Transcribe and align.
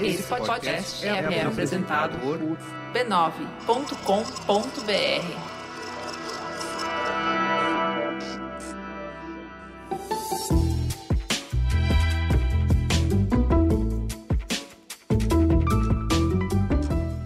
Esse 0.00 0.22
podcast 0.24 1.04
é, 1.04 1.42
apresentado 1.42 2.16
por 2.20 2.38
b9.com.br. 2.92 3.34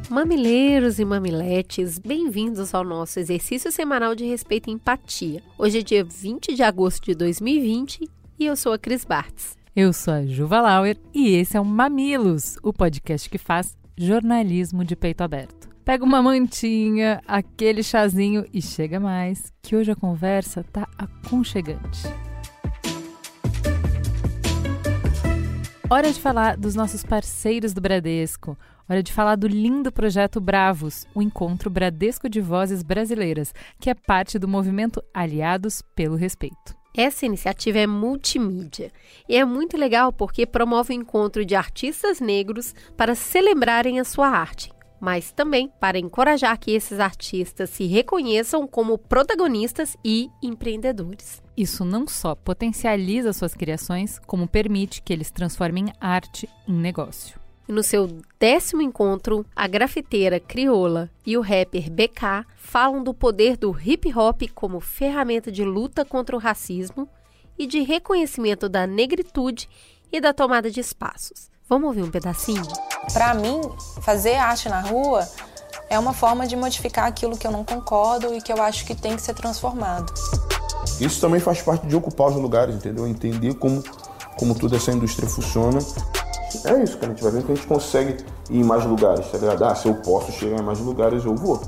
Mamileiros 0.08 0.98
e 0.98 1.04
mamiletes, 1.04 1.98
bem-vindos 1.98 2.74
ao 2.74 2.82
nosso 2.82 3.20
exercício 3.20 3.70
semanal 3.70 4.14
de 4.14 4.24
respeito 4.24 4.70
e 4.70 4.72
empatia. 4.72 5.42
Hoje 5.58 5.78
é 5.78 5.82
dia 5.82 6.02
20 6.02 6.54
de 6.54 6.62
agosto 6.62 7.04
de 7.04 7.14
2020 7.14 8.08
e 8.38 8.46
eu 8.46 8.56
sou 8.56 8.72
a 8.72 8.78
Cris 8.78 9.04
Bartz. 9.04 9.58
Eu 9.76 9.92
sou 9.92 10.14
a 10.14 10.24
Juva 10.24 10.60
Lauer 10.60 10.96
e 11.14 11.34
esse 11.36 11.56
é 11.56 11.60
o 11.60 11.64
Mamilos, 11.64 12.56
o 12.62 12.72
podcast 12.72 13.28
que 13.28 13.38
faz 13.38 13.76
jornalismo 13.96 14.84
de 14.84 14.96
peito 14.96 15.22
aberto. 15.22 15.68
Pega 15.84 16.04
uma 16.04 16.22
mantinha, 16.22 17.20
aquele 17.26 17.82
chazinho 17.82 18.44
e 18.52 18.60
chega 18.60 18.98
mais, 18.98 19.52
que 19.62 19.76
hoje 19.76 19.90
a 19.90 19.96
conversa 19.96 20.64
tá 20.64 20.88
aconchegante. 20.96 22.02
Hora 25.90 26.12
de 26.12 26.20
falar 26.20 26.56
dos 26.56 26.74
nossos 26.74 27.02
parceiros 27.02 27.72
do 27.72 27.80
Bradesco. 27.80 28.58
Hora 28.88 29.02
de 29.02 29.12
falar 29.12 29.36
do 29.36 29.46
lindo 29.46 29.92
projeto 29.92 30.40
Bravos, 30.40 31.06
o 31.14 31.22
encontro 31.22 31.70
Bradesco 31.70 32.28
de 32.28 32.40
Vozes 32.40 32.82
Brasileiras, 32.82 33.54
que 33.78 33.90
é 33.90 33.94
parte 33.94 34.38
do 34.38 34.48
movimento 34.48 35.02
Aliados 35.14 35.82
pelo 35.94 36.16
Respeito. 36.16 36.76
Essa 36.98 37.26
iniciativa 37.26 37.78
é 37.78 37.86
multimídia 37.86 38.90
e 39.28 39.36
é 39.36 39.44
muito 39.44 39.76
legal 39.76 40.12
porque 40.12 40.44
promove 40.44 40.92
o 40.92 40.96
encontro 41.00 41.44
de 41.44 41.54
artistas 41.54 42.18
negros 42.18 42.74
para 42.96 43.14
celebrarem 43.14 44.00
a 44.00 44.04
sua 44.04 44.26
arte, 44.26 44.72
mas 45.00 45.30
também 45.30 45.70
para 45.78 45.96
encorajar 45.96 46.58
que 46.58 46.72
esses 46.72 46.98
artistas 46.98 47.70
se 47.70 47.86
reconheçam 47.86 48.66
como 48.66 48.98
protagonistas 48.98 49.96
e 50.04 50.28
empreendedores. 50.42 51.40
Isso 51.56 51.84
não 51.84 52.04
só 52.08 52.34
potencializa 52.34 53.32
suas 53.32 53.54
criações, 53.54 54.18
como 54.26 54.48
permite 54.48 55.00
que 55.00 55.12
eles 55.12 55.30
transformem 55.30 55.92
arte 56.00 56.48
em 56.66 56.72
negócio. 56.72 57.38
E 57.68 57.72
no 57.72 57.82
seu 57.82 58.08
décimo 58.40 58.80
encontro, 58.80 59.44
a 59.54 59.68
grafiteira 59.68 60.40
crioula 60.40 61.10
e 61.26 61.36
o 61.36 61.42
rapper 61.42 61.90
BK 61.90 62.46
falam 62.56 63.04
do 63.04 63.12
poder 63.12 63.58
do 63.58 63.76
hip 63.78 64.10
hop 64.16 64.42
como 64.54 64.80
ferramenta 64.80 65.52
de 65.52 65.62
luta 65.62 66.02
contra 66.02 66.34
o 66.34 66.38
racismo 66.38 67.06
e 67.58 67.66
de 67.66 67.80
reconhecimento 67.82 68.70
da 68.70 68.86
negritude 68.86 69.68
e 70.10 70.18
da 70.18 70.32
tomada 70.32 70.70
de 70.70 70.80
espaços. 70.80 71.50
Vamos 71.68 71.88
ouvir 71.88 72.02
um 72.02 72.10
pedacinho? 72.10 72.62
Para 73.12 73.34
mim, 73.34 73.60
fazer 74.00 74.36
arte 74.36 74.70
na 74.70 74.80
rua 74.80 75.28
é 75.90 75.98
uma 75.98 76.14
forma 76.14 76.46
de 76.46 76.56
modificar 76.56 77.06
aquilo 77.06 77.36
que 77.36 77.46
eu 77.46 77.50
não 77.50 77.64
concordo 77.64 78.34
e 78.34 78.40
que 78.40 78.50
eu 78.50 78.62
acho 78.62 78.86
que 78.86 78.94
tem 78.94 79.14
que 79.14 79.20
ser 79.20 79.34
transformado. 79.34 80.10
Isso 80.98 81.20
também 81.20 81.38
faz 81.38 81.60
parte 81.60 81.86
de 81.86 81.94
ocupar 81.94 82.28
os 82.28 82.36
lugares, 82.36 82.74
entendeu? 82.74 83.06
Entender 83.06 83.54
como, 83.56 83.82
como 84.38 84.54
toda 84.54 84.76
essa 84.76 84.90
indústria 84.90 85.28
funciona. 85.28 85.80
É 86.64 86.82
isso, 86.82 86.96
cara. 86.98 87.12
A 87.12 87.14
gente 87.14 87.22
vai 87.22 87.32
ver 87.32 87.44
que 87.44 87.52
a 87.52 87.54
gente 87.54 87.66
consegue 87.66 88.16
ir 88.50 88.58
em 88.58 88.64
mais 88.64 88.84
lugares, 88.84 89.30
tá 89.30 89.38
ligado? 89.38 89.64
Ah, 89.64 89.74
se 89.74 89.88
eu 89.88 89.94
posso 89.96 90.32
chegar 90.32 90.58
em 90.58 90.64
mais 90.64 90.80
lugares, 90.80 91.24
eu 91.24 91.34
vou. 91.34 91.60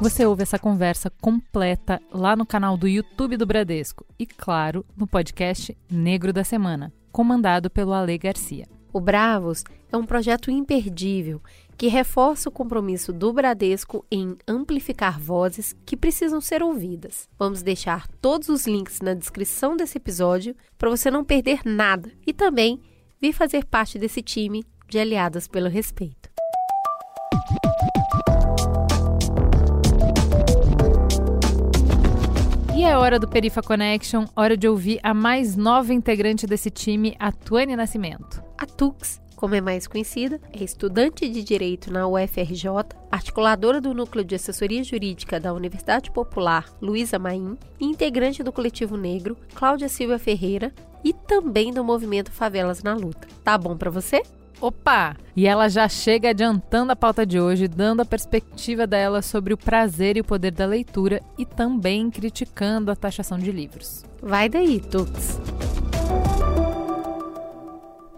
Você 0.00 0.26
ouve 0.26 0.42
essa 0.42 0.58
conversa 0.58 1.10
completa 1.22 2.00
lá 2.12 2.36
no 2.36 2.44
canal 2.44 2.76
do 2.76 2.86
YouTube 2.86 3.38
do 3.38 3.46
Bradesco 3.46 4.04
e, 4.18 4.26
claro, 4.26 4.84
no 4.94 5.06
podcast 5.06 5.76
Negro 5.90 6.34
da 6.34 6.44
Semana, 6.44 6.92
comandado 7.10 7.70
pelo 7.70 7.94
Ale 7.94 8.18
Garcia. 8.18 8.66
O 8.92 9.00
Bravos 9.00 9.64
é 9.90 9.96
um 9.96 10.04
projeto 10.04 10.50
imperdível 10.50 11.40
que 11.76 11.88
reforça 11.88 12.48
o 12.48 12.52
compromisso 12.52 13.12
do 13.12 13.32
Bradesco 13.32 14.04
em 14.10 14.36
amplificar 14.46 15.20
vozes 15.20 15.74
que 15.84 15.96
precisam 15.96 16.40
ser 16.40 16.62
ouvidas. 16.62 17.28
Vamos 17.38 17.62
deixar 17.62 18.06
todos 18.20 18.48
os 18.48 18.66
links 18.66 19.00
na 19.00 19.14
descrição 19.14 19.76
desse 19.76 19.98
episódio 19.98 20.54
para 20.78 20.90
você 20.90 21.10
não 21.10 21.24
perder 21.24 21.60
nada 21.64 22.10
e 22.26 22.32
também 22.32 22.80
vir 23.20 23.32
fazer 23.32 23.64
parte 23.64 23.98
desse 23.98 24.22
time 24.22 24.64
de 24.88 24.98
aliadas 24.98 25.48
pelo 25.48 25.68
respeito. 25.68 26.30
E 32.76 32.84
é 32.84 32.96
hora 32.96 33.18
do 33.18 33.26
Perifa 33.26 33.62
Connection, 33.62 34.26
hora 34.36 34.56
de 34.56 34.68
ouvir 34.68 35.00
a 35.02 35.14
mais 35.14 35.56
nova 35.56 35.94
integrante 35.94 36.46
desse 36.46 36.70
time, 36.70 37.16
a 37.18 37.32
Tuane 37.32 37.74
Nascimento. 37.74 38.42
A 38.58 38.66
Tux, 38.66 39.20
como 39.34 39.54
é 39.54 39.60
mais 39.60 39.86
conhecida, 39.86 40.40
é 40.52 40.62
estudante 40.62 41.28
de 41.28 41.42
Direito 41.42 41.90
na 41.92 42.06
UFRJ, 42.06 42.68
articuladora 43.10 43.80
do 43.80 43.94
Núcleo 43.94 44.24
de 44.24 44.34
Assessoria 44.34 44.84
Jurídica 44.84 45.40
da 45.40 45.54
Universidade 45.54 46.10
Popular 46.10 46.66
Luísa 46.80 47.18
Maim 47.18 47.56
e 47.80 47.86
integrante 47.86 48.42
do 48.42 48.52
Coletivo 48.52 48.96
Negro 48.96 49.36
Cláudia 49.54 49.88
Silva 49.88 50.18
Ferreira, 50.18 50.72
e 51.06 51.12
também 51.12 51.72
do 51.72 51.84
movimento 51.84 52.32
Favelas 52.32 52.82
na 52.82 52.92
Luta. 52.92 53.28
Tá 53.44 53.56
bom 53.56 53.76
para 53.76 53.88
você? 53.88 54.24
Opa! 54.60 55.14
E 55.36 55.46
ela 55.46 55.68
já 55.68 55.88
chega 55.88 56.30
adiantando 56.30 56.90
a 56.90 56.96
pauta 56.96 57.24
de 57.24 57.38
hoje, 57.38 57.68
dando 57.68 58.02
a 58.02 58.04
perspectiva 58.04 58.88
dela 58.88 59.22
sobre 59.22 59.54
o 59.54 59.56
prazer 59.56 60.16
e 60.16 60.20
o 60.20 60.24
poder 60.24 60.50
da 60.50 60.66
leitura 60.66 61.22
e 61.38 61.46
também 61.46 62.10
criticando 62.10 62.90
a 62.90 62.96
taxação 62.96 63.38
de 63.38 63.52
livros. 63.52 64.04
Vai 64.20 64.48
daí, 64.48 64.80
Tux! 64.80 65.40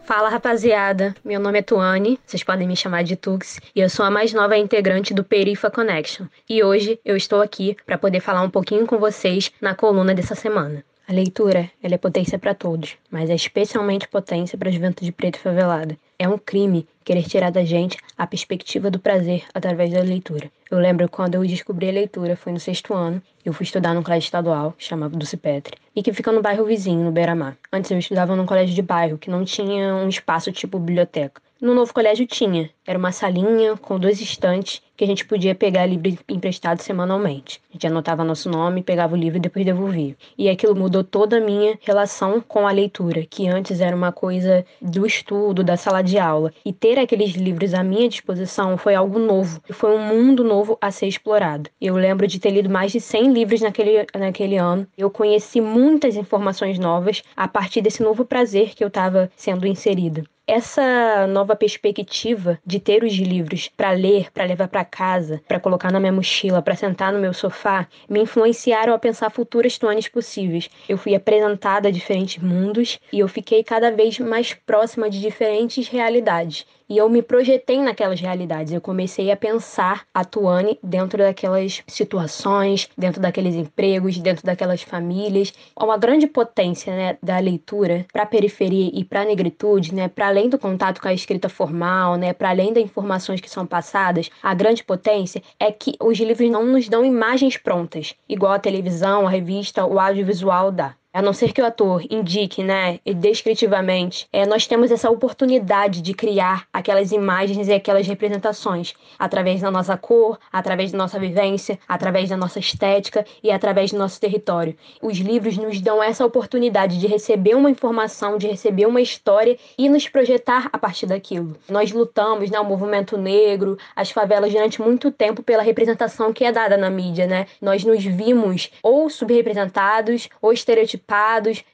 Fala 0.02 0.30
rapaziada, 0.30 1.14
meu 1.22 1.38
nome 1.38 1.58
é 1.58 1.62
Tuane, 1.62 2.18
vocês 2.24 2.42
podem 2.42 2.66
me 2.66 2.74
chamar 2.74 3.04
de 3.04 3.16
Tux, 3.16 3.60
e 3.76 3.80
eu 3.80 3.90
sou 3.90 4.06
a 4.06 4.10
mais 4.10 4.32
nova 4.32 4.56
integrante 4.56 5.12
do 5.12 5.22
Perifa 5.22 5.70
Connection. 5.70 6.24
E 6.48 6.64
hoje 6.64 6.98
eu 7.04 7.18
estou 7.18 7.42
aqui 7.42 7.76
para 7.84 7.98
poder 7.98 8.20
falar 8.20 8.40
um 8.40 8.48
pouquinho 8.48 8.86
com 8.86 8.96
vocês 8.96 9.52
na 9.60 9.74
coluna 9.74 10.14
dessa 10.14 10.34
semana. 10.34 10.82
A 11.08 11.12
leitura, 11.14 11.70
ela 11.82 11.94
é 11.94 11.96
potência 11.96 12.38
para 12.38 12.54
todos, 12.54 12.98
mas 13.10 13.30
é 13.30 13.34
especialmente 13.34 14.06
potência 14.06 14.58
para 14.58 14.68
a 14.68 14.72
juventude 14.72 15.10
preta 15.10 15.38
e 15.38 15.40
favelada. 15.40 15.96
É 16.18 16.28
um 16.28 16.36
crime 16.36 16.86
querer 17.02 17.22
tirar 17.22 17.50
da 17.50 17.64
gente 17.64 17.96
a 18.18 18.26
perspectiva 18.26 18.90
do 18.90 18.98
prazer 18.98 19.42
através 19.54 19.90
da 19.90 20.02
leitura. 20.02 20.50
Eu 20.70 20.78
lembro 20.78 21.08
quando 21.08 21.36
eu 21.36 21.46
descobri 21.46 21.88
a 21.88 21.92
leitura, 21.92 22.36
foi 22.36 22.52
no 22.52 22.60
sexto 22.60 22.92
ano, 22.92 23.22
eu 23.42 23.54
fui 23.54 23.64
estudar 23.64 23.94
num 23.94 24.02
colégio 24.02 24.26
estadual, 24.26 24.74
chamado 24.76 25.16
Ducipetre, 25.16 25.78
e 25.96 26.02
que 26.02 26.12
fica 26.12 26.30
no 26.30 26.42
bairro 26.42 26.66
vizinho, 26.66 27.02
no 27.02 27.10
Beira-Mar. 27.10 27.56
Antes 27.72 27.90
eu 27.90 27.98
estudava 27.98 28.36
num 28.36 28.44
colégio 28.44 28.74
de 28.74 28.82
bairro, 28.82 29.16
que 29.16 29.30
não 29.30 29.46
tinha 29.46 29.94
um 29.94 30.10
espaço 30.10 30.52
tipo 30.52 30.78
biblioteca. 30.78 31.40
No 31.60 31.74
novo 31.74 31.92
colégio 31.92 32.24
tinha. 32.24 32.70
Era 32.86 32.96
uma 32.96 33.10
salinha 33.10 33.76
com 33.76 33.98
dois 33.98 34.20
estantes 34.20 34.80
que 34.96 35.02
a 35.02 35.06
gente 35.06 35.26
podia 35.26 35.56
pegar 35.56 35.86
livro 35.86 36.16
emprestado 36.28 36.80
semanalmente. 36.80 37.60
A 37.68 37.72
gente 37.72 37.86
anotava 37.88 38.22
nosso 38.22 38.48
nome, 38.48 38.80
pegava 38.80 39.14
o 39.14 39.18
livro 39.18 39.38
e 39.38 39.40
depois 39.40 39.64
devolvia. 39.64 40.16
E 40.38 40.48
aquilo 40.48 40.76
mudou 40.76 41.02
toda 41.02 41.38
a 41.38 41.40
minha 41.40 41.76
relação 41.82 42.40
com 42.40 42.64
a 42.64 42.70
leitura, 42.70 43.26
que 43.28 43.48
antes 43.48 43.80
era 43.80 43.96
uma 43.96 44.12
coisa 44.12 44.64
do 44.80 45.04
estudo, 45.04 45.64
da 45.64 45.76
sala 45.76 46.00
de 46.00 46.16
aula. 46.16 46.52
E 46.64 46.72
ter 46.72 46.96
aqueles 46.96 47.32
livros 47.32 47.74
à 47.74 47.82
minha 47.82 48.08
disposição 48.08 48.78
foi 48.78 48.94
algo 48.94 49.18
novo. 49.18 49.60
Foi 49.68 49.90
um 49.90 50.00
mundo 50.00 50.44
novo 50.44 50.78
a 50.80 50.92
ser 50.92 51.08
explorado. 51.08 51.68
Eu 51.80 51.96
lembro 51.96 52.28
de 52.28 52.38
ter 52.38 52.50
lido 52.50 52.70
mais 52.70 52.92
de 52.92 53.00
100 53.00 53.32
livros 53.32 53.60
naquele, 53.60 54.06
naquele 54.16 54.56
ano. 54.56 54.86
Eu 54.96 55.10
conheci 55.10 55.60
muitas 55.60 56.14
informações 56.14 56.78
novas 56.78 57.24
a 57.36 57.48
partir 57.48 57.80
desse 57.80 58.00
novo 58.00 58.24
prazer 58.24 58.76
que 58.76 58.84
eu 58.84 58.88
estava 58.88 59.28
sendo 59.34 59.66
inserida 59.66 60.22
essa 60.48 61.26
nova 61.26 61.54
perspectiva 61.54 62.58
de 62.64 62.80
ter 62.80 63.04
os 63.04 63.12
livros 63.12 63.68
para 63.76 63.90
ler, 63.90 64.32
para 64.32 64.46
levar 64.46 64.66
para 64.68 64.82
casa, 64.82 65.42
para 65.46 65.60
colocar 65.60 65.92
na 65.92 66.00
minha 66.00 66.10
mochila, 66.10 66.62
para 66.62 66.74
sentar 66.74 67.12
no 67.12 67.20
meu 67.20 67.34
sofá, 67.34 67.86
me 68.08 68.22
influenciaram 68.22 68.94
a 68.94 68.98
pensar 68.98 69.28
futuras 69.30 69.76
Tuanes 69.76 70.08
possíveis. 70.08 70.70
Eu 70.88 70.96
fui 70.96 71.14
apresentada 71.14 71.88
a 71.88 71.92
diferentes 71.92 72.42
mundos 72.42 72.98
e 73.12 73.18
eu 73.18 73.28
fiquei 73.28 73.62
cada 73.62 73.90
vez 73.90 74.18
mais 74.18 74.54
próxima 74.54 75.10
de 75.10 75.20
diferentes 75.20 75.86
realidades. 75.86 76.66
E 76.88 76.96
eu 76.96 77.08
me 77.10 77.20
projetei 77.20 77.82
naquelas 77.82 78.18
realidades. 78.18 78.72
Eu 78.72 78.80
comecei 78.80 79.30
a 79.30 79.36
pensar 79.36 80.06
a 80.14 80.24
Tuane 80.24 80.78
dentro 80.82 81.18
daquelas 81.18 81.82
situações, 81.86 82.88
dentro 82.96 83.20
daqueles 83.20 83.54
empregos, 83.54 84.16
dentro 84.18 84.44
daquelas 84.44 84.80
famílias. 84.80 85.52
Uma 85.78 85.98
grande 85.98 86.26
potência 86.26 86.96
né, 86.96 87.18
da 87.22 87.38
leitura 87.38 88.06
para 88.10 88.22
a 88.22 88.26
periferia 88.26 88.90
e 88.94 89.04
para 89.04 89.20
a 89.20 89.24
negritude, 89.26 89.94
né, 89.94 90.08
para 90.08 90.28
além 90.28 90.48
do 90.48 90.58
contato 90.58 91.02
com 91.02 91.08
a 91.08 91.12
escrita 91.12 91.50
formal, 91.50 92.16
né, 92.16 92.32
para 92.32 92.48
além 92.48 92.72
das 92.72 92.84
informações 92.84 93.40
que 93.40 93.50
são 93.50 93.66
passadas, 93.66 94.30
a 94.42 94.54
grande 94.54 94.82
potência 94.82 95.42
é 95.60 95.70
que 95.70 95.94
os 96.00 96.18
livros 96.18 96.50
não 96.50 96.64
nos 96.64 96.88
dão 96.88 97.04
imagens 97.04 97.58
prontas, 97.58 98.14
igual 98.26 98.52
a 98.52 98.58
televisão, 98.58 99.26
a 99.26 99.30
revista, 99.30 99.84
o 99.84 100.00
audiovisual 100.00 100.72
dá. 100.72 100.94
A 101.18 101.22
não 101.22 101.32
ser 101.32 101.52
que 101.52 101.60
o 101.60 101.66
ator 101.66 102.04
indique, 102.08 102.62
né, 102.62 103.00
descritivamente, 103.04 104.28
é, 104.32 104.46
nós 104.46 104.68
temos 104.68 104.88
essa 104.92 105.10
oportunidade 105.10 106.00
de 106.00 106.14
criar 106.14 106.68
aquelas 106.72 107.10
imagens 107.10 107.66
e 107.66 107.72
aquelas 107.72 108.06
representações 108.06 108.94
através 109.18 109.60
da 109.60 109.68
nossa 109.68 109.96
cor, 109.96 110.38
através 110.52 110.92
da 110.92 110.98
nossa 110.98 111.18
vivência, 111.18 111.76
através 111.88 112.28
da 112.28 112.36
nossa 112.36 112.60
estética 112.60 113.26
e 113.42 113.50
através 113.50 113.90
do 113.90 113.98
nosso 113.98 114.20
território. 114.20 114.76
Os 115.02 115.18
livros 115.18 115.56
nos 115.56 115.80
dão 115.80 116.00
essa 116.00 116.24
oportunidade 116.24 117.00
de 117.00 117.08
receber 117.08 117.56
uma 117.56 117.68
informação, 117.68 118.38
de 118.38 118.46
receber 118.46 118.86
uma 118.86 119.00
história 119.00 119.58
e 119.76 119.88
nos 119.88 120.08
projetar 120.08 120.68
a 120.72 120.78
partir 120.78 121.06
daquilo. 121.06 121.56
Nós 121.68 121.90
lutamos, 121.90 122.48
né, 122.48 122.60
o 122.60 122.64
movimento 122.64 123.18
negro, 123.18 123.76
as 123.96 124.12
favelas 124.12 124.52
durante 124.52 124.80
muito 124.80 125.10
tempo 125.10 125.42
pela 125.42 125.64
representação 125.64 126.32
que 126.32 126.44
é 126.44 126.52
dada 126.52 126.76
na 126.76 126.88
mídia, 126.88 127.26
né? 127.26 127.48
Nós 127.60 127.82
nos 127.82 128.04
vimos 128.04 128.70
ou 128.84 129.10
subrepresentados 129.10 130.28
ou 130.40 130.52
estereotipados, 130.52 131.07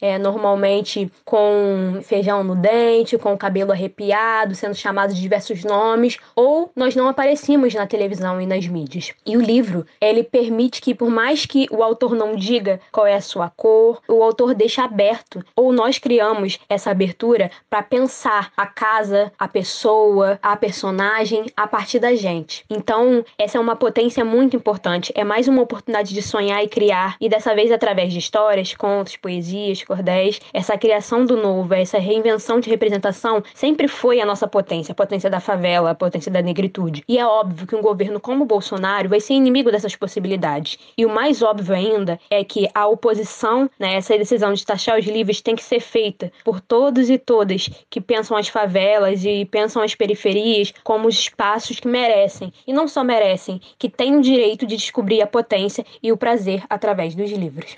é, 0.00 0.16
normalmente 0.16 1.10
com 1.24 1.98
feijão 2.02 2.44
no 2.44 2.54
dente, 2.54 3.18
com 3.18 3.34
o 3.34 3.38
cabelo 3.38 3.72
arrepiado, 3.72 4.54
sendo 4.54 4.74
chamados 4.74 5.16
de 5.16 5.20
diversos 5.20 5.64
nomes, 5.64 6.18
ou 6.36 6.70
nós 6.76 6.94
não 6.94 7.08
aparecíamos 7.08 7.74
na 7.74 7.86
televisão 7.86 8.40
e 8.40 8.46
nas 8.46 8.66
mídias. 8.66 9.12
E 9.26 9.36
o 9.36 9.40
livro, 9.40 9.84
ele 10.00 10.22
permite 10.22 10.80
que, 10.80 10.94
por 10.94 11.10
mais 11.10 11.44
que 11.44 11.66
o 11.70 11.82
autor 11.82 12.14
não 12.14 12.36
diga 12.36 12.80
qual 12.92 13.06
é 13.06 13.14
a 13.14 13.20
sua 13.20 13.50
cor, 13.50 14.00
o 14.08 14.22
autor 14.22 14.54
deixa 14.54 14.84
aberto, 14.84 15.44
ou 15.56 15.72
nós 15.72 15.98
criamos 15.98 16.58
essa 16.68 16.90
abertura 16.90 17.50
para 17.68 17.82
pensar 17.82 18.52
a 18.56 18.66
casa, 18.66 19.32
a 19.38 19.48
pessoa, 19.48 20.38
a 20.42 20.56
personagem 20.56 21.46
a 21.56 21.66
partir 21.66 21.98
da 21.98 22.14
gente. 22.14 22.64
Então, 22.70 23.24
essa 23.36 23.58
é 23.58 23.60
uma 23.60 23.74
potência 23.74 24.24
muito 24.24 24.56
importante. 24.56 25.12
É 25.16 25.24
mais 25.24 25.48
uma 25.48 25.62
oportunidade 25.62 26.14
de 26.14 26.22
sonhar 26.22 26.62
e 26.62 26.68
criar, 26.68 27.16
e 27.20 27.28
dessa 27.28 27.54
vez 27.54 27.72
através 27.72 28.12
de 28.12 28.18
histórias, 28.20 28.74
contos, 28.74 29.16
poesias, 29.24 29.82
cordéis, 29.82 30.38
essa 30.52 30.76
criação 30.76 31.24
do 31.24 31.34
novo, 31.34 31.72
essa 31.72 31.98
reinvenção 31.98 32.60
de 32.60 32.68
representação 32.68 33.42
sempre 33.54 33.88
foi 33.88 34.20
a 34.20 34.26
nossa 34.26 34.46
potência, 34.46 34.92
a 34.92 34.94
potência 34.94 35.30
da 35.30 35.40
favela, 35.40 35.92
a 35.92 35.94
potência 35.94 36.30
da 36.30 36.42
negritude. 36.42 37.02
E 37.08 37.16
é 37.18 37.26
óbvio 37.26 37.66
que 37.66 37.74
um 37.74 37.80
governo 37.80 38.20
como 38.20 38.44
o 38.44 38.46
Bolsonaro 38.46 39.08
vai 39.08 39.20
ser 39.20 39.32
inimigo 39.32 39.72
dessas 39.72 39.96
possibilidades. 39.96 40.78
E 40.98 41.06
o 41.06 41.08
mais 41.08 41.40
óbvio 41.40 41.74
ainda 41.74 42.20
é 42.30 42.44
que 42.44 42.68
a 42.74 42.86
oposição, 42.86 43.70
né, 43.78 43.94
essa 43.94 44.18
decisão 44.18 44.52
de 44.52 44.66
taxar 44.66 44.98
os 44.98 45.06
livros 45.06 45.40
tem 45.40 45.56
que 45.56 45.64
ser 45.64 45.80
feita 45.80 46.30
por 46.44 46.60
todos 46.60 47.08
e 47.08 47.16
todas 47.16 47.70
que 47.88 48.02
pensam 48.02 48.36
as 48.36 48.48
favelas 48.48 49.24
e 49.24 49.46
pensam 49.46 49.82
as 49.82 49.94
periferias 49.94 50.74
como 50.84 51.08
os 51.08 51.18
espaços 51.18 51.80
que 51.80 51.88
merecem. 51.88 52.52
E 52.66 52.74
não 52.74 52.86
só 52.86 53.02
merecem, 53.02 53.58
que 53.78 53.88
têm 53.88 54.16
o 54.16 54.20
direito 54.20 54.66
de 54.66 54.76
descobrir 54.76 55.22
a 55.22 55.26
potência 55.26 55.82
e 56.02 56.12
o 56.12 56.16
prazer 56.18 56.62
através 56.68 57.14
dos 57.14 57.30
livros. 57.30 57.74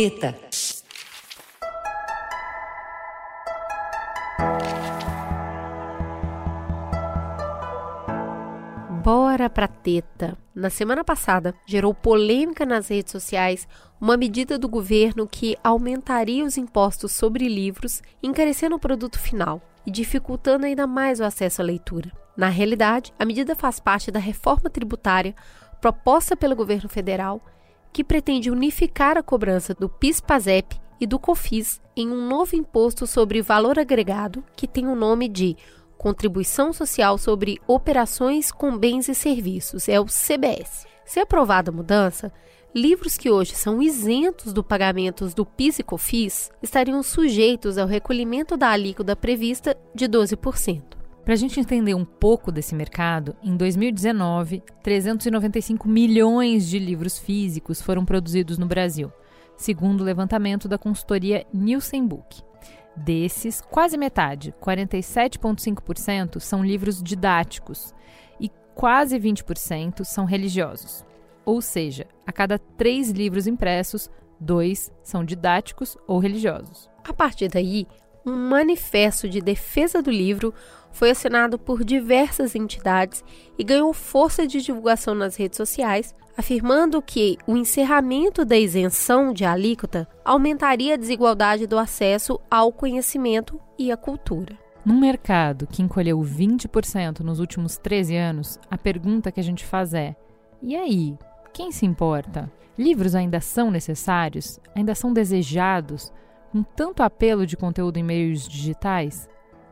Teta. 0.00 0.34
Bora 9.04 9.50
pra 9.50 9.68
teta. 9.68 10.38
Na 10.54 10.70
semana 10.70 11.04
passada, 11.04 11.54
gerou 11.66 11.92
polêmica 11.92 12.64
nas 12.64 12.88
redes 12.88 13.12
sociais 13.12 13.68
uma 14.00 14.16
medida 14.16 14.58
do 14.58 14.70
governo 14.70 15.28
que 15.28 15.58
aumentaria 15.62 16.46
os 16.46 16.56
impostos 16.56 17.12
sobre 17.12 17.46
livros, 17.46 18.00
encarecendo 18.22 18.76
o 18.76 18.80
produto 18.80 19.18
final 19.18 19.60
e 19.84 19.90
dificultando 19.90 20.64
ainda 20.64 20.86
mais 20.86 21.20
o 21.20 21.24
acesso 21.24 21.60
à 21.60 21.64
leitura. 21.66 22.10
Na 22.34 22.48
realidade, 22.48 23.12
a 23.18 23.26
medida 23.26 23.54
faz 23.54 23.78
parte 23.78 24.10
da 24.10 24.18
reforma 24.18 24.70
tributária 24.70 25.34
proposta 25.78 26.34
pelo 26.34 26.56
governo 26.56 26.88
federal, 26.88 27.42
que 27.92 28.04
pretende 28.04 28.50
unificar 28.50 29.16
a 29.16 29.22
cobrança 29.22 29.74
do 29.74 29.88
PIS/PASEP 29.88 30.80
e 31.00 31.06
do 31.06 31.18
COFIS 31.18 31.80
em 31.96 32.08
um 32.10 32.28
novo 32.28 32.54
imposto 32.54 33.06
sobre 33.06 33.42
valor 33.42 33.78
agregado 33.78 34.44
que 34.54 34.68
tem 34.68 34.86
o 34.86 34.94
nome 34.94 35.28
de 35.28 35.56
Contribuição 35.96 36.72
Social 36.72 37.18
sobre 37.18 37.60
Operações 37.66 38.50
com 38.50 38.76
Bens 38.76 39.08
e 39.08 39.14
Serviços, 39.14 39.88
é 39.88 40.00
o 40.00 40.06
CBS. 40.06 40.86
Se 41.04 41.20
aprovada 41.20 41.70
a 41.70 41.74
mudança, 41.74 42.32
livros 42.74 43.18
que 43.18 43.30
hoje 43.30 43.54
são 43.54 43.82
isentos 43.82 44.52
do 44.52 44.62
pagamento 44.62 45.26
do 45.28 45.44
PIS 45.44 45.80
e 45.80 45.82
COFIS 45.82 46.50
estariam 46.62 47.02
sujeitos 47.02 47.76
ao 47.76 47.86
recolhimento 47.86 48.56
da 48.56 48.70
alíquota 48.70 49.16
prevista 49.16 49.76
de 49.94 50.08
12%. 50.08 50.99
Para 51.24 51.34
a 51.34 51.36
gente 51.36 51.60
entender 51.60 51.94
um 51.94 52.04
pouco 52.04 52.50
desse 52.50 52.74
mercado, 52.74 53.36
em 53.42 53.56
2019, 53.56 54.62
395 54.82 55.86
milhões 55.86 56.66
de 56.66 56.78
livros 56.78 57.18
físicos 57.18 57.80
foram 57.80 58.04
produzidos 58.04 58.56
no 58.56 58.66
Brasil, 58.66 59.12
segundo 59.56 60.00
o 60.00 60.04
levantamento 60.04 60.66
da 60.66 60.78
consultoria 60.78 61.46
Nielsen 61.52 62.06
Book. 62.06 62.42
Desses, 62.96 63.60
quase 63.60 63.96
metade, 63.96 64.54
47,5%, 64.60 66.40
são 66.40 66.64
livros 66.64 67.02
didáticos 67.02 67.94
e 68.40 68.50
quase 68.74 69.18
20% 69.18 70.04
são 70.04 70.24
religiosos. 70.24 71.04
Ou 71.44 71.60
seja, 71.60 72.06
a 72.26 72.32
cada 72.32 72.58
três 72.58 73.10
livros 73.10 73.46
impressos, 73.46 74.10
dois 74.40 74.90
são 75.02 75.22
didáticos 75.22 75.96
ou 76.06 76.18
religiosos. 76.18 76.90
A 77.06 77.12
partir 77.12 77.48
daí, 77.48 77.86
um 78.24 78.36
manifesto 78.36 79.28
de 79.28 79.40
defesa 79.40 80.02
do 80.02 80.10
livro 80.10 80.52
foi 80.92 81.10
assinado 81.10 81.58
por 81.58 81.84
diversas 81.84 82.54
entidades 82.54 83.24
e 83.58 83.64
ganhou 83.64 83.92
força 83.92 84.46
de 84.46 84.60
divulgação 84.60 85.14
nas 85.14 85.36
redes 85.36 85.56
sociais, 85.56 86.14
afirmando 86.36 87.02
que 87.02 87.36
o 87.46 87.56
encerramento 87.56 88.44
da 88.44 88.56
isenção 88.56 89.32
de 89.32 89.44
alíquota 89.44 90.08
aumentaria 90.24 90.94
a 90.94 90.96
desigualdade 90.96 91.66
do 91.66 91.78
acesso 91.78 92.40
ao 92.50 92.72
conhecimento 92.72 93.60
e 93.78 93.92
à 93.92 93.96
cultura. 93.96 94.58
Num 94.84 94.98
mercado 94.98 95.66
que 95.66 95.82
encolheu 95.82 96.18
20% 96.20 97.20
nos 97.20 97.38
últimos 97.38 97.76
13 97.76 98.16
anos, 98.16 98.58
a 98.70 98.78
pergunta 98.78 99.30
que 99.30 99.38
a 99.40 99.42
gente 99.42 99.64
faz 99.64 99.92
é: 99.92 100.16
e 100.62 100.74
aí, 100.74 101.16
quem 101.52 101.70
se 101.70 101.84
importa? 101.84 102.50
Livros 102.78 103.14
ainda 103.14 103.40
são 103.40 103.70
necessários? 103.70 104.58
Ainda 104.74 104.94
são 104.94 105.12
desejados? 105.12 106.12
Com 106.50 106.62
tanto 106.62 107.02
apelo 107.02 107.46
de 107.46 107.56
conteúdo 107.56 107.98
em 107.98 108.02
meios 108.02 108.48
digitais? 108.48 109.28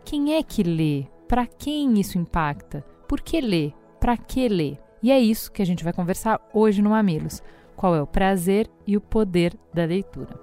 Quem 0.09 0.37
é 0.37 0.43
que 0.43 0.63
lê? 0.63 1.05
Para 1.29 1.47
quem 1.47 2.01
isso 2.01 2.17
impacta? 2.17 2.81
Por 3.07 3.21
que 3.21 3.43
lê? 3.43 3.75
Para 4.01 4.17
que 4.17 4.49
lê? 4.49 4.79
E 5.03 5.13
é 5.13 5.21
isso 5.21 5.53
que 5.53 5.61
a 5.61 5.67
gente 5.67 5.85
vai 5.85 5.93
conversar 5.93 6.41
hoje 6.55 6.81
no 6.81 6.89
Mamilos. 6.89 7.43
Qual 7.77 7.95
é 7.95 8.01
o 8.01 8.07
prazer 8.07 8.71
e 8.87 8.97
o 8.97 9.03
poder 9.03 9.55
da 9.75 9.85
leitura? 9.85 10.41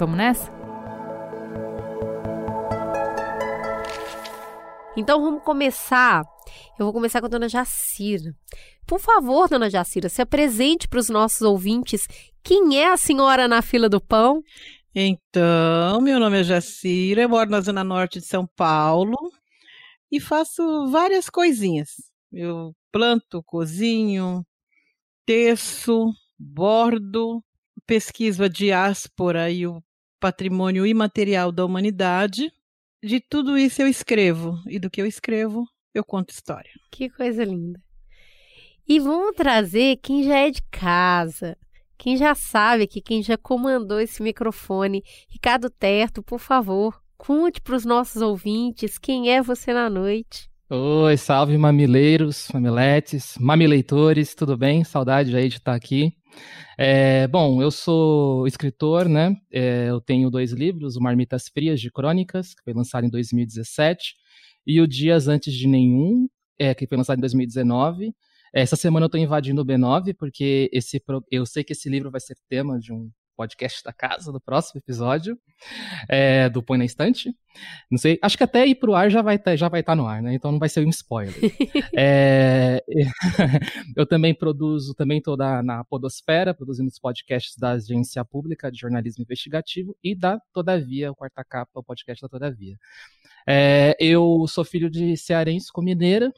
Vamos 0.00 0.16
nessa? 0.16 0.52
Então 4.96 5.22
vamos 5.22 5.44
começar. 5.44 6.24
Eu 6.76 6.84
vou 6.84 6.92
começar 6.92 7.20
com 7.20 7.26
a 7.26 7.30
dona 7.30 7.48
Jacira. 7.48 8.34
Por 8.84 8.98
favor, 8.98 9.48
dona 9.48 9.70
Jacira, 9.70 10.08
se 10.08 10.22
apresente 10.22 10.88
para 10.88 10.98
os 10.98 11.08
nossos 11.08 11.42
ouvintes. 11.42 12.08
Quem 12.42 12.80
é 12.80 12.92
a 12.92 12.96
senhora 12.96 13.46
na 13.46 13.62
fila 13.62 13.88
do 13.88 14.00
pão? 14.00 14.42
Então, 14.94 16.00
meu 16.00 16.20
nome 16.20 16.38
é 16.38 16.44
Jacira, 16.44 17.22
eu 17.22 17.28
moro 17.28 17.50
na 17.50 17.60
Zona 17.60 17.82
Norte 17.82 18.20
de 18.20 18.26
São 18.26 18.46
Paulo 18.46 19.16
e 20.08 20.20
faço 20.20 20.86
várias 20.86 21.28
coisinhas. 21.28 22.12
Eu 22.32 22.72
planto, 22.92 23.42
cozinho, 23.42 24.46
teço, 25.26 26.12
bordo, 26.38 27.42
pesquiso 27.84 28.44
a 28.44 28.48
diáspora 28.48 29.50
e 29.50 29.66
o 29.66 29.82
patrimônio 30.20 30.86
imaterial 30.86 31.50
da 31.50 31.64
humanidade. 31.64 32.52
De 33.02 33.20
tudo 33.20 33.58
isso 33.58 33.82
eu 33.82 33.88
escrevo, 33.88 34.62
e 34.68 34.78
do 34.78 34.88
que 34.88 35.02
eu 35.02 35.06
escrevo, 35.06 35.66
eu 35.92 36.04
conto 36.04 36.30
história. 36.30 36.70
Que 36.92 37.10
coisa 37.10 37.42
linda. 37.42 37.82
E 38.86 39.00
vamos 39.00 39.34
trazer 39.34 39.96
quem 39.96 40.22
já 40.22 40.38
é 40.38 40.50
de 40.52 40.62
casa, 40.70 41.56
quem 41.96 42.16
já 42.16 42.34
sabe 42.34 42.86
que 42.86 43.00
quem 43.00 43.22
já 43.22 43.36
comandou 43.36 44.00
esse 44.00 44.22
microfone, 44.22 45.02
Ricardo 45.28 45.70
Terto, 45.70 46.22
por 46.22 46.38
favor, 46.38 47.00
conte 47.16 47.60
para 47.60 47.76
os 47.76 47.84
nossos 47.84 48.20
ouvintes 48.20 48.98
quem 48.98 49.30
é 49.30 49.42
você 49.42 49.72
na 49.72 49.88
noite. 49.88 50.48
Oi, 50.70 51.16
salve 51.16 51.56
mamileiros, 51.58 52.48
mamiletes, 52.52 53.36
mamileitores, 53.38 54.34
tudo 54.34 54.56
bem? 54.56 54.82
Saudade 54.82 55.36
aí 55.36 55.48
de 55.48 55.58
estar 55.58 55.74
aqui. 55.74 56.12
É, 56.76 57.28
bom, 57.28 57.62
eu 57.62 57.70
sou 57.70 58.46
escritor, 58.46 59.08
né? 59.08 59.36
É, 59.52 59.86
eu 59.88 60.00
tenho 60.00 60.30
dois 60.30 60.52
livros, 60.52 60.96
o 60.96 61.00
Marmitas 61.00 61.48
Frias 61.48 61.80
de 61.80 61.90
Crônicas, 61.90 62.54
que 62.54 62.62
foi 62.64 62.72
lançado 62.72 63.04
em 63.04 63.10
2017, 63.10 64.14
e 64.66 64.80
o 64.80 64.88
Dias 64.88 65.28
Antes 65.28 65.52
de 65.52 65.68
Nenhum, 65.68 66.26
é, 66.58 66.74
que 66.74 66.86
foi 66.86 66.96
lançado 66.96 67.18
em 67.18 67.20
2019. 67.20 68.12
Essa 68.54 68.76
semana 68.76 69.04
eu 69.04 69.08
estou 69.08 69.20
invadindo 69.20 69.62
o 69.62 69.66
B9, 69.66 70.14
porque 70.16 70.70
esse, 70.72 71.02
eu 71.28 71.44
sei 71.44 71.64
que 71.64 71.72
esse 71.72 71.88
livro 71.88 72.08
vai 72.08 72.20
ser 72.20 72.36
tema 72.48 72.78
de 72.78 72.92
um 72.92 73.10
podcast 73.36 73.82
da 73.82 73.92
casa, 73.92 74.30
do 74.30 74.40
próximo 74.40 74.78
episódio, 74.78 75.36
é, 76.08 76.48
do 76.48 76.62
Põe 76.62 76.78
na 76.78 76.84
Estante. 76.84 77.34
Não 77.90 77.98
sei, 77.98 78.16
acho 78.22 78.36
que 78.36 78.44
até 78.44 78.64
ir 78.64 78.76
pro 78.76 78.94
ar 78.94 79.10
já 79.10 79.22
vai 79.22 79.38
tá, 79.38 79.56
já 79.56 79.68
vai 79.68 79.80
estar 79.80 79.92
tá 79.92 79.96
no 79.96 80.06
ar, 80.06 80.22
né? 80.22 80.34
Então 80.34 80.52
não 80.52 80.60
vai 80.60 80.68
ser 80.68 80.86
um 80.86 80.90
spoiler. 80.90 81.34
é, 81.98 82.80
eu 83.96 84.06
também 84.06 84.32
produzo, 84.32 84.94
também 84.94 85.18
estou 85.18 85.36
na 85.36 85.84
Podosfera, 85.84 86.54
produzindo 86.54 86.88
os 86.88 86.98
podcasts 87.00 87.56
da 87.56 87.72
Agência 87.72 88.24
Pública 88.24 88.70
de 88.70 88.78
Jornalismo 88.78 89.22
Investigativo 89.22 89.96
e 90.02 90.14
da 90.14 90.40
Todavia, 90.52 91.10
o 91.10 91.16
Quarta 91.16 91.44
Capa, 91.44 91.80
o 91.80 91.82
podcast 91.82 92.22
da 92.22 92.28
Todavia. 92.28 92.76
É, 93.46 93.96
eu 93.98 94.46
sou 94.48 94.64
filho 94.64 94.88
de 94.88 95.16
cearense 95.16 95.72
com 95.72 95.82
mineira, 95.82 96.32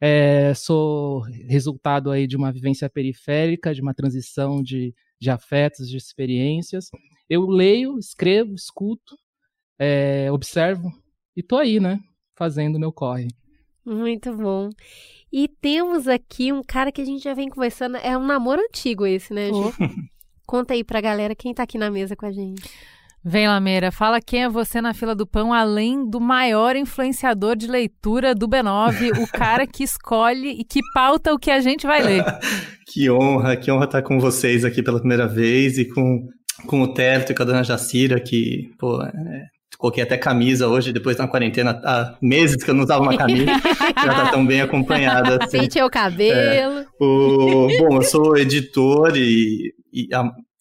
é, 0.00 0.54
sou 0.54 1.20
resultado 1.48 2.10
aí 2.10 2.26
de 2.26 2.36
uma 2.36 2.50
vivência 2.50 2.88
periférica, 2.88 3.74
de 3.74 3.82
uma 3.82 3.92
transição 3.92 4.62
de, 4.62 4.94
de 5.20 5.30
afetos, 5.30 5.88
de 5.88 5.96
experiências. 5.96 6.90
Eu 7.28 7.46
leio, 7.46 7.98
escrevo, 7.98 8.54
escuto, 8.54 9.16
é, 9.78 10.30
observo 10.32 10.90
e 11.36 11.42
tô 11.42 11.56
aí, 11.56 11.78
né? 11.78 12.00
Fazendo 12.34 12.78
meu 12.78 12.92
corre. 12.92 13.28
Muito 13.84 14.34
bom. 14.34 14.70
E 15.32 15.46
temos 15.48 16.08
aqui 16.08 16.52
um 16.52 16.62
cara 16.62 16.90
que 16.90 17.00
a 17.00 17.04
gente 17.04 17.22
já 17.22 17.34
vem 17.34 17.48
conversando. 17.48 17.96
É 17.96 18.16
um 18.16 18.26
namoro 18.26 18.60
antigo 18.60 19.06
esse, 19.06 19.32
né, 19.32 19.48
Ju? 19.48 19.72
Conta 20.46 20.74
aí 20.74 20.82
pra 20.82 21.00
galera 21.00 21.34
quem 21.34 21.54
tá 21.54 21.62
aqui 21.62 21.78
na 21.78 21.90
mesa 21.90 22.16
com 22.16 22.26
a 22.26 22.32
gente. 22.32 22.62
Vem, 23.22 23.46
Lameira, 23.46 23.92
fala 23.92 24.18
quem 24.18 24.44
é 24.44 24.48
você 24.48 24.80
na 24.80 24.94
fila 24.94 25.14
do 25.14 25.26
pão, 25.26 25.52
além 25.52 26.08
do 26.08 26.18
maior 26.18 26.74
influenciador 26.74 27.54
de 27.54 27.66
leitura 27.66 28.34
do 28.34 28.48
B9, 28.48 29.22
o 29.22 29.26
cara 29.36 29.66
que 29.66 29.84
escolhe 29.84 30.48
e 30.58 30.64
que 30.64 30.80
pauta 30.94 31.34
o 31.34 31.38
que 31.38 31.50
a 31.50 31.60
gente 31.60 31.86
vai 31.86 32.02
ler. 32.02 32.24
que 32.90 33.10
honra, 33.10 33.56
que 33.56 33.70
honra 33.70 33.84
estar 33.84 34.02
com 34.02 34.18
vocês 34.18 34.64
aqui 34.64 34.82
pela 34.82 34.98
primeira 34.98 35.28
vez 35.28 35.76
e 35.76 35.84
com, 35.84 36.28
com 36.66 36.80
o 36.80 36.94
Terto 36.94 37.32
e 37.32 37.34
com 37.34 37.42
a 37.42 37.46
dona 37.46 37.62
Jacira, 37.62 38.18
que, 38.18 38.70
pô, 38.78 39.02
é, 39.02 39.44
coloquei 39.76 40.02
até 40.02 40.16
camisa 40.16 40.66
hoje, 40.66 40.90
depois 40.90 41.18
da 41.18 41.28
quarentena, 41.28 41.78
há 41.84 42.16
meses 42.22 42.64
que 42.64 42.70
eu 42.70 42.74
não 42.74 42.84
usava 42.84 43.02
uma 43.02 43.18
camisa, 43.18 43.52
já 44.02 44.14
tá 44.14 44.30
tão 44.30 44.46
bem 44.46 44.62
acompanhada. 44.62 45.44
Assim. 45.44 45.58
O 45.84 45.90
cabelo. 45.90 46.38
É, 46.38 46.86
o, 46.98 47.68
bom, 47.78 47.96
eu 47.96 48.02
sou 48.02 48.38
editor 48.38 49.12
e, 49.14 49.74
e 49.92 50.08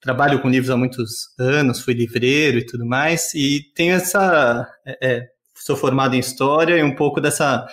trabalho 0.02 0.42
com 0.42 0.50
livros 0.50 0.70
há 0.70 0.78
muitos 0.78 1.10
anos, 1.38 1.82
fui 1.82 1.94
livreiro 1.94 2.60
e 2.60 2.66
tudo 2.66 2.86
mais, 2.86 3.34
e 3.34 3.62
tenho 3.76 3.94
essa. 3.94 4.68
É, 4.86 5.08
é, 5.08 5.28
sou 5.56 5.76
formado 5.76 6.16
em 6.16 6.20
história 6.20 6.78
e 6.78 6.84
um 6.84 6.96
pouco 6.96 7.20
dessa 7.20 7.68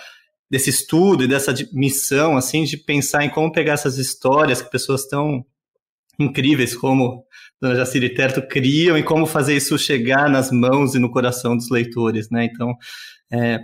desse 0.49 0.69
estudo 0.69 1.25
e 1.25 1.27
dessa 1.27 1.53
missão 1.73 2.37
assim 2.37 2.63
de 2.63 2.77
pensar 2.77 3.23
em 3.25 3.29
como 3.29 3.51
pegar 3.51 3.73
essas 3.73 3.97
histórias 3.97 4.61
que 4.61 4.71
pessoas 4.71 5.05
tão 5.05 5.43
incríveis 6.19 6.75
como 6.75 7.23
Dona 7.61 7.75
Jaciri 7.75 8.13
Terto 8.13 8.41
criam 8.47 8.97
e 8.97 9.03
como 9.03 9.25
fazer 9.25 9.55
isso 9.55 9.77
chegar 9.77 10.29
nas 10.29 10.51
mãos 10.51 10.95
e 10.95 10.99
no 10.99 11.11
coração 11.11 11.55
dos 11.55 11.69
leitores, 11.69 12.29
né? 12.29 12.45
Então, 12.45 12.73
é, 13.31 13.59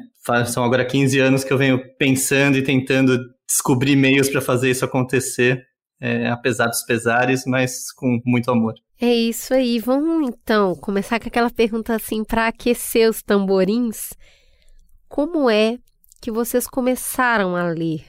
são 0.45 0.63
agora 0.63 0.85
15 0.85 1.19
anos 1.19 1.43
que 1.43 1.51
eu 1.51 1.57
venho 1.57 1.81
pensando 1.97 2.57
e 2.57 2.63
tentando 2.63 3.19
descobrir 3.47 3.95
meios 3.95 4.29
para 4.29 4.41
fazer 4.41 4.71
isso 4.71 4.85
acontecer 4.85 5.63
é, 6.03 6.27
apesar 6.27 6.67
dos 6.67 6.83
pesares, 6.83 7.45
mas 7.45 7.89
com 7.93 8.19
muito 8.25 8.51
amor. 8.51 8.73
É 8.99 9.13
isso 9.13 9.53
aí. 9.53 9.79
Vamos 9.79 10.27
então 10.27 10.75
começar 10.75 11.17
com 11.17 11.29
aquela 11.29 11.49
pergunta 11.49 11.95
assim 11.95 12.25
para 12.25 12.47
aquecer 12.47 13.09
os 13.09 13.23
tamborins. 13.23 14.11
Como 15.07 15.49
é 15.49 15.77
que 16.19 16.29
vocês 16.29 16.67
começaram 16.67 17.55
a 17.55 17.69
ler? 17.69 18.03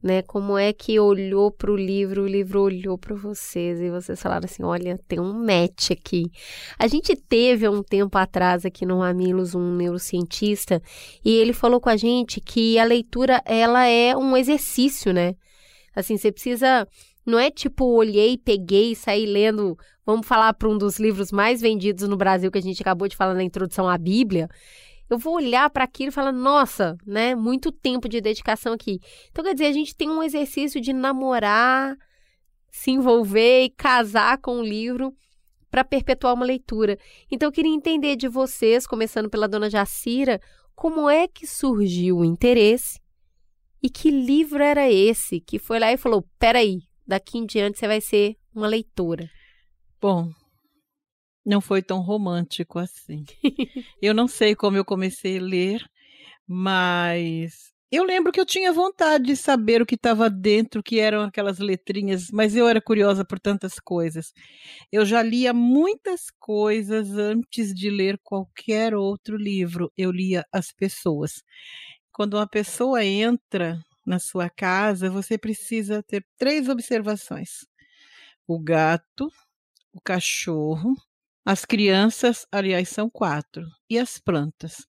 Né? 0.00 0.22
Como 0.22 0.56
é 0.56 0.72
que 0.72 1.00
olhou 1.00 1.50
para 1.50 1.72
o 1.72 1.76
livro, 1.76 2.22
o 2.22 2.28
livro 2.28 2.60
olhou 2.60 2.96
para 2.96 3.16
vocês 3.16 3.80
e 3.80 3.90
vocês 3.90 4.22
falaram 4.22 4.44
assim: 4.44 4.62
olha, 4.62 4.96
tem 5.08 5.18
um 5.18 5.32
match 5.32 5.90
aqui. 5.90 6.30
A 6.78 6.86
gente 6.86 7.16
teve 7.16 7.66
há 7.66 7.70
um 7.72 7.82
tempo 7.82 8.16
atrás 8.16 8.64
aqui 8.64 8.86
no 8.86 8.98
Mamilos 8.98 9.52
um 9.52 9.74
neurocientista 9.74 10.80
e 11.24 11.30
ele 11.34 11.52
falou 11.52 11.80
com 11.80 11.88
a 11.88 11.96
gente 11.96 12.40
que 12.40 12.78
a 12.78 12.84
leitura 12.84 13.42
ela 13.44 13.84
é 13.84 14.16
um 14.16 14.36
exercício, 14.36 15.12
né? 15.12 15.34
Assim, 15.96 16.18
você 16.18 16.30
precisa 16.30 16.86
não 17.26 17.38
é 17.38 17.50
tipo, 17.50 17.84
olhei, 17.84 18.38
peguei 18.38 18.92
e 18.92 18.96
saí 18.96 19.26
lendo. 19.26 19.76
Vamos 20.04 20.26
falar 20.26 20.54
para 20.54 20.68
um 20.68 20.78
dos 20.78 21.00
livros 21.00 21.32
mais 21.32 21.60
vendidos 21.60 22.08
no 22.08 22.16
Brasil 22.16 22.52
que 22.52 22.58
a 22.58 22.62
gente 22.62 22.80
acabou 22.80 23.08
de 23.08 23.16
falar 23.16 23.34
na 23.34 23.42
introdução 23.42 23.88
à 23.88 23.98
Bíblia. 23.98 24.48
Eu 25.10 25.18
vou 25.18 25.34
olhar 25.34 25.68
para 25.70 25.84
aquilo 25.84 26.10
e 26.10 26.12
falar, 26.12 26.30
nossa, 26.30 26.96
né? 27.04 27.34
Muito 27.34 27.72
tempo 27.72 28.08
de 28.08 28.20
dedicação 28.20 28.72
aqui. 28.72 29.00
Então, 29.30 29.44
quer 29.44 29.54
dizer, 29.54 29.66
a 29.66 29.72
gente 29.72 29.94
tem 29.94 30.08
um 30.08 30.22
exercício 30.22 30.80
de 30.80 30.92
namorar, 30.92 31.96
se 32.70 32.92
envolver 32.92 33.64
e 33.64 33.70
casar 33.70 34.38
com 34.38 34.60
o 34.60 34.64
livro 34.64 35.12
para 35.70 35.84
perpetuar 35.84 36.34
uma 36.34 36.46
leitura. 36.46 36.96
Então, 37.30 37.48
eu 37.48 37.52
queria 37.52 37.74
entender 37.74 38.14
de 38.14 38.28
vocês, 38.28 38.86
começando 38.86 39.28
pela 39.28 39.48
dona 39.48 39.68
Jacira, 39.68 40.40
como 40.76 41.10
é 41.10 41.26
que 41.26 41.46
surgiu 41.46 42.18
o 42.18 42.24
interesse 42.24 43.00
e 43.82 43.88
que 43.88 44.10
livro 44.10 44.62
era 44.62 44.90
esse 44.90 45.40
que 45.40 45.58
foi 45.58 45.78
lá 45.78 45.92
e 45.92 45.96
falou: 45.96 46.24
peraí, 46.38 46.82
daqui 47.06 47.38
em 47.38 47.46
diante 47.46 47.78
você 47.78 47.86
vai 47.86 48.00
ser 48.00 48.36
uma 48.54 48.66
leitora? 48.66 49.30
Bom, 50.00 50.30
não 51.44 51.60
foi 51.60 51.82
tão 51.82 52.00
romântico 52.00 52.78
assim. 52.78 53.24
eu 54.02 54.12
não 54.12 54.26
sei 54.26 54.54
como 54.54 54.76
eu 54.76 54.84
comecei 54.84 55.38
a 55.38 55.42
ler, 55.42 55.84
mas 56.46 57.72
eu 57.90 58.02
lembro 58.02 58.32
que 58.32 58.40
eu 58.40 58.44
tinha 58.44 58.72
vontade 58.72 59.26
de 59.26 59.36
saber 59.36 59.80
o 59.80 59.86
que 59.86 59.94
estava 59.94 60.28
dentro, 60.28 60.82
que 60.82 60.98
eram 60.98 61.22
aquelas 61.22 61.60
letrinhas, 61.60 62.30
mas 62.32 62.56
eu 62.56 62.66
era 62.66 62.80
curiosa 62.80 63.24
por 63.24 63.38
tantas 63.38 63.78
coisas. 63.78 64.32
Eu 64.90 65.06
já 65.06 65.22
lia 65.22 65.54
muitas 65.54 66.22
coisas 66.38 67.12
antes 67.12 67.72
de 67.72 67.88
ler 67.88 68.18
qualquer 68.24 68.94
outro 68.94 69.36
livro. 69.36 69.90
Eu 69.96 70.10
lia 70.10 70.44
as 70.52 70.72
pessoas. 70.72 71.44
Quando 72.12 72.34
uma 72.34 72.48
pessoa 72.48 73.04
entra 73.04 73.78
na 74.06 74.18
sua 74.18 74.48
casa, 74.48 75.10
você 75.10 75.36
precisa 75.36 76.02
ter 76.02 76.24
três 76.38 76.68
observações: 76.68 77.66
o 78.46 78.58
gato, 78.58 79.30
o 79.92 80.00
cachorro, 80.00 80.94
as 81.44 81.64
crianças, 81.64 82.46
aliás, 82.50 82.88
são 82.88 83.10
quatro, 83.10 83.66
e 83.90 83.98
as 83.98 84.18
plantas. 84.18 84.86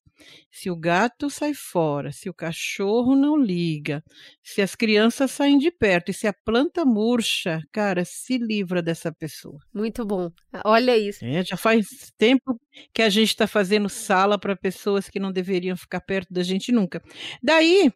Se 0.51 0.69
o 0.69 0.75
gato 0.75 1.29
sai 1.29 1.53
fora, 1.53 2.11
se 2.11 2.29
o 2.29 2.33
cachorro 2.33 3.15
não 3.15 3.37
liga, 3.37 4.03
se 4.43 4.61
as 4.61 4.75
crianças 4.75 5.31
saem 5.31 5.57
de 5.57 5.69
perto 5.69 6.09
e 6.09 6.13
se 6.13 6.27
a 6.27 6.33
planta 6.33 6.83
murcha, 6.83 7.61
cara, 7.71 8.03
se 8.03 8.37
livra 8.37 8.81
dessa 8.81 9.11
pessoa. 9.11 9.59
Muito 9.73 10.05
bom. 10.05 10.31
Olha 10.65 10.97
isso. 10.97 11.23
É, 11.23 11.43
já 11.43 11.55
faz 11.55 12.11
tempo 12.17 12.59
que 12.93 13.01
a 13.01 13.09
gente 13.09 13.29
está 13.29 13.47
fazendo 13.47 13.89
sala 13.89 14.39
para 14.39 14.55
pessoas 14.55 15.09
que 15.09 15.19
não 15.19 15.31
deveriam 15.31 15.77
ficar 15.77 16.01
perto 16.01 16.33
da 16.33 16.41
gente 16.43 16.71
nunca. 16.71 17.01
Daí, 17.41 17.91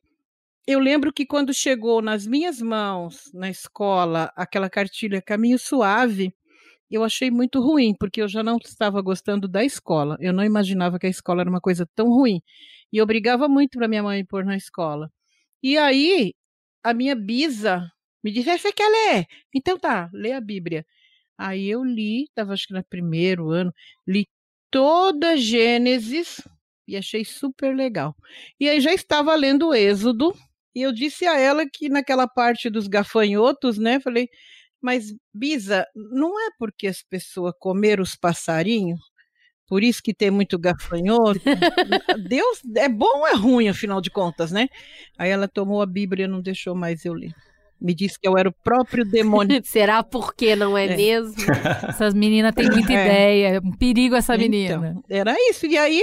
eu 0.71 0.79
lembro 0.79 1.13
que 1.13 1.25
quando 1.25 1.53
chegou 1.53 2.01
nas 2.01 2.25
minhas 2.25 2.61
mãos, 2.61 3.31
na 3.33 3.49
escola, 3.49 4.31
aquela 4.35 4.69
cartilha 4.69 5.21
Caminho 5.21 5.57
Suave, 5.59 6.33
eu 6.89 7.03
achei 7.03 7.31
muito 7.31 7.61
ruim, 7.61 7.95
porque 7.97 8.21
eu 8.21 8.27
já 8.27 8.43
não 8.43 8.57
estava 8.57 9.01
gostando 9.01 9.47
da 9.47 9.63
escola. 9.63 10.17
Eu 10.19 10.33
não 10.33 10.43
imaginava 10.43 10.99
que 10.99 11.07
a 11.07 11.09
escola 11.09 11.41
era 11.41 11.49
uma 11.49 11.61
coisa 11.61 11.87
tão 11.95 12.09
ruim. 12.09 12.41
E 12.91 12.97
eu 12.97 13.05
brigava 13.05 13.47
muito 13.47 13.77
para 13.77 13.87
minha 13.87 14.03
mãe 14.03 14.25
pôr 14.25 14.43
na 14.43 14.57
escola. 14.57 15.09
E 15.63 15.77
aí, 15.77 16.33
a 16.83 16.93
minha 16.93 17.15
bisa 17.15 17.89
me 18.23 18.31
disse: 18.31 18.57
Você 18.57 18.73
quer 18.73 18.89
ler? 18.89 19.25
Então 19.55 19.77
tá, 19.79 20.09
lê 20.13 20.33
a 20.33 20.41
Bíblia. 20.41 20.85
Aí 21.37 21.69
eu 21.69 21.83
li, 21.83 22.25
estava 22.25 22.53
acho 22.53 22.67
que 22.67 22.73
no 22.73 22.83
primeiro 22.83 23.49
ano, 23.51 23.73
li 24.07 24.27
toda 24.69 25.37
Gênesis 25.37 26.41
e 26.87 26.97
achei 26.97 27.25
super 27.25 27.75
legal. 27.75 28.15
E 28.59 28.69
aí 28.69 28.79
já 28.81 28.93
estava 28.93 29.33
lendo 29.35 29.73
Êxodo, 29.73 30.35
e 30.73 30.81
eu 30.81 30.91
disse 30.91 31.25
a 31.27 31.39
ela 31.39 31.65
que 31.69 31.89
naquela 31.89 32.27
parte 32.27 32.69
dos 32.69 32.87
gafanhotos, 32.87 33.77
né? 33.77 33.99
Falei, 33.99 34.29
mas 34.81 35.13
Bisa, 35.33 35.85
não 35.95 36.39
é 36.39 36.49
porque 36.57 36.87
as 36.87 37.03
pessoas 37.03 37.53
comeram 37.59 38.01
os 38.01 38.15
passarinhos? 38.15 38.99
Por 39.67 39.83
isso 39.83 40.01
que 40.03 40.13
tem 40.13 40.29
muito 40.29 40.59
gafanhoto. 40.59 41.39
Deus 42.27 42.61
é 42.75 42.89
bom 42.89 43.19
ou 43.19 43.27
é 43.27 43.33
ruim, 43.33 43.69
afinal 43.69 44.01
de 44.01 44.09
contas, 44.09 44.51
né? 44.51 44.67
Aí 45.17 45.29
ela 45.29 45.47
tomou 45.47 45.81
a 45.81 45.85
Bíblia 45.85 46.25
e 46.25 46.27
não 46.27 46.41
deixou 46.41 46.75
mais 46.75 47.05
eu 47.05 47.13
ler. 47.13 47.33
Me 47.79 47.95
disse 47.95 48.19
que 48.19 48.27
eu 48.27 48.37
era 48.37 48.49
o 48.49 48.53
próprio 48.63 49.05
demônio. 49.05 49.61
Será 49.65 50.03
porque 50.03 50.55
não 50.55 50.77
é, 50.77 50.87
é. 50.87 50.95
mesmo? 50.97 51.33
Essas 51.87 52.13
meninas 52.13 52.53
têm 52.53 52.69
muita 52.69 52.91
é. 52.91 53.05
ideia. 53.05 53.47
É 53.55 53.59
um 53.59 53.71
perigo 53.71 54.15
essa 54.15 54.35
então, 54.35 54.49
menina. 54.49 54.75
Então, 54.75 55.03
era 55.09 55.35
isso. 55.49 55.65
E 55.65 55.77
aí 55.77 56.01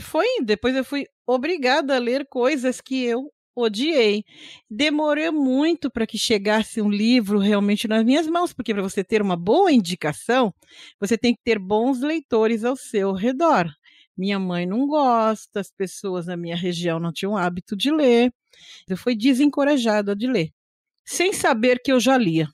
foi. 0.00 0.26
Depois 0.44 0.76
eu 0.76 0.84
fui 0.84 1.04
obrigada 1.26 1.96
a 1.96 1.98
ler 1.98 2.26
coisas 2.30 2.80
que 2.80 3.04
eu 3.04 3.28
odiei. 3.58 4.24
Demorei 4.70 5.30
muito 5.30 5.90
para 5.90 6.06
que 6.06 6.18
chegasse 6.18 6.80
um 6.80 6.90
livro 6.90 7.38
realmente 7.38 7.88
nas 7.88 8.04
minhas 8.04 8.26
mãos, 8.26 8.52
porque 8.52 8.72
para 8.72 8.82
você 8.82 9.04
ter 9.04 9.22
uma 9.22 9.36
boa 9.36 9.72
indicação, 9.72 10.52
você 11.00 11.16
tem 11.18 11.34
que 11.34 11.40
ter 11.44 11.58
bons 11.58 12.00
leitores 12.00 12.64
ao 12.64 12.76
seu 12.76 13.12
redor. 13.12 13.68
Minha 14.16 14.38
mãe 14.38 14.66
não 14.66 14.86
gosta, 14.86 15.60
as 15.60 15.70
pessoas 15.70 16.26
na 16.26 16.36
minha 16.36 16.56
região 16.56 16.98
não 16.98 17.12
tinham 17.12 17.36
hábito 17.36 17.76
de 17.76 17.90
ler. 17.90 18.32
Eu 18.88 18.96
fui 18.96 19.14
desencorajada 19.14 20.16
de 20.16 20.26
ler, 20.26 20.50
sem 21.04 21.32
saber 21.32 21.80
que 21.82 21.92
eu 21.92 22.00
já 22.00 22.18
lia. 22.18 22.48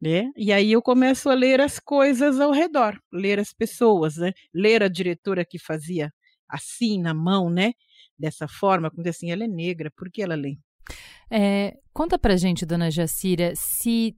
Né? 0.00 0.30
E 0.36 0.52
aí 0.52 0.72
eu 0.72 0.82
começo 0.82 1.30
a 1.30 1.34
ler 1.34 1.60
as 1.60 1.78
coisas 1.78 2.40
ao 2.40 2.50
redor, 2.50 2.98
ler 3.12 3.38
as 3.38 3.52
pessoas, 3.52 4.16
né? 4.16 4.32
Ler 4.52 4.82
a 4.82 4.88
diretora 4.88 5.44
que 5.44 5.60
fazia 5.60 6.12
assim 6.48 7.00
na 7.00 7.14
mão, 7.14 7.48
né? 7.48 7.72
Dessa 8.18 8.46
forma, 8.46 8.90
como 8.90 9.06
assim, 9.08 9.30
ela 9.30 9.44
é 9.44 9.48
negra, 9.48 9.90
por 9.96 10.10
que 10.10 10.22
ela 10.22 10.34
lê? 10.34 10.56
É, 11.30 11.76
conta 11.92 12.18
pra 12.18 12.36
gente, 12.36 12.66
dona 12.66 12.90
Jacira, 12.90 13.54
se 13.56 14.16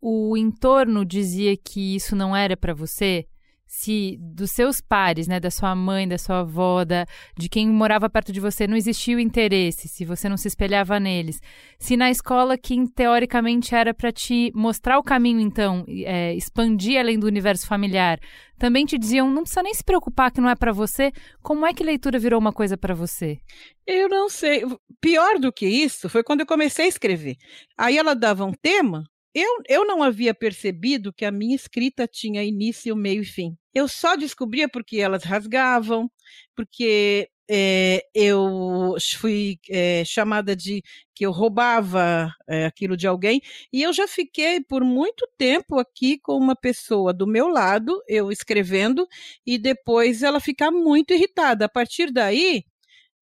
o 0.00 0.36
entorno 0.36 1.04
dizia 1.04 1.56
que 1.56 1.96
isso 1.96 2.14
não 2.14 2.36
era 2.36 2.56
para 2.56 2.74
você, 2.74 3.26
se 3.66 4.16
dos 4.20 4.52
seus 4.52 4.80
pares, 4.80 5.26
né, 5.26 5.40
da 5.40 5.50
sua 5.50 5.74
mãe, 5.74 6.06
da 6.06 6.16
sua 6.16 6.40
avó, 6.40 6.84
da, 6.84 7.06
de 7.36 7.48
quem 7.48 7.68
morava 7.68 8.08
perto 8.08 8.32
de 8.32 8.40
você, 8.40 8.66
não 8.66 8.76
existia 8.76 9.16
o 9.16 9.20
interesse, 9.20 9.88
se 9.88 10.04
você 10.04 10.28
não 10.28 10.36
se 10.36 10.48
espelhava 10.48 11.00
neles, 11.00 11.40
se 11.78 11.96
na 11.96 12.10
escola 12.10 12.56
que 12.56 12.76
teoricamente 12.94 13.74
era 13.74 13.92
para 13.92 14.12
te 14.12 14.52
mostrar 14.54 14.98
o 14.98 15.02
caminho, 15.02 15.40
então, 15.40 15.84
é, 15.88 16.34
expandir 16.34 16.98
além 16.98 17.18
do 17.18 17.26
universo 17.26 17.66
familiar, 17.66 18.20
também 18.58 18.86
te 18.86 18.96
diziam 18.96 19.28
não 19.30 19.42
precisa 19.42 19.62
nem 19.62 19.74
se 19.74 19.84
preocupar 19.84 20.30
que 20.30 20.40
não 20.40 20.48
é 20.48 20.54
para 20.54 20.72
você. 20.72 21.12
Como 21.42 21.66
é 21.66 21.74
que 21.74 21.84
leitura 21.84 22.18
virou 22.18 22.40
uma 22.40 22.52
coisa 22.52 22.76
para 22.76 22.94
você? 22.94 23.38
Eu 23.86 24.08
não 24.08 24.30
sei. 24.30 24.64
Pior 25.00 25.38
do 25.38 25.52
que 25.52 25.66
isso 25.66 26.08
foi 26.08 26.22
quando 26.22 26.40
eu 26.40 26.46
comecei 26.46 26.86
a 26.86 26.88
escrever. 26.88 27.36
Aí 27.76 27.98
ela 27.98 28.14
dava 28.14 28.44
um 28.44 28.52
tema 28.52 29.04
eu, 29.38 29.62
eu 29.68 29.84
não 29.84 30.02
havia 30.02 30.32
percebido 30.32 31.12
que 31.12 31.22
a 31.22 31.30
minha 31.30 31.54
escrita 31.54 32.08
tinha 32.08 32.42
início, 32.42 32.96
meio 32.96 33.20
e 33.20 33.24
fim. 33.26 33.54
Eu 33.74 33.86
só 33.86 34.16
descobria 34.16 34.66
porque 34.66 34.96
elas 34.96 35.24
rasgavam, 35.24 36.10
porque 36.54 37.28
é, 37.46 38.02
eu 38.14 38.96
fui 39.20 39.58
é, 39.68 40.02
chamada 40.06 40.56
de 40.56 40.82
que 41.14 41.26
eu 41.26 41.32
roubava 41.32 42.32
é, 42.48 42.64
aquilo 42.64 42.96
de 42.96 43.06
alguém, 43.06 43.42
e 43.70 43.82
eu 43.82 43.92
já 43.92 44.08
fiquei 44.08 44.62
por 44.62 44.82
muito 44.82 45.28
tempo 45.36 45.78
aqui 45.78 46.18
com 46.18 46.38
uma 46.38 46.56
pessoa 46.56 47.12
do 47.12 47.26
meu 47.26 47.48
lado, 47.48 48.02
eu 48.08 48.32
escrevendo, 48.32 49.06
e 49.46 49.58
depois 49.58 50.22
ela 50.22 50.40
ficar 50.40 50.70
muito 50.70 51.12
irritada. 51.12 51.66
A 51.66 51.68
partir 51.68 52.10
daí, 52.10 52.64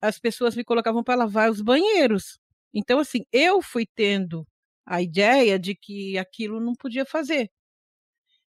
as 0.01 0.17
pessoas 0.21 0.55
me 0.55 0.63
colocavam 0.63 1.03
para 1.03 1.17
lavar 1.17 1.51
os 1.51 1.61
banheiros. 1.61 2.39
Então, 2.73 3.01
assim, 3.01 3.25
eu 3.33 3.61
fui 3.61 3.85
tendo 3.97 4.47
a 4.87 5.01
ideia 5.03 5.59
de 5.59 5.75
que 5.75 6.19
aquilo 6.19 6.61
não 6.61 6.75
podia 6.75 7.05
fazer. 7.05 7.51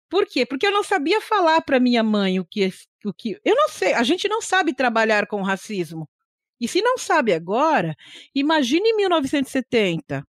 Por 0.10 0.26
quê? 0.28 0.46
Porque 0.46 0.68
eu 0.68 0.72
não 0.72 0.84
sabia 0.84 1.20
falar 1.22 1.62
para 1.62 1.80
minha 1.80 2.04
mãe 2.04 2.40
o 2.40 2.46
que, 2.46 2.72
o 3.04 3.14
que. 3.14 3.40
Eu 3.44 3.56
não 3.56 3.70
sei, 3.70 3.94
a 3.94 4.04
gente 4.04 4.28
não 4.28 4.42
sabe 4.42 4.74
trabalhar 4.74 5.28
com 5.28 5.42
racismo. 5.42 6.08
E 6.60 6.68
se 6.68 6.82
não 6.82 6.98
sabe 6.98 7.34
agora, 7.34 7.96
imagine 8.34 8.90
em 8.90 8.96
1970. 8.98 10.26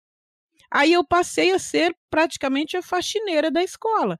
Aí 0.71 0.93
eu 0.93 1.05
passei 1.05 1.51
a 1.51 1.59
ser 1.59 1.95
praticamente 2.09 2.77
a 2.77 2.81
faxineira 2.81 3.51
da 3.51 3.63
escola. 3.63 4.17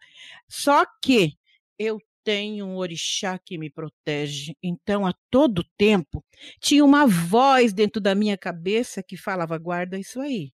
Só 0.50 0.86
que 1.02 1.34
eu 1.80 2.00
tenho 2.24 2.66
um 2.66 2.78
orixá 2.78 3.40
que 3.40 3.58
me 3.58 3.70
protege. 3.70 4.56
Então, 4.62 5.06
a 5.06 5.14
todo 5.30 5.66
tempo, 5.78 6.24
tinha 6.60 6.84
uma 6.86 7.08
voz 7.08 7.74
dentro 7.74 8.02
da 8.02 8.16
minha 8.16 8.38
cabeça 8.38 9.04
que 9.04 9.18
falava: 9.18 9.58
guarda 9.58 9.98
isso 10.00 10.20
aí 10.22 10.52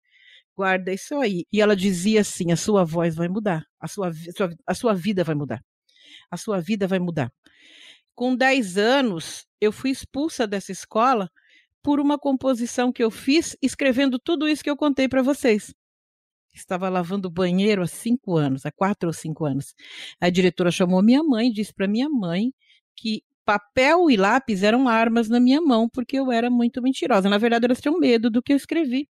guarda 0.57 0.91
isso 0.91 1.15
aí. 1.17 1.45
E 1.53 1.61
ela 1.61 1.75
dizia 1.75 2.21
assim: 2.21 2.51
a 2.51 2.57
sua 2.57 2.83
voz 2.83 3.15
vai 3.15 3.29
mudar, 3.29 3.63
a 3.79 3.87
sua, 3.87 4.11
a 4.65 4.73
sua 4.73 4.93
vida 4.95 5.23
vai 5.23 5.35
mudar, 5.35 5.63
a 6.31 6.37
sua 6.37 6.59
vida 6.59 6.87
vai 6.87 6.97
mudar. 6.99 7.31
Com 8.15 8.35
10 8.35 8.77
anos, 8.77 9.45
eu 9.61 9.71
fui 9.71 9.91
expulsa 9.91 10.47
dessa 10.47 10.71
escola 10.71 11.29
por 11.83 11.99
uma 11.99 12.17
composição 12.17 12.91
que 12.91 13.03
eu 13.03 13.11
fiz 13.11 13.55
escrevendo 13.61 14.19
tudo 14.19 14.47
isso 14.47 14.63
que 14.63 14.69
eu 14.69 14.75
contei 14.75 15.07
para 15.07 15.21
vocês. 15.21 15.73
Estava 16.53 16.89
lavando 16.89 17.29
banheiro 17.29 17.83
há 17.83 17.87
cinco 17.87 18.35
anos, 18.35 18.65
há 18.65 18.71
quatro 18.71 19.07
ou 19.09 19.13
cinco 19.13 19.45
anos. 19.45 19.75
A 20.19 20.29
diretora 20.31 20.71
chamou 20.71 21.03
minha 21.03 21.23
mãe 21.23 21.49
e 21.49 21.53
disse 21.53 21.71
para 21.71 21.87
minha 21.87 22.09
mãe 22.09 22.51
que 22.95 23.21
papel 23.45 24.09
e 24.09 24.17
lápis 24.17 24.63
eram 24.63 24.89
armas 24.89 25.29
na 25.29 25.39
minha 25.39 25.61
mão, 25.61 25.87
porque 25.87 26.17
eu 26.17 26.31
era 26.31 26.49
muito 26.49 26.81
mentirosa. 26.81 27.29
Na 27.29 27.37
verdade, 27.37 27.65
elas 27.65 27.79
tinham 27.79 27.99
medo 27.99 28.31
do 28.31 28.41
que 28.41 28.51
eu 28.53 28.57
escrevi. 28.57 29.07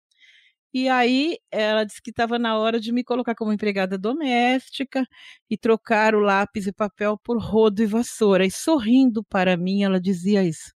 E 0.74 0.90
aí 0.90 1.38
ela 1.52 1.84
disse 1.84 2.02
que 2.02 2.10
estava 2.12 2.38
na 2.38 2.58
hora 2.58 2.80
de 2.80 2.92
me 2.92 3.04
colocar 3.04 3.36
como 3.36 3.54
empregada 3.54 3.98
doméstica 3.98 5.06
e 5.50 5.58
trocar 5.58 6.14
o 6.16 6.20
lápis 6.20 6.68
e 6.68 6.74
papel 6.74 7.18
por 7.18 7.40
rodo 7.40 7.82
e 7.82 7.86
vassoura. 7.86 8.46
E 8.46 8.52
sorrindo 8.52 9.24
para 9.24 9.58
mim, 9.58 9.84
ela 9.84 10.00
dizia 10.00 10.44
isso. 10.44 10.72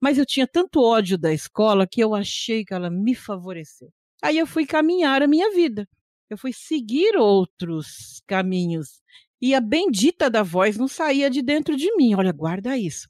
Mas 0.00 0.18
eu 0.18 0.26
tinha 0.26 0.46
tanto 0.46 0.82
ódio 0.82 1.18
da 1.18 1.32
escola 1.32 1.86
que 1.86 2.00
eu 2.00 2.14
achei 2.14 2.64
que 2.64 2.74
ela 2.74 2.90
me 2.90 3.14
favoreceu. 3.14 3.90
Aí 4.22 4.38
eu 4.38 4.46
fui 4.46 4.66
caminhar 4.66 5.22
a 5.22 5.26
minha 5.26 5.50
vida. 5.52 5.88
Eu 6.30 6.38
fui 6.38 6.52
seguir 6.52 7.16
outros 7.16 8.22
caminhos. 8.26 9.02
E 9.40 9.54
a 9.54 9.60
bendita 9.60 10.30
da 10.30 10.42
voz 10.42 10.76
não 10.76 10.88
saía 10.88 11.28
de 11.28 11.42
dentro 11.42 11.76
de 11.76 11.94
mim. 11.96 12.14
Olha, 12.14 12.32
guarda 12.32 12.78
isso. 12.78 13.08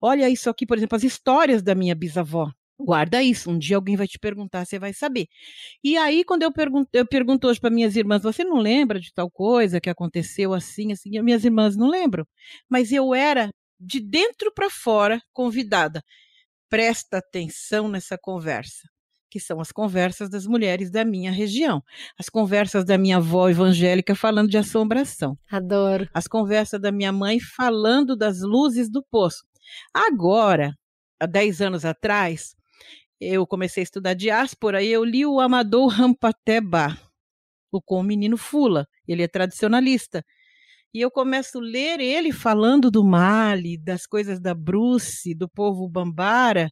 Olha 0.00 0.28
isso 0.28 0.50
aqui, 0.50 0.66
por 0.66 0.76
exemplo, 0.76 0.96
as 0.96 1.04
histórias 1.04 1.62
da 1.62 1.74
minha 1.74 1.94
bisavó. 1.94 2.52
Guarda 2.82 3.22
isso, 3.22 3.50
um 3.50 3.58
dia 3.58 3.76
alguém 3.76 3.94
vai 3.94 4.06
te 4.06 4.18
perguntar, 4.18 4.64
você 4.64 4.78
vai 4.78 4.94
saber. 4.94 5.26
E 5.84 5.96
aí, 5.98 6.24
quando 6.24 6.42
eu 6.42 6.52
pergunto, 6.52 6.88
eu 6.92 7.06
pergunto 7.06 7.46
hoje 7.46 7.60
para 7.60 7.70
minhas 7.70 7.94
irmãs, 7.94 8.22
você 8.22 8.42
não 8.42 8.56
lembra 8.58 8.98
de 8.98 9.12
tal 9.12 9.30
coisa 9.30 9.80
que 9.80 9.90
aconteceu 9.90 10.54
assim, 10.54 10.90
assim? 10.92 11.10
E 11.12 11.22
minhas 11.22 11.44
irmãs 11.44 11.76
não 11.76 11.88
lembram. 11.88 12.26
Mas 12.68 12.90
eu 12.90 13.14
era, 13.14 13.50
de 13.78 14.00
dentro 14.00 14.50
para 14.54 14.70
fora, 14.70 15.20
convidada. 15.32 16.02
Presta 16.70 17.18
atenção 17.18 17.88
nessa 17.88 18.16
conversa, 18.16 18.88
que 19.30 19.38
são 19.38 19.60
as 19.60 19.70
conversas 19.72 20.30
das 20.30 20.46
mulheres 20.46 20.90
da 20.90 21.04
minha 21.04 21.30
região. 21.30 21.82
As 22.18 22.30
conversas 22.30 22.84
da 22.84 22.96
minha 22.96 23.18
avó 23.18 23.50
evangélica 23.50 24.14
falando 24.14 24.48
de 24.48 24.56
assombração. 24.56 25.36
Adoro. 25.50 26.08
As 26.14 26.26
conversas 26.26 26.80
da 26.80 26.90
minha 26.90 27.12
mãe 27.12 27.38
falando 27.40 28.16
das 28.16 28.40
luzes 28.40 28.90
do 28.90 29.04
poço. 29.10 29.44
Agora, 29.92 30.72
há 31.20 31.26
10 31.26 31.60
anos 31.60 31.84
atrás, 31.84 32.54
eu 33.20 33.46
comecei 33.46 33.82
a 33.82 33.84
estudar 33.84 34.14
diáspora 34.14 34.82
e 34.82 34.88
eu 34.88 35.04
li 35.04 35.26
o 35.26 35.40
Amadou 35.40 35.86
Rampateba, 35.88 36.96
o 37.72 37.82
Com 37.82 38.00
o 38.00 38.02
Menino 38.02 38.36
Fula. 38.36 38.88
Ele 39.06 39.22
é 39.22 39.28
tradicionalista. 39.28 40.24
E 40.94 41.00
eu 41.00 41.10
começo 41.10 41.58
a 41.58 41.62
ler 41.62 42.00
ele 42.00 42.32
falando 42.32 42.90
do 42.90 43.04
Mali, 43.04 43.78
das 43.78 44.06
coisas 44.06 44.40
da 44.40 44.54
Bruce, 44.54 45.34
do 45.34 45.48
povo 45.48 45.88
Bambara. 45.88 46.70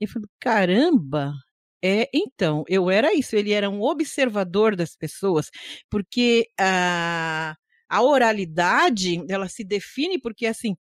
E 0.00 0.04
eu 0.04 0.08
falo, 0.08 0.26
caramba, 0.40 1.34
é, 1.82 2.08
então, 2.14 2.64
eu 2.68 2.90
era 2.90 3.14
isso, 3.14 3.36
ele 3.36 3.52
era 3.52 3.68
um 3.70 3.82
observador 3.82 4.74
das 4.74 4.96
pessoas, 4.96 5.50
porque 5.90 6.48
a, 6.58 7.54
a 7.88 8.02
oralidade, 8.02 9.22
ela 9.28 9.48
se 9.48 9.62
define 9.64 10.18
porque, 10.18 10.46
assim, 10.46 10.74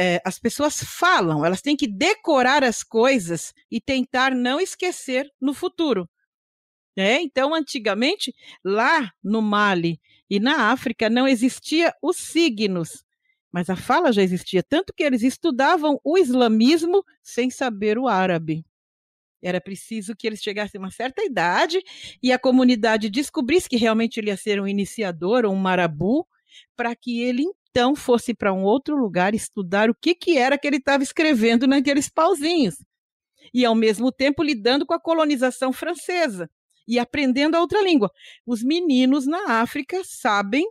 é, 0.00 0.22
as 0.24 0.38
pessoas 0.38 0.80
falam, 0.80 1.44
elas 1.44 1.60
têm 1.60 1.76
que 1.76 1.88
decorar 1.88 2.62
as 2.62 2.84
coisas 2.84 3.52
e 3.68 3.80
tentar 3.80 4.32
não 4.32 4.60
esquecer 4.60 5.28
no 5.40 5.52
futuro. 5.52 6.08
É, 6.96 7.20
então, 7.20 7.52
antigamente, 7.52 8.32
lá 8.64 9.12
no 9.20 9.42
Mali 9.42 10.00
e 10.30 10.38
na 10.38 10.70
África 10.70 11.10
não 11.10 11.26
existia 11.26 11.92
os 12.00 12.16
signos, 12.16 13.04
mas 13.50 13.68
a 13.68 13.74
fala 13.74 14.12
já 14.12 14.22
existia, 14.22 14.62
tanto 14.62 14.92
que 14.94 15.02
eles 15.02 15.24
estudavam 15.24 16.00
o 16.04 16.16
islamismo 16.16 17.04
sem 17.20 17.50
saber 17.50 17.98
o 17.98 18.06
árabe. 18.06 18.64
Era 19.42 19.60
preciso 19.60 20.14
que 20.14 20.28
eles 20.28 20.40
chegassem 20.40 20.78
a 20.78 20.84
uma 20.84 20.92
certa 20.92 21.24
idade 21.24 21.82
e 22.22 22.30
a 22.30 22.38
comunidade 22.38 23.10
descobrisse 23.10 23.68
que 23.68 23.76
realmente 23.76 24.18
ele 24.18 24.30
ia 24.30 24.36
ser 24.36 24.60
um 24.60 24.68
iniciador 24.68 25.44
ou 25.44 25.52
um 25.52 25.56
marabu, 25.56 26.24
para 26.76 26.94
que 26.94 27.20
ele 27.20 27.44
então 27.70 27.94
fosse 27.94 28.34
para 28.34 28.52
um 28.52 28.64
outro 28.64 28.96
lugar 28.96 29.34
estudar 29.34 29.90
o 29.90 29.94
que, 29.94 30.14
que 30.14 30.36
era 30.36 30.58
que 30.58 30.66
ele 30.66 30.78
estava 30.78 31.02
escrevendo 31.02 31.66
naqueles 31.66 32.08
pauzinhos. 32.08 32.76
E, 33.52 33.64
ao 33.64 33.74
mesmo 33.74 34.10
tempo, 34.10 34.42
lidando 34.42 34.84
com 34.84 34.94
a 34.94 35.00
colonização 35.00 35.72
francesa 35.72 36.50
e 36.86 36.98
aprendendo 36.98 37.54
a 37.54 37.60
outra 37.60 37.82
língua. 37.82 38.10
Os 38.46 38.62
meninos 38.62 39.26
na 39.26 39.60
África 39.60 40.02
sabem 40.04 40.68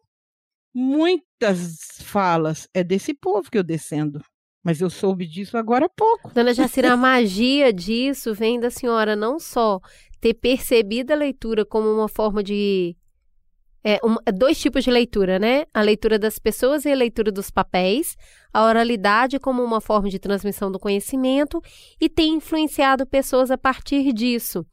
muitas 0.74 2.02
falas. 2.02 2.68
É 2.74 2.84
desse 2.84 3.14
povo 3.14 3.50
que 3.50 3.58
eu 3.58 3.64
descendo. 3.64 4.22
Mas 4.64 4.82
eu 4.82 4.90
soube 4.90 5.26
disso 5.26 5.58
agora 5.58 5.86
há 5.86 5.90
pouco. 5.90 6.34
Dona 6.34 6.54
Jacira, 6.54 6.92
a 6.94 6.98
magia 6.98 7.72
disso 7.72 8.34
vem 8.34 8.60
da 8.60 8.70
senhora 8.70 9.16
não 9.16 9.40
só 9.40 9.80
ter 10.20 10.34
percebido 10.34 11.14
a 11.14 11.16
leitura 11.16 11.66
como 11.66 11.90
uma 11.90 12.10
forma 12.10 12.44
de 12.44 12.96
é, 13.90 14.02
um, 14.04 14.18
dois 14.34 14.60
tipos 14.60 14.84
de 14.84 14.92
leitura, 14.92 15.40
né? 15.40 15.64
A 15.74 15.82
leitura 15.82 16.20
das 16.20 16.38
pessoas 16.38 16.84
e 16.84 16.92
a 16.92 16.96
leitura 16.96 17.32
dos 17.32 17.50
papéis, 17.50 18.18
a 18.52 18.66
oralidade 18.66 19.40
como 19.40 19.64
uma 19.64 19.80
forma 19.80 20.10
de 20.10 20.20
transmissão 20.20 20.70
do 20.70 20.78
conhecimento 20.78 21.62
e 21.98 22.10
tem 22.10 22.34
influenciado 22.34 23.08
pessoas 23.08 23.50
a 23.50 23.58
partir 23.58 24.12
disso. 24.12 24.66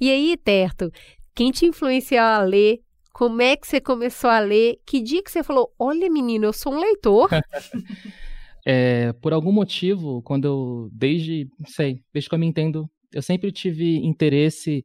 E 0.00 0.10
aí, 0.10 0.38
Terto, 0.38 0.90
quem 1.34 1.50
te 1.50 1.66
influenciou 1.66 2.22
a 2.22 2.40
ler? 2.40 2.78
Como 3.12 3.42
é 3.42 3.58
que 3.58 3.66
você 3.66 3.78
começou 3.78 4.30
a 4.30 4.38
ler? 4.38 4.78
Que 4.86 5.02
dia 5.02 5.22
que 5.22 5.30
você 5.30 5.42
falou, 5.42 5.70
olha 5.78 6.08
menino, 6.08 6.46
eu 6.46 6.52
sou 6.54 6.72
um 6.72 6.80
leitor? 6.80 7.28
é, 8.64 9.12
por 9.20 9.34
algum 9.34 9.52
motivo, 9.52 10.22
quando 10.22 10.46
eu, 10.46 10.88
desde, 10.90 11.46
sei, 11.66 11.98
desde 12.10 12.26
que 12.26 12.34
eu 12.34 12.38
me 12.38 12.46
entendo, 12.46 12.88
eu 13.12 13.20
sempre 13.20 13.52
tive 13.52 13.98
interesse 13.98 14.82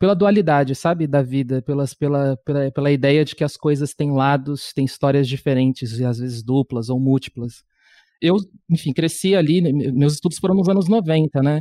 pela 0.00 0.14
dualidade, 0.16 0.74
sabe, 0.74 1.06
da 1.06 1.22
vida, 1.22 1.62
pelas, 1.62 1.92
pela, 1.94 2.36
pela, 2.38 2.72
pela 2.72 2.90
ideia 2.90 3.22
de 3.24 3.36
que 3.36 3.44
as 3.44 3.56
coisas 3.56 3.94
têm 3.94 4.12
lados, 4.12 4.72
têm 4.72 4.86
histórias 4.86 5.28
diferentes, 5.28 6.00
e 6.00 6.04
às 6.06 6.18
vezes 6.18 6.42
duplas 6.42 6.88
ou 6.88 6.98
múltiplas. 6.98 7.62
Eu, 8.22 8.36
enfim, 8.70 8.92
cresci 8.94 9.34
ali, 9.36 9.60
né, 9.62 9.72
meus 9.72 10.14
estudos 10.14 10.38
foram 10.38 10.54
nos 10.54 10.68
anos 10.70 10.88
90, 10.88 11.42
né? 11.42 11.60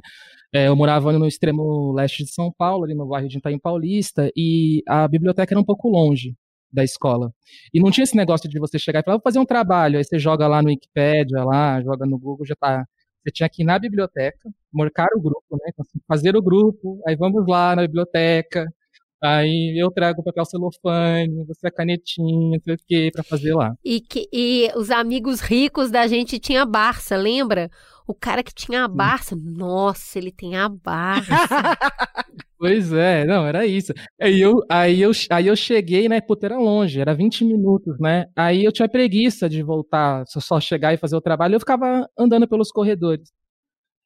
É, 0.53 0.67
eu 0.69 0.75
morava 0.75 1.11
no 1.13 1.27
extremo 1.27 1.93
leste 1.93 2.23
de 2.23 2.31
São 2.33 2.51
Paulo, 2.57 2.85
ali 2.85 2.95
no 2.95 3.07
bairro 3.07 3.27
de 3.29 3.37
Itaim 3.39 3.59
Paulista, 3.59 4.31
e 4.35 4.83
a 4.87 5.07
biblioteca 5.07 5.53
era 5.53 5.59
um 5.61 5.65
pouco 5.65 5.89
longe 5.89 6.35
da 6.71 6.83
escola. 6.83 7.33
E 7.73 7.79
não 7.81 7.91
tinha 7.91 8.03
esse 8.05 8.15
negócio 8.15 8.49
de 8.49 8.59
você 8.59 8.79
chegar 8.79 9.01
e 9.01 9.03
falar, 9.03 9.17
vou 9.17 9.23
fazer 9.23 9.39
um 9.39 9.45
trabalho, 9.45 9.97
aí 9.97 10.03
você 10.03 10.17
joga 10.19 10.47
lá 10.47 10.61
no 10.61 10.69
Wikipedia, 10.69 11.43
lá, 11.43 11.81
joga 11.81 12.05
no 12.05 12.17
Google, 12.17 12.45
já 12.45 12.55
tá. 12.55 12.85
Você 13.23 13.31
tinha 13.31 13.49
que 13.49 13.63
ir 13.63 13.65
na 13.65 13.77
biblioteca, 13.77 14.49
marcar 14.71 15.07
o 15.15 15.21
grupo, 15.21 15.43
né? 15.51 15.69
Então, 15.69 15.85
assim, 15.87 15.99
fazer 16.07 16.35
o 16.35 16.41
grupo, 16.41 17.01
aí 17.07 17.15
vamos 17.15 17.45
lá 17.47 17.75
na 17.75 17.81
biblioteca, 17.83 18.67
Aí 19.21 19.77
eu 19.77 19.91
trago 19.91 20.23
papel 20.23 20.45
celofane, 20.45 21.43
você 21.45 21.67
a 21.67 21.71
canetinha, 21.71 22.57
não 22.57 22.63
sei 22.63 22.73
o 22.73 22.77
que, 22.87 23.11
pra 23.11 23.21
fazer 23.21 23.53
lá. 23.53 23.73
E, 23.83 23.99
que, 23.99 24.29
e 24.31 24.71
os 24.77 24.89
amigos 24.89 25.41
ricos 25.41 25.91
da 25.91 26.07
gente 26.07 26.39
tinha 26.39 26.65
Barça, 26.65 27.17
lembra? 27.17 27.69
O 28.09 28.15
cara 28.15 28.41
que 28.41 28.51
tinha 28.51 28.85
a 28.85 28.87
Barça, 28.87 29.35
nossa, 29.35 30.17
ele 30.17 30.31
tem 30.31 30.55
a 30.57 30.67
Barça. 30.67 31.29
pois 32.57 32.91
é, 32.91 33.23
não, 33.23 33.45
era 33.45 33.67
isso. 33.67 33.93
Aí 34.19 34.41
eu, 34.41 34.63
aí 34.67 34.99
eu, 34.99 35.11
aí 35.29 35.45
eu 35.45 35.55
cheguei, 35.55 36.09
né, 36.09 36.19
puta, 36.19 36.47
era 36.47 36.57
longe, 36.57 36.99
era 36.99 37.13
20 37.13 37.45
minutos, 37.45 37.99
né? 37.99 38.25
Aí 38.35 38.65
eu 38.65 38.71
tinha 38.71 38.89
preguiça 38.89 39.47
de 39.47 39.61
voltar, 39.61 40.23
só 40.25 40.59
chegar 40.59 40.91
e 40.91 40.97
fazer 40.97 41.15
o 41.15 41.21
trabalho, 41.21 41.53
eu 41.53 41.59
ficava 41.59 42.09
andando 42.17 42.47
pelos 42.47 42.71
corredores. 42.71 43.29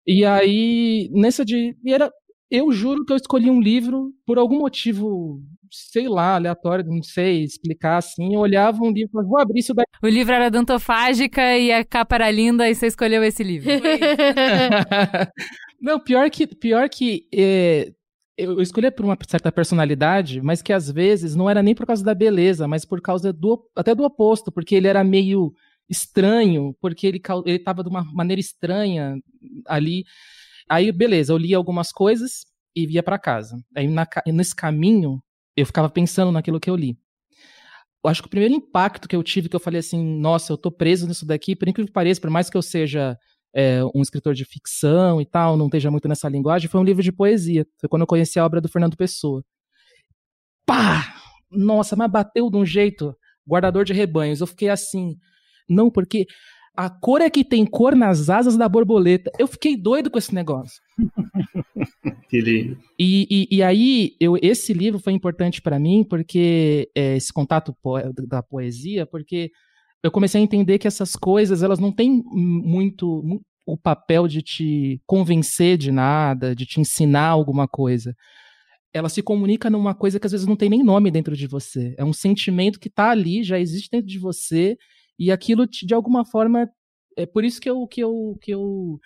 E 0.06 0.26
aí, 0.26 1.10
nessa 1.14 1.46
de. 1.46 1.78
E 1.86 1.94
era, 1.94 2.12
eu 2.50 2.72
juro 2.72 3.06
que 3.06 3.14
eu 3.14 3.18
escolhi 3.18 3.50
um 3.50 3.62
livro 3.62 4.12
por 4.26 4.38
algum 4.38 4.60
motivo, 4.60 5.42
sei 5.72 6.08
lá, 6.08 6.36
aleatório, 6.36 6.86
não 6.86 7.02
sei 7.02 7.44
explicar 7.44 7.98
assim. 7.98 8.36
Eu 8.36 8.42
olhava 8.42 8.84
um 8.84 8.92
livro 8.92 9.10
e 9.10 9.12
falava, 9.12 9.30
vou 9.30 9.40
abrir 9.40 9.60
isso 9.60 9.74
daqui. 9.74 9.92
O 10.02 10.08
livro 10.08 10.34
era 10.34 10.50
dantofágica 10.50 11.58
e 11.58 11.72
a 11.72 11.84
capa 11.84 12.16
era 12.16 12.32
linda 12.32 12.70
e 12.70 12.76
você 12.76 12.88
escolheu 12.88 13.24
esse 13.24 13.44
livro. 13.44 13.70
não, 15.82 16.00
pior 16.00 16.30
que, 16.30 16.48
pior 16.48 16.90
que 16.90 17.28
é, 17.34 17.92
eu 18.38 18.62
escolhi 18.62 18.90
por 18.92 19.06
uma 19.06 19.18
certa 19.28 19.52
personalidade, 19.52 20.42
mas 20.42 20.62
que 20.62 20.74
às 20.74 20.90
vezes 20.90 21.36
não 21.36 21.50
era 21.50 21.62
nem 21.62 21.76
por 21.76 21.86
causa 21.86 22.04
da 22.04 22.16
beleza, 22.16 22.68
mas 22.68 22.84
por 22.84 23.02
causa 23.02 23.32
do 23.32 23.64
até 23.76 23.94
do 23.94 24.04
oposto, 24.04 24.52
porque 24.52 24.76
ele 24.76 24.88
era 24.88 25.04
meio 25.04 25.54
estranho, 25.90 26.76
porque 26.82 27.06
ele 27.06 27.22
ele 27.46 27.58
estava 27.58 27.84
de 27.84 27.90
uma 27.90 28.04
maneira 28.14 28.40
estranha 28.40 29.18
ali. 29.68 30.04
Aí, 30.70 30.92
beleza, 30.92 31.34
eu 31.34 31.38
li 31.38 31.54
algumas 31.54 31.92
coisas 31.92 32.46
e 32.76 32.86
ia 32.94 33.04
para 33.04 33.20
casa. 33.20 33.58
Aí, 33.76 33.88
na, 33.88 34.08
nesse 34.28 34.56
caminho, 34.56 35.22
eu 35.56 35.66
ficava 35.66 35.90
pensando 35.90 36.32
naquilo 36.32 36.60
que 36.60 36.70
eu 36.70 36.76
li. 36.76 36.98
Eu 38.04 38.10
acho 38.10 38.22
que 38.22 38.28
o 38.28 38.30
primeiro 38.30 38.54
impacto 38.54 39.08
que 39.08 39.16
eu 39.16 39.24
tive, 39.24 39.48
que 39.48 39.56
eu 39.56 39.60
falei 39.60 39.80
assim, 39.80 40.04
nossa, 40.20 40.52
eu 40.52 40.58
tô 40.58 40.72
preso 40.72 41.08
nisso 41.08 41.26
daqui, 41.26 41.56
por 41.56 41.68
incrível 41.70 41.88
que 41.88 41.94
pareça, 41.94 42.20
por 42.20 42.30
mais 42.30 42.50
que 42.50 42.58
eu 42.58 42.62
seja 42.62 43.18
é, 43.56 43.82
um 43.96 44.02
escritor 44.02 44.34
de 44.34 44.44
ficção 44.44 45.22
e 45.22 45.26
tal, 45.26 45.56
não 45.56 45.68
esteja 45.68 45.90
muito 45.90 46.08
nessa 46.08 46.28
linguagem, 46.28 46.70
foi 46.70 46.82
um 46.82 46.84
livro 46.84 47.04
de 47.04 47.12
poesia. 47.12 47.66
Foi 47.80 47.88
quando 47.88 48.02
eu 48.02 48.08
conheci 48.08 48.40
a 48.40 48.46
obra 48.46 48.60
do 48.60 48.68
Fernando 48.68 48.98
Pessoa. 48.98 49.44
Pá! 50.66 51.16
Nossa, 51.50 51.96
mas 51.96 52.12
bateu 52.12 52.50
de 52.50 52.58
um 52.58 52.66
jeito, 52.66 53.16
guardador 53.48 53.86
de 53.86 53.94
rebanhos. 53.94 54.42
Eu 54.42 54.48
fiquei 54.48 54.70
assim, 54.70 55.16
não, 55.70 55.90
porque 55.90 56.26
a 56.76 56.90
cor 56.90 57.22
é 57.22 57.30
que 57.30 57.44
tem 57.44 57.66
cor 57.66 57.96
nas 57.96 58.30
asas 58.30 58.58
da 58.58 58.68
borboleta. 58.68 59.32
Eu 59.38 59.48
fiquei 59.48 59.78
doido 59.78 60.10
com 60.10 60.18
esse 60.18 60.34
negócio. 60.34 60.82
que 62.30 62.42
lindo. 62.42 62.78
E, 62.98 63.28
e, 63.30 63.58
e, 63.58 63.64
aí, 63.64 64.16
eu, 64.20 64.38
esse 64.42 64.74
livro 64.74 65.00
foi 65.00 65.14
importante 65.14 65.62
para 65.62 65.78
mim, 65.78 66.04
porque 66.04 66.90
é, 66.96 67.16
esse 67.16 67.32
contato 67.32 67.76
po 67.82 67.98
da 68.28 68.42
poesia, 68.42 69.06
porque 69.06 69.52
eu 70.02 70.12
comecei 70.12 70.42
a 70.42 70.44
entender 70.44 70.80
que 70.80 70.88
essas 70.88 71.16
coisas, 71.16 71.62
elas 71.62 71.80
não 71.80 71.92
têm 71.92 72.24
muito 72.34 73.24
o 73.66 73.78
papel 73.78 74.28
de 74.28 74.42
te 74.42 75.02
convencer 75.06 75.78
de 75.78 75.92
nada, 75.92 76.56
de 76.56 76.66
te 76.66 76.82
ensinar 76.82 77.28
alguma 77.28 77.68
coisa. 77.68 78.16
Ela 78.92 79.10
se 79.10 79.22
comunica 79.22 79.70
numa 79.70 79.94
coisa 79.94 80.20
que 80.20 80.26
às 80.26 80.32
vezes 80.32 80.48
não 80.48 80.56
tem 80.56 80.70
nem 80.70 80.84
nome 80.84 81.12
dentro 81.12 81.36
de 81.36 81.48
você. 81.48 81.94
É 81.98 82.04
um 82.04 82.14
sentimento 82.14 82.80
que 82.80 82.88
está 82.88 83.12
ali, 83.12 83.44
já 83.44 83.60
existe 83.60 83.90
dentro 83.92 84.08
de 84.08 84.20
você 84.20 84.76
e 85.20 85.32
aquilo, 85.32 85.68
de 85.68 85.94
alguma 85.94 86.26
forma, 86.26 86.70
é 87.18 87.26
por 87.26 87.44
isso 87.46 87.62
que 87.62 87.70
eu, 87.70 87.88
que 87.88 88.02
eu, 88.02 88.38
que 88.42 88.52
eu, 88.52 89.00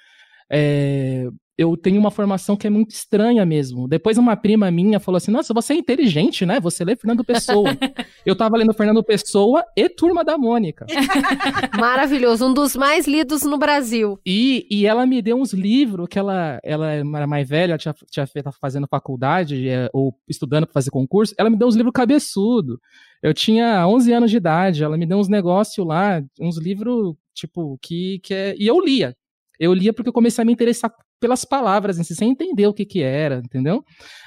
é, 0.51 1.25
eu 1.57 1.75
tenho 1.75 1.99
uma 1.99 2.11
formação 2.11 2.55
que 2.55 2.67
é 2.67 2.69
muito 2.69 2.91
estranha 2.91 3.43
mesmo. 3.43 3.87
Depois 3.87 4.17
uma 4.17 4.35
prima 4.35 4.69
minha 4.69 4.99
falou 4.99 5.17
assim, 5.17 5.31
nossa, 5.31 5.53
você 5.55 5.73
é 5.73 5.77
inteligente, 5.77 6.45
né? 6.45 6.59
Você 6.59 6.85
lê 6.85 6.95
Fernando 6.95 7.23
Pessoa. 7.23 7.75
eu 8.23 8.35
tava 8.35 8.57
lendo 8.57 8.73
Fernando 8.73 9.03
Pessoa 9.03 9.63
e 9.75 9.89
Turma 9.89 10.23
da 10.23 10.37
Mônica. 10.37 10.85
Maravilhoso, 11.79 12.45
um 12.45 12.53
dos 12.53 12.75
mais 12.75 13.07
lidos 13.07 13.41
no 13.41 13.57
Brasil. 13.57 14.19
E, 14.23 14.67
e 14.69 14.85
ela 14.85 15.05
me 15.07 15.19
deu 15.19 15.35
uns 15.35 15.51
livros 15.51 16.07
que 16.07 16.19
ela, 16.19 16.59
ela 16.63 16.93
era 16.93 17.25
mais 17.25 17.49
velha, 17.49 17.77
tinha, 17.77 17.95
tinha 18.11 18.27
feito 18.27 18.51
fazendo 18.61 18.87
faculdade 18.87 19.67
é, 19.67 19.89
ou 19.91 20.13
estudando 20.27 20.65
para 20.65 20.73
fazer 20.73 20.91
concurso. 20.91 21.33
Ela 21.39 21.49
me 21.49 21.57
deu 21.57 21.67
uns 21.67 21.75
livros 21.75 21.93
cabeçudo. 21.93 22.79
Eu 23.23 23.33
tinha 23.33 23.87
11 23.87 24.13
anos 24.13 24.29
de 24.29 24.37
idade, 24.37 24.83
ela 24.83 24.95
me 24.95 25.07
deu 25.07 25.17
uns 25.17 25.27
negócios 25.27 25.85
lá, 25.85 26.23
uns 26.39 26.57
livros, 26.57 27.15
tipo, 27.33 27.79
que, 27.81 28.19
que 28.19 28.31
é... 28.31 28.55
E 28.59 28.67
eu 28.67 28.79
lia. 28.79 29.15
Eu 29.59 29.73
lia 29.73 29.93
porque 29.93 30.09
eu 30.09 30.13
comecei 30.13 30.41
a 30.41 30.45
me 30.45 30.53
interessar 30.53 30.91
pelas 31.19 31.43
palavras 31.43 31.97
em 31.97 32.03
si, 32.03 32.15
sem 32.15 32.29
entender 32.31 32.67
o 32.67 32.73
que 32.73 32.85
que 32.85 33.01
era, 33.01 33.41
entendeu? 33.43 33.83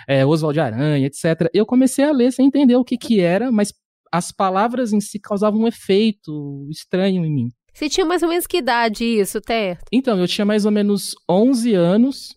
É, 0.09 0.27
Oswald 0.27 0.55
de 0.55 0.61
Aranha, 0.61 1.07
etc. 1.07 1.49
Eu 1.55 1.65
comecei 1.65 2.05
a 2.05 2.13
ler 2.13 2.33
sem 2.33 2.47
entender 2.47 2.77
o 2.77 2.85
que 2.85 2.97
que 2.97 3.21
era, 3.21 3.51
mas 3.53 3.73
as 4.13 4.33
palavras 4.33 4.93
em 4.93 5.01
si 5.01 5.21
causavam 5.21 5.61
um 5.61 5.69
efeito 5.69 6.67
estranho 6.71 7.25
em 7.25 7.33
mim. 7.33 7.49
Você 7.73 7.89
tinha 7.89 8.05
mais 8.05 8.23
ou 8.23 8.29
menos 8.29 8.47
que 8.47 8.57
idade 8.57 9.05
isso, 9.05 9.41
Ter? 9.41 9.79
Então, 9.93 10.19
eu 10.19 10.27
tinha 10.27 10.45
mais 10.45 10.65
ou 10.65 10.73
menos 10.73 11.15
11 11.31 11.75
anos 11.75 12.35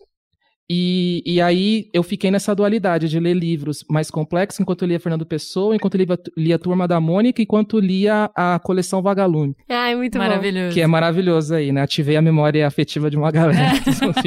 e, 0.70 1.22
e 1.26 1.40
aí 1.40 1.90
eu 1.92 2.02
fiquei 2.02 2.30
nessa 2.30 2.54
dualidade 2.54 3.08
de 3.08 3.20
ler 3.20 3.34
livros 3.34 3.84
mais 3.90 4.10
complexos 4.10 4.60
enquanto 4.60 4.82
eu 4.82 4.88
lia 4.88 5.00
Fernando 5.00 5.26
Pessoa, 5.26 5.76
enquanto 5.76 5.96
eu 5.96 6.04
lia, 6.04 6.18
lia 6.36 6.58
Turma 6.58 6.88
da 6.88 7.00
Mônica, 7.00 7.42
enquanto 7.42 7.78
lia 7.78 8.30
a 8.34 8.58
coleção 8.58 9.02
Vagalume. 9.02 9.54
Ai, 9.68 9.94
muito 9.94 10.16
maravilhoso. 10.16 10.68
bom. 10.68 10.74
Que 10.74 10.80
é 10.80 10.86
maravilhoso 10.86 11.54
aí, 11.54 11.70
né? 11.70 11.82
Ativei 11.82 12.16
a 12.16 12.22
memória 12.22 12.66
afetiva 12.66 13.10
de 13.10 13.16
uma 13.16 13.30
galera. 13.30 13.72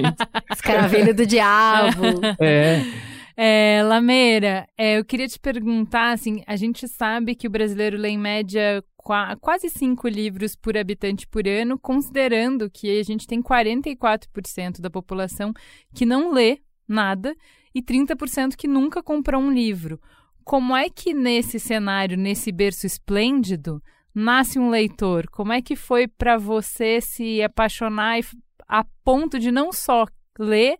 Escaravelho 0.53 1.15
do 1.15 1.25
diabo. 1.25 2.21
É. 2.39 2.83
É, 3.39 3.83
Lameira, 3.83 4.67
é, 4.75 4.97
eu 4.97 5.05
queria 5.05 5.27
te 5.27 5.39
perguntar, 5.39 6.13
assim, 6.13 6.41
a 6.47 6.55
gente 6.55 6.87
sabe 6.87 7.35
que 7.35 7.45
o 7.45 7.51
brasileiro 7.51 7.95
lê 7.95 8.09
em 8.09 8.17
média 8.17 8.83
quase 9.39 9.69
cinco 9.69 10.07
livros 10.07 10.55
por 10.55 10.77
habitante 10.77 11.27
por 11.27 11.47
ano, 11.47 11.79
considerando 11.79 12.69
que 12.69 12.99
a 12.99 13.03
gente 13.03 13.25
tem 13.25 13.41
44% 13.41 14.79
da 14.79 14.89
população 14.89 15.53
que 15.93 16.05
não 16.05 16.31
lê 16.31 16.59
nada 16.87 17.35
e 17.73 17.81
30% 17.81 18.55
que 18.55 18.67
nunca 18.67 19.03
comprou 19.03 19.41
um 19.41 19.51
livro. 19.51 19.99
Como 20.43 20.75
é 20.75 20.89
que 20.89 21.13
nesse 21.13 21.59
cenário, 21.59 22.17
nesse 22.17 22.51
berço 22.51 22.85
esplêndido, 22.87 23.81
nasce 24.13 24.57
um 24.57 24.69
leitor? 24.69 25.27
Como 25.29 25.51
é 25.51 25.61
que 25.61 25.75
foi 25.75 26.07
para 26.07 26.37
você 26.37 27.01
se 27.01 27.41
apaixonar 27.41 28.19
a 28.67 28.83
ponto 29.03 29.39
de 29.39 29.51
não 29.51 29.71
só 29.71 30.05
ler, 30.39 30.77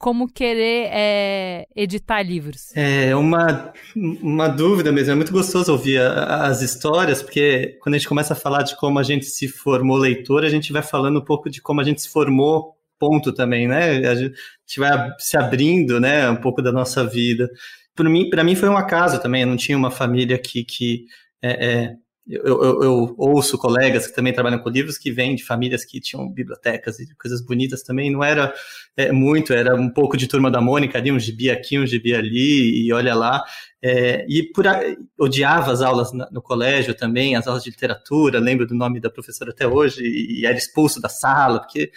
como 0.00 0.26
querer 0.26 0.88
é, 0.90 1.66
editar 1.76 2.22
livros? 2.22 2.74
É 2.74 3.14
uma, 3.14 3.70
uma 3.94 4.48
dúvida 4.48 4.90
mesmo. 4.90 5.12
É 5.12 5.14
muito 5.14 5.30
gostoso 5.30 5.70
ouvir 5.70 6.00
a, 6.00 6.46
as 6.46 6.62
histórias, 6.62 7.22
porque 7.22 7.78
quando 7.82 7.96
a 7.96 7.98
gente 7.98 8.08
começa 8.08 8.32
a 8.32 8.36
falar 8.36 8.62
de 8.62 8.74
como 8.76 8.98
a 8.98 9.02
gente 9.02 9.26
se 9.26 9.46
formou 9.46 9.98
leitor, 9.98 10.42
a 10.42 10.48
gente 10.48 10.72
vai 10.72 10.80
falando 10.80 11.18
um 11.18 11.24
pouco 11.24 11.50
de 11.50 11.60
como 11.60 11.82
a 11.82 11.84
gente 11.84 12.00
se 12.00 12.08
formou, 12.08 12.74
ponto 12.98 13.30
também, 13.30 13.68
né? 13.68 14.08
A 14.08 14.14
gente 14.14 14.34
vai 14.78 15.10
se 15.18 15.36
abrindo, 15.36 16.00
né, 16.00 16.30
um 16.30 16.36
pouco 16.36 16.62
da 16.62 16.72
nossa 16.72 17.06
vida. 17.06 17.50
Para 17.94 18.08
mim, 18.08 18.30
para 18.30 18.42
mim 18.42 18.54
foi 18.54 18.70
um 18.70 18.78
acaso 18.78 19.20
também. 19.20 19.42
Eu 19.42 19.48
não 19.48 19.56
tinha 19.58 19.76
uma 19.76 19.90
família 19.90 20.38
que, 20.38 20.64
que 20.64 21.04
é, 21.42 21.66
é, 21.66 21.94
eu, 22.30 22.62
eu, 22.62 22.82
eu, 22.82 23.14
ouço 23.18 23.58
colegas 23.58 24.06
que 24.06 24.14
também 24.14 24.32
trabalham 24.32 24.60
com 24.60 24.68
livros 24.68 24.96
que 24.96 25.10
vêm 25.10 25.34
de 25.34 25.44
famílias 25.44 25.84
que 25.84 26.00
tinham 26.00 26.30
bibliotecas 26.30 27.00
e 27.00 27.14
coisas 27.16 27.44
bonitas 27.44 27.82
também. 27.82 28.10
Não 28.10 28.22
era 28.22 28.54
é, 28.96 29.10
muito, 29.10 29.52
era 29.52 29.74
um 29.74 29.90
pouco 29.90 30.16
de 30.16 30.28
turma 30.28 30.50
da 30.50 30.60
Mônica 30.60 30.96
ali, 30.96 31.10
um 31.10 31.18
gibi 31.18 31.50
aqui, 31.50 31.78
um 31.78 31.86
gibi 31.86 32.14
ali, 32.14 32.86
e 32.86 32.92
olha 32.92 33.14
lá. 33.14 33.42
É, 33.82 34.24
e 34.28 34.44
por, 34.52 34.64
odiava 35.18 35.72
as 35.72 35.82
aulas 35.82 36.12
na, 36.12 36.30
no 36.30 36.40
colégio 36.40 36.94
também, 36.94 37.34
as 37.34 37.46
aulas 37.46 37.64
de 37.64 37.70
literatura. 37.70 38.38
Lembro 38.38 38.66
do 38.66 38.74
nome 38.74 39.00
da 39.00 39.10
professora 39.10 39.50
até 39.50 39.66
hoje, 39.66 40.02
e, 40.02 40.40
e 40.40 40.46
era 40.46 40.56
expulso 40.56 41.00
da 41.00 41.08
sala, 41.08 41.60
porque 41.60 41.90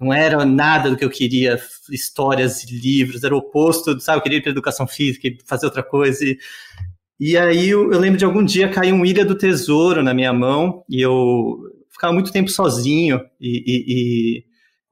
não 0.00 0.12
era 0.12 0.44
nada 0.44 0.90
do 0.90 0.96
que 0.96 1.04
eu 1.04 1.10
queria, 1.10 1.58
histórias 1.90 2.64
e 2.64 2.78
livros, 2.78 3.24
era 3.24 3.34
o 3.34 3.38
oposto, 3.38 3.98
sabe? 4.00 4.18
Eu 4.18 4.22
queria 4.22 4.38
ir 4.38 4.42
para 4.42 4.50
educação 4.50 4.86
física 4.86 5.28
e 5.28 5.38
fazer 5.46 5.66
outra 5.66 5.82
coisa. 5.82 6.24
E, 6.24 6.36
e 7.18 7.36
aí 7.36 7.68
eu, 7.68 7.92
eu, 7.92 7.98
lembro 7.98 8.18
de 8.18 8.24
algum 8.24 8.44
dia 8.44 8.68
cair 8.68 8.92
um 8.92 9.04
Ilha 9.04 9.24
do 9.24 9.36
Tesouro 9.36 10.02
na 10.02 10.12
minha 10.12 10.32
mão 10.32 10.84
e 10.88 11.00
eu 11.00 11.58
ficava 11.90 12.12
muito 12.12 12.32
tempo 12.32 12.50
sozinho 12.50 13.20
e, 13.40 13.64
e, 13.66 13.84
e 13.88 14.44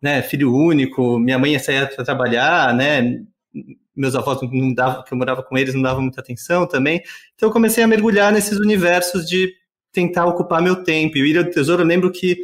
né, 0.02 0.22
filho 0.22 0.54
único, 0.54 1.18
minha 1.18 1.38
mãe 1.38 1.52
ia 1.52 1.58
sair 1.58 1.88
para 1.94 2.04
trabalhar, 2.04 2.74
né? 2.74 3.20
meus 3.96 4.14
avós 4.14 4.40
não 4.50 4.74
davam, 4.74 5.04
que 5.04 5.12
eu 5.12 5.18
morava 5.18 5.42
com 5.42 5.56
eles, 5.56 5.74
não 5.74 5.82
davam 5.82 6.02
muita 6.02 6.20
atenção 6.20 6.66
também. 6.66 7.00
Então 7.34 7.48
eu 7.48 7.52
comecei 7.52 7.84
a 7.84 7.86
mergulhar 7.86 8.32
nesses 8.32 8.58
universos 8.58 9.26
de 9.26 9.52
tentar 9.92 10.26
ocupar 10.26 10.60
meu 10.60 10.82
tempo. 10.82 11.16
E 11.16 11.22
o 11.22 11.26
Ilha 11.26 11.44
do 11.44 11.50
Tesouro, 11.50 11.82
eu 11.82 11.86
lembro 11.86 12.10
que 12.10 12.38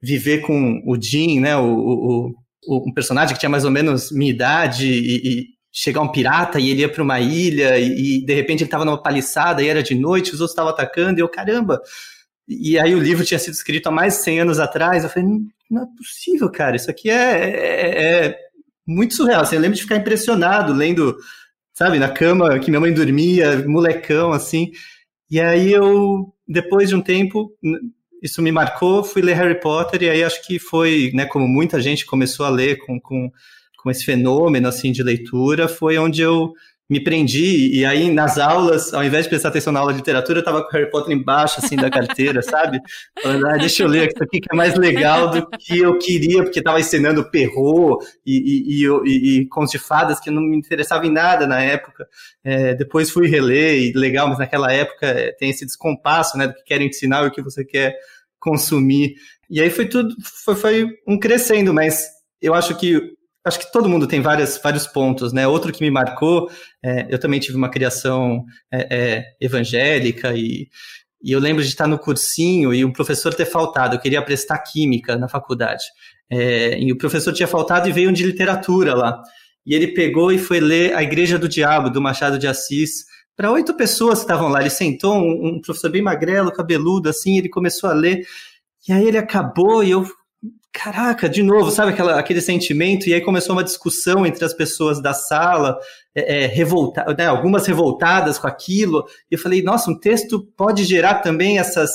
viver 0.00 0.38
com 0.38 0.82
o 0.86 1.00
Jim, 1.00 1.40
né, 1.40 1.56
o, 1.56 1.66
o, 1.66 2.34
o, 2.66 2.88
um 2.88 2.92
personagem 2.92 3.34
que 3.34 3.40
tinha 3.40 3.50
mais 3.50 3.64
ou 3.64 3.70
menos 3.70 4.10
minha 4.10 4.30
idade 4.30 4.86
e, 4.88 5.53
chegar 5.76 6.00
um 6.02 6.12
pirata 6.12 6.60
e 6.60 6.70
ele 6.70 6.82
ia 6.82 6.88
para 6.88 7.02
uma 7.02 7.18
ilha 7.18 7.76
e, 7.76 8.18
e, 8.18 8.24
de 8.24 8.32
repente 8.32 8.60
ele 8.60 8.68
estava 8.68 8.84
numa 8.84 9.02
paliçada 9.02 9.60
e 9.60 9.66
era 9.66 9.82
de 9.82 9.96
noite, 9.96 10.32
os 10.32 10.40
outros 10.40 10.52
estavam 10.52 10.70
atacando 10.70 11.18
e 11.18 11.22
eu, 11.22 11.28
caramba, 11.28 11.82
e 12.46 12.78
aí 12.78 12.94
o 12.94 13.00
livro 13.00 13.24
tinha 13.24 13.38
sido 13.38 13.54
escrito 13.54 13.88
há 13.88 13.90
mais 13.90 14.14
de 14.14 14.22
100 14.22 14.40
anos 14.40 14.60
atrás. 14.60 15.02
Eu 15.02 15.10
falei, 15.10 15.28
não 15.70 15.82
é 15.82 15.86
possível, 15.96 16.50
cara. 16.50 16.76
Isso 16.76 16.90
aqui 16.90 17.10
é, 17.10 17.50
é, 17.50 18.26
é 18.26 18.38
muito 18.86 19.14
surreal. 19.14 19.42
Assim, 19.42 19.56
eu 19.56 19.62
lembro 19.62 19.76
de 19.76 19.82
ficar 19.82 19.96
impressionado 19.96 20.72
lendo, 20.72 21.16
sabe, 21.72 21.98
na 21.98 22.08
cama 22.08 22.58
que 22.58 22.70
minha 22.70 22.80
mãe 22.80 22.92
dormia, 22.92 23.66
molecão, 23.66 24.32
assim. 24.32 24.70
E 25.30 25.40
aí 25.40 25.72
eu, 25.72 26.32
depois 26.46 26.90
de 26.90 26.94
um 26.94 27.00
tempo, 27.00 27.50
isso 28.22 28.42
me 28.42 28.52
marcou, 28.52 29.02
fui 29.02 29.22
ler 29.22 29.34
Harry 29.34 29.58
Potter 29.58 30.02
e 30.02 30.10
aí 30.10 30.22
acho 30.22 30.46
que 30.46 30.58
foi, 30.58 31.10
né, 31.14 31.24
como 31.24 31.48
muita 31.48 31.80
gente 31.80 32.04
começou 32.04 32.44
a 32.44 32.50
ler 32.50 32.76
com, 32.84 33.00
com, 33.00 33.30
com 33.84 33.90
esse 33.90 34.02
fenômeno, 34.02 34.66
assim, 34.66 34.90
de 34.90 35.02
leitura, 35.02 35.68
foi 35.68 35.98
onde 35.98 36.22
eu 36.22 36.54
me 36.88 37.02
prendi, 37.02 37.70
e 37.74 37.84
aí 37.84 38.10
nas 38.10 38.38
aulas, 38.38 38.92
ao 38.92 39.02
invés 39.02 39.24
de 39.24 39.30
prestar 39.30 39.48
atenção 39.48 39.72
na 39.72 39.80
aula 39.80 39.92
de 39.92 39.98
literatura, 39.98 40.40
eu 40.40 40.44
tava 40.44 40.62
com 40.62 40.70
Harry 40.70 40.90
Potter 40.90 41.14
embaixo, 41.14 41.58
assim, 41.58 41.76
da 41.76 41.90
carteira, 41.90 42.40
sabe? 42.42 42.78
Falando, 43.22 43.46
ah, 43.46 43.56
deixa 43.56 43.82
eu 43.82 43.88
ler 43.88 44.08
isso 44.08 44.22
aqui 44.22 44.40
que 44.40 44.48
é 44.52 44.56
mais 44.56 44.74
legal 44.74 45.30
do 45.30 45.46
que 45.58 45.78
eu 45.78 45.98
queria, 45.98 46.42
porque 46.42 46.62
tava 46.62 46.80
ensinando 46.80 47.30
Perrault 47.30 48.06
e, 48.24 48.82
e, 48.82 48.86
e, 48.86 49.38
e 49.40 49.46
contos 49.48 49.70
de 49.70 49.78
fadas 49.78 50.20
que 50.20 50.30
não 50.30 50.42
me 50.42 50.56
interessava 50.56 51.06
em 51.06 51.12
nada 51.12 51.46
na 51.46 51.60
época. 51.60 52.06
É, 52.42 52.74
depois 52.74 53.10
fui 53.10 53.28
reler, 53.28 53.80
e 53.80 53.92
legal, 53.92 54.28
mas 54.28 54.38
naquela 54.38 54.72
época 54.72 55.06
é, 55.06 55.32
tem 55.32 55.50
esse 55.50 55.64
descompasso, 55.64 56.36
né, 56.36 56.48
do 56.48 56.54
que 56.54 56.64
querem 56.64 56.88
ensinar 56.88 57.24
e 57.24 57.28
o 57.28 57.30
que 57.30 57.42
você 57.42 57.64
quer 57.64 57.96
consumir. 58.38 59.14
E 59.48 59.60
aí 59.60 59.70
foi 59.70 59.86
tudo, 59.86 60.14
foi, 60.22 60.54
foi 60.54 60.86
um 61.06 61.18
crescendo, 61.18 61.72
mas 61.72 62.08
eu 62.42 62.52
acho 62.52 62.76
que 62.76 63.14
acho 63.44 63.58
que 63.58 63.70
todo 63.70 63.88
mundo 63.88 64.06
tem 64.06 64.20
várias, 64.20 64.58
vários 64.62 64.86
pontos, 64.86 65.32
né? 65.32 65.46
Outro 65.46 65.72
que 65.72 65.82
me 65.82 65.90
marcou, 65.90 66.50
é, 66.82 67.06
eu 67.10 67.18
também 67.18 67.38
tive 67.38 67.56
uma 67.56 67.68
criação 67.68 68.44
é, 68.72 68.86
é, 68.90 69.24
evangélica 69.40 70.32
e, 70.34 70.68
e 71.22 71.32
eu 71.32 71.38
lembro 71.38 71.62
de 71.62 71.68
estar 71.68 71.86
no 71.86 71.98
cursinho 71.98 72.72
e 72.72 72.84
um 72.84 72.92
professor 72.92 73.34
ter 73.34 73.44
faltado. 73.44 73.96
Eu 73.96 74.00
queria 74.00 74.22
prestar 74.22 74.58
química 74.58 75.16
na 75.16 75.28
faculdade. 75.28 75.84
É, 76.30 76.78
e 76.78 76.90
o 76.90 76.96
professor 76.96 77.32
tinha 77.32 77.46
faltado 77.46 77.88
e 77.88 77.92
veio 77.92 78.10
um 78.10 78.12
de 78.12 78.24
literatura 78.24 78.94
lá. 78.94 79.22
E 79.66 79.74
ele 79.74 79.88
pegou 79.88 80.32
e 80.32 80.38
foi 80.38 80.60
ler 80.60 80.94
A 80.94 81.02
Igreja 81.02 81.38
do 81.38 81.48
Diabo, 81.48 81.90
do 81.90 82.00
Machado 82.00 82.38
de 82.38 82.46
Assis, 82.46 83.04
para 83.36 83.50
oito 83.50 83.74
pessoas 83.74 84.18
que 84.18 84.24
estavam 84.24 84.48
lá. 84.48 84.60
Ele 84.60 84.70
sentou, 84.70 85.14
um, 85.16 85.48
um 85.48 85.60
professor 85.60 85.90
bem 85.90 86.02
magrelo, 86.02 86.52
cabeludo, 86.52 87.08
assim, 87.08 87.38
ele 87.38 87.48
começou 87.48 87.90
a 87.90 87.94
ler. 87.94 88.24
E 88.88 88.92
aí 88.92 89.06
ele 89.06 89.18
acabou 89.18 89.82
e 89.82 89.90
eu 89.90 90.06
caraca, 90.74 91.28
de 91.28 91.40
novo, 91.40 91.70
sabe 91.70 91.92
aquela, 91.92 92.18
aquele 92.18 92.40
sentimento? 92.40 93.08
E 93.08 93.14
aí 93.14 93.20
começou 93.20 93.54
uma 93.54 93.62
discussão 93.62 94.26
entre 94.26 94.44
as 94.44 94.52
pessoas 94.52 95.00
da 95.00 95.14
sala, 95.14 95.78
é, 96.12 96.42
é, 96.42 96.46
revolta, 96.46 97.04
né, 97.16 97.26
algumas 97.26 97.64
revoltadas 97.64 98.38
com 98.38 98.48
aquilo. 98.48 99.06
E 99.30 99.36
eu 99.36 99.38
falei, 99.38 99.62
nossa, 99.62 99.88
um 99.88 99.98
texto 99.98 100.42
pode 100.56 100.82
gerar 100.82 101.20
também 101.20 101.60
essas, 101.60 101.90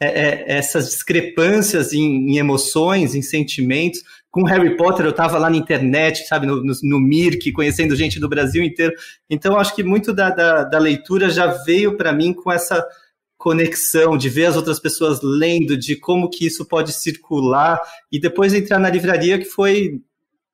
é, 0.00 0.08
é 0.08 0.56
essas 0.56 0.86
discrepâncias 0.86 1.92
em, 1.92 2.30
em, 2.30 2.38
emoções, 2.38 3.14
em 3.14 3.20
sentimentos. 3.20 4.00
Com 4.30 4.42
Harry 4.44 4.74
Potter, 4.74 5.04
eu 5.04 5.10
estava 5.10 5.38
lá 5.38 5.50
na 5.50 5.58
internet, 5.58 6.26
sabe, 6.26 6.46
no, 6.46 6.64
no, 6.64 6.72
no, 6.82 6.98
Mirk, 6.98 7.52
conhecendo 7.52 7.94
gente 7.94 8.18
do 8.18 8.28
Brasil 8.28 8.64
inteiro. 8.64 8.94
Então, 9.28 9.58
acho 9.58 9.76
que 9.76 9.84
muito 9.84 10.14
da, 10.14 10.30
da, 10.30 10.64
da 10.64 10.78
leitura 10.78 11.28
já 11.28 11.46
veio 11.46 11.96
para 11.96 12.12
mim 12.12 12.32
com 12.32 12.50
essa 12.50 12.84
conexão, 13.44 14.16
de 14.16 14.30
ver 14.30 14.46
as 14.46 14.56
outras 14.56 14.80
pessoas 14.80 15.20
lendo, 15.22 15.76
de 15.76 15.96
como 15.96 16.30
que 16.30 16.46
isso 16.46 16.64
pode 16.64 16.94
circular, 16.94 17.78
e 18.10 18.18
depois 18.18 18.54
entrar 18.54 18.78
na 18.78 18.88
livraria 18.88 19.38
que 19.38 19.44
foi 19.44 20.00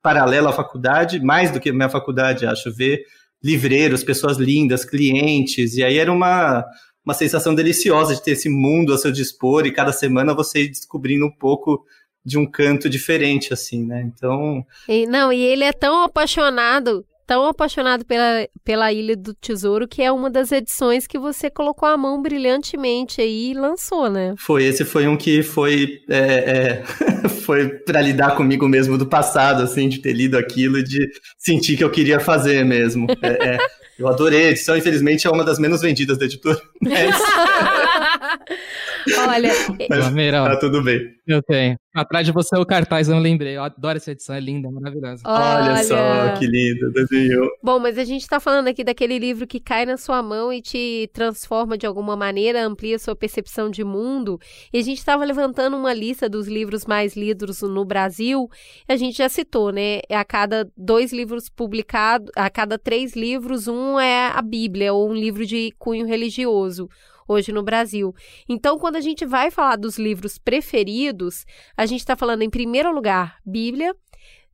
paralela 0.03 0.51
à 0.51 0.53
faculdade, 0.53 1.21
mais 1.21 1.53
do 1.53 1.61
que 1.61 1.71
minha 1.71 1.89
faculdade, 1.89 2.45
acho, 2.45 2.75
ver 2.75 3.05
livreiros, 3.41 4.03
pessoas 4.03 4.39
lindas, 4.39 4.85
clientes, 4.85 5.77
e 5.77 5.85
aí 5.85 5.99
era 5.99 6.13
uma, 6.13 6.65
uma 7.05 7.15
sensação 7.15 7.55
deliciosa 7.55 8.13
de 8.17 8.25
ter 8.25 8.33
esse 8.33 8.49
mundo 8.49 8.93
a 8.93 8.99
seu 8.99 9.13
dispor, 9.13 9.67
e 9.67 9.73
cada 9.73 9.93
semana 9.93 10.35
você 10.35 10.67
descobrindo 10.67 11.25
um 11.25 11.31
pouco 11.31 11.85
de 12.25 12.37
um 12.37 12.45
canto 12.45 12.91
diferente, 12.91 13.53
assim, 13.53 13.87
né? 13.87 14.03
Então. 14.03 14.67
E, 14.89 15.07
não, 15.07 15.33
e 15.33 15.41
ele 15.41 15.63
é 15.63 15.73
tão 15.73 16.03
apaixonado 16.03 17.07
tão 17.31 17.47
apaixonado 17.47 18.05
pela, 18.05 18.49
pela 18.65 18.93
Ilha 18.93 19.17
do 19.17 19.33
Tesouro 19.33 19.87
que 19.87 20.03
é 20.03 20.11
uma 20.11 20.29
das 20.29 20.51
edições 20.51 21.07
que 21.07 21.17
você 21.17 21.49
colocou 21.49 21.89
a 21.89 21.97
mão 21.97 22.21
brilhantemente 22.21 23.21
aí 23.21 23.53
e 23.53 23.55
lançou, 23.55 24.11
né? 24.11 24.35
Foi, 24.37 24.65
esse 24.65 24.85
foi 24.85 25.07
um 25.07 25.17
que 25.17 25.41
foi, 25.41 26.01
é, 26.09 26.83
é, 27.23 27.29
foi 27.47 27.69
para 27.69 28.03
lidar 28.03 28.35
comigo 28.35 28.67
mesmo 28.67 28.99
do 28.99 29.07
passado, 29.07 29.63
assim, 29.63 29.89
de 29.89 30.01
ter 30.01 30.13
lido 30.13 30.37
aquilo 30.37 30.79
e 30.79 30.83
de 30.83 31.09
sentir 31.39 31.77
que 31.77 31.85
eu 31.85 31.91
queria 31.91 32.19
fazer 32.19 32.65
mesmo. 32.65 33.07
É, 33.23 33.51
é 33.51 33.59
eu 33.97 34.09
adorei 34.09 34.47
a 34.47 34.51
edição, 34.51 34.77
infelizmente 34.77 35.27
é 35.27 35.31
uma 35.31 35.45
das 35.45 35.61
menos 35.61 35.83
vendidas 35.83 36.19
da 36.19 36.25
editora. 36.25 36.61
Mas... 36.81 37.15
Olha, 39.19 39.53
Mas, 39.89 40.55
tá 40.55 40.57
tudo 40.61 40.83
bem. 40.83 41.01
Eu 41.27 41.43
tenho. 41.43 41.77
Atrás 41.95 42.25
de 42.25 42.33
você 42.33 42.57
o 42.57 42.65
cartaz, 42.65 43.09
eu 43.09 43.15
não 43.15 43.23
lembrei. 43.23 43.57
Eu 43.57 43.63
adoro 43.63 43.97
essa 43.97 44.13
edição, 44.13 44.35
é 44.35 44.41
linda, 44.41 44.71
maravilhosa. 44.71 45.23
Olha, 45.25 45.73
Olha 45.73 45.85
só, 45.85 46.39
que 46.39 46.47
lindo, 46.47 46.93
desenhou. 46.93 47.49
Bom, 47.63 47.79
mas 47.79 47.99
a 47.99 48.05
gente 48.05 48.27
tá 48.29 48.39
falando 48.39 48.69
aqui 48.69 48.85
daquele 48.85 49.19
livro 49.19 49.47
que 49.47 49.59
cai 49.59 49.85
na 49.85 49.97
sua 49.97 50.23
mão 50.23 50.53
e 50.53 50.61
te 50.61 51.11
transforma 51.13 51.77
de 51.77 51.87
alguma 51.87 52.17
maneira, 52.17 52.65
amplia 52.65 52.99
sua 52.99 53.17
percepção 53.17 53.71
de 53.71 53.83
mundo. 53.83 54.39
E 54.73 54.79
a 54.79 54.83
gente 54.83 54.99
estava 54.99 55.25
levantando 55.25 55.77
uma 55.77 55.93
lista 55.93 56.29
dos 56.29 56.47
livros 56.47 56.87
mais 56.87 57.17
lidos 57.17 57.63
no 57.63 57.85
Brasil. 57.85 58.49
A 58.89 58.97
gente 58.97 59.19
já 59.19 59.29
citou, 59.29 59.73
né? 59.73 60.01
A 60.11 60.25
cada 60.25 60.69
dois 60.77 61.13
livros 61.13 61.49
publicados, 61.49 62.31
a 62.37 62.49
cada 62.49 62.79
três 62.79 63.15
livros, 63.17 63.67
um 63.67 63.99
é 63.99 64.29
a 64.29 64.43
Bíblia 64.43 64.93
ou 64.93 65.11
um 65.11 65.15
livro 65.15 65.45
de 65.45 65.73
cunho 65.79 66.07
religioso 66.07 66.89
hoje 67.31 67.53
no 67.53 67.63
Brasil. 67.63 68.13
Então, 68.49 68.79
quando 68.79 68.97
a 68.97 69.01
gente 69.01 69.25
vai 69.25 69.51
falar 69.51 69.77
dos 69.77 69.99
livros 69.99 70.37
preferidos, 70.37 71.47
a 71.77 71.87
gente 71.87 72.01
está 72.01 72.17
falando 72.17 72.43
em 72.43 72.51
primeiro 72.51 72.93
lugar 72.93 73.39
Bíblia, 73.47 73.95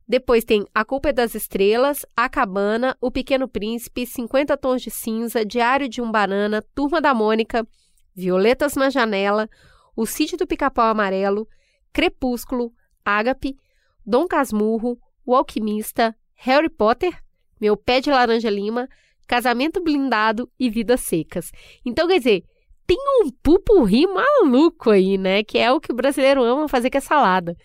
depois 0.07 0.45
tem 0.45 0.65
A 0.73 0.85
Culpa 0.85 1.09
é 1.09 1.13
das 1.13 1.33
Estrelas, 1.35 2.05
A 2.15 2.29
Cabana, 2.29 2.95
O 3.01 3.11
Pequeno 3.11 3.47
Príncipe, 3.47 4.05
50 4.05 4.55
Tons 4.55 4.81
de 4.81 4.91
Cinza, 4.91 5.43
Diário 5.43 5.89
de 5.89 6.01
um 6.01 6.11
Banana, 6.11 6.63
Turma 6.73 7.01
da 7.01 7.13
Mônica, 7.13 7.67
Violetas 8.15 8.75
na 8.75 8.89
Janela, 8.89 9.49
O 9.95 10.05
Sítio 10.05 10.37
do 10.37 10.47
Pica-Pau 10.47 10.85
Amarelo, 10.85 11.47
Crepúsculo, 11.91 12.71
Ágape, 13.03 13.57
Dom 14.05 14.27
Casmurro, 14.27 14.97
O 15.25 15.35
Alquimista, 15.35 16.15
Harry 16.35 16.69
Potter, 16.69 17.11
Meu 17.59 17.75
Pé 17.75 17.99
de 17.99 18.11
Laranja 18.11 18.49
Lima, 18.49 18.87
Casamento 19.27 19.83
Blindado 19.83 20.49
e 20.57 20.69
Vidas 20.69 21.01
Secas. 21.01 21.51
Então, 21.83 22.07
quer 22.07 22.19
dizer, 22.19 22.43
tem 22.87 22.97
um 23.21 23.29
pupurri 23.43 24.07
maluco 24.07 24.89
aí, 24.89 25.17
né? 25.17 25.43
Que 25.43 25.57
é 25.57 25.69
o 25.71 25.79
que 25.79 25.91
o 25.91 25.95
brasileiro 25.95 26.41
ama 26.41 26.69
fazer 26.69 26.89
com 26.89 26.97
a 26.97 27.01
salada. 27.01 27.55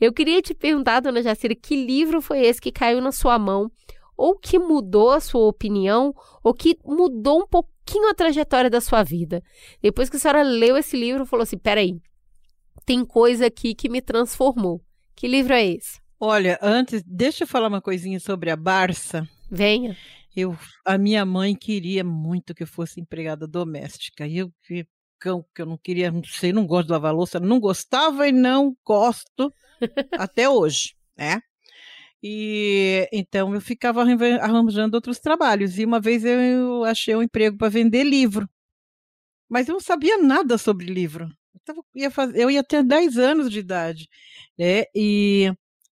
Eu 0.00 0.12
queria 0.12 0.40
te 0.40 0.54
perguntar, 0.54 1.00
dona 1.00 1.20
Jacira, 1.22 1.54
que 1.56 1.74
livro 1.74 2.22
foi 2.22 2.46
esse 2.46 2.60
que 2.60 2.70
caiu 2.70 3.00
na 3.00 3.10
sua 3.10 3.36
mão? 3.38 3.70
Ou 4.16 4.38
que 4.38 4.58
mudou 4.58 5.10
a 5.10 5.20
sua 5.20 5.46
opinião? 5.48 6.14
Ou 6.42 6.54
que 6.54 6.78
mudou 6.84 7.42
um 7.42 7.46
pouquinho 7.46 8.08
a 8.08 8.14
trajetória 8.14 8.70
da 8.70 8.80
sua 8.80 9.02
vida? 9.02 9.42
Depois 9.82 10.08
que 10.08 10.16
a 10.16 10.20
senhora 10.20 10.42
leu 10.42 10.76
esse 10.76 10.96
livro, 10.96 11.26
falou 11.26 11.42
assim: 11.42 11.58
peraí, 11.58 11.96
tem 12.86 13.04
coisa 13.04 13.46
aqui 13.46 13.74
que 13.74 13.88
me 13.88 14.00
transformou. 14.00 14.80
Que 15.16 15.26
livro 15.26 15.52
é 15.52 15.66
esse? 15.66 15.98
Olha, 16.18 16.58
antes, 16.62 17.02
deixa 17.04 17.44
eu 17.44 17.48
falar 17.48 17.68
uma 17.68 17.80
coisinha 17.80 18.20
sobre 18.20 18.50
a 18.50 18.56
Barça. 18.56 19.28
Venha. 19.50 19.96
Eu, 20.34 20.56
a 20.84 20.96
minha 20.96 21.24
mãe 21.24 21.54
queria 21.56 22.04
muito 22.04 22.54
que 22.54 22.62
eu 22.62 22.66
fosse 22.66 23.00
empregada 23.00 23.46
doméstica. 23.46 24.28
Eu, 24.28 24.52
que 24.62 24.86
eu 25.62 25.66
não 25.66 25.76
queria, 25.76 26.10
não 26.10 26.24
sei, 26.24 26.52
não 26.52 26.66
gosto 26.66 26.86
de 26.86 26.92
lavar 26.92 27.14
louça, 27.14 27.38
não 27.38 27.60
gostava 27.60 28.26
e 28.26 28.32
não 28.32 28.76
gosto 28.84 29.52
até 30.12 30.48
hoje, 30.48 30.94
né? 31.16 31.40
E 32.22 33.08
então 33.12 33.54
eu 33.54 33.60
ficava 33.60 34.02
arranjando 34.02 34.96
outros 34.96 35.18
trabalhos. 35.18 35.78
E 35.78 35.84
uma 35.84 36.00
vez 36.00 36.24
eu 36.24 36.84
achei 36.84 37.14
um 37.16 37.22
emprego 37.22 37.56
para 37.56 37.68
vender 37.68 38.04
livro. 38.04 38.48
Mas 39.48 39.68
eu 39.68 39.74
não 39.74 39.80
sabia 39.80 40.18
nada 40.18 40.56
sobre 40.58 40.86
livro. 40.86 41.28
Eu, 41.54 41.60
tava, 41.64 41.82
ia 41.94 42.10
eu 42.34 42.50
ia 42.50 42.62
ter 42.62 42.84
10 42.84 43.18
anos 43.18 43.50
de 43.50 43.58
idade. 43.58 44.08
Né? 44.58 44.84
E 44.94 45.52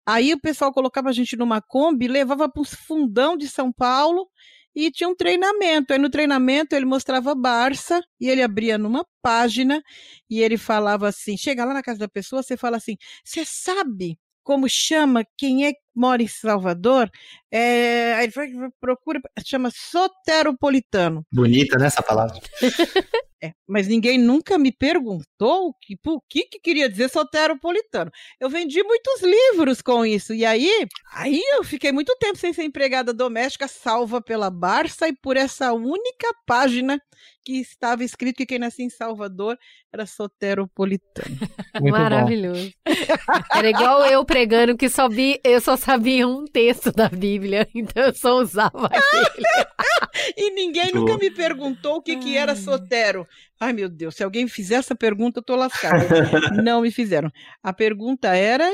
Aí 0.05 0.33
o 0.33 0.39
pessoal 0.39 0.73
colocava 0.73 1.09
a 1.09 1.13
gente 1.13 1.35
numa 1.35 1.61
Kombi, 1.61 2.07
levava 2.07 2.49
para 2.49 2.61
o 2.61 2.65
fundão 2.65 3.37
de 3.37 3.47
São 3.47 3.71
Paulo 3.71 4.27
e 4.75 4.91
tinha 4.91 5.09
um 5.09 5.15
treinamento. 5.15 5.93
Aí 5.93 5.99
no 5.99 6.09
treinamento 6.09 6.75
ele 6.75 6.85
mostrava 6.85 7.35
Barça 7.35 8.01
e 8.19 8.29
ele 8.29 8.41
abria 8.41 8.77
numa 8.77 9.05
página 9.21 9.81
e 10.29 10.41
ele 10.41 10.57
falava 10.57 11.07
assim: 11.07 11.37
chega 11.37 11.65
lá 11.65 11.73
na 11.73 11.83
casa 11.83 11.99
da 11.99 12.09
pessoa, 12.09 12.41
você 12.41 12.57
fala 12.57 12.77
assim: 12.77 12.97
você 13.23 13.43
sabe 13.45 14.17
como 14.43 14.67
chama 14.67 15.23
quem 15.37 15.67
é 15.67 15.73
mora 15.95 16.23
em 16.23 16.27
Salvador, 16.27 17.09
é, 17.51 18.13
aí 18.15 18.31
ele 18.35 18.69
procura, 18.79 19.21
chama 19.45 19.69
soteropolitano. 19.71 21.25
Bonita, 21.31 21.77
né, 21.77 21.87
essa 21.87 22.01
palavra? 22.01 22.39
É, 23.43 23.53
mas 23.67 23.87
ninguém 23.87 24.19
nunca 24.19 24.55
me 24.57 24.71
perguntou 24.71 25.73
que, 25.81 25.97
o 26.05 26.21
que, 26.29 26.43
que 26.43 26.59
queria 26.59 26.87
dizer 26.87 27.09
soteropolitano. 27.09 28.11
Eu 28.39 28.49
vendi 28.51 28.83
muitos 28.83 29.21
livros 29.23 29.81
com 29.81 30.05
isso. 30.05 30.31
E 30.31 30.45
aí, 30.45 30.87
aí 31.11 31.41
eu 31.53 31.63
fiquei 31.63 31.91
muito 31.91 32.15
tempo 32.17 32.37
sem 32.37 32.53
ser 32.53 32.63
empregada 32.63 33.11
doméstica, 33.11 33.67
salva 33.67 34.21
pela 34.21 34.51
Barça 34.51 35.07
e 35.07 35.15
por 35.15 35.37
essa 35.37 35.73
única 35.73 36.27
página 36.45 37.01
que 37.43 37.59
estava 37.59 38.03
escrito 38.03 38.37
que 38.37 38.45
quem 38.45 38.59
nascia 38.59 38.85
em 38.85 38.89
Salvador 38.89 39.57
era 39.91 40.05
soteropolitano. 40.05 41.37
Muito 41.81 41.97
Maravilhoso. 41.97 42.71
Bom. 42.85 43.33
Era 43.53 43.69
igual 43.69 44.05
eu 44.05 44.23
pregando 44.23 44.77
que 44.77 44.89
só 44.89 45.09
vi, 45.09 45.39
eu 45.43 45.59
só 45.59 45.75
sabia 45.75 46.27
um 46.27 46.45
texto 46.45 46.91
da 46.91 47.09
Bíblia, 47.09 47.67
então 47.73 48.03
eu 48.03 48.13
só 48.13 48.37
usava 48.37 48.87
aquele. 48.93 50.33
e 50.37 50.51
ninguém 50.51 50.91
nunca 50.93 51.17
me 51.17 51.31
perguntou 51.31 51.95
o 51.95 52.01
que, 52.01 52.17
que 52.17 52.37
era 52.37 52.55
sotero. 52.55 53.27
Ai, 53.59 53.73
meu 53.73 53.89
Deus, 53.89 54.15
se 54.15 54.23
alguém 54.23 54.47
fizer 54.47 54.75
essa 54.75 54.95
pergunta, 54.95 55.39
eu 55.39 55.43
tô 55.43 55.55
lascada. 55.55 56.05
Não 56.63 56.81
me 56.81 56.91
fizeram. 56.91 57.29
A 57.63 57.73
pergunta 57.73 58.35
era 58.35 58.69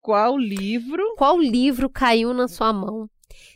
qual 0.00 0.38
livro? 0.38 1.02
Qual 1.16 1.38
livro 1.38 1.90
caiu 1.90 2.32
na 2.32 2.48
sua 2.48 2.72
mão? 2.72 3.08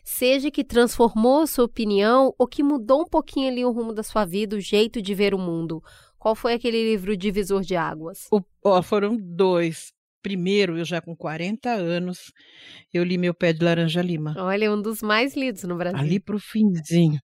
Seja 0.04 0.50
que 0.50 0.62
transformou 0.62 1.42
a 1.42 1.46
sua 1.46 1.64
opinião 1.64 2.34
ou 2.38 2.46
que 2.46 2.62
mudou 2.62 3.02
um 3.02 3.06
pouquinho 3.06 3.48
ali 3.48 3.64
o 3.64 3.72
rumo 3.72 3.92
da 3.92 4.02
sua 4.02 4.24
vida, 4.24 4.56
o 4.56 4.60
jeito 4.60 5.00
de 5.00 5.14
ver 5.14 5.34
o 5.34 5.38
mundo. 5.38 5.82
Qual 6.18 6.34
foi 6.34 6.54
aquele 6.54 6.82
livro 6.82 7.16
divisor 7.16 7.62
de 7.62 7.76
águas? 7.76 8.28
O, 8.30 8.40
ó, 8.64 8.82
foram 8.82 9.16
dois. 9.16 9.92
Primeiro, 10.22 10.78
eu 10.78 10.84
já 10.84 11.02
com 11.02 11.14
40 11.14 11.70
anos, 11.70 12.32
eu 12.92 13.04
li 13.04 13.18
Meu 13.18 13.34
Pé 13.34 13.52
de 13.52 13.62
Laranja 13.62 14.00
Lima. 14.00 14.34
Olha, 14.38 14.72
um 14.72 14.80
dos 14.80 15.02
mais 15.02 15.36
lidos 15.36 15.64
no 15.64 15.76
Brasil. 15.76 15.98
Ali 15.98 16.18
pro 16.18 16.38
finzinho. 16.38 17.20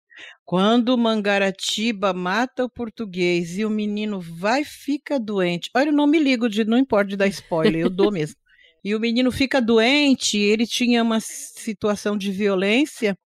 Quando 0.46 0.96
Mangaratiba 0.96 2.14
mata 2.14 2.64
o 2.64 2.70
português 2.70 3.58
e 3.58 3.66
o 3.66 3.70
menino 3.70 4.22
vai 4.22 4.64
fica 4.64 5.20
doente. 5.20 5.72
Olha, 5.76 5.90
eu 5.90 5.94
não 5.94 6.06
me 6.06 6.20
ligo 6.20 6.48
de, 6.48 6.64
não 6.64 6.78
importa 6.78 7.10
de 7.10 7.18
dar 7.18 7.28
spoiler, 7.28 7.82
eu 7.82 7.90
dou 7.90 8.12
mesmo. 8.12 8.36
E 8.84 8.94
o 8.94 9.00
menino 9.00 9.32
fica 9.32 9.60
doente, 9.60 10.38
ele 10.38 10.68
tinha 10.68 11.02
uma 11.02 11.20
situação 11.20 12.16
de 12.16 12.32
violência 12.32 13.18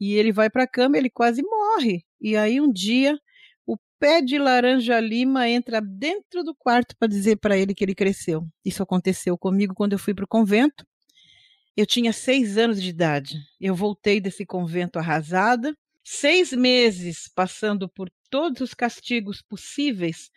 e 0.00 0.14
ele 0.14 0.30
vai 0.30 0.48
para 0.48 0.62
a 0.62 0.68
cama, 0.68 0.96
ele 0.96 1.10
quase 1.10 1.42
morre. 1.42 2.04
E 2.20 2.36
aí 2.36 2.60
um 2.60 2.72
dia 2.72 3.18
o 3.66 3.76
pé 3.98 4.22
de 4.22 4.38
laranja 4.38 5.00
lima 5.00 5.48
entra 5.48 5.80
dentro 5.80 6.44
do 6.44 6.54
quarto 6.54 6.96
para 6.96 7.08
dizer 7.08 7.38
para 7.38 7.58
ele 7.58 7.74
que 7.74 7.82
ele 7.82 7.96
cresceu. 7.96 8.46
Isso 8.64 8.80
aconteceu 8.80 9.36
comigo 9.36 9.74
quando 9.74 9.94
eu 9.94 9.98
fui 9.98 10.14
para 10.14 10.24
o 10.24 10.28
convento. 10.28 10.86
Eu 11.76 11.84
tinha 11.84 12.12
seis 12.12 12.56
anos 12.56 12.80
de 12.80 12.90
idade. 12.90 13.40
Eu 13.60 13.74
voltei 13.74 14.20
desse 14.20 14.46
convento 14.46 15.00
arrasada 15.00 15.76
seis 16.04 16.52
meses 16.52 17.28
passando 17.34 17.88
por 17.88 18.10
todos 18.30 18.60
os 18.60 18.74
castigos 18.74 19.42
possíveis. 19.42 20.30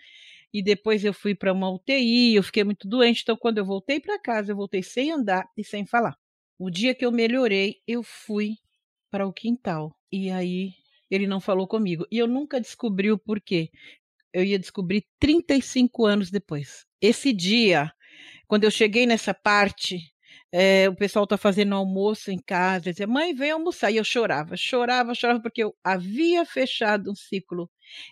E 0.54 0.62
depois 0.62 1.04
eu 1.04 1.14
fui 1.14 1.34
para 1.34 1.52
uma 1.52 1.70
UTI, 1.70 2.36
eu 2.36 2.44
fiquei 2.44 2.64
muito 2.64 2.88
doente. 2.88 3.22
Então, 3.24 3.36
quando 3.36 3.58
eu 3.58 3.66
voltei 3.66 4.00
para 4.00 4.20
casa, 4.20 4.52
eu 4.52 4.56
voltei 4.56 4.84
sem 4.84 5.12
andar 5.12 5.50
e 5.58 5.64
sem 5.64 5.86
falar. 5.86 6.16
O 6.60 6.70
dia 6.70 6.94
que 6.94 7.06
eu 7.06 7.12
melhorei, 7.12 7.82
eu 7.88 8.04
fui 8.04 8.58
para 9.10 9.26
o 9.26 9.34
quintal. 9.34 9.96
E 10.12 10.30
aí 10.30 10.74
ele 11.10 11.26
não 11.28 11.40
falou 11.40 11.68
comigo. 11.68 12.06
E 12.12 12.18
eu 12.20 12.28
nunca 12.28 12.62
descobri 12.62 13.12
o 13.12 13.18
porquê. 13.18 13.72
Eu 14.32 14.44
ia 14.44 14.60
descobrir 14.60 15.06
35 15.20 16.06
anos 16.06 16.30
depois. 16.30 16.86
Esse 17.02 17.34
dia, 17.34 17.92
quando 18.48 18.64
eu 18.64 18.72
cheguei 18.72 19.06
nessa 19.06 19.34
parte 19.34 20.13
é, 20.54 20.88
o 20.90 20.96
pessoal 20.96 21.26
está 21.26 21.38
fazendo 21.38 21.76
almoço 21.76 22.32
em 22.32 22.40
casa, 22.40 22.92
dizia, 22.92 23.08
mãe, 23.08 23.34
vem 23.36 23.52
almoçar. 23.52 23.92
E 23.92 23.98
eu 23.98 24.04
chorava, 24.04 24.56
chorava, 24.58 25.16
chorava, 25.16 25.42
porque 25.42 25.64
eu 25.64 25.76
havia 25.84 26.46
fechado 26.46 27.12
um 27.12 27.16
ciclo. 27.16 27.72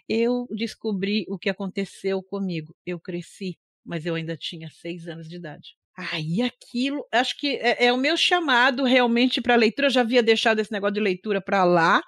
Eu 0.09 0.47
descobri 0.51 1.25
o 1.29 1.37
que 1.39 1.49
aconteceu 1.49 2.23
comigo. 2.23 2.75
Eu 2.85 2.99
cresci, 2.99 3.59
mas 3.85 4.05
eu 4.07 4.15
ainda 4.15 4.35
tinha 4.37 4.69
seis 4.71 5.07
anos 5.07 5.29
de 5.29 5.35
idade. 5.37 5.75
Aí 5.97 6.41
aquilo, 6.41 7.05
acho 7.11 7.37
que 7.37 7.57
é, 7.57 7.85
é 7.87 7.93
o 7.93 7.97
meu 7.97 8.15
chamado 8.15 8.83
realmente 8.83 9.41
para 9.41 9.55
leitura. 9.55 9.87
Eu 9.87 9.91
já 9.91 10.01
havia 10.01 10.23
deixado 10.23 10.59
esse 10.59 10.71
negócio 10.71 10.93
de 10.93 10.99
leitura 11.01 11.41
para 11.41 11.63
lá, 11.63 12.01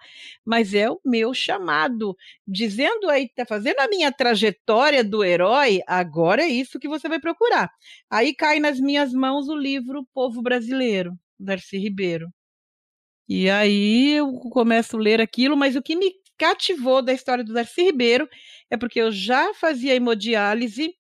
mas 0.45 0.73
é 0.73 0.89
o 0.89 0.99
meu 1.05 1.33
chamado. 1.33 2.15
Dizendo 2.47 3.09
aí, 3.09 3.29
tá 3.29 3.45
fazendo 3.45 3.79
a 3.79 3.87
minha 3.87 4.11
trajetória 4.11 5.03
do 5.03 5.23
herói, 5.23 5.81
agora 5.85 6.43
é 6.43 6.47
isso 6.47 6.79
que 6.79 6.87
você 6.87 7.09
vai 7.09 7.19
procurar. 7.19 7.69
Aí 8.09 8.33
cai 8.33 8.59
nas 8.59 8.79
minhas 8.79 9.11
mãos 9.13 9.47
o 9.49 9.55
livro 9.55 10.07
Povo 10.13 10.41
Brasileiro, 10.41 11.17
Darcy 11.39 11.77
Ribeiro. 11.77 12.29
E 13.27 13.49
aí 13.49 14.13
eu 14.13 14.31
começo 14.51 14.97
a 14.97 14.99
ler 14.99 15.21
aquilo, 15.21 15.55
mas 15.57 15.75
o 15.75 15.81
que 15.81 15.95
me 15.95 16.11
cativou 16.37 17.01
da 17.01 17.13
história 17.13 17.43
do 17.43 17.53
Darcy 17.53 17.83
Ribeiro 17.83 18.27
é 18.69 18.77
porque 18.77 18.99
eu 18.99 19.11
já 19.11 19.53
fazia 19.53 19.95
hemodiálise 19.95 20.93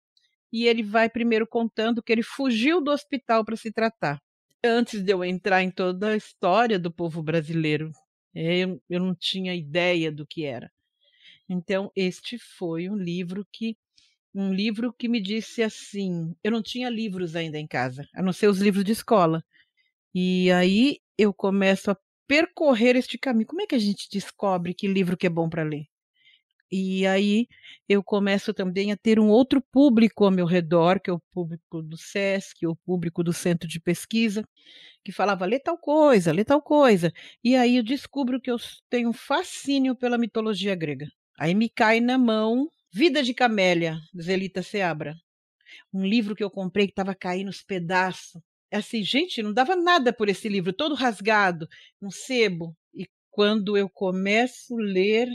e 0.53 0.67
ele 0.67 0.83
vai 0.83 1.09
primeiro 1.09 1.47
contando 1.47 2.03
que 2.03 2.11
ele 2.11 2.21
fugiu 2.21 2.79
do 2.79 2.91
hospital 2.91 3.43
para 3.43 3.57
se 3.57 3.71
tratar. 3.71 4.21
Antes 4.63 5.01
de 5.03 5.11
eu 5.11 5.25
entrar 5.25 5.63
em 5.63 5.71
toda 5.71 6.09
a 6.09 6.15
história 6.15 6.77
do 6.77 6.91
povo 6.91 7.23
brasileiro, 7.23 7.91
eu, 8.35 8.79
eu 8.87 8.99
não 8.99 9.15
tinha 9.15 9.55
ideia 9.55 10.11
do 10.11 10.27
que 10.27 10.45
era. 10.45 10.71
Então, 11.49 11.91
este 11.95 12.37
foi 12.37 12.87
um 12.87 12.95
livro 12.95 13.45
que 13.51 13.75
um 14.35 14.53
livro 14.53 14.91
que 14.93 15.07
me 15.07 15.21
disse 15.21 15.61
assim, 15.61 16.35
eu 16.43 16.51
não 16.51 16.63
tinha 16.63 16.89
livros 16.89 17.35
ainda 17.35 17.59
em 17.59 17.67
casa, 17.67 18.07
a 18.15 18.21
não 18.21 18.33
ser 18.33 18.47
os 18.47 18.59
livros 18.59 18.83
de 18.83 18.91
escola. 18.91 19.43
E 20.13 20.51
aí 20.51 20.99
eu 21.17 21.33
começo 21.33 21.91
a 21.91 21.97
percorrer 22.27 22.95
este 22.95 23.17
caminho. 23.17 23.47
Como 23.47 23.61
é 23.61 23.67
que 23.67 23.75
a 23.75 23.79
gente 23.79 24.09
descobre 24.11 24.73
que 24.73 24.87
livro 24.87 25.17
que 25.17 25.27
é 25.27 25.29
bom 25.29 25.49
para 25.49 25.63
ler? 25.63 25.85
E 26.75 27.05
aí 27.05 27.47
eu 27.87 28.03
começo 28.03 28.51
também 28.51 28.91
a 28.91 28.97
ter 28.97 29.19
um 29.19 29.29
outro 29.29 29.61
público 29.61 30.25
ao 30.25 30.31
meu 30.31 30.47
redor, 30.47 30.99
que 30.99 31.07
é 31.07 31.13
o 31.13 31.19
público 31.31 31.83
do 31.83 31.95
SESC, 31.95 32.65
o 32.65 32.75
público 32.75 33.23
do 33.23 33.31
centro 33.31 33.67
de 33.67 33.79
pesquisa, 33.79 34.43
que 35.05 35.11
falava, 35.11 35.45
lê 35.45 35.59
tal 35.59 35.77
coisa, 35.77 36.31
lê 36.31 36.43
tal 36.43 36.63
coisa. 36.63 37.13
E 37.43 37.55
aí 37.55 37.77
eu 37.77 37.83
descubro 37.83 38.41
que 38.41 38.49
eu 38.49 38.57
tenho 38.89 39.13
fascínio 39.13 39.95
pela 39.95 40.17
mitologia 40.17 40.73
grega. 40.73 41.07
Aí 41.37 41.53
me 41.53 41.69
cai 41.69 41.99
na 41.99 42.17
mão 42.17 42.67
Vida 42.91 43.21
de 43.21 43.35
Camélia, 43.35 43.99
Zelita 44.19 44.63
Seabra. 44.63 45.15
Um 45.93 46.03
livro 46.03 46.35
que 46.35 46.43
eu 46.43 46.49
comprei 46.49 46.87
que 46.87 46.93
estava 46.93 47.13
caindo 47.13 47.49
os 47.49 47.61
pedaços. 47.61 48.41
Assim, 48.71 49.03
gente, 49.03 49.43
não 49.43 49.53
dava 49.53 49.75
nada 49.75 50.11
por 50.11 50.27
esse 50.27 50.49
livro, 50.49 50.73
todo 50.73 50.95
rasgado, 50.95 51.67
um 52.01 52.09
sebo. 52.09 52.75
E 52.95 53.07
quando 53.29 53.77
eu 53.77 53.87
começo 53.87 54.75
a 54.75 54.81
ler, 54.81 55.29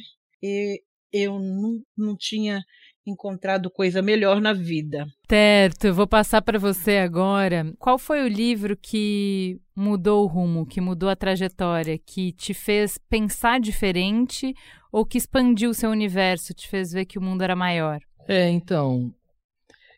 eu 1.12 1.38
não, 1.38 1.80
não 1.96 2.16
tinha 2.16 2.62
encontrado 3.06 3.70
coisa 3.70 4.02
melhor 4.02 4.40
na 4.40 4.52
vida. 4.52 5.06
Certo, 5.28 5.86
eu 5.86 5.94
vou 5.94 6.06
passar 6.06 6.42
para 6.42 6.58
você 6.58 6.98
agora. 6.98 7.72
Qual 7.78 7.98
foi 7.98 8.22
o 8.22 8.28
livro 8.28 8.76
que 8.76 9.58
mudou 9.74 10.24
o 10.24 10.26
rumo, 10.26 10.66
que 10.66 10.80
mudou 10.80 11.08
a 11.08 11.16
trajetória, 11.16 11.98
que 11.98 12.32
te 12.32 12.52
fez 12.52 12.98
pensar 13.08 13.60
diferente 13.60 14.54
ou 14.92 15.04
que 15.04 15.18
expandiu 15.18 15.70
o 15.70 15.74
seu 15.74 15.90
universo, 15.90 16.54
te 16.54 16.68
fez 16.68 16.92
ver 16.92 17.06
que 17.06 17.18
o 17.18 17.22
mundo 17.22 17.42
era 17.42 17.56
maior? 17.56 18.00
É, 18.26 18.48
então, 18.50 19.12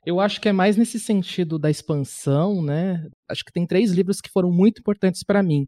eu 0.04 0.20
acho 0.20 0.40
que 0.40 0.48
é 0.48 0.52
mais 0.52 0.76
nesse 0.76 0.98
sentido 0.98 1.58
da 1.58 1.70
expansão, 1.70 2.62
né? 2.62 3.06
Acho 3.28 3.44
que 3.44 3.52
tem 3.52 3.66
três 3.66 3.90
livros 3.90 4.20
que 4.20 4.30
foram 4.30 4.50
muito 4.50 4.80
importantes 4.80 5.22
para 5.24 5.42
mim. 5.42 5.66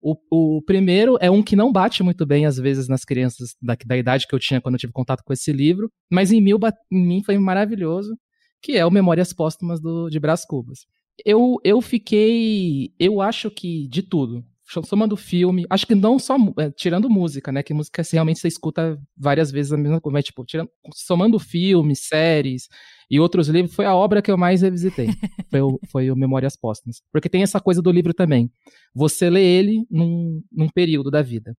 O, 0.00 0.16
o, 0.30 0.62
primeiro 0.62 1.16
é 1.20 1.30
um 1.30 1.42
que 1.42 1.56
não 1.56 1.72
bate 1.72 2.02
muito 2.02 2.24
bem, 2.24 2.46
às 2.46 2.56
vezes, 2.56 2.88
nas 2.88 3.04
crianças 3.04 3.56
da, 3.60 3.76
da 3.84 3.96
idade 3.96 4.26
que 4.26 4.34
eu 4.34 4.38
tinha 4.38 4.60
quando 4.60 4.74
eu 4.74 4.78
tive 4.78 4.92
contato 4.92 5.22
com 5.24 5.32
esse 5.32 5.52
livro, 5.52 5.90
mas 6.10 6.30
em, 6.30 6.40
mil, 6.40 6.58
em 6.92 7.06
mim 7.06 7.22
foi 7.24 7.38
maravilhoso, 7.38 8.16
que 8.62 8.72
é 8.72 8.84
o 8.86 8.90
Memórias 8.90 9.32
Póstumas 9.32 9.80
do, 9.80 10.08
de 10.08 10.20
Brás 10.20 10.44
Cubas. 10.44 10.86
Eu, 11.24 11.56
eu 11.64 11.80
fiquei. 11.80 12.92
Eu 12.98 13.20
acho 13.20 13.50
que 13.50 13.88
de 13.88 14.02
tudo 14.02 14.44
somando 14.66 15.16
filme, 15.16 15.64
acho 15.70 15.86
que 15.86 15.94
não 15.94 16.18
só 16.18 16.36
é, 16.58 16.70
tirando 16.70 17.08
música, 17.08 17.52
né? 17.52 17.62
Que 17.62 17.72
música 17.72 18.02
realmente 18.12 18.40
você 18.40 18.48
escuta 18.48 19.00
várias 19.16 19.50
vezes 19.50 19.72
a 19.72 19.76
mesma 19.76 20.00
coisa, 20.00 20.12
mas, 20.12 20.24
tipo, 20.24 20.44
tirando, 20.44 20.70
somando 20.92 21.38
filmes, 21.38 22.00
séries 22.06 22.68
e 23.08 23.20
outros 23.20 23.48
livros, 23.48 23.74
foi 23.74 23.86
a 23.86 23.94
obra 23.94 24.20
que 24.20 24.30
eu 24.30 24.36
mais 24.36 24.62
revisitei. 24.62 25.06
foi, 25.50 25.60
o, 25.60 25.80
foi 25.90 26.10
o 26.10 26.16
Memórias 26.16 26.56
Póstumas. 26.56 27.00
Porque 27.12 27.28
tem 27.28 27.42
essa 27.42 27.60
coisa 27.60 27.80
do 27.80 27.92
livro 27.92 28.12
também. 28.12 28.50
Você 28.94 29.30
lê 29.30 29.44
ele 29.44 29.86
num, 29.88 30.42
num 30.50 30.68
período 30.68 31.10
da 31.10 31.22
vida. 31.22 31.56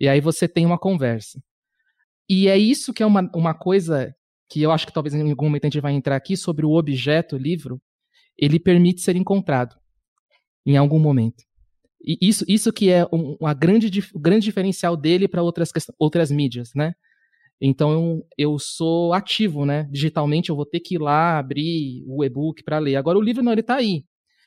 E 0.00 0.08
aí 0.08 0.20
você 0.20 0.48
tem 0.48 0.66
uma 0.66 0.78
conversa. 0.78 1.40
E 2.28 2.48
é 2.48 2.58
isso 2.58 2.92
que 2.92 3.02
é 3.02 3.06
uma, 3.06 3.30
uma 3.34 3.54
coisa 3.54 4.12
que 4.50 4.62
eu 4.62 4.72
acho 4.72 4.86
que 4.86 4.92
talvez 4.92 5.14
em 5.14 5.30
algum 5.30 5.44
momento 5.44 5.64
a 5.64 5.68
gente 5.68 5.80
vai 5.80 5.92
entrar 5.92 6.16
aqui 6.16 6.36
sobre 6.36 6.66
o 6.66 6.72
objeto, 6.72 7.36
o 7.36 7.38
livro, 7.38 7.80
ele 8.36 8.58
permite 8.58 9.00
ser 9.00 9.14
encontrado 9.14 9.76
em 10.66 10.76
algum 10.76 10.98
momento. 10.98 11.47
E 12.00 12.18
isso, 12.20 12.44
isso 12.48 12.72
que 12.72 12.90
é 12.90 13.04
um, 13.12 13.36
uma 13.40 13.54
grande, 13.54 14.04
o 14.14 14.18
grande 14.18 14.44
diferencial 14.44 14.96
dele 14.96 15.28
para 15.28 15.42
outras, 15.42 15.70
outras 15.98 16.30
mídias, 16.30 16.70
né? 16.74 16.94
Então 17.60 18.24
eu, 18.36 18.58
sou 18.58 19.12
ativo, 19.12 19.66
né? 19.66 19.88
Digitalmente 19.90 20.50
eu 20.50 20.56
vou 20.56 20.66
ter 20.66 20.80
que 20.80 20.94
ir 20.94 20.98
lá 20.98 21.38
abrir 21.38 22.04
o 22.06 22.24
e-book 22.24 22.62
para 22.62 22.78
ler. 22.78 22.96
Agora 22.96 23.18
o 23.18 23.22
livro 23.22 23.42
não, 23.42 23.52
ele 23.52 23.62
está 23.62 23.76
aí. 23.76 24.04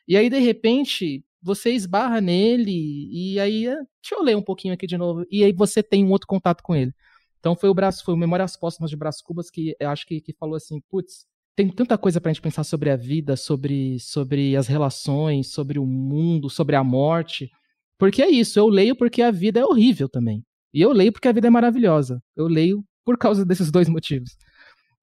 E 0.07 0.17
aí, 0.17 0.29
de 0.29 0.39
repente, 0.39 1.23
você 1.41 1.71
esbarra 1.71 2.21
nele 2.21 2.71
e 3.11 3.39
aí, 3.39 3.67
eh, 3.67 3.75
deixa 4.01 4.15
eu 4.15 4.23
ler 4.23 4.37
um 4.37 4.41
pouquinho 4.41 4.73
aqui 4.73 4.87
de 4.87 4.97
novo. 4.97 5.25
E 5.29 5.43
aí 5.43 5.53
você 5.53 5.83
tem 5.83 6.05
um 6.05 6.11
outro 6.11 6.27
contato 6.27 6.63
com 6.63 6.75
ele. 6.75 6.93
Então 7.39 7.55
foi 7.55 7.69
o 7.69 7.73
braço, 7.73 8.03
foi 8.05 8.13
o 8.13 8.17
Memórias 8.17 8.55
Póstumas 8.55 8.89
de 8.89 8.95
Brás 8.95 9.21
Cubas 9.21 9.49
que 9.49 9.75
eu 9.79 9.89
acho 9.89 10.05
que, 10.05 10.21
que 10.21 10.33
falou 10.33 10.55
assim, 10.55 10.79
putz, 10.89 11.25
tem 11.55 11.69
tanta 11.69 11.97
coisa 11.97 12.19
pra 12.21 12.31
gente 12.31 12.41
pensar 12.41 12.63
sobre 12.63 12.89
a 12.89 12.95
vida, 12.95 13.35
sobre, 13.35 13.99
sobre 13.99 14.55
as 14.55 14.67
relações, 14.67 15.51
sobre 15.51 15.77
o 15.79 15.85
mundo, 15.85 16.49
sobre 16.49 16.75
a 16.75 16.83
morte. 16.83 17.49
Porque 17.97 18.21
é 18.21 18.29
isso, 18.29 18.57
eu 18.57 18.67
leio 18.67 18.95
porque 18.95 19.21
a 19.21 19.31
vida 19.31 19.59
é 19.59 19.65
horrível 19.65 20.09
também. 20.09 20.43
E 20.73 20.81
eu 20.81 20.91
leio 20.91 21.11
porque 21.11 21.27
a 21.27 21.31
vida 21.31 21.47
é 21.47 21.49
maravilhosa. 21.49 22.21
Eu 22.35 22.47
leio 22.47 22.83
por 23.05 23.17
causa 23.17 23.45
desses 23.45 23.71
dois 23.71 23.89
motivos, 23.89 24.37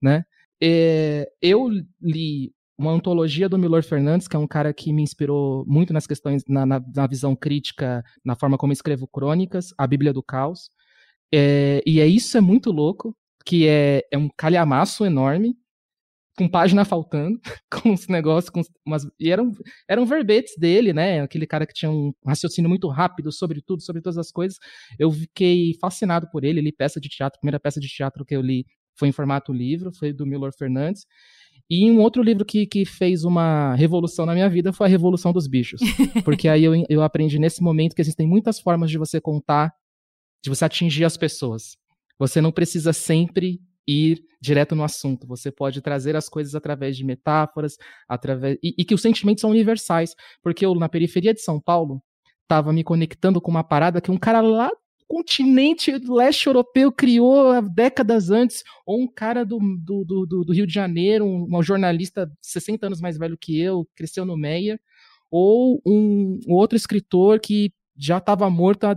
né? 0.02 0.24
É, 0.60 1.28
eu 1.40 1.68
li 2.00 2.52
uma 2.78 2.92
antologia 2.92 3.48
do 3.48 3.58
Milor 3.58 3.82
Fernandes, 3.82 4.28
que 4.28 4.36
é 4.36 4.38
um 4.38 4.46
cara 4.46 4.72
que 4.72 4.92
me 4.92 5.02
inspirou 5.02 5.64
muito 5.66 5.92
nas 5.92 6.06
questões, 6.06 6.44
na, 6.48 6.64
na, 6.64 6.80
na 6.94 7.06
visão 7.08 7.34
crítica, 7.34 8.04
na 8.24 8.36
forma 8.36 8.56
como 8.56 8.72
escrevo 8.72 9.06
crônicas, 9.08 9.74
a 9.76 9.86
Bíblia 9.86 10.12
do 10.12 10.22
Caos. 10.22 10.70
É, 11.34 11.82
e 11.84 12.00
é 12.00 12.06
isso 12.06 12.38
é 12.38 12.40
muito 12.40 12.70
louco, 12.70 13.16
que 13.44 13.66
é, 13.66 14.02
é 14.12 14.16
um 14.16 14.28
calhamaço 14.36 15.04
enorme, 15.04 15.56
com 16.38 16.48
página 16.48 16.84
faltando, 16.84 17.40
com 17.70 17.92
os 17.92 18.06
negócios, 18.06 18.48
com 18.48 18.62
umas, 18.86 19.04
e 19.18 19.28
eram, 19.28 19.52
eram 19.88 20.06
verbetes 20.06 20.54
dele, 20.56 20.92
né? 20.92 21.20
Aquele 21.20 21.46
cara 21.46 21.66
que 21.66 21.74
tinha 21.74 21.90
um 21.90 22.12
raciocínio 22.24 22.68
muito 22.68 22.88
rápido 22.88 23.32
sobre 23.32 23.60
tudo, 23.60 23.82
sobre 23.82 24.00
todas 24.00 24.16
as 24.16 24.30
coisas. 24.30 24.56
Eu 24.98 25.10
fiquei 25.10 25.74
fascinado 25.80 26.28
por 26.30 26.44
ele, 26.44 26.60
li 26.60 26.70
peça 26.70 27.00
de 27.00 27.08
teatro, 27.08 27.36
a 27.36 27.40
primeira 27.40 27.58
peça 27.58 27.80
de 27.80 27.88
teatro 27.88 28.24
que 28.24 28.36
eu 28.36 28.40
li 28.40 28.64
foi 28.96 29.08
em 29.08 29.12
formato 29.12 29.52
livro, 29.52 29.92
foi 29.92 30.12
do 30.12 30.24
Milor 30.24 30.52
Fernandes. 30.56 31.04
E 31.68 31.90
um 31.90 32.00
outro 32.00 32.22
livro 32.22 32.44
que, 32.44 32.66
que 32.66 32.84
fez 32.84 33.24
uma 33.24 33.74
revolução 33.74 34.24
na 34.24 34.32
minha 34.32 34.48
vida 34.48 34.72
foi 34.72 34.86
A 34.86 34.90
Revolução 34.90 35.32
dos 35.32 35.46
Bichos. 35.46 35.80
Porque 36.24 36.48
aí 36.48 36.64
eu, 36.64 36.72
eu 36.88 37.02
aprendi 37.02 37.38
nesse 37.38 37.62
momento 37.62 37.94
que 37.94 38.00
existem 38.00 38.26
muitas 38.26 38.58
formas 38.58 38.90
de 38.90 38.96
você 38.96 39.20
contar, 39.20 39.72
de 40.42 40.48
você 40.48 40.64
atingir 40.64 41.04
as 41.04 41.16
pessoas. 41.16 41.76
Você 42.18 42.40
não 42.40 42.50
precisa 42.50 42.92
sempre 42.92 43.60
ir 43.88 44.22
direto 44.40 44.74
no 44.74 44.84
assunto. 44.84 45.26
Você 45.26 45.50
pode 45.50 45.80
trazer 45.80 46.14
as 46.14 46.28
coisas 46.28 46.54
através 46.54 46.96
de 46.96 47.04
metáforas, 47.04 47.76
através 48.06 48.58
e, 48.62 48.74
e 48.78 48.84
que 48.84 48.94
os 48.94 49.00
sentimentos 49.00 49.40
são 49.40 49.50
universais. 49.50 50.14
Porque 50.42 50.66
eu, 50.66 50.74
na 50.74 50.88
periferia 50.88 51.32
de 51.32 51.40
São 51.40 51.58
Paulo, 51.60 52.02
estava 52.42 52.72
me 52.72 52.84
conectando 52.84 53.40
com 53.40 53.50
uma 53.50 53.64
parada 53.64 54.00
que 54.00 54.10
um 54.10 54.18
cara 54.18 54.40
lá 54.40 54.70
continente 55.08 55.90
leste 56.06 56.48
europeu 56.48 56.92
criou 56.92 57.62
décadas 57.62 58.30
antes, 58.30 58.62
ou 58.84 59.00
um 59.00 59.08
cara 59.10 59.42
do, 59.42 59.58
do, 59.58 60.04
do, 60.04 60.44
do 60.44 60.52
Rio 60.52 60.66
de 60.66 60.74
Janeiro, 60.74 61.24
um, 61.24 61.48
um, 61.50 61.62
jornalista 61.62 62.30
60 62.42 62.86
anos 62.86 63.00
mais 63.00 63.16
velho 63.16 63.38
que 63.38 63.58
eu, 63.58 63.88
cresceu 63.96 64.26
no 64.26 64.36
Meia, 64.36 64.78
ou 65.30 65.80
um, 65.86 66.38
um 66.46 66.52
outro 66.52 66.76
escritor 66.76 67.40
que 67.40 67.72
já 67.96 68.18
estava 68.18 68.50
morto 68.50 68.84
há 68.84 68.94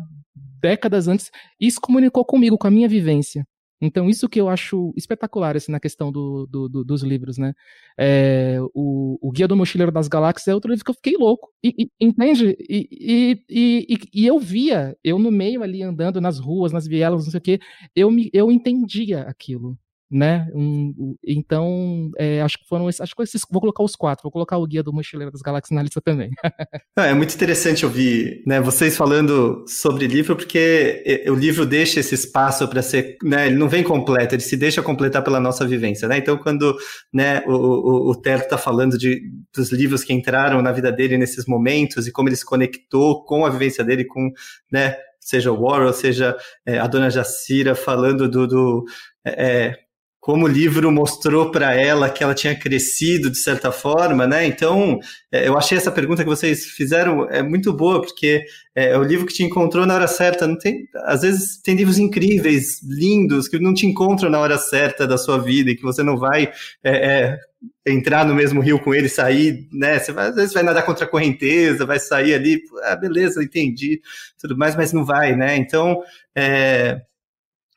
décadas 0.62 1.08
antes, 1.08 1.32
isso 1.60 1.80
comunicou 1.80 2.26
comigo, 2.26 2.58
com 2.58 2.68
a 2.68 2.72
minha 2.72 2.90
vivência. 2.90 3.46
Então, 3.82 4.10
isso 4.10 4.30
que 4.30 4.40
eu 4.40 4.48
acho 4.48 4.94
espetacular 4.96 5.58
assim, 5.58 5.72
na 5.72 5.80
questão 5.80 6.12
do, 6.12 6.46
do, 6.46 6.70
do, 6.70 6.84
dos 6.84 7.02
livros, 7.02 7.38
né? 7.38 7.54
É, 7.98 8.58
o, 8.74 9.18
o 9.22 9.32
Guia 9.32 9.48
do 9.48 9.56
Mochileiro 9.56 9.92
das 9.92 10.08
Galáxias 10.08 10.48
é 10.48 10.54
outro 10.54 10.70
livro 10.70 10.86
que 10.86 10.92
eu 10.92 10.96
fiquei 10.96 11.18
louco. 11.18 11.50
E, 11.64 11.74
e, 12.00 12.06
entende? 12.06 12.56
E, 12.70 13.44
e, 13.50 14.26
eu 14.26 14.40
via, 14.40 14.96
eu 15.04 15.18
no 15.18 15.32
meio 15.32 15.64
ali 15.64 15.82
andando 15.82 16.22
nas 16.22 16.40
ruas, 16.40 16.72
nas 16.72 16.88
vielas, 16.88 17.26
não 17.26 17.32
sei 17.32 17.38
o 17.40 17.42
quê, 17.42 17.60
eu, 17.96 18.12
me, 18.12 18.30
eu 18.34 18.52
entendia 18.52 19.22
aquilo 19.24 19.78
né? 20.12 20.48
Um, 20.54 21.16
então, 21.26 22.12
é, 22.18 22.42
acho 22.42 22.58
que 22.58 22.68
foram 22.68 22.90
esses, 22.90 23.00
acho 23.00 23.16
que 23.16 23.24
esses, 23.24 23.44
vou 23.50 23.62
colocar 23.62 23.82
os 23.82 23.96
quatro, 23.96 24.24
vou 24.24 24.32
colocar 24.32 24.58
o 24.58 24.68
Guia 24.68 24.84
do 24.84 24.92
Mochileiro 24.92 25.32
das 25.32 25.42
Galáxias 25.42 25.74
na 25.74 25.82
lista 25.82 26.02
também. 26.02 26.30
é 26.98 27.14
muito 27.14 27.34
interessante 27.34 27.86
ouvir, 27.86 28.44
né, 28.46 28.60
vocês 28.60 28.98
falando 28.98 29.64
sobre 29.68 30.08
livro, 30.08 30.36
porque 30.36 31.24
o 31.28 31.34
livro 31.34 31.66
deixa 31.66 32.02
esse 32.02 32.14
espaço 32.14 32.68
para 32.68 32.82
ser, 32.82 33.16
né, 33.24 33.48
ele 33.48 33.56
não 33.56 33.70
vem 33.70 33.84
completo, 33.84 34.36
ele 34.36 34.42
se 34.42 34.58
deixa 34.58 34.82
completar 34.82 35.24
pela 35.24 35.40
nossa 35.40 35.66
vivência, 35.66 36.08
né? 36.08 36.18
Então, 36.18 36.38
quando, 36.38 36.76
né, 37.14 37.42
o, 37.48 37.54
o, 37.54 38.12
o 38.12 38.16
Terto 38.16 38.44
está 38.44 38.58
falando 38.58 38.98
de, 38.98 39.22
dos 39.56 39.72
livros 39.72 40.04
que 40.04 40.12
entraram 40.12 40.62
na 40.62 40.74
vida 40.74 40.92
dele 40.92 41.18
nesses 41.18 41.46
momentos 41.46 42.06
e 42.06 42.12
como 42.12 42.28
ele 42.28 42.36
se 42.36 42.46
conectou 42.46 43.24
com 43.24 43.46
a 43.46 43.50
vivência 43.50 43.84
dele, 43.84 44.04
com, 44.04 44.30
né, 44.72 44.98
seja 45.22 45.52
o 45.52 45.62
Warhol, 45.62 45.94
seja 45.94 46.36
é, 46.66 46.80
a 46.80 46.88
dona 46.88 47.10
Jacira 47.10 47.76
falando 47.76 48.28
do, 48.28 48.48
do 48.48 48.86
é, 49.26 49.78
como 50.22 50.46
o 50.46 50.48
livro 50.48 50.92
mostrou 50.92 51.50
para 51.50 51.74
ela 51.74 52.08
que 52.08 52.24
ela 52.24 52.36
tinha 52.36 52.56
crescido 52.56 53.28
de 53.28 53.40
certa 53.40 53.72
forma, 53.72 54.28
né? 54.28 54.46
Então, 54.46 55.00
é, 55.32 55.48
eu 55.48 55.58
achei 55.58 55.76
essa 55.76 55.92
pergunta 55.92 56.24
que 56.24 56.30
vocês 56.30 56.64
fizeram 56.68 57.28
é 57.28 57.42
muito 57.42 57.74
boa, 57.74 58.00
porque 58.00 58.44
é, 58.76 58.92
é, 58.92 58.98
o 59.00 59.04
livro 59.04 59.26
que 59.26 59.34
te 59.34 59.44
encontrou 59.44 59.84
na 59.84 59.96
hora 59.96 60.08
certa. 60.08 60.46
Não 60.46 60.56
tem, 60.56 60.88
às 61.06 61.24
vezes 61.24 61.60
tem 61.64 61.76
livros 61.76 61.98
incríveis, 61.98 62.84
lindos, 62.84 63.48
que 63.48 63.58
não 63.58 63.74
te 63.74 63.88
encontram 63.88 64.30
na 64.30 64.40
hora 64.40 64.60
certa 64.60 65.08
da 65.08 65.18
sua 65.18 65.40
vida 65.40 65.72
e 65.72 65.76
que 65.76 65.82
você 65.82 66.04
não 66.04 66.16
vai 66.16 66.52
é, 66.84 66.92
é, 66.92 67.40
entrar 67.88 68.24
no 68.24 68.36
mesmo 68.36 68.62
rio 68.62 68.80
com 68.80 68.94
ele, 68.94 69.10
sair, 69.10 69.68
né? 69.74 69.98
Você 69.98 70.12
vai, 70.12 70.28
às 70.28 70.36
vezes 70.36 70.54
vai 70.54 70.62
nadar 70.62 70.86
contra 70.86 71.06
a 71.06 71.10
correnteza, 71.10 71.84
vai 71.84 72.00
sair 72.00 72.36
ali, 72.36 72.62
ah, 72.84 72.96
beleza, 72.96 73.44
entendi, 73.44 74.00
tudo 74.40 74.56
mais, 74.56 74.76
mas 74.76 74.94
não 74.94 75.04
vai, 75.04 75.36
né? 75.36 75.56
Então, 75.58 76.00
é, 76.36 77.02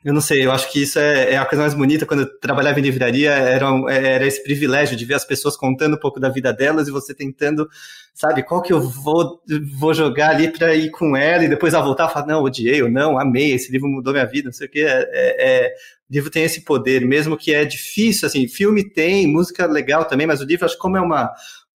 eu 0.04 0.12
não 0.12 0.20
sei, 0.20 0.44
eu 0.44 0.52
acho 0.52 0.70
que 0.70 0.82
isso 0.82 0.98
é, 0.98 1.32
é, 1.32 1.36
a 1.38 1.46
coisa 1.46 1.62
mais 1.62 1.72
bonita. 1.72 2.04
Quando 2.04 2.20
eu 2.20 2.38
trabalhava 2.38 2.78
em 2.78 2.82
livraria, 2.82 3.30
era, 3.30 3.66
era 3.90 4.26
esse 4.26 4.42
privilégio 4.42 4.96
de 4.98 5.04
ver 5.06 5.14
as 5.14 5.24
pessoas 5.24 5.56
contando 5.56 5.94
um 5.94 5.98
pouco 5.98 6.20
da 6.20 6.28
vida 6.28 6.52
delas 6.52 6.86
e 6.86 6.90
você 6.90 7.14
tentando, 7.14 7.66
sabe, 8.12 8.42
qual 8.42 8.60
que 8.60 8.70
eu 8.70 8.82
vou, 8.82 9.42
vou 9.78 9.94
jogar 9.94 10.30
ali 10.30 10.52
para 10.52 10.74
ir 10.74 10.90
com 10.90 11.16
ela 11.16 11.44
e 11.44 11.48
depois 11.48 11.72
ela 11.72 11.82
voltar 11.82 12.10
e 12.10 12.12
falar, 12.12 12.26
não, 12.26 12.42
odiei 12.42 12.82
ou 12.82 12.90
não, 12.90 13.18
amei, 13.18 13.52
esse 13.52 13.72
livro 13.72 13.88
mudou 13.88 14.12
minha 14.12 14.26
vida, 14.26 14.48
não 14.48 14.52
sei 14.52 14.66
o 14.66 14.70
quê. 14.70 14.80
É, 14.80 15.08
é, 15.10 15.64
é, 15.64 15.74
o 16.10 16.12
livro 16.12 16.30
tem 16.30 16.44
esse 16.44 16.60
poder, 16.60 17.00
mesmo 17.06 17.34
que 17.34 17.54
é 17.54 17.64
difícil, 17.64 18.28
assim, 18.28 18.46
filme 18.46 18.84
tem, 18.84 19.26
música 19.26 19.64
legal 19.64 20.04
também, 20.04 20.26
mas 20.26 20.42
o 20.42 20.44
livro, 20.44 20.66
acho 20.66 20.74
que 20.74 20.82
como 20.82 20.98
é 20.98 21.00
uma, 21.00 21.32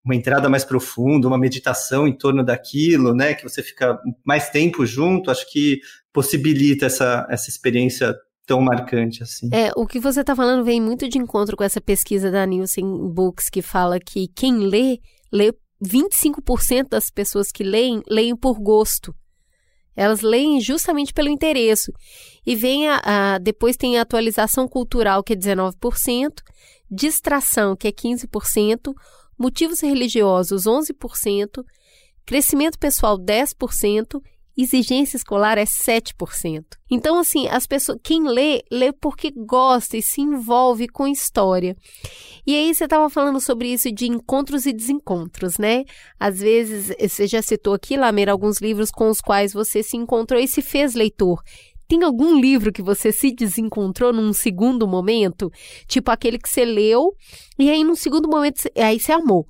uma 0.06 0.14
entrada 0.14 0.48
mais 0.48 0.64
profunda, 0.64 1.26
uma 1.26 1.36
meditação 1.36 2.06
em 2.06 2.16
torno 2.16 2.44
daquilo, 2.44 3.12
né, 3.12 3.34
que 3.34 3.42
você 3.42 3.60
fica 3.60 4.00
mais 4.24 4.48
tempo 4.48 4.86
junto, 4.86 5.32
acho 5.32 5.50
que 5.50 5.80
possibilita 6.12 6.86
essa, 6.86 7.26
essa 7.28 7.50
experiência 7.50 8.14
tão 8.46 8.60
marcante 8.60 9.24
assim. 9.24 9.50
É, 9.52 9.72
o 9.74 9.84
que 9.84 9.98
você 9.98 10.20
está 10.20 10.36
falando 10.36 10.64
vem 10.64 10.80
muito 10.80 11.08
de 11.08 11.18
encontro 11.18 11.56
com 11.56 11.64
essa 11.64 11.80
pesquisa 11.80 12.30
da 12.30 12.46
Nielsen 12.46 12.86
Books 13.12 13.50
que 13.50 13.60
fala 13.60 13.98
que 13.98 14.28
quem 14.28 14.58
lê, 14.58 15.00
lê 15.32 15.52
25% 15.84 16.88
das 16.90 17.10
pessoas 17.10 17.50
que 17.50 17.64
leem, 17.64 18.00
leem 18.08 18.36
por 18.36 18.60
gosto. 18.60 19.12
Elas 19.96 20.20
leem 20.20 20.60
justamente 20.60 21.12
pelo 21.12 21.28
interesse. 21.28 21.90
E 22.46 22.54
vem 22.54 22.86
a, 22.88 23.00
a, 23.02 23.38
depois 23.38 23.76
tem 23.76 23.98
a 23.98 24.02
atualização 24.02 24.68
cultural, 24.68 25.24
que 25.24 25.32
é 25.32 25.36
19%, 25.36 26.30
distração, 26.88 27.74
que 27.74 27.88
é 27.88 27.92
15%, 27.92 28.94
motivos 29.38 29.80
religiosos, 29.80 30.64
11%, 30.64 31.64
crescimento 32.24 32.78
pessoal, 32.78 33.18
10% 33.18 34.20
exigência 34.56 35.16
escolar 35.16 35.58
é 35.58 35.64
7%. 35.64 36.64
Então, 36.90 37.18
assim, 37.18 37.46
as 37.48 37.66
pessoas, 37.66 37.98
quem 38.02 38.26
lê, 38.26 38.62
lê 38.70 38.90
porque 38.92 39.30
gosta 39.30 39.96
e 39.96 40.02
se 40.02 40.20
envolve 40.22 40.88
com 40.88 41.06
história. 41.06 41.76
E 42.46 42.54
aí 42.54 42.74
você 42.74 42.84
estava 42.84 43.10
falando 43.10 43.40
sobre 43.40 43.68
isso 43.68 43.92
de 43.92 44.06
encontros 44.06 44.64
e 44.64 44.72
desencontros, 44.72 45.58
né? 45.58 45.84
Às 46.18 46.38
vezes, 46.38 46.94
você 46.98 47.26
já 47.26 47.42
citou 47.42 47.74
aqui, 47.74 47.96
Lameira, 47.96 48.32
alguns 48.32 48.58
livros 48.58 48.90
com 48.90 49.10
os 49.10 49.20
quais 49.20 49.52
você 49.52 49.82
se 49.82 49.96
encontrou 49.96 50.40
e 50.40 50.48
se 50.48 50.62
fez 50.62 50.94
leitor. 50.94 51.42
Tem 51.88 52.02
algum 52.02 52.38
livro 52.38 52.72
que 52.72 52.82
você 52.82 53.12
se 53.12 53.32
desencontrou 53.32 54.12
num 54.12 54.32
segundo 54.32 54.86
momento? 54.86 55.50
Tipo 55.86 56.10
aquele 56.10 56.38
que 56.38 56.48
você 56.48 56.64
leu 56.64 57.14
e 57.58 57.70
aí 57.70 57.84
num 57.84 57.94
segundo 57.94 58.28
momento, 58.28 58.62
aí 58.76 58.98
você 58.98 59.12
amou. 59.12 59.46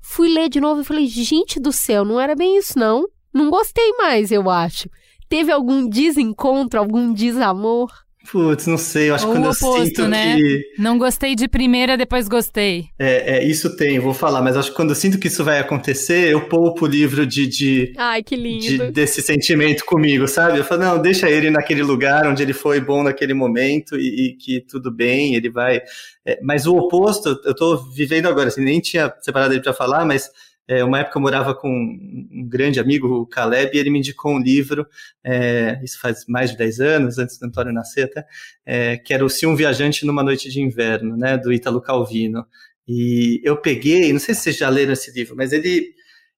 Fui 0.00 0.28
ler 0.28 0.48
de 0.48 0.60
novo 0.60 0.80
e 0.80 0.84
falei, 0.84 1.06
gente 1.06 1.60
do 1.60 1.72
céu, 1.72 2.04
não 2.04 2.20
era 2.20 2.34
bem 2.34 2.56
isso 2.56 2.78
não 2.78 3.06
não 3.32 3.48
gostei 3.50 3.92
mais, 3.92 4.30
eu 4.30 4.50
acho. 4.50 4.88
Teve 5.28 5.50
algum 5.50 5.88
desencontro, 5.88 6.78
algum 6.78 7.12
desamor? 7.12 7.90
Putz, 8.30 8.66
não 8.66 8.78
sei, 8.78 9.10
eu 9.10 9.14
acho 9.14 9.26
que 9.26 9.32
quando 9.32 9.44
oposto, 9.44 9.76
eu 9.78 9.86
sinto 9.86 10.08
né? 10.08 10.36
que... 10.36 10.62
Não 10.78 10.96
gostei 10.96 11.34
de 11.34 11.48
primeira, 11.48 11.96
depois 11.96 12.28
gostei. 12.28 12.86
É, 12.98 13.38
é, 13.38 13.44
isso 13.44 13.76
tem, 13.76 13.98
vou 13.98 14.14
falar, 14.14 14.40
mas 14.40 14.56
acho 14.56 14.70
que 14.70 14.76
quando 14.76 14.90
eu 14.90 14.94
sinto 14.94 15.18
que 15.18 15.28
isso 15.28 15.44
vai 15.44 15.58
acontecer, 15.58 16.32
eu 16.32 16.48
poupo 16.48 16.84
o 16.84 16.88
livro 16.88 17.26
de... 17.26 17.46
de 17.46 17.92
Ai, 17.96 18.22
que 18.22 18.36
lindo. 18.36 18.86
De, 18.86 18.90
desse 18.92 19.20
sentimento 19.20 19.84
comigo, 19.84 20.26
sabe? 20.28 20.58
Eu 20.58 20.64
falo, 20.64 20.82
não, 20.82 21.02
deixa 21.02 21.28
ele 21.28 21.50
naquele 21.50 21.82
lugar 21.82 22.26
onde 22.26 22.42
ele 22.42 22.52
foi 22.52 22.80
bom 22.80 23.02
naquele 23.02 23.34
momento 23.34 23.96
e, 23.96 24.28
e 24.28 24.32
que 24.36 24.60
tudo 24.60 24.90
bem, 24.90 25.34
ele 25.34 25.50
vai... 25.50 25.80
É, 26.24 26.38
mas 26.42 26.66
o 26.66 26.76
oposto, 26.76 27.40
eu 27.44 27.54
tô 27.54 27.76
vivendo 27.76 28.26
agora, 28.26 28.48
assim, 28.48 28.62
nem 28.62 28.80
tinha 28.80 29.12
separado 29.20 29.52
ele 29.52 29.62
para 29.62 29.72
falar, 29.72 30.04
mas 30.04 30.30
é, 30.68 30.84
uma 30.84 31.00
época 31.00 31.18
eu 31.18 31.22
morava 31.22 31.54
com 31.54 31.68
um 31.68 32.48
grande 32.48 32.78
amigo, 32.78 33.08
o 33.08 33.26
Caleb, 33.26 33.76
e 33.76 33.80
ele 33.80 33.90
me 33.90 33.98
indicou 33.98 34.32
um 34.32 34.40
livro, 34.40 34.86
é, 35.24 35.80
isso 35.82 36.00
faz 36.00 36.24
mais 36.28 36.50
de 36.52 36.56
10 36.56 36.80
anos, 36.80 37.18
antes 37.18 37.38
do 37.38 37.46
Antônio 37.46 37.72
nascer 37.72 38.04
até, 38.04 38.24
é, 38.64 38.96
que 38.96 39.12
era 39.12 39.24
o 39.24 39.28
Se 39.28 39.46
um 39.46 39.56
Viajante 39.56 40.06
numa 40.06 40.22
Noite 40.22 40.48
de 40.50 40.60
Inverno, 40.60 41.16
né, 41.16 41.36
do 41.36 41.52
Ítalo 41.52 41.80
Calvino. 41.80 42.46
E 42.86 43.40
eu 43.44 43.56
peguei, 43.56 44.12
não 44.12 44.20
sei 44.20 44.34
se 44.34 44.42
vocês 44.42 44.56
já 44.56 44.68
leram 44.68 44.92
esse 44.92 45.12
livro, 45.12 45.36
mas 45.36 45.52
ele, 45.52 45.94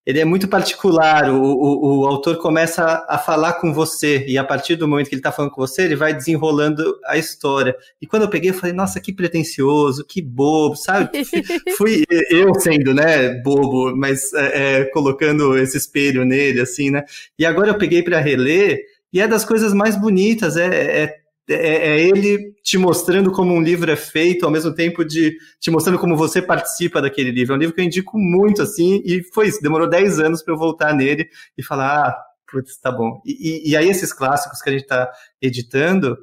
ele 0.06 0.20
é 0.20 0.24
muito 0.24 0.46
particular. 0.48 1.30
O, 1.30 1.42
o, 1.42 2.00
o, 2.00 2.06
autor 2.06 2.36
começa 2.36 3.04
a 3.08 3.18
falar 3.18 3.54
com 3.54 3.72
você, 3.72 4.24
e 4.26 4.36
a 4.36 4.44
partir 4.44 4.76
do 4.76 4.86
momento 4.86 5.08
que 5.08 5.14
ele 5.14 5.20
está 5.20 5.32
falando 5.32 5.50
com 5.50 5.60
você, 5.60 5.82
ele 5.82 5.96
vai 5.96 6.12
desenrolando 6.12 6.98
a 7.06 7.16
história. 7.16 7.74
E 8.00 8.06
quando 8.06 8.22
eu 8.22 8.28
peguei, 8.28 8.50
eu 8.50 8.54
falei, 8.54 8.74
nossa, 8.74 9.00
que 9.00 9.12
pretencioso, 9.12 10.04
que 10.04 10.20
bobo, 10.20 10.76
sabe? 10.76 11.10
Fui 11.78 12.04
eu 12.30 12.54
sendo, 12.54 12.92
né, 12.92 13.40
bobo, 13.42 13.96
mas 13.96 14.32
é, 14.34 14.80
é, 14.80 14.84
colocando 14.86 15.56
esse 15.56 15.78
espelho 15.78 16.24
nele, 16.24 16.60
assim, 16.60 16.90
né? 16.90 17.04
E 17.38 17.46
agora 17.46 17.70
eu 17.70 17.78
peguei 17.78 18.02
para 18.02 18.20
reler, 18.20 18.80
e 19.12 19.20
é 19.20 19.28
das 19.28 19.44
coisas 19.44 19.72
mais 19.72 19.96
bonitas, 19.96 20.56
é, 20.56 21.04
é 21.04 21.23
é, 21.48 21.54
é, 21.54 22.00
ele 22.00 22.54
te 22.62 22.78
mostrando 22.78 23.30
como 23.30 23.52
um 23.52 23.62
livro 23.62 23.90
é 23.90 23.96
feito, 23.96 24.46
ao 24.46 24.50
mesmo 24.50 24.74
tempo 24.74 25.04
de 25.04 25.36
te 25.60 25.70
mostrando 25.70 25.98
como 25.98 26.16
você 26.16 26.40
participa 26.40 27.02
daquele 27.02 27.30
livro. 27.30 27.54
É 27.54 27.56
um 27.56 27.60
livro 27.60 27.74
que 27.74 27.80
eu 27.80 27.84
indico 27.84 28.18
muito, 28.18 28.62
assim, 28.62 29.02
e 29.04 29.22
foi 29.32 29.48
isso. 29.48 29.60
Demorou 29.60 29.88
10 29.88 30.20
anos 30.20 30.42
para 30.42 30.54
eu 30.54 30.58
voltar 30.58 30.94
nele 30.94 31.28
e 31.56 31.62
falar, 31.62 32.08
ah, 32.08 32.24
putz, 32.50 32.78
tá 32.78 32.90
bom. 32.90 33.20
E, 33.24 33.68
e, 33.68 33.70
e 33.70 33.76
aí 33.76 33.88
esses 33.88 34.12
clássicos 34.12 34.62
que 34.62 34.70
a 34.70 34.72
gente 34.72 34.82
está 34.82 35.10
editando, 35.40 36.16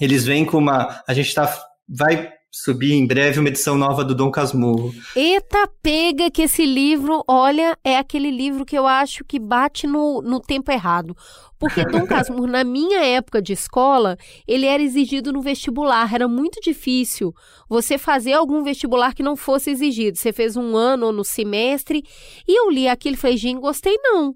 eles 0.00 0.24
vêm 0.24 0.44
com 0.44 0.58
uma... 0.58 1.02
A 1.06 1.14
gente 1.14 1.32
tá, 1.34 1.52
vai 1.88 2.32
subir 2.50 2.92
em 2.94 3.06
breve 3.06 3.38
uma 3.38 3.48
edição 3.48 3.76
nova 3.76 4.04
do 4.04 4.14
Dom 4.14 4.30
Casmurro. 4.30 4.92
Eita, 5.14 5.68
pega 5.80 6.30
que 6.30 6.42
esse 6.42 6.66
livro, 6.66 7.22
olha, 7.28 7.78
é 7.84 7.96
aquele 7.96 8.30
livro 8.30 8.64
que 8.64 8.76
eu 8.76 8.86
acho 8.86 9.24
que 9.24 9.38
bate 9.38 9.86
no, 9.86 10.20
no 10.20 10.40
tempo 10.40 10.72
errado. 10.72 11.16
Porque 11.58 11.84
Dom 11.84 12.04
Casmurro, 12.08 12.48
na 12.48 12.64
minha 12.64 13.04
época 13.04 13.40
de 13.40 13.52
escola, 13.52 14.16
ele 14.48 14.66
era 14.66 14.82
exigido 14.82 15.32
no 15.32 15.40
vestibular. 15.40 16.12
Era 16.12 16.26
muito 16.26 16.60
difícil 16.60 17.32
você 17.68 17.96
fazer 17.96 18.32
algum 18.32 18.64
vestibular 18.64 19.14
que 19.14 19.22
não 19.22 19.36
fosse 19.36 19.70
exigido. 19.70 20.18
Você 20.18 20.32
fez 20.32 20.56
um 20.56 20.76
ano 20.76 21.06
ou 21.06 21.12
no 21.12 21.24
semestre, 21.24 22.02
e 22.48 22.58
eu 22.58 22.68
li 22.70 22.88
aquilo 22.88 23.14
e 23.14 23.18
falei, 23.18 23.36
gente, 23.36 23.60
gostei 23.60 23.96
não. 24.02 24.34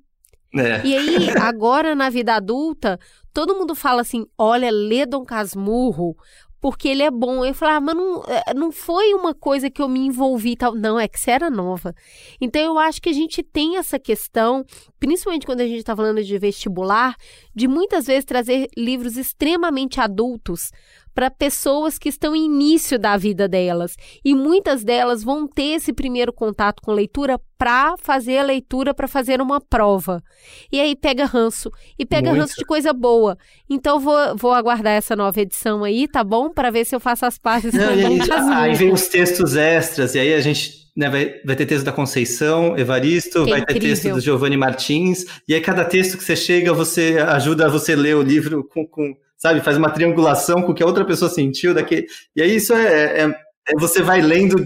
É. 0.56 0.86
E 0.86 0.96
aí, 0.96 1.30
agora 1.40 1.96
na 1.96 2.08
vida 2.08 2.36
adulta, 2.36 2.96
todo 3.32 3.56
mundo 3.56 3.74
fala 3.74 4.02
assim: 4.02 4.24
olha, 4.38 4.70
lê 4.70 5.04
Dom 5.04 5.24
Casmurro, 5.24 6.16
porque 6.64 6.88
ele 6.88 7.02
é 7.02 7.10
bom. 7.10 7.44
Eu 7.44 7.52
falei, 7.52 7.74
ah, 7.74 7.80
mas 7.82 7.94
não, 7.94 8.22
é, 8.26 8.54
não 8.54 8.72
foi 8.72 9.12
uma 9.12 9.34
coisa 9.34 9.68
que 9.68 9.82
eu 9.82 9.86
me 9.86 10.00
envolvi 10.00 10.56
tal. 10.56 10.74
Não, 10.74 10.98
é 10.98 11.06
que 11.06 11.20
você 11.20 11.32
era 11.32 11.50
nova. 11.50 11.94
Então 12.40 12.62
eu 12.62 12.78
acho 12.78 13.02
que 13.02 13.10
a 13.10 13.12
gente 13.12 13.42
tem 13.42 13.76
essa 13.76 13.98
questão, 13.98 14.64
principalmente 14.98 15.44
quando 15.44 15.60
a 15.60 15.66
gente 15.66 15.80
está 15.80 15.94
falando 15.94 16.24
de 16.24 16.38
vestibular, 16.38 17.16
de 17.54 17.68
muitas 17.68 18.06
vezes 18.06 18.24
trazer 18.24 18.66
livros 18.74 19.18
extremamente 19.18 20.00
adultos 20.00 20.70
para 21.14 21.30
pessoas 21.30 21.98
que 21.98 22.08
estão 22.08 22.34
em 22.34 22.46
início 22.46 22.98
da 22.98 23.16
vida 23.16 23.48
delas. 23.48 23.96
E 24.24 24.34
muitas 24.34 24.82
delas 24.82 25.22
vão 25.22 25.46
ter 25.46 25.74
esse 25.76 25.92
primeiro 25.92 26.32
contato 26.32 26.82
com 26.82 26.92
leitura 26.92 27.40
para 27.56 27.96
fazer 27.96 28.38
a 28.38 28.42
leitura, 28.42 28.92
para 28.92 29.06
fazer 29.06 29.40
uma 29.40 29.60
prova. 29.60 30.22
E 30.70 30.80
aí 30.80 30.96
pega 30.96 31.24
ranço. 31.24 31.70
E 31.98 32.04
pega 32.04 32.30
Muito. 32.30 32.40
ranço 32.40 32.56
de 32.58 32.64
coisa 32.64 32.92
boa. 32.92 33.38
Então 33.70 34.00
vou, 34.00 34.36
vou 34.36 34.52
aguardar 34.52 34.92
essa 34.92 35.14
nova 35.14 35.40
edição 35.40 35.84
aí, 35.84 36.08
tá 36.08 36.24
bom? 36.24 36.50
Para 36.50 36.70
ver 36.70 36.84
se 36.84 36.94
eu 36.94 37.00
faço 37.00 37.24
as 37.24 37.38
partes. 37.38 37.72
Não, 37.72 37.88
aí, 37.88 38.70
aí 38.70 38.74
vem 38.74 38.92
os 38.92 39.08
textos 39.08 39.56
extras, 39.56 40.14
e 40.14 40.18
aí 40.18 40.34
a 40.34 40.40
gente 40.40 40.83
né, 40.96 41.10
vai, 41.10 41.40
vai 41.44 41.56
ter 41.56 41.66
texto 41.66 41.84
da 41.84 41.92
Conceição, 41.92 42.78
Evaristo, 42.78 43.44
que 43.44 43.50
vai 43.50 43.64
ter 43.64 43.80
texto 43.80 44.10
do 44.10 44.20
Giovanni 44.20 44.56
Martins, 44.56 45.24
e 45.48 45.54
aí 45.54 45.60
cada 45.60 45.84
texto 45.84 46.16
que 46.16 46.24
você 46.24 46.36
chega, 46.36 46.72
você 46.72 47.18
ajuda 47.18 47.68
você 47.68 47.96
ler 47.96 48.16
o 48.16 48.22
livro 48.22 48.62
com, 48.64 48.86
com 48.86 49.16
sabe? 49.44 49.60
Faz 49.60 49.76
uma 49.76 49.90
triangulação 49.90 50.62
com 50.62 50.72
o 50.72 50.74
que 50.74 50.82
a 50.82 50.86
outra 50.86 51.04
pessoa 51.04 51.30
sentiu. 51.30 51.74
Daquele... 51.74 52.06
E 52.34 52.40
aí 52.40 52.56
isso 52.56 52.72
é, 52.72 53.20
é, 53.20 53.24
é, 53.68 53.74
Você 53.78 54.00
vai 54.00 54.22
lendo. 54.22 54.64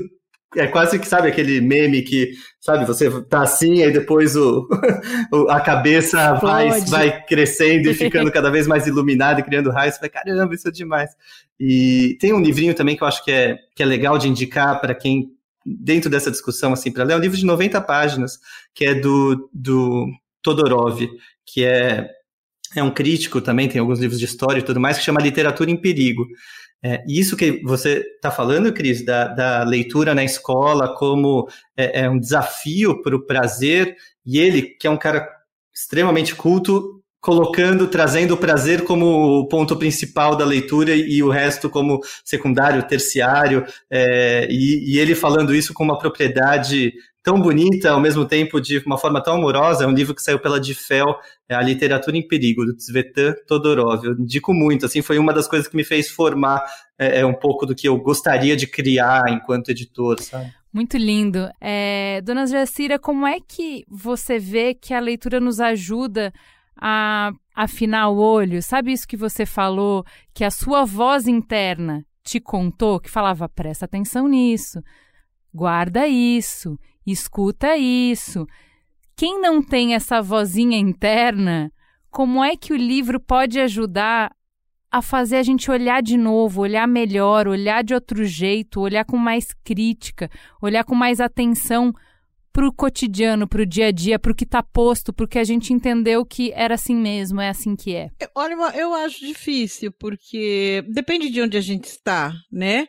É 0.57 0.67
quase 0.67 0.99
que, 0.99 1.07
sabe, 1.07 1.29
aquele 1.29 1.61
meme 1.61 2.01
que, 2.01 2.33
sabe, 2.59 2.87
você 2.87 3.11
tá 3.25 3.43
assim, 3.43 3.83
aí 3.83 3.93
depois 3.93 4.35
o, 4.35 4.67
a 5.51 5.61
cabeça 5.61 6.33
vai, 6.35 6.81
vai 6.87 7.23
crescendo 7.27 7.91
e 7.91 7.95
ficando 7.95 8.33
cada 8.33 8.51
vez 8.51 8.67
mais 8.67 8.87
iluminada 8.87 9.41
e 9.41 9.43
criando 9.43 9.71
raios. 9.71 9.97
Você 9.97 10.01
vai, 10.01 10.09
caramba, 10.09 10.55
isso 10.55 10.67
é 10.67 10.71
demais. 10.71 11.11
E 11.61 12.17
tem 12.19 12.33
um 12.33 12.41
livrinho 12.41 12.73
também 12.73 12.97
que 12.97 13.03
eu 13.03 13.09
acho 13.09 13.23
que 13.23 13.31
é, 13.31 13.59
que 13.75 13.83
é 13.83 13.87
legal 13.87 14.17
de 14.17 14.27
indicar 14.27 14.81
para 14.81 14.95
quem, 14.95 15.29
dentro 15.79 16.11
dessa 16.11 16.31
discussão, 16.31 16.73
assim, 16.73 16.93
para 16.93 17.05
ler, 17.05 17.15
é 17.15 17.17
um 17.17 17.21
livro 17.21 17.37
de 17.37 17.45
90 17.45 17.81
páginas, 17.83 18.39
que 18.75 18.85
é 18.85 18.95
do, 18.95 19.51
do 19.53 20.07
Todorov, 20.43 21.09
que 21.45 21.65
é 21.65 22.11
é 22.77 22.83
um 22.83 22.91
crítico 22.91 23.41
também, 23.41 23.69
tem 23.69 23.81
alguns 23.81 23.99
livros 23.99 24.19
de 24.19 24.27
história 24.27 24.61
e 24.61 24.63
tudo 24.63 24.81
mais, 24.81 24.99
que 24.99 25.05
chama 25.05 25.23
Literatura 25.23 25.71
em 25.71 25.77
Perigo. 25.77 26.27
É, 26.83 27.03
isso 27.09 27.37
que 27.37 27.63
você 27.63 28.05
está 28.17 28.31
falando, 28.31 28.73
Cris, 28.73 29.05
da, 29.05 29.29
da, 29.29 29.65
leitura 29.65 30.15
na 30.15 30.23
escola 30.23 30.95
como 30.95 31.49
é, 31.77 32.03
é 32.03 32.11
um 32.11 32.19
desafio 32.21 33.03
para 33.03 33.17
o 33.17 33.25
prazer, 33.25 33.97
e 34.25 34.39
ele, 34.39 34.63
que 34.63 34.87
é 34.87 34.91
um 34.91 34.97
cara 34.97 35.29
extremamente 35.75 36.35
culto, 36.35 36.98
colocando, 37.21 37.89
trazendo 37.89 38.35
o 38.35 38.37
prazer 38.37 38.85
como 38.85 39.41
o 39.41 39.49
ponto 39.49 39.77
principal 39.77 40.37
da 40.37 40.45
leitura 40.45 40.95
e 40.95 41.23
o 41.23 41.29
resto 41.29 41.69
como 41.69 42.01
secundário, 42.25 42.87
terciário, 42.87 43.67
é, 43.91 44.47
e, 44.51 44.95
e, 44.95 44.99
ele 44.99 45.15
falando 45.15 45.55
isso 45.55 45.75
com 45.75 45.83
uma 45.83 45.99
propriedade 45.99 46.93
tão 47.23 47.41
bonita, 47.41 47.91
ao 47.91 48.01
mesmo 48.01 48.25
tempo 48.25 48.61
de 48.61 48.79
uma 48.87 48.97
forma 48.97 49.23
tão 49.23 49.35
amorosa. 49.35 49.85
É 49.85 49.87
um 49.87 49.93
livro 49.93 50.15
que 50.15 50.23
saiu 50.23 50.39
pela 50.39 50.61
Difel, 50.61 51.07
é 51.49 51.55
A 51.55 51.61
Literatura 51.61 52.17
em 52.17 52.27
Perigo, 52.27 52.65
do 52.65 52.75
Tsvetan 52.75 53.35
Todorov. 53.47 54.05
Eu 54.05 54.13
indico 54.13 54.55
muito, 54.55 54.87
assim, 54.87 55.03
foi 55.03 55.19
uma 55.19 55.33
das 55.33 55.49
coisas 55.49 55.69
que 55.69 55.77
me 55.77 55.85
fez 55.85 56.09
formar 56.09 56.65
é, 56.99 57.21
é 57.21 57.27
um 57.27 57.35
pouco 57.35 57.67
do 57.67 57.75
que 57.75 57.89
eu 57.89 57.99
gostaria 57.99 58.57
de 58.57 58.67
criar 58.67 59.25
enquanto 59.29 59.71
editor, 59.71 60.23
sabe? 60.23 60.53
Muito 60.73 60.97
lindo. 60.97 61.51
É, 61.61 62.21
Dona 62.23 62.47
Jacira, 62.47 62.99
como 62.99 63.27
é 63.27 63.39
que 63.41 63.85
você 63.89 64.39
vê 64.39 64.75
que 64.75 64.95
a 64.95 65.01
leitura 65.01 65.41
nos 65.41 65.61
ajuda 65.61 66.33
a 66.81 67.33
afinar 67.55 68.09
o 68.09 68.17
olho? 68.17 68.63
Sabe 68.63 68.93
isso 68.93 69.07
que 69.07 69.17
você 69.17 69.45
falou, 69.45 70.05
que 70.35 70.45
a 70.45 70.51
sua 70.51 70.85
voz 70.85 71.27
interna 71.27 72.05
te 72.23 72.39
contou, 72.41 73.01
que 73.01 73.11
falava, 73.11 73.49
presta 73.49 73.85
atenção 73.85 74.29
nisso, 74.29 74.83
guarda 75.53 76.07
isso, 76.07 76.79
escuta 77.07 77.77
isso. 77.77 78.47
Quem 79.17 79.41
não 79.41 79.63
tem 79.63 79.95
essa 79.95 80.23
vozinha 80.23 80.79
interna, 80.79 81.73
como 82.11 82.45
é 82.45 82.57
que 82.57 82.73
o 82.73 82.77
livro 82.77 83.19
pode 83.19 83.59
ajudar 83.59 84.31
a 84.91 85.03
fazer 85.03 85.37
a 85.37 85.43
gente 85.43 85.71
olhar 85.71 86.03
de 86.03 86.17
novo, 86.17 86.63
olhar 86.63 86.87
melhor, 86.87 87.47
olhar 87.47 87.85
de 87.85 87.95
outro 87.95 88.25
jeito, 88.25 88.81
olhar 88.81 89.05
com 89.05 89.17
mais 89.17 89.53
crítica, 89.65 90.31
olhar 90.63 90.85
com 90.85 90.95
mais 90.95 91.21
atenção 91.21 91.93
para 92.59 92.67
o 92.67 92.73
cotidiano, 92.73 93.47
para 93.47 93.63
o 93.63 93.67
dia 93.67 93.87
a 93.87 93.93
dia, 93.93 94.19
para 94.19 94.33
o 94.33 94.35
que 94.35 94.43
está 94.43 94.61
posto, 94.61 95.13
porque 95.13 95.39
a 95.39 95.45
gente 95.45 95.73
entendeu 95.73 96.27
que 96.27 96.51
era 96.53 96.75
assim 96.75 96.97
mesmo, 96.97 97.41
é 97.41 97.49
assim 97.49 97.77
que 97.77 97.95
é. 97.95 98.11
Olha, 98.35 98.55
eu 98.77 98.93
acho 98.95 99.25
difícil, 99.25 99.93
porque 99.93 100.83
depende 100.89 101.31
de 101.31 101.41
onde 101.41 101.57
a 101.57 101.61
gente 101.61 101.85
está, 101.85 102.35
né? 102.51 102.89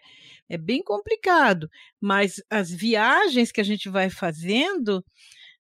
É 0.50 0.58
bem 0.58 0.82
complicado, 0.82 1.70
mas 2.02 2.42
as 2.50 2.72
viagens 2.72 3.52
que 3.52 3.62
a 3.62 3.64
gente 3.64 3.90
vai 3.90 4.10
fazendo 4.10 5.06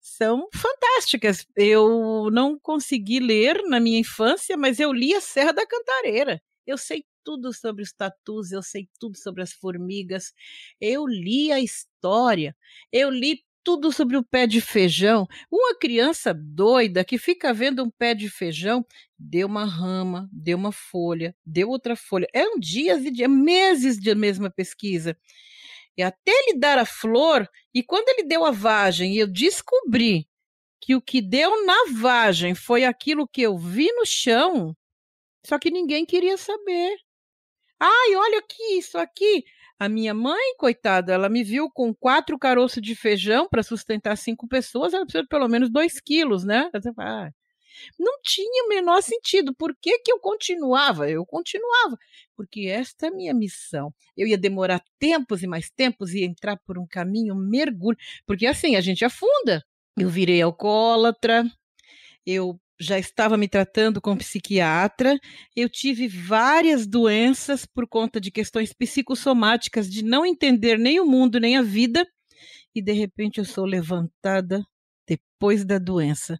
são 0.00 0.46
fantásticas. 0.54 1.44
Eu 1.56 2.30
não 2.30 2.56
consegui 2.60 3.18
ler 3.18 3.60
na 3.64 3.80
minha 3.80 3.98
infância, 3.98 4.56
mas 4.56 4.78
eu 4.78 4.92
li 4.92 5.16
a 5.16 5.20
Serra 5.20 5.50
da 5.50 5.66
Cantareira. 5.66 6.40
Eu 6.64 6.78
sei 6.78 7.02
tudo 7.24 7.52
sobre 7.52 7.82
os 7.82 7.92
tatus, 7.92 8.52
eu 8.52 8.62
sei 8.62 8.88
tudo 9.00 9.18
sobre 9.18 9.42
as 9.42 9.52
formigas. 9.52 10.32
Eu 10.80 11.08
li 11.08 11.50
a 11.50 11.58
história, 11.58 12.54
eu 12.92 13.10
li 13.10 13.44
tudo 13.66 13.90
sobre 13.90 14.16
o 14.16 14.22
pé 14.22 14.46
de 14.46 14.60
feijão. 14.60 15.26
Uma 15.50 15.76
criança 15.76 16.32
doida 16.32 17.04
que 17.04 17.18
fica 17.18 17.52
vendo 17.52 17.82
um 17.82 17.90
pé 17.90 18.14
de 18.14 18.30
feijão, 18.30 18.86
deu 19.18 19.48
uma 19.48 19.64
rama, 19.64 20.30
deu 20.32 20.56
uma 20.56 20.70
folha, 20.70 21.34
deu 21.44 21.68
outra 21.68 21.96
folha. 21.96 22.28
É 22.32 22.46
um 22.46 22.60
dias 22.60 23.04
e 23.04 23.10
dias, 23.10 23.28
meses 23.28 23.98
de 23.98 24.14
mesma 24.14 24.48
pesquisa. 24.48 25.18
E 25.96 26.02
até 26.02 26.30
ele 26.30 26.56
dar 26.60 26.78
a 26.78 26.86
flor, 26.86 27.48
e 27.74 27.82
quando 27.82 28.08
ele 28.10 28.22
deu 28.22 28.44
a 28.44 28.52
vagem, 28.52 29.16
eu 29.16 29.26
descobri 29.26 30.28
que 30.80 30.94
o 30.94 31.02
que 31.02 31.20
deu 31.20 31.66
na 31.66 31.86
vagem 31.98 32.54
foi 32.54 32.84
aquilo 32.84 33.26
que 33.26 33.42
eu 33.42 33.58
vi 33.58 33.90
no 33.94 34.06
chão, 34.06 34.76
só 35.44 35.58
que 35.58 35.72
ninguém 35.72 36.06
queria 36.06 36.36
saber. 36.36 36.96
Ai, 37.80 38.14
olha 38.14 38.38
aqui, 38.38 38.78
isso 38.78 38.96
aqui. 38.96 39.44
A 39.78 39.88
minha 39.88 40.14
mãe, 40.14 40.56
coitada, 40.56 41.12
ela 41.12 41.28
me 41.28 41.44
viu 41.44 41.70
com 41.70 41.94
quatro 41.94 42.38
caroços 42.38 42.82
de 42.82 42.94
feijão 42.94 43.46
para 43.48 43.62
sustentar 43.62 44.16
cinco 44.16 44.48
pessoas, 44.48 44.94
ela 44.94 45.04
precisa 45.04 45.22
de 45.22 45.28
pelo 45.28 45.48
menos 45.48 45.68
dois 45.70 46.00
quilos, 46.00 46.44
né? 46.44 46.70
Ah, 46.98 47.30
não 47.98 48.20
tinha 48.22 48.64
o 48.64 48.68
menor 48.68 49.02
sentido. 49.02 49.54
Por 49.54 49.76
que, 49.80 49.98
que 49.98 50.12
eu 50.12 50.18
continuava? 50.18 51.10
Eu 51.10 51.24
continuava, 51.26 51.98
porque 52.34 52.68
esta 52.68 53.06
é 53.06 53.08
a 53.10 53.12
minha 53.12 53.34
missão. 53.34 53.92
Eu 54.16 54.26
ia 54.26 54.38
demorar 54.38 54.82
tempos 54.98 55.42
e 55.42 55.46
mais 55.46 55.70
tempos 55.70 56.14
e 56.14 56.24
entrar 56.24 56.56
por 56.58 56.78
um 56.78 56.86
caminho 56.86 57.34
mergulho, 57.34 57.98
porque 58.26 58.46
assim 58.46 58.76
a 58.76 58.80
gente 58.80 59.04
afunda. 59.04 59.64
Eu 59.98 60.08
virei 60.08 60.42
alcoólatra, 60.42 61.44
eu 62.24 62.58
já 62.78 62.98
estava 62.98 63.36
me 63.36 63.48
tratando 63.48 64.00
com 64.00 64.16
psiquiatra, 64.16 65.18
eu 65.54 65.68
tive 65.68 66.08
várias 66.08 66.86
doenças 66.86 67.64
por 67.66 67.88
conta 67.88 68.20
de 68.20 68.30
questões 68.30 68.72
psicossomáticas, 68.72 69.90
de 69.90 70.04
não 70.04 70.26
entender 70.26 70.78
nem 70.78 71.00
o 71.00 71.06
mundo 71.06 71.40
nem 71.40 71.56
a 71.56 71.62
vida, 71.62 72.06
e 72.74 72.82
de 72.82 72.92
repente 72.92 73.38
eu 73.38 73.44
sou 73.44 73.64
levantada 73.64 74.62
depois 75.08 75.64
da 75.64 75.78
doença. 75.78 76.38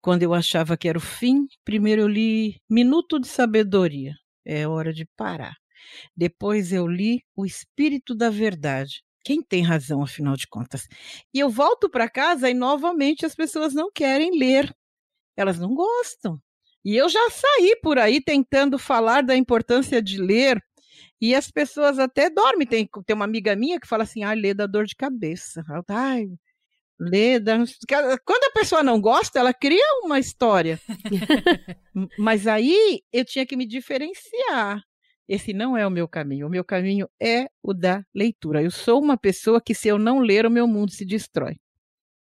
Quando 0.00 0.22
eu 0.22 0.32
achava 0.32 0.76
que 0.76 0.88
era 0.88 0.96
o 0.96 1.00
fim, 1.00 1.46
primeiro 1.64 2.02
eu 2.02 2.08
li 2.08 2.56
Minuto 2.68 3.20
de 3.20 3.28
Sabedoria. 3.28 4.14
É 4.44 4.66
hora 4.66 4.92
de 4.92 5.06
parar. 5.16 5.54
Depois 6.16 6.72
eu 6.72 6.86
li 6.86 7.22
O 7.36 7.44
Espírito 7.44 8.14
da 8.14 8.30
Verdade. 8.30 9.02
Quem 9.22 9.42
tem 9.42 9.62
razão, 9.62 10.02
afinal 10.02 10.34
de 10.36 10.46
contas? 10.48 10.88
E 11.34 11.38
eu 11.38 11.50
volto 11.50 11.90
para 11.90 12.08
casa 12.08 12.48
e 12.48 12.54
novamente 12.54 13.26
as 13.26 13.34
pessoas 13.34 13.74
não 13.74 13.90
querem 13.92 14.38
ler. 14.38 14.74
Elas 15.36 15.58
não 15.58 15.74
gostam. 15.74 16.40
E 16.84 16.96
eu 16.96 17.08
já 17.08 17.30
saí 17.30 17.76
por 17.82 17.98
aí 17.98 18.20
tentando 18.22 18.78
falar 18.78 19.22
da 19.22 19.36
importância 19.36 20.00
de 20.00 20.20
ler. 20.20 20.62
E 21.20 21.34
as 21.34 21.50
pessoas 21.50 21.98
até 21.98 22.30
dormem. 22.30 22.66
Tem, 22.66 22.88
tem 23.06 23.14
uma 23.14 23.24
amiga 23.24 23.54
minha 23.54 23.78
que 23.78 23.86
fala 23.86 24.04
assim: 24.04 24.24
ah, 24.24 24.32
lê 24.32 24.54
da 24.54 24.66
dor 24.66 24.86
de 24.86 24.96
cabeça. 24.96 25.62
Ai, 25.88 26.26
lê. 26.98 27.38
Da... 27.38 27.58
Quando 28.24 28.44
a 28.44 28.58
pessoa 28.58 28.82
não 28.82 29.00
gosta, 29.00 29.38
ela 29.38 29.52
cria 29.52 29.84
uma 30.02 30.18
história. 30.18 30.80
Mas 32.18 32.46
aí 32.46 33.02
eu 33.12 33.24
tinha 33.24 33.44
que 33.44 33.56
me 33.56 33.66
diferenciar. 33.66 34.82
Esse 35.28 35.52
não 35.52 35.76
é 35.76 35.86
o 35.86 35.90
meu 35.90 36.08
caminho. 36.08 36.46
O 36.48 36.50
meu 36.50 36.64
caminho 36.64 37.08
é 37.20 37.48
o 37.62 37.72
da 37.72 38.04
leitura. 38.12 38.62
Eu 38.62 38.70
sou 38.70 39.00
uma 39.00 39.16
pessoa 39.16 39.60
que, 39.60 39.74
se 39.74 39.86
eu 39.86 39.98
não 39.98 40.18
ler, 40.18 40.44
o 40.44 40.50
meu 40.50 40.66
mundo 40.66 40.90
se 40.90 41.04
destrói. 41.04 41.56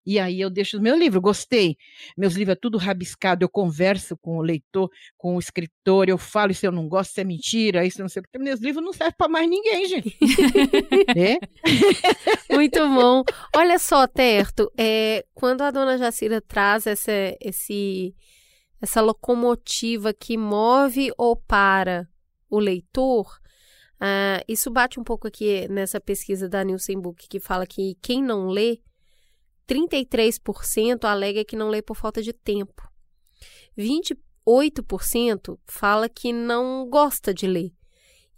E 0.05 0.19
aí 0.19 0.41
eu 0.41 0.51
deixo 0.51 0.79
o 0.79 0.83
meu 0.83 0.97
livro, 0.97 1.21
gostei. 1.21 1.77
Meus 2.17 2.35
livros 2.35 2.57
é 2.57 2.61
tudo 2.61 2.77
rabiscado, 2.77 3.45
eu 3.45 3.49
converso 3.49 4.17
com 4.17 4.37
o 4.37 4.43
leitor, 4.43 4.91
com 5.17 5.37
o 5.37 5.39
escritor, 5.39 6.09
eu 6.09 6.19
falo, 6.19 6.51
isso 6.51 6.67
eu 6.67 6.73
não 6.73 6.89
gosto, 6.89 7.11
isso 7.11 7.21
é 7.21 7.25
mentira, 7.25 7.87
isso 7.87 8.01
não 8.01 8.09
sei 8.09 8.23
porque 8.23 8.39
meus 8.39 8.61
livros 8.61 8.85
não 8.85 8.93
servem 8.93 9.15
para 9.17 9.29
mais 9.29 9.49
ninguém, 9.49 9.87
gente. 9.87 10.17
é? 11.17 11.39
Muito 12.55 12.79
bom. 12.89 13.23
Olha 13.55 13.79
só, 13.79 14.07
Terto, 14.09 14.71
é, 14.77 15.25
quando 15.35 15.63
a 15.63 15.71
dona 15.71 15.97
Jacira 15.97 16.41
traz 16.41 16.87
essa, 16.87 17.13
esse, 17.41 18.15
essa 18.81 19.01
locomotiva 19.01 20.13
que 20.13 20.37
move 20.37 21.13
ou 21.17 21.37
para 21.37 22.09
o 22.51 22.59
leitor, 22.59 23.39
uh, 24.01 24.43
isso 24.49 24.69
bate 24.69 24.99
um 24.99 25.05
pouco 25.05 25.29
aqui 25.29 25.69
nessa 25.69 26.01
pesquisa 26.01 26.49
da 26.49 26.65
Nielsen 26.65 27.01
Book, 27.01 27.29
que 27.29 27.39
fala 27.39 27.67
que 27.67 27.97
quem 28.03 28.21
não 28.21 28.49
lê 28.49 28.81
33% 29.69 31.05
alega 31.05 31.45
que 31.45 31.57
não 31.57 31.69
lê 31.69 31.83
por 31.83 31.97
falta 31.97 32.23
de 32.23 32.33
tempo. 32.33 32.91
28% 33.79 35.59
fala 35.67 36.09
que 36.09 36.33
não 36.33 36.89
gosta 36.89 37.33
de 37.33 37.47
ler. 37.47 37.73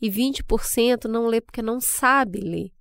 E 0.01 0.11
20% 0.11 1.05
não 1.05 1.27
lê 1.27 1.41
porque 1.41 1.63
não 1.63 1.81
sabe 1.81 2.41
ler. 2.41 2.73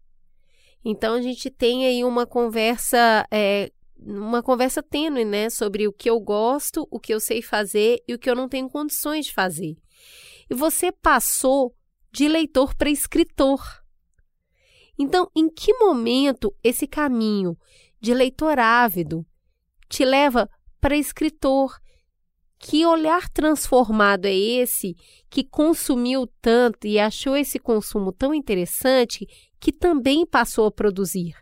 Então 0.84 1.16
a 1.16 1.22
gente 1.22 1.50
tem 1.50 1.86
aí 1.86 2.04
uma 2.04 2.26
conversa, 2.26 3.26
é, 3.32 3.72
uma 3.98 4.44
conversa 4.44 4.84
tênue, 4.84 5.24
né? 5.24 5.50
Sobre 5.50 5.88
o 5.88 5.94
que 5.94 6.10
eu 6.10 6.20
gosto, 6.20 6.86
o 6.92 7.00
que 7.00 7.14
eu 7.14 7.20
sei 7.20 7.42
fazer 7.42 8.04
e 8.08 8.14
o 8.14 8.20
que 8.20 8.30
eu 8.30 8.36
não 8.36 8.50
tenho 8.50 8.70
condições 8.70 9.28
de 9.28 9.34
fazer. 9.34 9.78
E 10.50 10.54
você 10.54 10.92
passou 10.92 11.74
de 12.12 12.28
leitor 12.28 12.76
para 12.76 12.90
escritor. 12.90 13.62
Então, 15.00 15.30
em 15.36 15.50
que 15.50 15.74
momento 15.74 16.54
esse 16.64 16.86
caminho 16.86 17.58
de 18.04 18.14
leitor 18.14 18.60
ávido, 18.60 19.26
te 19.88 20.04
leva 20.04 20.50
para 20.82 20.98
escritor. 20.98 21.82
Que 22.60 22.86
olhar 22.86 23.28
transformado 23.30 24.26
é 24.26 24.34
esse 24.34 24.96
que 25.30 25.44
consumiu 25.44 26.28
tanto 26.42 26.88
e 26.88 27.00
achou 27.00 27.36
esse 27.36 27.60
consumo 27.60 28.12
tão 28.12 28.34
interessante 28.34 29.26
que 29.60 29.72
também 29.72 30.26
passou 30.26 30.68
a 30.68 30.72
produzir? 30.72 31.34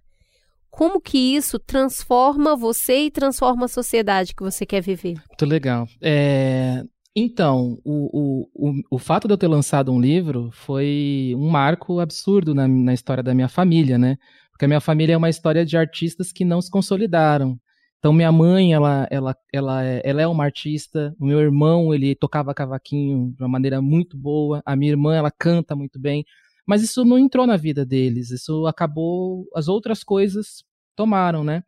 Como 0.69 1.01
que 1.01 1.35
isso 1.35 1.59
transforma 1.59 2.55
você 2.55 3.05
e 3.05 3.11
transforma 3.11 3.65
a 3.65 3.67
sociedade 3.67 4.33
que 4.33 4.41
você 4.41 4.65
quer 4.65 4.81
viver? 4.81 5.15
Muito 5.27 5.45
legal. 5.45 5.87
É, 6.01 6.83
então, 7.15 7.77
o, 7.83 8.47
o, 8.55 8.69
o, 8.69 8.81
o, 8.91 8.97
fato 8.97 9.27
de 9.27 9.33
eu 9.33 9.37
ter 9.37 9.47
lançado 9.47 9.91
um 9.91 9.99
livro 9.99 10.49
foi 10.51 11.33
um 11.35 11.49
marco 11.49 11.99
absurdo 11.99 12.55
na, 12.55 12.67
na 12.67 12.93
história 12.93 13.21
da 13.21 13.33
minha 13.33 13.49
família, 13.49 13.97
né? 13.97 14.17
Porque 14.61 14.65
a 14.65 14.67
minha 14.67 14.79
família 14.79 15.15
é 15.15 15.17
uma 15.17 15.27
história 15.27 15.65
de 15.65 15.75
artistas 15.75 16.31
que 16.31 16.45
não 16.45 16.61
se 16.61 16.69
consolidaram. 16.69 17.59
Então, 17.97 18.13
minha 18.13 18.31
mãe, 18.31 18.73
ela, 18.73 19.07
ela, 19.09 19.35
ela, 19.51 19.83
é, 19.83 20.03
ela 20.05 20.21
é 20.21 20.27
uma 20.27 20.43
artista. 20.43 21.15
O 21.19 21.25
meu 21.25 21.39
irmão, 21.39 21.91
ele 21.91 22.13
tocava 22.13 22.53
cavaquinho 22.53 23.33
de 23.35 23.41
uma 23.41 23.49
maneira 23.49 23.81
muito 23.81 24.15
boa. 24.15 24.61
A 24.63 24.75
minha 24.75 24.91
irmã, 24.91 25.15
ela 25.15 25.31
canta 25.31 25.75
muito 25.75 25.99
bem. 25.99 26.23
Mas 26.63 26.83
isso 26.83 27.03
não 27.03 27.17
entrou 27.17 27.47
na 27.47 27.57
vida 27.57 27.83
deles. 27.83 28.29
Isso 28.29 28.67
acabou, 28.67 29.47
as 29.55 29.67
outras 29.67 30.03
coisas 30.03 30.63
tomaram, 30.95 31.43
né? 31.43 31.63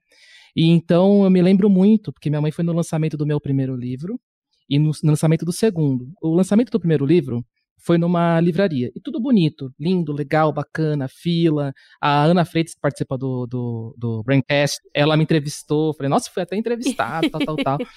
E 0.55 0.67
então 0.67 1.23
eu 1.23 1.31
me 1.31 1.41
lembro 1.41 1.71
muito, 1.71 2.13
porque 2.13 2.29
minha 2.29 2.41
mãe 2.41 2.51
foi 2.51 2.63
no 2.63 2.73
lançamento 2.73 3.17
do 3.17 3.25
meu 3.25 3.41
primeiro 3.41 3.75
livro 3.75 4.21
e 4.69 4.77
no, 4.77 4.91
no 5.01 5.09
lançamento 5.09 5.43
do 5.43 5.51
segundo. 5.51 6.13
O 6.21 6.35
lançamento 6.35 6.69
do 6.69 6.79
primeiro 6.79 7.07
livro 7.07 7.43
foi 7.77 7.97
numa 7.97 8.39
livraria. 8.39 8.91
E 8.95 8.99
tudo 8.99 9.19
bonito, 9.19 9.71
lindo, 9.79 10.13
legal, 10.13 10.53
bacana, 10.53 11.07
fila. 11.07 11.73
A 12.01 12.23
Ana 12.23 12.45
Freitas, 12.45 12.73
que 12.73 12.81
participa 12.81 13.17
do, 13.17 13.45
do, 13.45 13.95
do 13.97 14.23
Braincast, 14.23 14.79
ela 14.93 15.17
me 15.17 15.23
entrevistou. 15.23 15.93
Falei, 15.93 16.09
nossa, 16.09 16.29
fui 16.33 16.43
até 16.43 16.55
entrevistado, 16.55 17.29
tal, 17.29 17.41
tal, 17.45 17.55
tal. 17.57 17.77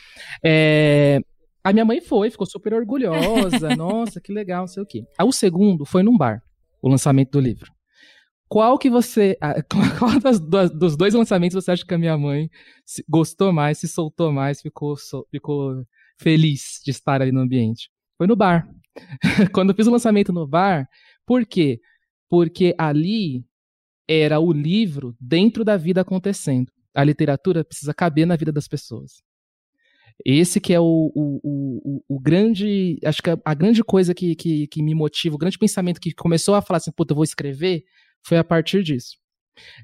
É, 0.44 1.20
a 1.62 1.72
minha 1.72 1.84
mãe 1.84 2.00
foi, 2.00 2.30
ficou 2.30 2.46
super 2.46 2.74
orgulhosa. 2.74 3.74
Nossa, 3.74 4.20
que 4.20 4.32
legal, 4.32 4.60
não 4.60 4.68
sei 4.68 4.82
o 4.82 4.86
quê. 4.86 5.04
Aí, 5.18 5.26
o 5.26 5.32
segundo 5.32 5.84
foi 5.84 6.02
num 6.02 6.16
bar, 6.16 6.42
o 6.82 6.88
lançamento 6.88 7.32
do 7.32 7.40
livro. 7.40 7.72
Qual 8.48 8.78
que 8.78 8.88
você. 8.88 9.36
Qual 9.98 10.20
das, 10.20 10.38
dos 10.70 10.96
dois 10.96 11.14
lançamentos 11.14 11.54
você 11.54 11.72
acha 11.72 11.84
que 11.84 11.94
a 11.94 11.98
minha 11.98 12.16
mãe 12.16 12.48
gostou 13.08 13.52
mais, 13.52 13.78
se 13.78 13.88
soltou 13.88 14.32
mais, 14.32 14.60
ficou, 14.60 14.94
ficou 15.30 15.84
feliz 16.20 16.80
de 16.84 16.90
estar 16.90 17.20
ali 17.20 17.32
no 17.32 17.40
ambiente? 17.40 17.90
Foi 18.16 18.26
no 18.26 18.36
bar. 18.36 18.68
Quando 19.52 19.70
eu 19.70 19.76
fiz 19.76 19.86
o 19.86 19.90
lançamento 19.90 20.32
no 20.32 20.46
bar, 20.46 20.88
por 21.26 21.44
quê? 21.46 21.80
Porque 22.28 22.74
ali 22.78 23.44
era 24.08 24.40
o 24.40 24.52
livro 24.52 25.16
dentro 25.20 25.64
da 25.64 25.76
vida 25.76 26.00
acontecendo. 26.00 26.70
A 26.94 27.04
literatura 27.04 27.64
precisa 27.64 27.92
caber 27.92 28.26
na 28.26 28.36
vida 28.36 28.52
das 28.52 28.68
pessoas. 28.68 29.22
Esse 30.24 30.60
que 30.60 30.72
é 30.72 30.80
o, 30.80 31.12
o, 31.14 31.40
o, 31.44 32.16
o 32.16 32.20
grande, 32.20 32.98
acho 33.04 33.22
que 33.22 33.30
a, 33.30 33.54
grande 33.54 33.84
coisa 33.84 34.14
que, 34.14 34.34
que, 34.34 34.66
que, 34.66 34.82
me 34.82 34.94
motiva, 34.94 35.34
o 35.34 35.38
grande 35.38 35.58
pensamento 35.58 36.00
que 36.00 36.14
começou 36.14 36.54
a 36.54 36.62
falar 36.62 36.78
assim, 36.78 36.90
puta, 36.90 37.12
eu 37.12 37.16
vou 37.16 37.24
escrever, 37.24 37.84
foi 38.22 38.38
a 38.38 38.44
partir 38.44 38.82
disso. 38.82 39.18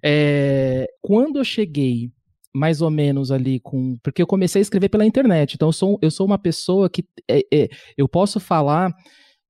É, 0.02 0.86
quando 1.02 1.38
eu 1.38 1.44
cheguei 1.44 2.10
mais 2.54 2.82
ou 2.82 2.90
menos 2.90 3.30
ali 3.30 3.58
com. 3.60 3.96
Porque 4.02 4.22
eu 4.22 4.26
comecei 4.26 4.60
a 4.60 4.62
escrever 4.62 4.88
pela 4.88 5.06
internet. 5.06 5.54
Então 5.54 5.68
eu 5.68 5.72
sou, 5.72 5.98
eu 6.02 6.10
sou 6.10 6.26
uma 6.26 6.38
pessoa 6.38 6.90
que. 6.90 7.04
É, 7.28 7.40
é, 7.52 7.68
eu 7.96 8.08
posso 8.08 8.38
falar 8.38 8.94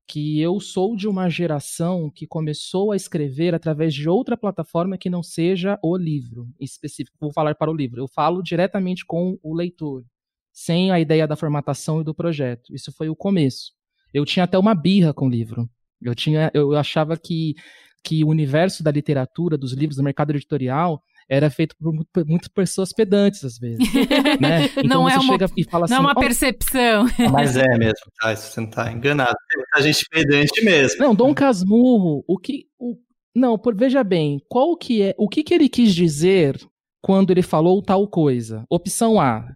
que 0.07 0.41
eu 0.41 0.61
sou 0.61 0.95
de 0.95 1.09
uma 1.09 1.29
geração 1.31 2.11
que 2.11 2.27
começou 2.27 2.93
a 2.93 2.97
escrever 2.97 3.55
através 3.55 3.95
de 3.95 4.09
outra 4.09 4.37
plataforma 4.37 4.99
que 4.99 5.09
não 5.09 5.23
seja 5.23 5.79
o 5.83 5.97
livro 5.97 6.49
específico. 6.61 7.17
Vou 7.21 7.33
falar 7.33 7.55
para 7.55 7.71
o 7.71 7.75
livro. 7.75 8.01
Eu 8.01 8.09
falo 8.09 8.43
diretamente 8.43 9.07
com 9.07 9.39
o 9.43 9.55
leitor, 9.55 10.05
sem 10.53 10.91
a 10.91 11.01
ideia 11.01 11.27
da 11.27 11.37
formatação 11.37 12.01
e 12.01 12.05
do 12.05 12.15
projeto. 12.15 12.75
Isso 12.75 12.93
foi 12.93 13.09
o 13.09 13.17
começo. 13.17 13.73
Eu 14.13 14.25
tinha 14.25 14.45
até 14.45 14.59
uma 14.59 14.75
birra 14.75 15.15
com 15.15 15.27
o 15.27 15.31
livro. 15.31 15.69
Eu 16.01 16.15
tinha, 16.15 16.51
eu 16.53 16.77
achava 16.77 17.17
que 17.17 17.55
que 18.03 18.25
o 18.25 18.29
universo 18.29 18.83
da 18.83 18.91
literatura, 18.91 19.57
dos 19.57 19.73
livros, 19.73 19.97
do 19.97 20.03
mercado 20.03 20.31
editorial 20.31 21.03
era 21.29 21.51
feito 21.51 21.75
por 21.79 21.93
muitas 22.27 22.49
pessoas 22.49 22.93
pedantes, 22.93 23.45
às 23.45 23.59
vezes. 23.59 23.79
né? 24.41 24.67
Então 24.77 24.85
não 24.85 25.03
você 25.05 25.15
é 25.15 25.19
uma, 25.19 25.33
chega 25.33 25.47
e 25.57 25.65
fala 25.65 25.85
assim. 25.85 25.95
Não 25.95 26.01
é 26.01 26.05
uma 26.05 26.15
percepção. 26.15 27.07
Mas 27.33 27.57
é 27.57 27.67
mesmo, 27.79 28.07
tá? 28.21 28.35
Você 28.35 28.61
não 28.61 28.71
tá 28.71 28.93
enganado. 28.93 29.37
A 29.75 29.81
gente 29.81 30.07
pedante 30.11 30.65
mesmo. 30.65 31.01
Não, 31.01 31.15
Dom 31.15 31.35
Casmurro, 31.35 32.25
o 32.27 32.39
que. 32.39 32.67
O, 32.79 32.97
não, 33.35 33.59
por, 33.59 33.75
veja 33.75 34.05
bem, 34.05 34.41
qual 34.49 34.77
que 34.77 35.03
é. 35.03 35.15
O 35.17 35.29
que, 35.29 35.43
que 35.43 35.55
ele 35.55 35.69
quis 35.69 35.95
dizer 35.95 36.59
quando 37.01 37.31
ele 37.31 37.43
falou 37.43 37.83
tal 37.83 38.07
coisa? 38.09 38.65
Opção 38.69 39.21
A, 39.21 39.47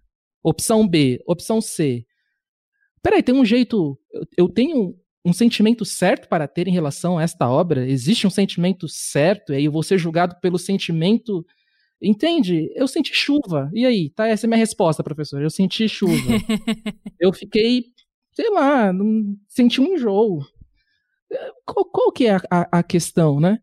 opção 0.43 0.87
B, 0.87 1.21
opção 1.27 1.61
C. 1.61 2.05
Peraí, 3.01 3.21
tem 3.21 3.35
um 3.35 3.45
jeito. 3.45 3.97
Eu, 4.11 4.23
eu 4.37 4.49
tenho 4.49 4.95
um 5.27 5.33
sentimento 5.33 5.83
certo 5.83 6.29
para 6.29 6.47
ter 6.47 6.67
em 6.67 6.71
relação 6.71 7.17
a 7.17 7.23
esta 7.23 7.49
obra? 7.49 7.87
Existe 7.87 8.25
um 8.25 8.29
sentimento 8.29 8.87
certo? 8.87 9.51
E 9.51 9.57
aí 9.57 9.65
eu 9.65 9.71
vou 9.71 9.83
ser 9.83 9.97
julgado 9.97 10.37
pelo 10.41 10.57
sentimento 10.57 11.45
Entende? 12.01 12.71
Eu 12.75 12.87
senti 12.87 13.13
chuva. 13.13 13.69
E 13.73 13.85
aí? 13.85 14.09
Tá, 14.11 14.27
essa 14.27 14.45
é 14.45 14.47
a 14.47 14.49
minha 14.49 14.59
resposta, 14.59 15.03
professor. 15.03 15.41
Eu 15.41 15.49
senti 15.49 15.87
chuva. 15.89 16.13
eu 17.19 17.33
fiquei, 17.33 17.85
sei 18.33 18.49
lá, 18.51 18.91
senti 19.47 19.81
um 19.81 19.85
enjoo. 19.85 20.45
Qual, 21.65 21.85
qual 21.85 22.11
que 22.11 22.27
é 22.27 22.35
a, 22.35 22.41
a, 22.49 22.79
a 22.79 22.83
questão, 22.83 23.39
né? 23.39 23.59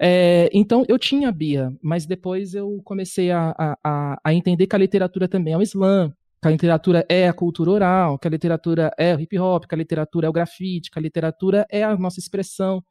É, 0.00 0.48
então, 0.52 0.84
eu 0.88 0.98
tinha 0.98 1.28
a 1.28 1.32
Bia, 1.32 1.72
mas 1.82 2.06
depois 2.06 2.54
eu 2.54 2.80
comecei 2.84 3.32
a, 3.32 3.52
a, 3.82 4.20
a 4.22 4.34
entender 4.34 4.66
que 4.66 4.76
a 4.76 4.78
literatura 4.78 5.26
também 5.26 5.54
é 5.54 5.58
o 5.58 5.62
Islã, 5.62 6.12
que 6.40 6.46
a 6.46 6.50
literatura 6.50 7.04
é 7.08 7.26
a 7.28 7.32
cultura 7.32 7.70
oral, 7.70 8.18
que 8.18 8.28
a 8.28 8.30
literatura 8.30 8.92
é 8.96 9.16
o 9.16 9.20
hip 9.20 9.36
hop, 9.38 9.64
que 9.66 9.74
a 9.74 9.78
literatura 9.78 10.26
é 10.26 10.30
o 10.30 10.32
grafite, 10.32 10.90
que 10.90 10.98
a 10.98 11.02
literatura 11.02 11.66
é 11.70 11.82
a 11.82 11.96
nossa 11.96 12.20
expressão. 12.20 12.82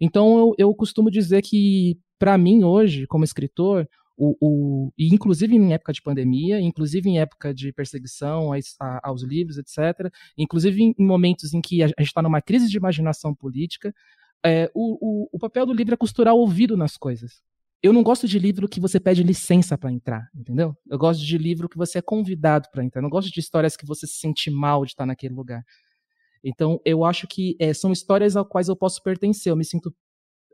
Então, 0.00 0.38
eu, 0.38 0.54
eu 0.58 0.74
costumo 0.74 1.10
dizer 1.10 1.42
que, 1.42 1.98
para 2.18 2.38
mim, 2.38 2.64
hoje, 2.64 3.06
como 3.06 3.24
escritor, 3.24 3.86
o, 4.16 4.36
o, 4.40 4.92
e 4.96 5.12
inclusive 5.12 5.54
em 5.54 5.72
época 5.72 5.92
de 5.92 6.00
pandemia, 6.00 6.60
inclusive 6.60 7.08
em 7.08 7.18
época 7.18 7.52
de 7.52 7.72
perseguição 7.72 8.50
a, 8.80 9.08
aos 9.08 9.22
livros, 9.22 9.58
etc., 9.58 10.10
inclusive 10.36 10.82
em, 10.82 10.94
momentos 10.98 11.52
em 11.52 11.60
que 11.60 11.82
a, 11.82 11.86
a 11.86 11.88
gente 11.88 12.08
está 12.08 12.22
numa 12.22 12.40
crise 12.40 12.68
de 12.68 12.76
imaginação 12.76 13.34
política, 13.34 13.94
é, 14.44 14.70
o, 14.74 15.28
o, 15.32 15.38
papel 15.38 15.66
do 15.66 15.72
livro 15.72 15.94
é 15.94 15.96
costurar 15.96 16.34
o 16.34 16.38
ouvido 16.38 16.76
nas 16.76 16.96
coisas. 16.96 17.42
Eu 17.82 17.92
não 17.92 18.02
gosto 18.02 18.26
de 18.26 18.38
livro 18.38 18.68
que 18.68 18.80
você 18.80 18.98
pede 18.98 19.22
licença 19.22 19.76
para 19.76 19.92
entrar, 19.92 20.28
entendeu? 20.34 20.74
Eu 20.88 20.98
gosto 20.98 21.24
de 21.24 21.36
livro 21.36 21.68
que 21.68 21.76
você 21.76 21.98
é 21.98 22.02
convidado 22.02 22.68
para 22.72 22.84
entrar. 22.84 23.00
Eu 23.00 23.02
não 23.02 23.10
gosto 23.10 23.30
de 23.30 23.38
histórias 23.38 23.76
que 23.76 23.86
você 23.86 24.06
se 24.06 24.14
sente 24.14 24.50
mal 24.50 24.84
de 24.84 24.92
estar 24.92 25.04
naquele 25.04 25.34
lugar. 25.34 25.62
Então, 26.42 26.80
eu 26.84 27.04
acho 27.04 27.26
que 27.26 27.56
é, 27.58 27.74
são 27.74 27.92
histórias 27.92 28.36
às 28.36 28.46
quais 28.46 28.68
eu 28.68 28.76
posso 28.76 29.02
pertencer. 29.02 29.50
Eu 29.50 29.56
me 29.56 29.64
sinto 29.64 29.94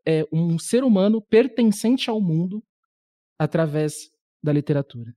é, 0.07 0.27
um 0.33 0.59
ser 0.59 0.85
humano 0.85 1.21
pertencente 1.21 2.11
ao 2.11 2.21
mundo 2.21 2.63
através 3.43 4.11
da 4.43 4.53
literatura. 4.53 5.13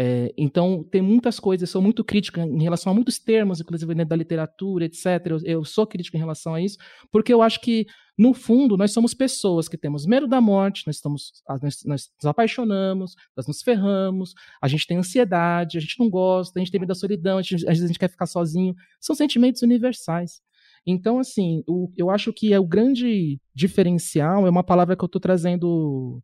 É, 0.00 0.32
então, 0.38 0.84
tem 0.84 1.02
muitas 1.02 1.40
coisas, 1.40 1.68
sou 1.68 1.82
muito 1.82 2.04
crítica 2.04 2.42
em 2.42 2.62
relação 2.62 2.92
a 2.92 2.94
muitos 2.94 3.18
termos, 3.18 3.60
inclusive 3.60 3.94
dentro 3.94 4.10
da 4.10 4.16
literatura, 4.16 4.84
etc. 4.84 5.06
Eu, 5.26 5.38
eu, 5.44 5.64
sou 5.64 5.86
crítica 5.86 6.16
em 6.16 6.20
relação 6.20 6.54
a 6.54 6.60
isso, 6.60 6.78
porque 7.10 7.34
eu 7.34 7.42
acho 7.42 7.60
que, 7.60 7.84
no 8.16 8.32
fundo, 8.32 8.76
nós 8.76 8.92
somos 8.92 9.12
pessoas 9.12 9.68
que 9.68 9.76
temos 9.76 10.06
medo 10.06 10.28
da 10.28 10.40
morte, 10.40 10.84
nós, 10.86 10.96
estamos, 10.96 11.32
nós, 11.48 11.84
nós 11.84 12.10
nos 12.16 12.26
apaixonamos, 12.26 13.16
nós 13.36 13.46
nos 13.48 13.60
ferramos, 13.60 14.34
a 14.62 14.68
gente 14.68 14.86
tem 14.86 14.98
ansiedade, 14.98 15.78
a 15.78 15.80
gente 15.80 15.98
não 15.98 16.08
gosta, 16.08 16.58
a 16.58 16.60
gente 16.60 16.70
tem 16.70 16.80
medo 16.80 16.90
da 16.90 16.94
solidão, 16.94 17.42
gente, 17.42 17.56
às 17.56 17.62
vezes 17.62 17.84
a 17.84 17.88
gente 17.88 17.98
quer 17.98 18.10
ficar 18.10 18.26
sozinho. 18.26 18.74
São 19.00 19.16
sentimentos 19.16 19.62
universais. 19.62 20.40
Então, 20.86 21.18
assim, 21.18 21.64
o, 21.66 21.92
eu 21.96 22.08
acho 22.08 22.32
que 22.32 22.52
é 22.52 22.60
o 22.60 22.66
grande 22.66 23.40
diferencial, 23.52 24.46
é 24.46 24.50
uma 24.50 24.64
palavra 24.64 24.96
que 24.96 25.02
eu 25.02 25.06
estou 25.06 25.20
trazendo 25.20 26.22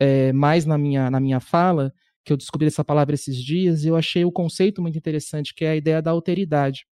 é, 0.00 0.32
mais 0.32 0.64
na 0.64 0.78
minha, 0.78 1.10
na 1.10 1.20
minha 1.20 1.38
fala, 1.38 1.92
que 2.24 2.32
eu 2.32 2.36
descobri 2.36 2.66
essa 2.66 2.84
palavra 2.84 3.14
esses 3.14 3.36
dias, 3.36 3.84
e 3.84 3.88
eu 3.88 3.96
achei 3.96 4.24
o 4.24 4.32
conceito 4.32 4.82
muito 4.82 4.98
interessante, 4.98 5.54
que 5.54 5.64
é 5.64 5.70
a 5.70 5.76
ideia 5.76 6.00
da 6.02 6.10
alteridade. 6.10 6.86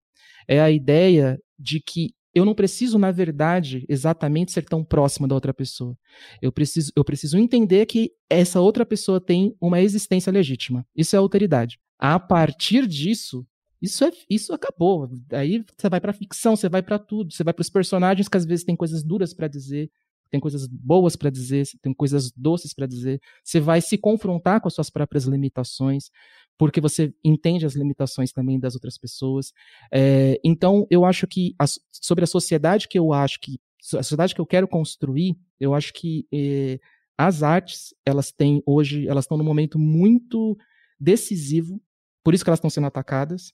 É 0.47 0.61
a 0.61 0.71
ideia 0.71 1.39
de 1.57 1.81
que 1.81 2.13
eu 2.33 2.45
não 2.45 2.53
preciso, 2.53 2.97
na 2.99 3.11
verdade, 3.11 3.85
exatamente 3.89 4.51
ser 4.51 4.63
tão 4.63 4.83
próxima 4.83 5.27
da 5.27 5.35
outra 5.35 5.53
pessoa. 5.53 5.97
Eu 6.41 6.51
preciso, 6.51 6.91
eu 6.95 7.03
preciso 7.03 7.37
entender 7.37 7.85
que 7.87 8.11
essa 8.29 8.61
outra 8.61 8.85
pessoa 8.85 9.19
tem 9.19 9.55
uma 9.59 9.81
existência 9.81 10.31
legítima. 10.31 10.85
Isso 10.95 11.15
é 11.15 11.19
alteridade. 11.19 11.79
A 11.97 12.19
partir 12.19 12.87
disso, 12.87 13.45
isso, 13.81 14.03
é, 14.05 14.11
isso 14.29 14.53
acabou. 14.53 15.09
Aí 15.31 15.63
você 15.75 15.89
vai 15.89 15.99
para 15.99 16.13
ficção, 16.13 16.55
você 16.55 16.69
vai 16.69 16.83
para 16.83 16.99
tudo, 16.99 17.33
você 17.33 17.43
vai 17.43 17.53
para 17.53 17.61
os 17.61 17.69
personagens 17.69 18.27
que 18.27 18.37
às 18.37 18.45
vezes 18.45 18.63
têm 18.63 18.75
coisas 18.75 19.03
duras 19.03 19.33
para 19.33 19.47
dizer, 19.47 19.89
tem 20.29 20.39
coisas 20.39 20.67
boas 20.67 21.15
para 21.15 21.29
dizer, 21.29 21.67
tem 21.81 21.93
coisas 21.93 22.31
doces 22.31 22.73
para 22.73 22.85
dizer. 22.85 23.19
Você 23.43 23.59
vai 23.59 23.81
se 23.81 23.97
confrontar 23.97 24.61
com 24.61 24.67
as 24.67 24.73
suas 24.73 24.89
próprias 24.89 25.25
limitações, 25.25 26.09
porque 26.57 26.79
você 26.81 27.13
entende 27.23 27.65
as 27.65 27.73
limitações 27.73 28.31
também 28.31 28.59
das 28.59 28.75
outras 28.75 28.97
pessoas. 28.97 29.51
É, 29.91 30.39
então, 30.43 30.85
eu 30.89 31.05
acho 31.05 31.25
que 31.25 31.55
a, 31.59 31.65
sobre 31.91 32.23
a 32.23 32.27
sociedade 32.27 32.87
que 32.87 32.99
eu 32.99 33.13
acho 33.13 33.39
que 33.39 33.59
a 33.95 34.03
sociedade 34.03 34.35
que 34.35 34.41
eu 34.41 34.45
quero 34.45 34.67
construir, 34.67 35.37
eu 35.59 35.73
acho 35.73 35.93
que 35.93 36.27
é, 36.33 36.79
as 37.17 37.43
artes 37.43 37.93
elas 38.05 38.31
têm 38.31 38.61
hoje 38.65 39.07
elas 39.07 39.23
estão 39.23 39.37
num 39.37 39.43
momento 39.43 39.79
muito 39.79 40.57
decisivo, 40.99 41.81
por 42.23 42.33
isso 42.33 42.43
que 42.43 42.49
elas 42.49 42.59
estão 42.59 42.69
sendo 42.69 42.87
atacadas 42.87 43.53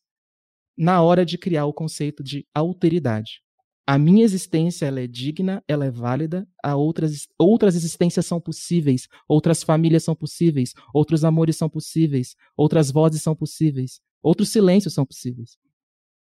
na 0.77 1.01
hora 1.01 1.23
de 1.23 1.37
criar 1.37 1.65
o 1.65 1.73
conceito 1.73 2.23
de 2.23 2.45
alteridade 2.53 3.44
a 3.87 3.99
minha 3.99 4.23
existência 4.23 4.87
ela 4.87 4.99
é 4.99 5.07
digna, 5.07 5.63
ela 5.67 5.85
é 5.85 5.91
válida, 5.91 6.47
a 6.63 6.75
outras, 6.75 7.27
outras 7.37 7.75
existências 7.75 8.25
são 8.25 8.41
possíveis, 8.41 9.07
outras 9.27 9.61
famílias 9.61 10.03
são 10.03 10.15
possíveis, 10.15 10.73
outros 10.93 11.23
amores 11.23 11.55
são 11.55 11.69
possíveis, 11.69 12.35
outras 12.57 12.89
vozes 12.89 13.21
são 13.21 13.35
possíveis, 13.35 14.01
outros 14.23 14.49
silêncios 14.49 14.93
são 14.93 15.05
possíveis. 15.05 15.57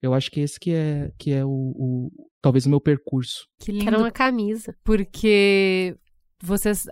Eu 0.02 0.12
acho 0.12 0.30
que 0.32 0.40
esse 0.40 0.58
que 0.58 0.72
é, 0.72 1.12
que 1.16 1.30
é 1.30 1.44
o, 1.44 1.50
o 1.50 2.10
talvez 2.40 2.66
o 2.66 2.70
meu 2.70 2.80
percurso. 2.80 3.46
Que 3.60 3.70
lindo. 3.70 3.86
Era 3.86 3.98
uma 3.98 4.10
camisa. 4.10 4.76
Porque 4.82 5.96
vocês, 6.42 6.88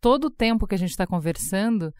todo 0.00 0.26
o 0.26 0.30
tempo 0.30 0.68
que 0.68 0.76
a 0.76 0.78
gente 0.78 0.90
está 0.90 1.04
conversando, 1.04 1.92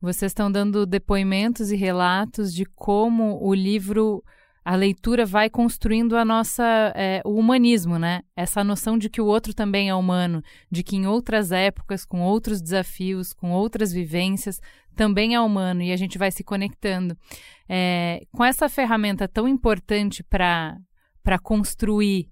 vocês 0.00 0.30
estão 0.30 0.52
dando 0.52 0.86
depoimentos 0.86 1.72
e 1.72 1.76
relatos 1.76 2.54
de 2.54 2.64
como 2.64 3.44
o 3.44 3.52
livro 3.52 4.22
a 4.64 4.74
leitura 4.76 5.26
vai 5.26 5.50
construindo 5.50 6.16
a 6.16 6.24
nossa 6.24 6.64
é, 6.96 7.20
o 7.24 7.34
humanismo, 7.34 7.98
né? 7.98 8.22
Essa 8.34 8.64
noção 8.64 8.96
de 8.96 9.10
que 9.10 9.20
o 9.20 9.26
outro 9.26 9.52
também 9.52 9.90
é 9.90 9.94
humano, 9.94 10.42
de 10.70 10.82
que 10.82 10.96
em 10.96 11.06
outras 11.06 11.52
épocas, 11.52 12.04
com 12.04 12.22
outros 12.22 12.62
desafios, 12.62 13.32
com 13.32 13.50
outras 13.50 13.92
vivências, 13.92 14.60
também 14.96 15.34
é 15.34 15.40
humano 15.40 15.82
e 15.82 15.92
a 15.92 15.96
gente 15.96 16.16
vai 16.16 16.30
se 16.30 16.42
conectando. 16.42 17.16
É, 17.68 18.22
com 18.32 18.44
essa 18.44 18.68
ferramenta 18.68 19.28
tão 19.28 19.46
importante 19.46 20.22
para 20.22 20.78
para 21.22 21.38
construir 21.38 22.28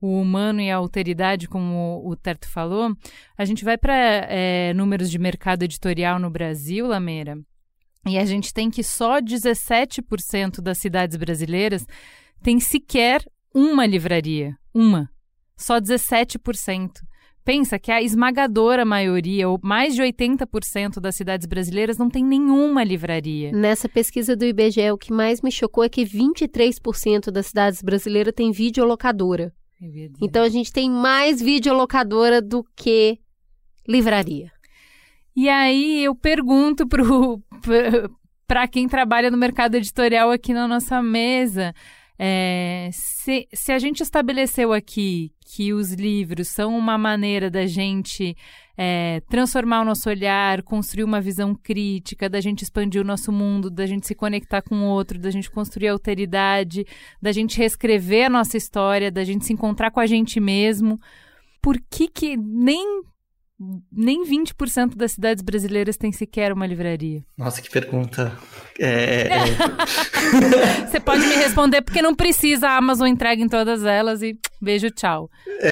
o 0.00 0.20
humano 0.20 0.60
e 0.60 0.70
a 0.70 0.76
alteridade, 0.76 1.48
como 1.48 2.02
o 2.04 2.14
Terto 2.14 2.46
falou, 2.46 2.94
a 3.38 3.44
gente 3.46 3.64
vai 3.64 3.78
para 3.78 3.94
é, 3.94 4.74
números 4.74 5.10
de 5.10 5.18
mercado 5.18 5.62
editorial 5.62 6.18
no 6.18 6.28
Brasil, 6.28 6.86
Lameira, 6.86 7.38
e 8.06 8.18
a 8.18 8.24
gente 8.24 8.52
tem 8.52 8.70
que 8.70 8.82
só 8.82 9.20
17% 9.20 10.60
das 10.60 10.78
cidades 10.78 11.16
brasileiras 11.16 11.86
tem 12.42 12.60
sequer 12.60 13.24
uma 13.54 13.86
livraria. 13.86 14.56
Uma. 14.74 15.08
Só 15.56 15.80
17%. 15.80 16.90
Pensa 17.44 17.78
que 17.78 17.92
a 17.92 18.02
esmagadora 18.02 18.86
maioria, 18.86 19.48
ou 19.48 19.60
mais 19.62 19.94
de 19.94 20.02
80% 20.02 20.98
das 20.98 21.14
cidades 21.14 21.46
brasileiras, 21.46 21.98
não 21.98 22.08
tem 22.08 22.24
nenhuma 22.24 22.82
livraria. 22.82 23.52
Nessa 23.52 23.86
pesquisa 23.86 24.34
do 24.34 24.46
IBGE, 24.46 24.90
o 24.90 24.96
que 24.96 25.12
mais 25.12 25.42
me 25.42 25.52
chocou 25.52 25.84
é 25.84 25.88
que 25.88 26.04
23% 26.04 27.30
das 27.30 27.46
cidades 27.46 27.82
brasileiras 27.82 28.32
tem 28.34 28.50
videolocadora. 28.50 29.52
Então 30.22 30.42
a 30.42 30.48
gente 30.48 30.72
tem 30.72 30.90
mais 30.90 31.42
videolocadora 31.42 32.40
do 32.40 32.64
que 32.74 33.18
livraria. 33.86 34.50
E 35.36 35.48
aí 35.48 36.04
eu 36.04 36.14
pergunto 36.14 36.86
para 38.46 38.68
quem 38.68 38.86
trabalha 38.86 39.30
no 39.30 39.36
mercado 39.36 39.74
editorial 39.74 40.30
aqui 40.30 40.54
na 40.54 40.68
nossa 40.68 41.02
mesa, 41.02 41.74
é, 42.16 42.88
se, 42.92 43.48
se 43.52 43.72
a 43.72 43.78
gente 43.78 44.00
estabeleceu 44.00 44.72
aqui 44.72 45.32
que 45.44 45.72
os 45.72 45.92
livros 45.92 46.48
são 46.48 46.76
uma 46.76 46.96
maneira 46.96 47.50
da 47.50 47.66
gente 47.66 48.36
é, 48.76 49.20
transformar 49.28 49.82
o 49.82 49.84
nosso 49.84 50.08
olhar, 50.08 50.62
construir 50.62 51.04
uma 51.04 51.20
visão 51.20 51.54
crítica, 51.54 52.28
da 52.28 52.40
gente 52.40 52.62
expandir 52.62 53.00
o 53.00 53.04
nosso 53.04 53.32
mundo, 53.32 53.70
da 53.70 53.86
gente 53.86 54.06
se 54.06 54.14
conectar 54.14 54.62
com 54.62 54.76
o 54.76 54.88
outro, 54.88 55.18
da 55.18 55.30
gente 55.30 55.50
construir 55.50 55.88
alteridade, 55.88 56.86
da 57.20 57.32
gente 57.32 57.58
reescrever 57.58 58.26
a 58.26 58.30
nossa 58.30 58.56
história, 58.56 59.10
da 59.10 59.24
gente 59.24 59.44
se 59.44 59.52
encontrar 59.52 59.90
com 59.90 60.00
a 60.00 60.06
gente 60.06 60.38
mesmo. 60.38 60.98
Por 61.60 61.80
que, 61.90 62.08
que 62.08 62.36
nem 62.36 63.02
nem 63.92 64.24
20% 64.24 64.96
das 64.96 65.12
cidades 65.12 65.42
brasileiras 65.42 65.96
tem 65.96 66.10
sequer 66.10 66.52
uma 66.52 66.66
livraria. 66.66 67.22
Nossa, 67.38 67.62
que 67.62 67.70
pergunta. 67.70 68.36
É... 68.80 69.28
é. 69.28 70.86
Você 70.90 70.98
pode 70.98 71.24
me 71.26 71.34
responder 71.36 71.80
porque 71.82 72.02
não 72.02 72.14
precisa, 72.14 72.68
a 72.68 72.76
Amazon 72.76 73.06
entrega 73.06 73.42
em 73.42 73.48
todas 73.48 73.84
elas 73.84 74.22
e 74.22 74.36
beijo, 74.60 74.90
tchau. 74.90 75.30
É, 75.60 75.70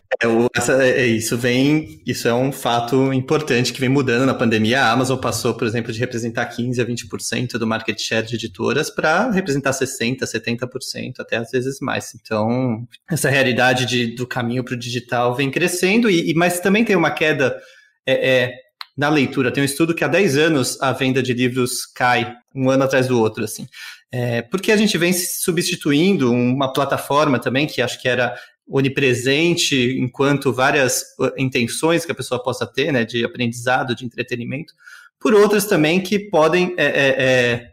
essa, 0.57 0.85
é, 0.85 1.07
isso 1.07 1.37
vem, 1.37 2.01
isso 2.07 2.29
é 2.29 2.35
um 2.35 2.53
fato 2.53 3.13
importante 3.13 3.73
que 3.73 3.81
vem 3.81 3.89
mudando 3.89 4.27
na 4.27 4.35
pandemia. 4.35 4.83
A 4.83 4.93
Amazon 4.93 5.19
passou, 5.19 5.55
por 5.55 5.67
exemplo, 5.67 5.93
de 5.93 5.99
representar 5.99 6.47
15 6.47 6.81
a 6.81 6.85
20% 6.85 7.53
do 7.59 7.67
market 7.67 7.99
share 7.99 8.27
de 8.27 8.37
editoras 8.37 8.91
para 8.91 9.31
representar 9.31 9.73
60, 9.73 10.25
70%, 10.25 11.15
até 11.19 11.37
às 11.37 11.51
vezes 11.51 11.81
mais. 11.81 12.15
Então, 12.15 12.87
essa 13.11 13.29
realidade 13.29 13.87
de, 13.87 14.15
do 14.15 14.27
caminho 14.27 14.63
para 14.63 14.75
o 14.75 14.79
digital 14.79 15.35
vem 15.35 15.51
crescendo, 15.51 16.09
e, 16.09 16.33
mas 16.35 16.61
também 16.61 16.85
tem 16.85 16.95
uma 16.95 17.11
queda 17.11 17.59
é, 18.07 18.31
é, 18.31 18.55
na 18.97 19.09
leitura. 19.09 19.51
Tem 19.51 19.63
um 19.63 19.67
estudo 19.67 19.95
que 19.95 20.05
há 20.05 20.09
10 20.09 20.37
anos 20.37 20.81
a 20.81 20.93
venda 20.93 21.23
de 21.23 21.33
livros 21.33 21.87
cai, 21.87 22.35
um 22.55 22.71
ano 22.71 22.85
atrás 22.85 23.09
do 23.09 23.19
outro, 23.19 23.45
assim. 23.45 23.67
É, 24.11 24.43
porque 24.43 24.71
a 24.71 24.77
gente 24.77 24.99
vem 24.99 25.13
substituindo 25.13 26.31
uma 26.31 26.73
plataforma 26.73 27.39
também, 27.39 27.67
que 27.67 27.81
acho 27.81 28.01
que 28.01 28.09
era 28.09 28.35
onipresente 28.69 29.99
enquanto 29.99 30.53
várias 30.53 31.03
uh, 31.19 31.33
intenções 31.37 32.05
que 32.05 32.13
a 32.13 32.15
pessoa 32.15 32.43
possa 32.43 32.67
ter, 32.67 32.93
né, 32.93 33.05
de 33.05 33.25
aprendizado, 33.25 33.95
de 33.95 34.05
entretenimento, 34.05 34.75
por 35.19 35.35
outras 35.35 35.67
também 35.67 36.01
que 36.01 36.19
podem 36.19 36.75
é, 36.77 36.85
é, 36.85 37.23
é 37.23 37.72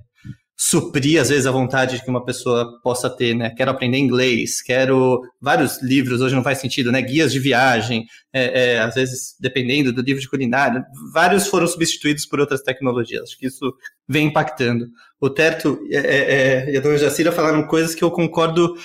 suprir, 0.62 1.22
às 1.22 1.30
vezes, 1.30 1.46
a 1.46 1.52
vontade 1.52 2.04
que 2.04 2.10
uma 2.10 2.26
pessoa 2.26 2.82
possa 2.84 3.10
ter, 3.10 3.34
né? 3.34 3.50
Quero 3.50 3.72
aprender 3.72 3.98
inglês, 3.98 4.62
quero 4.62 5.22
vários 5.40 5.82
livros, 5.82 6.20
hoje 6.20 6.36
não 6.36 6.44
faz 6.44 6.58
sentido, 6.58 6.92
né? 6.92 7.02
Guias 7.02 7.32
de 7.32 7.40
viagem, 7.40 8.06
é, 8.34 8.74
é, 8.74 8.80
às 8.82 8.94
vezes, 8.94 9.36
dependendo 9.40 9.94
do 9.94 10.02
livro 10.02 10.22
de 10.22 10.28
culinária, 10.30 10.84
vários 11.14 11.48
foram 11.48 11.66
substituídos 11.66 12.26
por 12.26 12.42
outras 12.42 12.62
tecnologias. 12.62 13.24
Acho 13.24 13.38
que 13.38 13.48
isso 13.48 13.74
vem 14.06 14.28
impactando. 14.28 14.90
O 15.22 15.30
Terto 15.30 15.80
é, 15.90 15.96
é, 15.96 16.66
é 16.68 16.74
e 16.74 16.78
a 16.78 16.82
Dona 16.82 16.98
Jacira 16.98 17.32
falaram 17.32 17.66
coisas 17.66 17.96
que 17.96 18.04
eu 18.04 18.12
concordo 18.12 18.76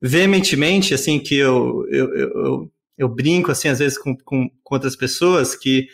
veementemente, 0.00 0.94
assim, 0.94 1.18
que 1.18 1.36
eu, 1.36 1.84
eu, 1.90 2.14
eu, 2.16 2.72
eu 2.96 3.08
brinco, 3.08 3.50
assim, 3.50 3.68
às 3.68 3.80
vezes 3.80 3.98
com, 3.98 4.16
com, 4.16 4.48
com 4.64 4.74
outras 4.74 4.96
pessoas, 4.96 5.54
que 5.54 5.88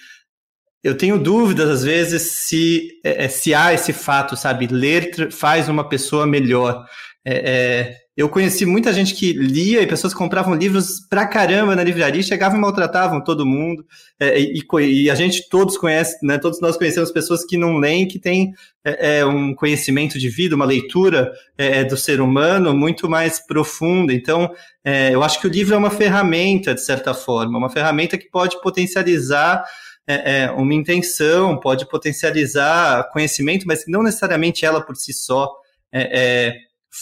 eu 0.85 0.95
tenho 0.95 1.18
dúvidas, 1.18 1.70
às 1.70 1.82
vezes, 1.82 2.47
se, 2.47 3.01
é, 3.03 3.24
é 3.24 3.28
se 3.28 3.55
há 3.55 3.72
esse 3.72 3.91
fato, 3.91 4.37
sabe? 4.37 4.66
Ler 4.66 5.32
faz 5.32 5.66
uma 5.66 5.89
pessoa 5.89 6.26
melhor. 6.26 6.85
É, 7.24 7.32
é, 7.35 7.97
eu 8.14 8.28
conheci 8.28 8.66
muita 8.66 8.93
gente 8.93 9.14
que 9.14 9.32
lia 9.32 9.80
e 9.80 9.87
pessoas 9.87 10.12
que 10.12 10.18
compravam 10.18 10.55
livros 10.55 11.01
pra 11.09 11.26
caramba 11.26 11.74
na 11.74 11.82
livraria, 11.82 12.22
chegavam 12.22 12.59
e 12.59 12.61
maltratavam 12.61 13.24
todo 13.24 13.47
mundo. 13.47 13.82
É, 14.20 14.39
e, 14.39 14.61
e, 14.82 15.11
a 15.11 15.14
gente 15.14 15.49
todos 15.49 15.78
conhece, 15.78 16.18
né? 16.22 16.37
Todos 16.37 16.61
nós 16.61 16.76
conhecemos 16.76 17.11
pessoas 17.11 17.47
que 17.47 17.57
não 17.57 17.78
leem, 17.78 18.07
que 18.07 18.18
têm 18.18 18.53
é, 18.85 19.20
é 19.20 19.26
um 19.26 19.55
conhecimento 19.55 20.18
de 20.18 20.28
vida, 20.28 20.55
uma 20.55 20.66
leitura 20.66 21.32
é, 21.57 21.82
do 21.82 21.97
ser 21.97 22.20
humano 22.20 22.74
muito 22.74 23.09
mais 23.09 23.45
profunda. 23.45 24.12
Então, 24.12 24.51
eu 25.11 25.22
acho 25.22 25.41
que 25.41 25.47
o 25.47 25.51
livro 25.51 25.74
é 25.74 25.78
uma 25.78 25.89
ferramenta, 25.89 26.74
de 26.74 26.85
certa 26.85 27.14
forma, 27.14 27.57
uma 27.57 27.70
ferramenta 27.70 28.18
que 28.18 28.28
pode 28.30 28.61
potencializar 28.61 29.64
é, 30.07 30.42
é, 30.42 30.50
uma 30.50 30.74
intenção, 30.74 31.59
pode 31.59 31.88
potencializar 31.88 33.11
conhecimento, 33.11 33.66
mas 33.66 33.84
não 33.86 34.02
necessariamente 34.02 34.64
ela 34.64 34.80
por 34.80 34.96
si 34.96 35.12
só 35.12 35.50
é, 35.92 36.48
é 36.48 36.57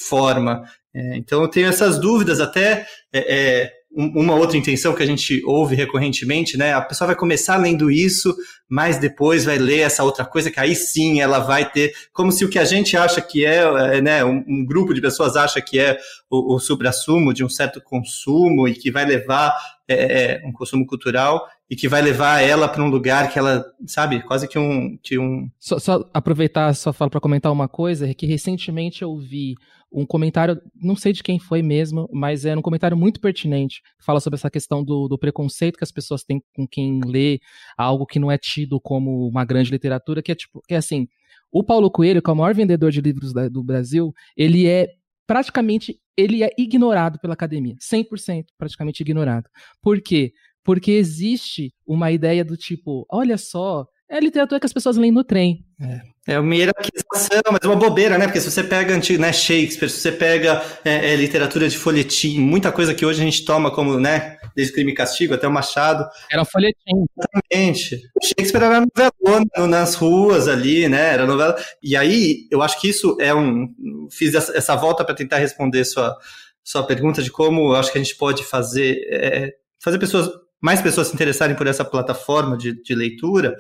forma. 0.08 0.62
É, 0.94 1.16
então 1.16 1.42
eu 1.42 1.48
tenho 1.48 1.68
essas 1.68 1.98
dúvidas, 1.98 2.40
até 2.40 2.86
é, 3.12 3.72
uma 3.94 4.34
outra 4.34 4.56
intenção 4.56 4.94
que 4.94 5.02
a 5.02 5.06
gente 5.06 5.42
ouve 5.44 5.74
recorrentemente, 5.74 6.56
né? 6.56 6.72
A 6.72 6.80
pessoa 6.80 7.08
vai 7.08 7.16
começar 7.16 7.58
lendo 7.58 7.90
isso, 7.90 8.34
mas 8.68 8.96
depois 8.96 9.44
vai 9.44 9.58
ler 9.58 9.80
essa 9.80 10.02
outra 10.02 10.24
coisa 10.24 10.50
que 10.50 10.58
aí 10.58 10.74
sim 10.74 11.20
ela 11.20 11.40
vai 11.40 11.70
ter, 11.70 11.92
como 12.10 12.32
se 12.32 12.42
o 12.42 12.48
que 12.48 12.58
a 12.58 12.64
gente 12.64 12.96
acha 12.96 13.20
que 13.20 13.44
é, 13.44 14.00
né? 14.00 14.24
Um, 14.24 14.42
um 14.48 14.64
grupo 14.64 14.94
de 14.94 15.00
pessoas 15.00 15.36
acha 15.36 15.60
que 15.60 15.78
é 15.78 15.98
o, 16.32 16.54
o 16.54 16.58
supra-sumo 16.58 17.34
de 17.34 17.44
um 17.44 17.48
certo 17.48 17.78
consumo 17.82 18.66
e 18.66 18.72
que 18.72 18.90
vai 18.90 19.04
levar 19.04 19.54
é, 19.86 20.40
um 20.46 20.50
consumo 20.50 20.86
cultural 20.86 21.46
e 21.68 21.76
que 21.76 21.86
vai 21.86 22.00
levar 22.00 22.40
ela 22.40 22.66
para 22.66 22.82
um 22.82 22.88
lugar 22.88 23.30
que 23.30 23.38
ela, 23.38 23.62
sabe, 23.86 24.22
quase 24.22 24.48
que 24.48 24.58
um. 24.58 24.96
Que 25.02 25.18
um... 25.18 25.50
Só, 25.60 25.78
só 25.78 26.08
aproveitar 26.14 26.74
sua 26.74 26.94
fala 26.94 27.10
para 27.10 27.20
comentar 27.20 27.52
uma 27.52 27.68
coisa, 27.68 28.08
é 28.08 28.14
que 28.14 28.24
recentemente 28.24 29.02
eu 29.02 29.14
vi 29.14 29.54
um 29.92 30.06
comentário, 30.06 30.58
não 30.74 30.96
sei 30.96 31.12
de 31.12 31.22
quem 31.22 31.38
foi 31.38 31.60
mesmo, 31.60 32.08
mas 32.10 32.46
era 32.46 32.58
um 32.58 32.62
comentário 32.62 32.96
muito 32.96 33.20
pertinente, 33.20 33.82
que 33.98 34.04
fala 34.06 34.20
sobre 34.20 34.38
essa 34.38 34.50
questão 34.50 34.82
do, 34.82 35.06
do 35.06 35.18
preconceito 35.18 35.76
que 35.76 35.84
as 35.84 35.92
pessoas 35.92 36.24
têm 36.24 36.42
com 36.56 36.66
quem 36.66 36.98
lê 37.04 37.40
algo 37.76 38.06
que 38.06 38.18
não 38.18 38.32
é 38.32 38.38
tido 38.38 38.80
como 38.80 39.28
uma 39.28 39.44
grande 39.44 39.70
literatura, 39.70 40.22
que 40.22 40.32
é 40.32 40.34
tipo, 40.34 40.62
que 40.66 40.72
é 40.72 40.78
assim, 40.78 41.06
o 41.50 41.62
Paulo 41.62 41.90
Coelho, 41.90 42.22
que 42.22 42.30
é 42.30 42.32
o 42.32 42.36
maior 42.36 42.54
vendedor 42.54 42.90
de 42.90 43.02
livros 43.02 43.34
da, 43.34 43.50
do 43.50 43.62
Brasil, 43.62 44.14
ele 44.34 44.66
é 44.66 44.88
praticamente 45.26 45.98
ele 46.16 46.42
é 46.42 46.50
ignorado 46.58 47.18
pela 47.20 47.34
academia, 47.34 47.74
100% 47.80 48.46
praticamente 48.58 49.02
ignorado. 49.02 49.48
Por 49.82 50.00
quê? 50.00 50.32
porque 50.64 50.92
existe 50.92 51.72
uma 51.86 52.10
ideia 52.10 52.44
do 52.44 52.56
tipo, 52.56 53.06
olha 53.10 53.36
só, 53.36 53.86
é 54.08 54.16
a 54.16 54.20
literatura 54.20 54.60
que 54.60 54.66
as 54.66 54.72
pessoas 54.72 54.96
leem 54.96 55.12
no 55.12 55.24
trem. 55.24 55.64
É, 55.80 56.34
é 56.34 56.38
uma 56.38 56.54
hierarquização, 56.54 57.40
mas 57.50 57.60
é 57.62 57.66
uma 57.66 57.76
bobeira, 57.76 58.18
né? 58.18 58.26
Porque 58.26 58.40
se 58.40 58.50
você 58.50 58.62
pega 58.62 58.94
né, 59.18 59.32
Shakespeare, 59.32 59.88
se 59.88 60.00
você 60.00 60.12
pega 60.12 60.62
é, 60.84 61.12
é, 61.12 61.16
literatura 61.16 61.68
de 61.68 61.76
folhetim, 61.76 62.38
muita 62.38 62.70
coisa 62.70 62.94
que 62.94 63.04
hoje 63.04 63.20
a 63.20 63.24
gente 63.24 63.44
toma 63.44 63.70
como, 63.70 63.98
né, 63.98 64.36
desde 64.54 64.72
Crime 64.72 64.92
e 64.92 64.94
Castigo 64.94 65.34
até 65.34 65.46
o 65.46 65.52
Machado. 65.52 66.08
Era 66.30 66.42
um 66.42 66.44
folhetim. 66.44 67.04
Exatamente. 67.18 67.96
O 68.20 68.26
Shakespeare 68.26 68.64
era 68.64 68.80
novelona 68.80 69.66
nas 69.68 69.94
ruas 69.94 70.48
ali, 70.48 70.88
né? 70.88 71.14
Era 71.14 71.26
novela. 71.26 71.56
E 71.82 71.96
aí, 71.96 72.46
eu 72.50 72.62
acho 72.62 72.80
que 72.80 72.88
isso 72.88 73.16
é 73.20 73.34
um. 73.34 73.68
Fiz 74.10 74.34
essa, 74.34 74.76
volta 74.76 75.04
para 75.04 75.14
tentar 75.14 75.38
responder 75.38 75.84
sua, 75.84 76.16
sua 76.62 76.82
pergunta 76.84 77.22
de 77.22 77.30
como 77.30 77.72
eu 77.72 77.76
acho 77.76 77.92
que 77.92 77.98
a 77.98 78.02
gente 78.02 78.16
pode 78.16 78.44
fazer. 78.44 78.98
É, 79.10 79.52
fazer 79.82 79.98
pessoas 79.98 80.30
mais 80.60 80.80
pessoas 80.80 81.08
se 81.08 81.14
interessarem 81.14 81.56
por 81.56 81.66
essa 81.66 81.84
plataforma 81.84 82.56
de, 82.56 82.80
de 82.80 82.94
leitura, 82.94 83.56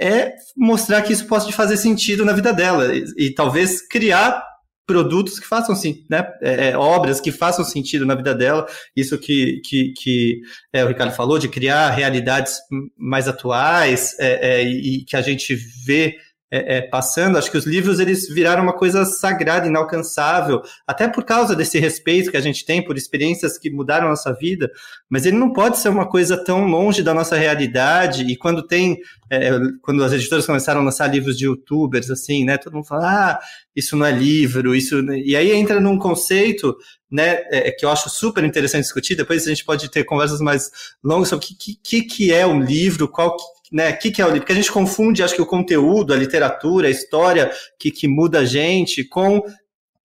é 0.00 0.32
mostrar 0.56 1.02
que 1.02 1.12
isso 1.12 1.26
pode 1.26 1.52
fazer 1.52 1.76
sentido 1.76 2.24
na 2.24 2.32
vida 2.32 2.52
dela 2.54 2.94
e, 2.94 3.04
e 3.18 3.34
talvez 3.34 3.86
criar 3.86 4.42
produtos 4.88 5.38
que 5.38 5.46
façam 5.46 5.76
sim, 5.76 6.02
né, 6.08 6.26
é, 6.40 6.70
é, 6.70 6.76
obras 6.76 7.20
que 7.20 7.30
façam 7.30 7.62
sentido 7.62 8.06
na 8.06 8.14
vida 8.14 8.34
dela, 8.34 8.66
isso 8.96 9.18
que, 9.18 9.60
que, 9.62 9.92
que 9.92 10.40
é, 10.72 10.82
o 10.82 10.88
Ricardo 10.88 11.14
falou, 11.14 11.38
de 11.38 11.46
criar 11.46 11.90
realidades 11.90 12.56
mais 12.96 13.28
atuais 13.28 14.16
é, 14.18 14.60
é 14.60 14.62
e 14.64 15.04
que 15.04 15.14
a 15.14 15.20
gente 15.20 15.54
vê 15.84 16.16
é, 16.50 16.78
é, 16.78 16.82
passando, 16.82 17.36
acho 17.36 17.50
que 17.50 17.58
os 17.58 17.66
livros 17.66 18.00
eles 18.00 18.26
viraram 18.28 18.62
uma 18.62 18.72
coisa 18.72 19.04
sagrada, 19.04 19.66
inalcançável, 19.66 20.62
até 20.86 21.06
por 21.06 21.24
causa 21.24 21.54
desse 21.54 21.78
respeito 21.78 22.30
que 22.30 22.36
a 22.36 22.40
gente 22.40 22.64
tem 22.64 22.82
por 22.82 22.96
experiências 22.96 23.58
que 23.58 23.70
mudaram 23.70 24.06
a 24.06 24.10
nossa 24.10 24.32
vida, 24.32 24.70
mas 25.10 25.26
ele 25.26 25.36
não 25.36 25.52
pode 25.52 25.78
ser 25.78 25.90
uma 25.90 26.08
coisa 26.08 26.42
tão 26.42 26.66
longe 26.66 27.02
da 27.02 27.12
nossa 27.12 27.36
realidade. 27.36 28.22
E 28.24 28.36
quando 28.36 28.66
tem, 28.66 28.98
é, 29.30 29.50
quando 29.82 30.02
as 30.02 30.12
editoras 30.12 30.46
começaram 30.46 30.80
a 30.80 30.84
lançar 30.84 31.06
livros 31.06 31.36
de 31.36 31.44
youtubers, 31.44 32.10
assim, 32.10 32.44
né, 32.44 32.56
todo 32.56 32.74
mundo 32.74 32.86
fala, 32.86 33.32
ah, 33.32 33.40
isso 33.76 33.94
não 33.94 34.06
é 34.06 34.10
livro, 34.10 34.74
isso. 34.74 35.00
E 35.12 35.36
aí 35.36 35.52
entra 35.52 35.80
num 35.80 35.98
conceito, 35.98 36.74
né, 37.10 37.42
é, 37.50 37.70
que 37.70 37.84
eu 37.84 37.90
acho 37.90 38.08
super 38.08 38.42
interessante 38.42 38.84
discutir. 38.84 39.16
Depois 39.16 39.46
a 39.46 39.50
gente 39.50 39.64
pode 39.64 39.90
ter 39.90 40.04
conversas 40.04 40.40
mais 40.40 40.70
longas 41.04 41.28
sobre 41.28 41.44
o 41.44 41.48
que, 41.48 41.74
que, 41.82 42.02
que 42.02 42.32
é 42.32 42.46
um 42.46 42.60
livro, 42.60 43.06
qual 43.06 43.36
né, 43.72 43.90
o 43.90 43.98
que, 43.98 44.10
que 44.10 44.22
é 44.22 44.24
o 44.24 44.28
livro? 44.28 44.40
Porque 44.40 44.52
a 44.52 44.56
gente 44.56 44.72
confunde, 44.72 45.22
acho 45.22 45.34
que 45.34 45.42
o 45.42 45.46
conteúdo, 45.46 46.12
a 46.12 46.16
literatura, 46.16 46.88
a 46.88 46.90
história 46.90 47.50
que, 47.78 47.90
que 47.90 48.08
muda 48.08 48.40
a 48.40 48.44
gente 48.44 49.04
com 49.04 49.42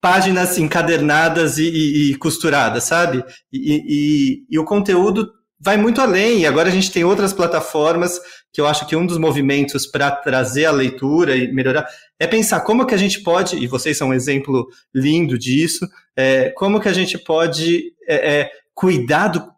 páginas 0.03 0.57
encadernadas 0.57 1.57
e, 1.57 1.69
e, 1.69 2.11
e 2.11 2.15
costuradas, 2.15 2.83
sabe? 2.83 3.23
E, 3.51 4.43
e, 4.49 4.59
o 4.59 4.65
conteúdo 4.65 5.31
vai 5.57 5.77
muito 5.77 6.01
além. 6.01 6.41
E 6.41 6.45
agora 6.45 6.67
a 6.67 6.71
gente 6.71 6.91
tem 6.91 7.05
outras 7.05 7.31
plataformas 7.31 8.19
que 8.51 8.59
eu 8.59 8.67
acho 8.67 8.85
que 8.85 8.97
um 8.97 9.05
dos 9.05 9.17
movimentos 9.17 9.87
para 9.87 10.11
trazer 10.11 10.65
a 10.65 10.71
leitura 10.71 11.37
e 11.37 11.53
melhorar 11.53 11.87
é 12.19 12.27
pensar 12.27 12.59
como 12.61 12.85
que 12.85 12.93
a 12.93 12.97
gente 12.97 13.21
pode, 13.23 13.55
e 13.55 13.65
vocês 13.65 13.97
são 13.97 14.09
um 14.09 14.13
exemplo 14.13 14.67
lindo 14.93 15.39
disso, 15.39 15.87
é, 16.17 16.49
como 16.49 16.81
que 16.81 16.89
a 16.89 16.93
gente 16.93 17.17
pode 17.17 17.93
é, 18.05 18.39
é, 18.41 18.51
cuidar 18.75 19.29
do 19.29 19.52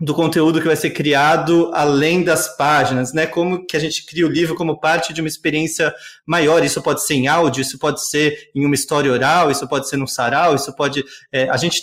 do 0.00 0.14
conteúdo 0.14 0.60
que 0.60 0.66
vai 0.66 0.76
ser 0.76 0.90
criado 0.90 1.70
além 1.74 2.22
das 2.22 2.56
páginas, 2.56 3.12
né? 3.12 3.26
Como 3.26 3.66
que 3.66 3.76
a 3.76 3.80
gente 3.80 4.06
cria 4.06 4.26
o 4.26 4.30
livro 4.30 4.54
como 4.54 4.78
parte 4.78 5.12
de 5.12 5.20
uma 5.20 5.26
experiência 5.26 5.92
maior. 6.24 6.64
Isso 6.64 6.80
pode 6.80 7.04
ser 7.04 7.14
em 7.14 7.26
áudio, 7.26 7.62
isso 7.62 7.78
pode 7.78 8.06
ser 8.08 8.50
em 8.54 8.64
uma 8.64 8.76
história 8.76 9.10
oral, 9.10 9.50
isso 9.50 9.66
pode 9.66 9.88
ser 9.88 9.96
num 9.96 10.06
sarau, 10.06 10.54
isso 10.54 10.72
pode. 10.76 11.04
É, 11.32 11.48
a 11.50 11.56
gente, 11.56 11.82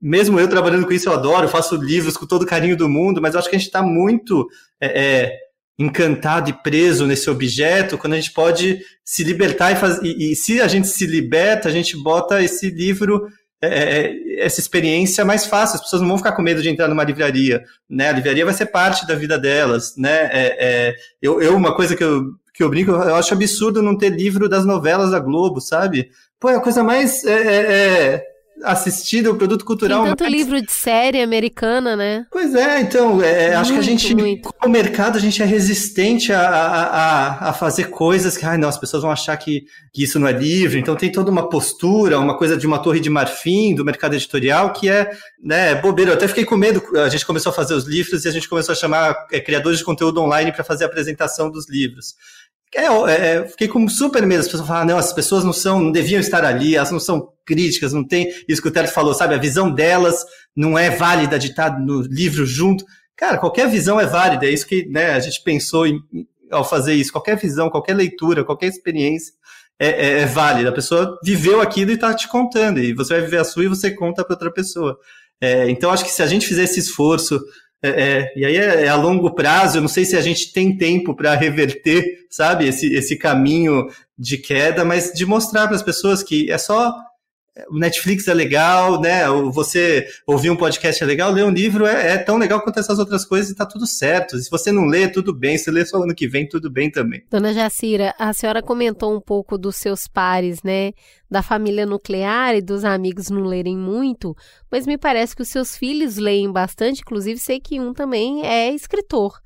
mesmo 0.00 0.40
eu 0.40 0.48
trabalhando 0.48 0.86
com 0.86 0.92
isso, 0.92 1.08
eu 1.08 1.12
adoro, 1.12 1.48
faço 1.48 1.76
livros 1.76 2.16
com 2.16 2.24
todo 2.24 2.42
o 2.42 2.46
carinho 2.46 2.76
do 2.76 2.88
mundo, 2.88 3.20
mas 3.20 3.34
eu 3.34 3.40
acho 3.40 3.50
que 3.50 3.56
a 3.56 3.58
gente 3.58 3.68
está 3.68 3.82
muito 3.82 4.48
é, 4.80 5.26
é, 5.26 5.38
encantado 5.78 6.48
e 6.48 6.54
preso 6.54 7.06
nesse 7.06 7.28
objeto 7.28 7.98
quando 7.98 8.14
a 8.14 8.16
gente 8.16 8.32
pode 8.32 8.80
se 9.04 9.22
libertar 9.22 9.72
e, 9.72 9.76
fazer, 9.76 10.06
e, 10.06 10.32
e 10.32 10.34
se 10.36 10.62
a 10.62 10.66
gente 10.66 10.88
se 10.88 11.06
liberta, 11.06 11.68
a 11.68 11.72
gente 11.72 11.94
bota 12.02 12.42
esse 12.42 12.70
livro 12.70 13.28
é, 13.60 13.68
é, 13.68 14.06
é, 14.06 14.44
essa 14.44 14.60
experiência 14.60 15.24
mais 15.24 15.46
fácil. 15.46 15.76
As 15.76 15.82
pessoas 15.82 16.00
não 16.00 16.08
vão 16.08 16.18
ficar 16.18 16.32
com 16.32 16.42
medo 16.42 16.62
de 16.62 16.68
entrar 16.68 16.88
numa 16.88 17.04
livraria, 17.04 17.64
né? 17.88 18.08
A 18.08 18.12
livraria 18.12 18.44
vai 18.44 18.54
ser 18.54 18.66
parte 18.66 19.06
da 19.06 19.14
vida 19.14 19.38
delas, 19.38 19.96
né? 19.96 20.28
É, 20.32 20.56
é, 20.58 20.94
eu, 21.20 21.42
eu, 21.42 21.56
uma 21.56 21.74
coisa 21.74 21.96
que 21.96 22.04
eu, 22.04 22.34
que 22.54 22.62
eu 22.62 22.70
brinco, 22.70 22.92
eu 22.92 23.16
acho 23.16 23.34
absurdo 23.34 23.82
não 23.82 23.98
ter 23.98 24.10
livro 24.10 24.48
das 24.48 24.64
novelas 24.64 25.10
da 25.10 25.18
Globo, 25.18 25.60
sabe? 25.60 26.10
Pô, 26.38 26.48
é 26.50 26.56
a 26.56 26.60
coisa 26.60 26.84
mais 26.84 27.24
é, 27.24 28.24
assistido, 28.62 29.30
o 29.32 29.36
produto 29.36 29.64
cultural. 29.64 30.04
Tem 30.04 30.14
tanto 30.14 30.30
livro 30.30 30.60
de 30.60 30.70
série 30.70 31.20
americana, 31.20 31.96
né? 31.96 32.26
Pois 32.30 32.54
é, 32.54 32.80
então, 32.80 33.22
é, 33.22 33.46
muito, 33.46 33.58
acho 33.58 33.72
que 33.72 33.78
a 33.78 33.82
gente, 33.82 34.14
muito. 34.14 34.52
como 34.52 34.72
mercado, 34.72 35.16
a 35.16 35.20
gente 35.20 35.42
é 35.42 35.46
resistente 35.46 36.32
a, 36.32 36.40
a, 36.40 37.48
a 37.50 37.52
fazer 37.52 37.90
coisas 37.90 38.36
que, 38.36 38.44
ai, 38.44 38.58
não, 38.58 38.68
as 38.68 38.78
pessoas 38.78 39.02
vão 39.02 39.10
achar 39.10 39.36
que, 39.36 39.64
que 39.92 40.02
isso 40.02 40.18
não 40.18 40.26
é 40.26 40.32
livre, 40.32 40.78
então 40.78 40.96
tem 40.96 41.10
toda 41.10 41.30
uma 41.30 41.48
postura, 41.48 42.18
uma 42.18 42.36
coisa 42.36 42.56
de 42.56 42.66
uma 42.66 42.78
torre 42.78 43.00
de 43.00 43.10
marfim 43.10 43.74
do 43.74 43.84
mercado 43.84 44.14
editorial 44.14 44.72
que 44.72 44.88
é, 44.88 45.10
né, 45.42 45.74
bobeira. 45.76 46.12
Eu 46.12 46.14
até 46.14 46.28
fiquei 46.28 46.44
com 46.44 46.56
medo, 46.56 46.82
a 46.96 47.08
gente 47.08 47.24
começou 47.24 47.50
a 47.50 47.54
fazer 47.54 47.74
os 47.74 47.84
livros 47.84 48.24
e 48.24 48.28
a 48.28 48.32
gente 48.32 48.48
começou 48.48 48.72
a 48.72 48.76
chamar 48.76 49.26
é, 49.30 49.40
criadores 49.40 49.78
de 49.78 49.84
conteúdo 49.84 50.20
online 50.20 50.52
para 50.52 50.64
fazer 50.64 50.84
a 50.84 50.86
apresentação 50.86 51.50
dos 51.50 51.68
livros. 51.68 52.14
É, 52.74 52.84
é, 52.84 53.48
fiquei 53.48 53.68
com 53.68 53.88
super 53.88 54.26
medo. 54.26 54.40
As 54.40 54.48
pessoas 54.48 54.68
falam, 54.68 54.86
não, 54.86 54.98
as 54.98 55.12
pessoas 55.12 55.44
não 55.44 55.52
são, 55.52 55.80
não 55.80 55.92
deviam 55.92 56.20
estar 56.20 56.44
ali, 56.44 56.76
elas 56.76 56.90
não 56.90 57.00
são 57.00 57.32
críticas, 57.44 57.92
não 57.92 58.04
tem 58.04 58.32
isso 58.46 58.60
que 58.60 58.68
o 58.68 58.70
Teto 58.70 58.92
falou, 58.92 59.14
sabe? 59.14 59.34
A 59.34 59.38
visão 59.38 59.70
delas 59.70 60.24
não 60.54 60.78
é 60.78 60.90
válida 60.90 61.36
estar 61.36 61.80
no 61.80 62.02
livro 62.02 62.44
junto. 62.44 62.84
Cara, 63.16 63.38
qualquer 63.38 63.68
visão 63.68 63.98
é 63.98 64.06
válida, 64.06 64.46
é 64.46 64.50
isso 64.50 64.66
que 64.66 64.86
né, 64.88 65.12
a 65.12 65.20
gente 65.20 65.42
pensou 65.42 65.86
em, 65.86 66.00
ao 66.50 66.64
fazer 66.64 66.94
isso. 66.94 67.12
Qualquer 67.12 67.36
visão, 67.36 67.70
qualquer 67.70 67.94
leitura, 67.94 68.44
qualquer 68.44 68.66
experiência 68.66 69.32
é, 69.78 69.88
é, 69.88 70.20
é 70.20 70.26
válida. 70.26 70.68
A 70.68 70.74
pessoa 70.74 71.18
viveu 71.24 71.60
aquilo 71.60 71.90
e 71.90 71.94
está 71.94 72.12
te 72.12 72.28
contando, 72.28 72.80
e 72.80 72.92
você 72.92 73.14
vai 73.14 73.22
viver 73.22 73.38
a 73.38 73.44
sua 73.44 73.64
e 73.64 73.68
você 73.68 73.90
conta 73.90 74.24
para 74.24 74.34
outra 74.34 74.52
pessoa. 74.52 74.98
É, 75.40 75.70
então, 75.70 75.90
acho 75.90 76.04
que 76.04 76.10
se 76.10 76.22
a 76.22 76.26
gente 76.26 76.46
fizer 76.46 76.64
esse 76.64 76.80
esforço 76.80 77.40
é, 77.82 77.88
é, 77.88 78.32
e 78.36 78.44
aí 78.44 78.56
é, 78.56 78.84
é, 78.86 78.88
a 78.88 78.96
longo 78.96 79.34
prazo, 79.34 79.78
eu 79.78 79.82
não 79.82 79.88
sei 79.88 80.04
se 80.04 80.16
a 80.16 80.20
gente 80.20 80.52
tem 80.52 80.76
tempo 80.76 81.14
para 81.14 81.34
reverter, 81.34 82.26
sabe, 82.28 82.66
esse, 82.66 82.92
esse 82.92 83.16
caminho 83.16 83.88
de 84.18 84.36
queda, 84.36 84.84
mas 84.84 85.12
de 85.12 85.24
mostrar 85.24 85.68
para 85.68 85.76
as 85.76 85.82
pessoas 85.82 86.22
que 86.22 86.50
é 86.50 86.58
só 86.58 86.92
o 87.70 87.78
Netflix 87.78 88.28
é 88.28 88.34
legal, 88.34 89.00
né? 89.00 89.26
Você 89.52 90.06
ouvir 90.26 90.50
um 90.50 90.56
podcast 90.56 91.02
é 91.02 91.06
legal, 91.06 91.32
ler 91.32 91.44
um 91.44 91.50
livro 91.50 91.86
é, 91.86 92.14
é, 92.14 92.18
tão 92.18 92.38
legal 92.38 92.60
quanto 92.62 92.78
essas 92.78 92.98
outras 92.98 93.24
coisas 93.24 93.50
e 93.50 93.54
tá 93.54 93.66
tudo 93.66 93.86
certo. 93.86 94.38
Se 94.38 94.50
você 94.50 94.70
não 94.70 94.86
lê, 94.86 95.08
tudo 95.08 95.34
bem. 95.34 95.58
Se 95.58 95.70
lê 95.70 95.84
só 95.84 96.02
ano 96.02 96.14
que 96.14 96.28
vem, 96.28 96.48
tudo 96.48 96.70
bem 96.70 96.90
também. 96.90 97.24
Dona 97.30 97.52
Jacira, 97.52 98.14
a 98.18 98.32
senhora 98.32 98.62
comentou 98.62 99.14
um 99.14 99.20
pouco 99.20 99.58
dos 99.58 99.76
seus 99.76 100.06
pares, 100.06 100.62
né? 100.62 100.92
Da 101.30 101.42
família 101.42 101.84
nuclear 101.84 102.54
e 102.54 102.62
dos 102.62 102.84
amigos 102.84 103.30
não 103.30 103.42
lerem 103.42 103.76
muito, 103.76 104.34
mas 104.70 104.86
me 104.86 104.96
parece 104.96 105.36
que 105.36 105.42
os 105.42 105.48
seus 105.48 105.76
filhos 105.76 106.16
leem 106.16 106.50
bastante, 106.50 107.00
inclusive 107.00 107.38
sei 107.38 107.60
que 107.60 107.78
um 107.78 107.92
também 107.92 108.46
é 108.46 108.72
escritor. 108.72 109.38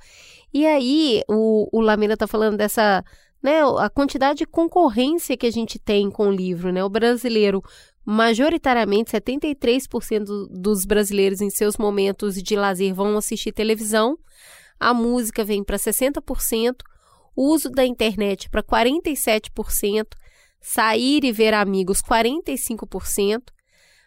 E 0.54 0.66
aí, 0.66 1.22
o, 1.28 1.68
o 1.72 1.80
Lamena 1.80 2.16
tá 2.16 2.26
falando 2.26 2.58
dessa 2.58 3.02
né, 3.42 3.60
a 3.78 3.90
quantidade 3.90 4.40
de 4.40 4.46
concorrência 4.46 5.36
que 5.36 5.46
a 5.46 5.50
gente 5.50 5.78
tem 5.78 6.08
com 6.10 6.28
o 6.28 6.32
livro, 6.32 6.70
né? 6.70 6.84
O 6.84 6.88
brasileiro 6.88 7.62
majoritariamente 8.04 9.12
73% 9.12 10.24
dos 10.50 10.84
brasileiros 10.84 11.40
em 11.40 11.50
seus 11.50 11.76
momentos 11.76 12.34
de 12.42 12.56
lazer 12.56 12.94
vão 12.94 13.16
assistir 13.16 13.52
televisão, 13.52 14.18
a 14.78 14.92
música 14.92 15.44
vem 15.44 15.62
para 15.62 15.76
60%, 15.76 16.76
o 17.34 17.52
uso 17.52 17.70
da 17.70 17.86
internet 17.86 18.50
para 18.50 18.62
47%, 18.62 20.06
sair 20.60 21.24
e 21.24 21.32
ver 21.32 21.54
amigos 21.54 22.02
45%, 22.02 23.42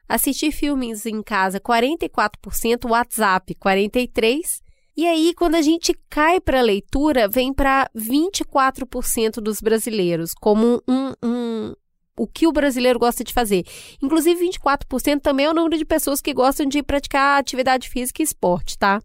assistir 0.08 0.52
filmes 0.52 1.06
em 1.06 1.24
casa 1.24 1.60
44%, 1.60 2.90
WhatsApp 2.90 3.56
43%, 3.56 4.66
e 4.98 5.06
aí, 5.06 5.34
quando 5.34 5.56
a 5.56 5.62
gente 5.62 5.94
cai 6.10 6.40
para 6.40 6.60
a 6.60 6.64
leitura, 6.64 7.28
vem 7.28 7.54
para 7.54 7.90
24% 7.94 9.42
dos 9.42 9.60
brasileiros, 9.60 10.34
como 10.34 10.82
um, 10.88 11.12
um, 11.22 11.74
o 12.18 12.26
que 12.28 12.48
o 12.48 12.52
brasileiro 12.52 13.00
gosta 13.00 13.24
de 13.24 13.34
fazer. 13.34 13.64
Inclusive, 14.02 14.50
24% 14.50 15.22
também 15.22 15.46
é 15.46 15.50
o 15.50 15.54
número 15.54 15.78
de 15.78 15.86
pessoas 15.86 16.22
que 16.22 16.34
gostam 16.34 16.66
de 16.66 16.82
praticar 16.82 17.40
atividade 17.40 17.90
física 17.90 18.22
e 18.22 18.26
esporte, 18.26 18.78
tá? 18.78 19.02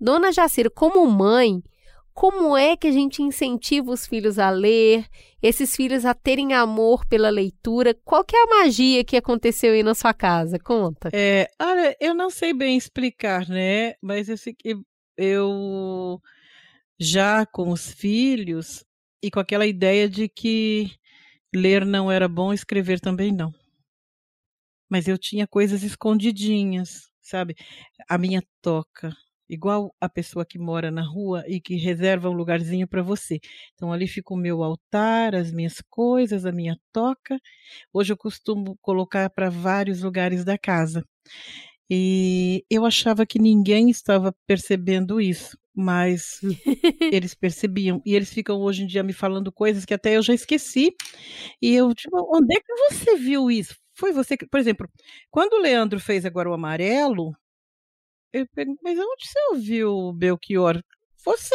Dona 0.00 0.30
Jacira, 0.30 0.70
como 0.70 1.04
mãe, 1.06 1.62
como 2.18 2.56
é 2.56 2.76
que 2.76 2.88
a 2.88 2.92
gente 2.92 3.22
incentiva 3.22 3.92
os 3.92 4.06
filhos 4.06 4.38
a 4.40 4.50
ler, 4.50 5.06
esses 5.40 5.76
filhos 5.76 6.04
a 6.04 6.12
terem 6.12 6.52
amor 6.52 7.06
pela 7.06 7.30
leitura? 7.30 7.96
Qual 8.04 8.24
que 8.24 8.36
é 8.36 8.42
a 8.42 8.46
magia 8.58 9.04
que 9.04 9.16
aconteceu 9.16 9.72
aí 9.72 9.82
na 9.82 9.94
sua 9.94 10.12
casa? 10.12 10.58
Conta. 10.58 11.10
É, 11.12 11.48
olha, 11.60 11.96
eu 12.00 12.14
não 12.14 12.28
sei 12.28 12.52
bem 12.52 12.76
explicar, 12.76 13.48
né? 13.48 13.94
Mas 14.02 14.28
eu, 14.28 14.36
eu 15.16 16.20
já 16.98 17.46
com 17.46 17.70
os 17.70 17.92
filhos 17.92 18.84
e 19.22 19.30
com 19.30 19.38
aquela 19.38 19.66
ideia 19.66 20.08
de 20.08 20.28
que 20.28 20.90
ler 21.54 21.84
não 21.86 22.10
era 22.10 22.28
bom, 22.28 22.52
escrever 22.52 23.00
também 23.00 23.32
não. 23.32 23.52
Mas 24.90 25.06
eu 25.08 25.18
tinha 25.18 25.46
coisas 25.46 25.82
escondidinhas, 25.82 27.08
sabe? 27.20 27.54
A 28.08 28.16
minha 28.18 28.42
toca, 28.62 29.14
igual 29.48 29.94
a 30.00 30.08
pessoa 30.08 30.46
que 30.46 30.58
mora 30.58 30.90
na 30.90 31.02
rua 31.02 31.44
e 31.46 31.60
que 31.60 31.76
reserva 31.76 32.28
um 32.30 32.32
lugarzinho 32.32 32.88
para 32.88 33.02
você. 33.02 33.38
Então 33.74 33.92
ali 33.92 34.08
fica 34.08 34.32
o 34.34 34.36
meu 34.36 34.62
altar, 34.62 35.34
as 35.34 35.52
minhas 35.52 35.82
coisas, 35.90 36.46
a 36.46 36.52
minha 36.52 36.78
toca. 36.92 37.38
Hoje 37.92 38.12
eu 38.12 38.16
costumo 38.18 38.78
colocar 38.82 39.30
para 39.30 39.50
vários 39.50 40.02
lugares 40.02 40.44
da 40.44 40.58
casa. 40.58 41.04
E 41.90 42.64
eu 42.70 42.84
achava 42.86 43.26
que 43.26 43.38
ninguém 43.38 43.90
estava 43.90 44.34
percebendo 44.46 45.20
isso, 45.20 45.58
mas 45.78 46.40
eles 47.12 47.34
percebiam. 47.34 48.02
E 48.04 48.16
eles 48.16 48.32
ficam 48.32 48.60
hoje 48.60 48.82
em 48.82 48.86
dia 48.86 49.04
me 49.04 49.12
falando 49.12 49.52
coisas 49.52 49.84
que 49.84 49.94
até 49.94 50.16
eu 50.16 50.22
já 50.22 50.34
esqueci. 50.34 50.92
E 51.62 51.72
eu, 51.72 51.94
tipo, 51.94 52.16
onde 52.36 52.56
é 52.56 52.60
que 52.60 52.74
você 52.90 53.16
viu 53.16 53.48
isso? 53.48 53.76
Foi 53.94 54.12
você 54.12 54.36
que, 54.36 54.44
por 54.44 54.58
exemplo, 54.58 54.88
quando 55.30 55.52
o 55.52 55.60
Leandro 55.60 56.00
fez 56.00 56.26
agora 56.26 56.50
o 56.50 56.52
amarelo, 56.52 57.32
eu 58.32 58.44
pergunto, 58.52 58.80
mas 58.82 58.98
onde 58.98 59.28
você 59.28 59.38
ouviu 59.52 59.90
o 59.92 60.12
Belchior? 60.12 60.82
Você. 61.24 61.54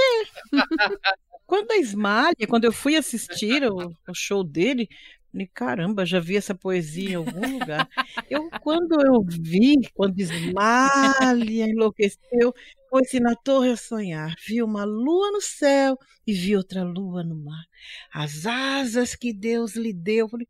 quando 1.46 1.72
a 1.72 1.78
Esmalha, 1.78 2.48
quando 2.48 2.64
eu 2.64 2.72
fui 2.72 2.96
assistir 2.96 3.64
o, 3.70 3.90
o 4.08 4.14
show 4.14 4.42
dele, 4.42 4.88
Falei, 5.34 5.50
caramba, 5.52 6.06
já 6.06 6.20
vi 6.20 6.38
essa 6.38 6.54
poesia 6.54 7.10
em 7.10 7.16
algum 7.16 7.58
lugar. 7.58 7.90
Eu, 8.30 8.52
quando 8.62 9.04
eu 9.04 9.26
vi, 9.28 9.78
quando 9.96 10.20
Esmalha 10.20 11.66
enlouqueceu, 11.68 12.54
foi-se 12.94 13.20
na 13.20 13.36
torre 13.36 13.72
a 13.72 13.76
sonhar. 13.76 14.36
Vi 14.48 14.62
uma 14.62 14.84
lua 14.84 15.32
no 15.32 15.42
céu 15.42 15.98
e 16.28 16.32
vi 16.32 16.56
outra 16.56 16.84
lua 16.84 17.24
no 17.24 17.36
mar. 17.36 17.66
As 18.14 18.46
asas 18.46 19.16
que 19.16 19.34
Deus 19.34 19.76
lhe 19.76 19.92
deu. 19.92 20.30
Falei, 20.30 20.48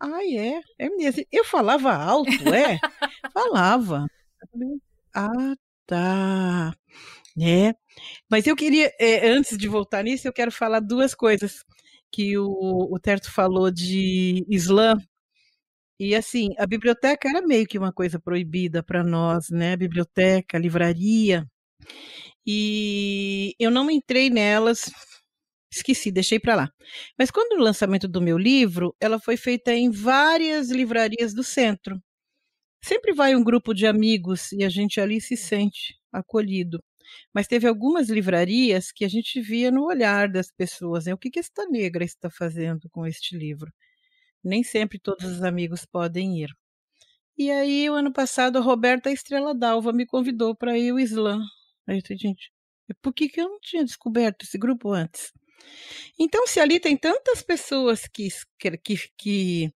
ah, 0.00 0.24
é, 0.24 0.62
é 0.78 0.88
mesmo. 0.88 1.22
Eu 1.30 1.44
falava 1.44 1.92
alto, 1.94 2.30
é? 2.54 2.78
falava. 3.34 4.06
Ah, 5.14 5.54
tá. 5.86 6.74
É. 7.40 7.74
Mas 8.30 8.46
eu 8.46 8.56
queria, 8.56 8.90
é, 9.00 9.28
antes 9.28 9.58
de 9.58 9.68
voltar 9.68 10.02
nisso, 10.04 10.26
eu 10.28 10.32
quero 10.32 10.52
falar 10.52 10.80
duas 10.80 11.14
coisas 11.14 11.64
que 12.10 12.38
o, 12.38 12.48
o 12.94 12.98
Terto 13.00 13.30
falou 13.30 13.70
de 13.70 14.46
Islã. 14.48 14.96
E 16.00 16.14
assim, 16.14 16.50
a 16.58 16.66
biblioteca 16.66 17.28
era 17.28 17.42
meio 17.46 17.66
que 17.66 17.78
uma 17.78 17.92
coisa 17.92 18.18
proibida 18.20 18.82
para 18.82 19.04
nós, 19.04 19.50
né? 19.50 19.76
Biblioteca, 19.76 20.58
livraria. 20.58 21.46
E 22.46 23.54
eu 23.58 23.70
não 23.70 23.90
entrei 23.90 24.30
nelas, 24.30 24.90
esqueci, 25.72 26.10
deixei 26.10 26.38
para 26.38 26.54
lá. 26.56 26.72
Mas 27.18 27.30
quando 27.30 27.58
o 27.58 27.62
lançamento 27.62 28.08
do 28.08 28.20
meu 28.22 28.38
livro, 28.38 28.94
ela 29.00 29.18
foi 29.20 29.36
feita 29.36 29.74
em 29.74 29.90
várias 29.90 30.70
livrarias 30.70 31.34
do 31.34 31.42
centro. 31.44 32.00
Sempre 32.82 33.12
vai 33.14 33.34
um 33.34 33.44
grupo 33.44 33.74
de 33.74 33.86
amigos 33.86 34.52
e 34.52 34.64
a 34.64 34.68
gente 34.68 35.00
ali 35.00 35.20
se 35.20 35.36
sente 35.36 35.96
acolhido. 36.12 36.80
Mas 37.34 37.46
teve 37.46 37.66
algumas 37.68 38.08
livrarias 38.08 38.92
que 38.92 39.04
a 39.04 39.08
gente 39.08 39.40
via 39.40 39.70
no 39.70 39.86
olhar 39.86 40.28
das 40.30 40.50
pessoas, 40.50 41.06
né? 41.06 41.14
O 41.14 41.18
que, 41.18 41.30
que 41.30 41.40
esta 41.40 41.66
negra 41.68 42.04
está 42.04 42.30
fazendo 42.30 42.88
com 42.90 43.06
este 43.06 43.36
livro? 43.36 43.72
Nem 44.44 44.62
sempre 44.64 44.98
todos 45.00 45.24
os 45.26 45.42
amigos 45.42 45.86
podem 45.86 46.42
ir. 46.42 46.50
E 47.38 47.50
aí, 47.50 47.88
o 47.90 47.94
ano 47.94 48.12
passado, 48.12 48.58
a 48.58 48.62
Roberta 48.62 49.10
Estrela 49.10 49.54
Dalva 49.54 49.92
me 49.92 50.06
convidou 50.06 50.54
para 50.56 50.78
ir 50.78 50.90
ao 50.90 50.98
Islã. 51.00 51.40
Aí 51.86 51.98
eu 51.98 52.02
falei, 52.02 52.18
gente, 52.18 52.52
por 53.02 53.12
que, 53.12 53.28
que 53.28 53.40
eu 53.40 53.48
não 53.48 53.60
tinha 53.60 53.84
descoberto 53.84 54.44
esse 54.44 54.58
grupo 54.58 54.92
antes? 54.92 55.32
Então, 56.18 56.46
se 56.46 56.60
ali 56.60 56.80
tem 56.80 56.96
tantas 56.96 57.42
pessoas 57.42 58.06
que, 58.06 58.28
que, 58.58 58.98
que, 59.16 59.72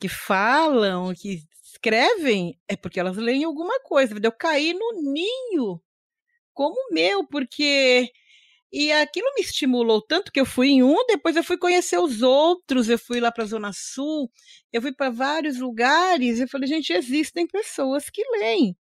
que 0.00 0.08
falam, 0.08 1.14
que 1.14 1.42
escrevem, 1.62 2.58
é 2.68 2.76
porque 2.76 3.00
elas 3.00 3.16
leem 3.16 3.44
alguma 3.44 3.80
coisa. 3.80 4.14
Eu 4.22 4.32
caí 4.32 4.74
no 4.74 5.02
ninho 5.02 5.80
como 6.52 6.74
o 6.74 6.94
meu, 6.94 7.26
porque 7.26 8.10
e 8.72 8.90
aquilo 8.90 9.26
me 9.36 9.42
estimulou 9.42 10.00
tanto 10.00 10.32
que 10.32 10.40
eu 10.40 10.46
fui 10.46 10.68
em 10.68 10.82
um, 10.82 10.96
depois 11.06 11.36
eu 11.36 11.44
fui 11.44 11.58
conhecer 11.58 11.98
os 11.98 12.22
outros, 12.22 12.88
eu 12.88 12.98
fui 12.98 13.20
lá 13.20 13.30
para 13.30 13.44
a 13.44 13.46
Zona 13.46 13.70
Sul, 13.74 14.30
eu 14.72 14.80
fui 14.80 14.94
para 14.94 15.10
vários 15.10 15.58
lugares, 15.58 16.40
eu 16.40 16.48
falei, 16.48 16.66
gente, 16.68 16.92
existem 16.92 17.46
pessoas 17.46 18.08
que 18.08 18.22
leem. 18.38 18.74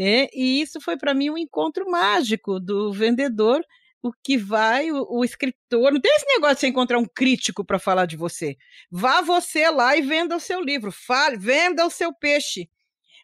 Né? 0.00 0.28
E 0.32 0.62
isso 0.62 0.80
foi 0.80 0.96
para 0.96 1.12
mim 1.12 1.28
um 1.28 1.36
encontro 1.36 1.84
mágico 1.90 2.58
do 2.58 2.90
vendedor, 2.90 3.62
o 4.02 4.10
que 4.24 4.38
vai, 4.38 4.90
o, 4.90 5.06
o 5.10 5.22
escritor. 5.22 5.92
Não 5.92 6.00
tem 6.00 6.10
esse 6.16 6.24
negócio 6.24 6.54
de 6.54 6.60
você 6.60 6.66
encontrar 6.68 6.98
um 6.98 7.04
crítico 7.04 7.62
para 7.62 7.78
falar 7.78 8.06
de 8.06 8.16
você. 8.16 8.56
Vá 8.90 9.20
você 9.20 9.68
lá 9.68 9.94
e 9.94 10.00
venda 10.00 10.34
o 10.34 10.40
seu 10.40 10.62
livro, 10.62 10.90
fale, 10.90 11.36
venda 11.36 11.84
o 11.84 11.90
seu 11.90 12.14
peixe. 12.14 12.70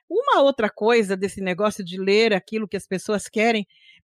Uma 0.06 0.42
outra 0.42 0.68
coisa 0.68 1.16
desse 1.16 1.40
negócio 1.40 1.82
de 1.82 1.98
ler 1.98 2.34
aquilo 2.34 2.68
que 2.68 2.76
as 2.76 2.86
pessoas 2.86 3.26
querem, 3.26 3.66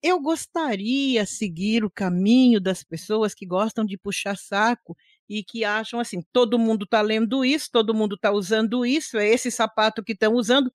eu 0.02 0.20
gostaria 0.20 1.26
seguir 1.26 1.84
o 1.84 1.90
caminho 1.90 2.60
das 2.60 2.84
pessoas 2.84 3.34
que 3.34 3.46
gostam 3.46 3.86
de 3.86 3.98
puxar 3.98 4.38
saco 4.38 4.98
e 5.28 5.44
que 5.44 5.64
acham 5.64 6.00
assim, 6.00 6.22
todo 6.34 6.58
mundo 6.58 6.86
está 6.86 7.02
lendo 7.02 7.44
isso, 7.46 7.70
todo 7.72 7.94
mundo 7.94 8.16
está 8.16 8.32
usando 8.32 8.86
isso, 8.86 9.18
é 9.18 9.28
esse 9.28 9.52
sapato 9.52 10.04
que 10.04 10.14
estão 10.14 10.34
usando, 10.34 10.72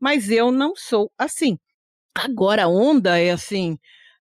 mas 0.00 0.30
eu 0.30 0.50
não 0.52 0.74
sou 0.76 1.10
assim. 1.18 1.58
Agora 2.16 2.64
a 2.64 2.68
onda 2.68 3.18
é 3.18 3.30
assim, 3.32 3.78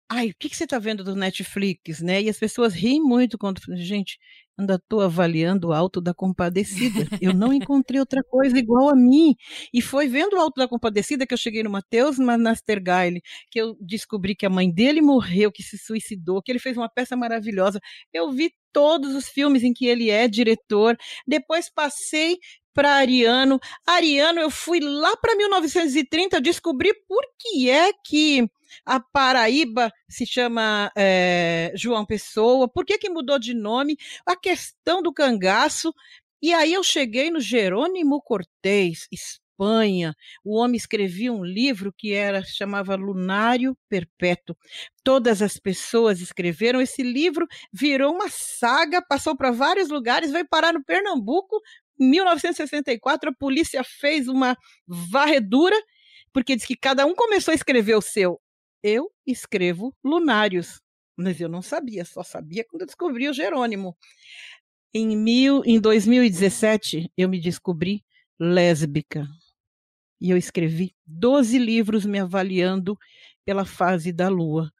ai, 0.08 0.30
o 0.30 0.34
que, 0.38 0.48
que 0.48 0.56
você 0.56 0.64
está 0.64 0.78
vendo 0.78 1.02
do 1.02 1.16
Netflix, 1.16 2.00
né? 2.00 2.22
E 2.22 2.28
as 2.28 2.38
pessoas 2.38 2.74
riem 2.74 3.00
muito 3.00 3.38
quando, 3.38 3.60
gente, 3.76 4.18
ainda 4.58 4.76
estou 4.76 5.00
avaliando 5.00 5.68
o 5.68 5.72
Alto 5.72 6.00
da 6.00 6.14
Compadecida. 6.14 7.06
Eu 7.20 7.34
não 7.34 7.52
encontrei 7.52 7.98
outra 8.00 8.22
coisa 8.22 8.58
igual 8.58 8.88
a 8.88 8.96
mim. 8.96 9.34
E 9.72 9.82
foi 9.82 10.06
vendo 10.08 10.34
o 10.34 10.40
Alto 10.40 10.60
da 10.60 10.68
Compadecida 10.68 11.26
que 11.26 11.34
eu 11.34 11.38
cheguei 11.38 11.62
no 11.62 11.70
Mateus 11.70 12.18
Manastergaile, 12.18 13.22
que 13.50 13.60
eu 13.60 13.76
descobri 13.80 14.34
que 14.36 14.46
a 14.46 14.50
mãe 14.50 14.70
dele 14.72 15.00
morreu, 15.00 15.50
que 15.50 15.62
se 15.62 15.78
suicidou, 15.78 16.42
que 16.42 16.52
ele 16.52 16.58
fez 16.58 16.76
uma 16.76 16.88
peça 16.88 17.16
maravilhosa. 17.16 17.80
Eu 18.12 18.30
vi 18.30 18.52
todos 18.72 19.14
os 19.14 19.28
filmes 19.28 19.62
em 19.62 19.72
que 19.72 19.86
ele 19.86 20.10
é 20.10 20.28
diretor. 20.28 20.96
Depois 21.26 21.70
passei 21.72 22.38
para 22.74 22.96
Ariano. 22.96 23.60
Ariano, 23.86 24.40
eu 24.40 24.50
fui 24.50 24.80
lá 24.80 25.16
para 25.16 25.36
1930, 25.36 26.40
descobri 26.40 26.92
por 27.08 27.22
que 27.38 27.70
é 27.70 27.92
que 28.04 28.44
a 28.84 29.00
Paraíba 29.00 29.92
se 30.08 30.26
chama 30.26 30.90
é, 30.96 31.72
João 31.76 32.04
Pessoa, 32.04 32.68
por 32.68 32.84
que, 32.84 32.98
que 32.98 33.10
mudou 33.10 33.38
de 33.38 33.54
nome, 33.54 33.96
a 34.26 34.36
questão 34.36 35.02
do 35.02 35.12
cangaço. 35.12 35.92
E 36.42 36.52
aí 36.52 36.74
eu 36.74 36.84
cheguei 36.84 37.30
no 37.30 37.40
Jerônimo 37.40 38.20
Cortez, 38.20 39.08
Espanha. 39.10 40.14
O 40.44 40.56
homem 40.56 40.76
escrevia 40.76 41.32
um 41.32 41.44
livro 41.44 41.92
que 41.96 42.12
era 42.12 42.42
chamava 42.44 42.96
Lunário 42.96 43.76
Perpétuo. 43.88 44.56
Todas 45.02 45.40
as 45.40 45.58
pessoas 45.58 46.20
escreveram 46.20 46.80
esse 46.80 47.02
livro, 47.02 47.46
virou 47.72 48.12
uma 48.12 48.28
saga, 48.28 49.00
passou 49.00 49.36
para 49.36 49.50
vários 49.50 49.88
lugares, 49.88 50.32
veio 50.32 50.46
parar 50.48 50.72
no 50.72 50.84
Pernambuco. 50.84 51.60
Em 51.98 52.10
1964, 52.10 53.30
a 53.30 53.34
polícia 53.34 53.82
fez 53.84 54.28
uma 54.28 54.56
varredura, 54.86 55.76
porque 56.32 56.56
diz 56.56 56.66
que 56.66 56.76
cada 56.76 57.06
um 57.06 57.14
começou 57.14 57.52
a 57.52 57.54
escrever 57.54 57.94
o 57.94 58.02
seu. 58.02 58.40
Eu 58.86 59.10
escrevo 59.26 59.96
Lunários, 60.04 60.78
mas 61.16 61.40
eu 61.40 61.48
não 61.48 61.62
sabia, 61.62 62.04
só 62.04 62.22
sabia 62.22 62.62
quando 62.68 62.82
eu 62.82 62.86
descobri 62.86 63.26
o 63.26 63.32
Jerônimo. 63.32 63.96
Em, 64.92 65.16
mil, 65.16 65.62
em 65.64 65.80
2017, 65.80 67.10
eu 67.16 67.26
me 67.26 67.40
descobri 67.40 68.04
lésbica. 68.38 69.26
E 70.20 70.28
eu 70.28 70.36
escrevi 70.36 70.94
12 71.06 71.58
livros 71.58 72.04
me 72.04 72.18
avaliando 72.18 72.94
pela 73.42 73.64
fase 73.64 74.12
da 74.12 74.28
lua. 74.28 74.70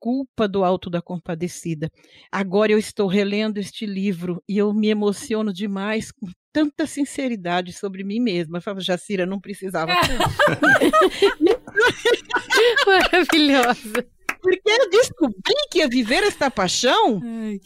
Culpa 0.00 0.48
do 0.48 0.64
Alto 0.64 0.90
da 0.90 1.00
Compadecida. 1.00 1.88
Agora 2.32 2.72
eu 2.72 2.78
estou 2.78 3.06
relendo 3.06 3.58
este 3.58 3.86
livro 3.86 4.42
e 4.48 4.58
eu 4.58 4.74
me 4.74 4.88
emociono 4.88 5.52
demais 5.52 6.10
com 6.10 6.26
tanta 6.52 6.88
sinceridade 6.88 7.72
sobre 7.72 8.02
mim 8.02 8.18
mesma. 8.18 8.58
Eu 8.58 8.62
falo, 8.62 8.80
Jacira, 8.80 9.24
não 9.24 9.40
precisava. 9.40 9.92
Maravilhosa. 12.86 14.06
Porque 14.40 14.70
eu 14.70 14.90
descobri 14.90 15.54
que 15.70 15.78
ia 15.78 15.88
viver 15.88 16.22
esta 16.22 16.50
paixão. 16.50 17.20
Ai. 17.24 17.60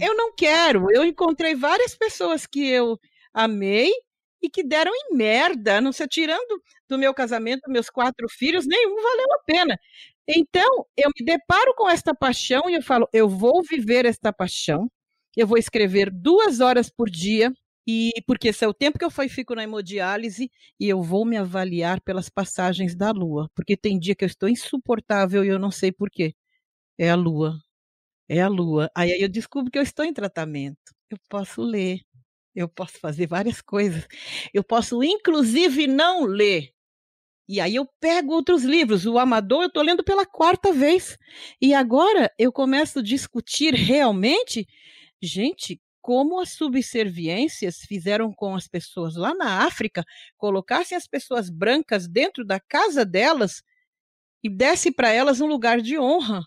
Eu 0.00 0.16
não 0.16 0.34
quero. 0.34 0.88
Eu 0.90 1.04
encontrei 1.04 1.54
várias 1.54 1.94
pessoas 1.94 2.46
que 2.46 2.68
eu 2.68 2.98
amei 3.32 3.92
e 4.42 4.50
que 4.50 4.62
deram 4.62 4.92
em 4.94 5.16
merda, 5.16 5.80
não 5.80 5.92
sei, 5.92 6.06
tirando 6.06 6.60
do 6.88 6.98
meu 6.98 7.14
casamento 7.14 7.70
meus 7.70 7.88
quatro 7.90 8.28
filhos, 8.28 8.66
nenhum 8.66 8.94
valeu 8.94 9.26
a 9.34 9.44
pena. 9.44 9.78
Então, 10.28 10.86
eu 10.96 11.10
me 11.16 11.24
deparo 11.24 11.74
com 11.76 11.88
esta 11.88 12.14
paixão 12.14 12.68
e 12.68 12.74
eu 12.74 12.82
falo, 12.82 13.08
eu 13.12 13.28
vou 13.28 13.62
viver 13.62 14.04
esta 14.04 14.32
paixão, 14.32 14.90
eu 15.36 15.46
vou 15.46 15.58
escrever 15.58 16.10
duas 16.10 16.60
horas 16.60 16.90
por 16.90 17.08
dia, 17.08 17.52
e 17.86 18.12
porque 18.26 18.48
esse 18.48 18.64
é 18.64 18.68
o 18.68 18.74
tempo 18.74 18.98
que 18.98 19.04
eu 19.04 19.10
fico 19.10 19.54
na 19.54 19.62
hemodiálise 19.64 20.50
e 20.80 20.88
eu 20.88 21.02
vou 21.02 21.24
me 21.24 21.36
avaliar 21.36 22.00
pelas 22.00 22.28
passagens 22.28 22.94
da 22.94 23.10
lua, 23.12 23.50
porque 23.54 23.76
tem 23.76 23.98
dia 23.98 24.14
que 24.14 24.24
eu 24.24 24.28
estou 24.28 24.48
insuportável 24.48 25.44
e 25.44 25.48
eu 25.48 25.58
não 25.58 25.70
sei 25.70 25.92
por 25.92 26.10
quê. 26.10 26.34
É 26.98 27.10
a 27.10 27.16
lua. 27.16 27.58
É 28.28 28.40
a 28.42 28.48
lua. 28.48 28.90
Aí 28.96 29.20
eu 29.22 29.28
descubro 29.28 29.70
que 29.70 29.78
eu 29.78 29.82
estou 29.82 30.04
em 30.04 30.12
tratamento. 30.12 30.78
Eu 31.10 31.18
posso 31.28 31.62
ler, 31.62 32.00
eu 32.54 32.68
posso 32.68 32.98
fazer 33.00 33.26
várias 33.28 33.60
coisas. 33.62 34.06
Eu 34.54 34.64
posso, 34.64 35.02
inclusive, 35.04 35.86
não 35.86 36.24
ler. 36.24 36.72
E 37.48 37.60
aí 37.60 37.76
eu 37.76 37.86
pego 38.00 38.32
outros 38.34 38.64
livros. 38.64 39.06
O 39.06 39.18
Amador 39.18 39.62
eu 39.62 39.68
estou 39.68 39.82
lendo 39.82 40.02
pela 40.04 40.26
quarta 40.26 40.72
vez. 40.72 41.16
E 41.60 41.74
agora 41.74 42.32
eu 42.38 42.52
começo 42.52 42.98
a 43.00 43.02
discutir 43.02 43.74
realmente, 43.74 44.66
gente, 45.22 45.80
como 46.06 46.40
as 46.40 46.50
subserviências 46.50 47.78
fizeram 47.80 48.32
com 48.32 48.54
as 48.54 48.68
pessoas 48.68 49.16
lá 49.16 49.34
na 49.34 49.64
África, 49.66 50.04
colocassem 50.36 50.96
as 50.96 51.08
pessoas 51.08 51.50
brancas 51.50 52.06
dentro 52.06 52.44
da 52.44 52.60
casa 52.60 53.04
delas 53.04 53.60
e 54.44 54.48
desse 54.48 54.92
para 54.92 55.10
elas 55.10 55.40
um 55.40 55.46
lugar 55.46 55.80
de 55.80 55.98
honra. 55.98 56.42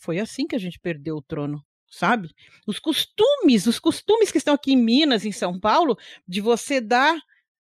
Foi 0.00 0.20
assim 0.20 0.46
que 0.46 0.56
a 0.56 0.60
gente 0.60 0.78
perdeu 0.80 1.16
o 1.16 1.22
trono 1.22 1.64
sabe? 1.90 2.30
Os 2.66 2.78
costumes, 2.78 3.66
os 3.66 3.78
costumes 3.80 4.32
que 4.32 4.38
estão 4.38 4.54
aqui 4.54 4.72
em 4.72 4.76
Minas, 4.76 5.24
em 5.24 5.32
São 5.32 5.60
Paulo, 5.60 5.96
de 6.28 6.40
você 6.40 6.80
dar, 6.80 7.16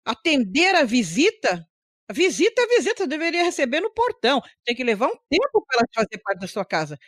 atender 0.04 0.74
a 0.76 0.84
visita. 0.84 1.66
Visita 2.12 2.62
é 2.62 2.66
visita, 2.78 3.06
deveria 3.06 3.44
receber 3.44 3.80
no 3.80 3.92
portão. 3.92 4.42
Tem 4.64 4.74
que 4.76 4.84
levar 4.84 5.08
um 5.08 5.16
tempo 5.30 5.64
para 5.66 5.78
ela 5.80 5.88
fazer 5.94 6.18
parte 6.24 6.40
da 6.40 6.48
sua 6.48 6.64
casa. 6.64 6.98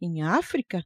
Em 0.00 0.22
África, 0.22 0.84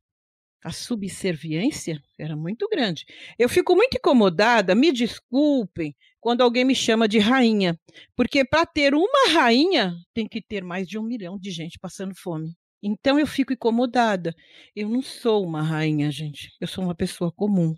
a 0.65 0.73
subserviência 0.73 2.03
era 2.19 2.35
muito 2.35 2.67
grande. 2.69 3.05
Eu 3.39 3.49
fico 3.51 3.77
muito 3.77 3.99
incomodada, 3.99 4.75
me 4.75 4.91
desculpem, 4.91 5.95
quando 6.19 6.41
alguém 6.41 6.65
me 6.65 6.75
chama 6.75 7.07
de 7.07 7.19
rainha, 7.19 7.79
porque 8.17 8.47
para 8.47 8.65
ter 8.65 8.95
uma 8.95 9.31
rainha 9.35 9.95
tem 10.15 10.27
que 10.27 10.41
ter 10.41 10.65
mais 10.65 10.89
de 10.89 10.99
um 10.99 11.03
milhão 11.03 11.39
de 11.39 11.51
gente 11.51 11.79
passando 11.79 12.15
fome. 12.17 12.57
Então 12.83 13.19
eu 13.19 13.27
fico 13.27 13.53
incomodada. 13.53 14.35
Eu 14.75 14.89
não 14.89 15.03
sou 15.03 15.45
uma 15.45 15.63
rainha, 15.63 16.11
gente. 16.11 16.51
Eu 16.59 16.67
sou 16.67 16.83
uma 16.83 16.95
pessoa 16.95 17.31
comum. 17.31 17.75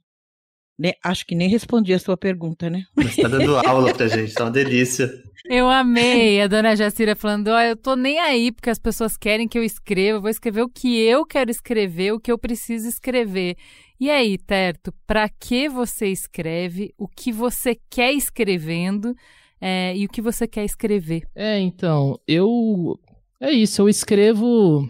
Né? 0.79 0.93
Acho 1.03 1.27
que 1.27 1.35
nem 1.35 1.49
respondi 1.49 1.95
a 1.95 1.99
sua 1.99 2.17
pergunta, 2.17 2.69
né? 2.69 2.85
Mas 2.95 3.17
tá 3.17 3.29
dando 3.29 3.57
aula 3.57 3.95
pra 3.95 4.09
gente, 4.09 4.35
tá 4.35 4.45
uma 4.45 4.51
delícia. 4.51 5.11
Eu 5.49 5.69
amei 5.71 6.41
a 6.43 6.47
dona 6.47 6.77
Jacira 6.77 7.17
falando: 7.17 7.49
ó, 7.49 7.61
eu 7.61 7.77
tô 7.77 7.97
nem 7.97 8.19
aí 8.19 8.53
porque 8.53 8.69
as 8.69 8.79
pessoas 8.79 9.17
querem 9.17 9.49
que 9.49 9.59
eu 9.59 9.65
escreva, 9.65 10.19
eu 10.19 10.21
vou 10.21 10.31
escrever 10.31 10.63
o 10.63 10.69
que 10.69 10.99
eu 10.99 11.25
quero 11.25 11.51
escrever, 11.51 12.13
o 12.13 12.21
que 12.21 12.31
eu 12.31 12.39
preciso 12.39 12.89
escrever. 12.89 13.57
E 13.99 14.11
aí, 14.11 14.37
Terto, 14.37 14.93
para 15.07 15.29
que 15.29 15.69
você 15.69 16.09
escreve, 16.09 16.93
o 16.99 17.09
que 17.09 17.33
você 17.33 17.79
quer 17.89 18.13
escrevendo 18.13 19.15
é, 19.59 19.97
e 19.97 20.05
o 20.05 20.09
que 20.09 20.21
você 20.21 20.47
quer 20.47 20.65
escrever? 20.65 21.23
É, 21.35 21.59
então, 21.59 22.21
eu 22.29 22.99
é 23.41 23.51
isso, 23.51 23.83
eu 23.83 23.89
escrevo. 23.89 24.89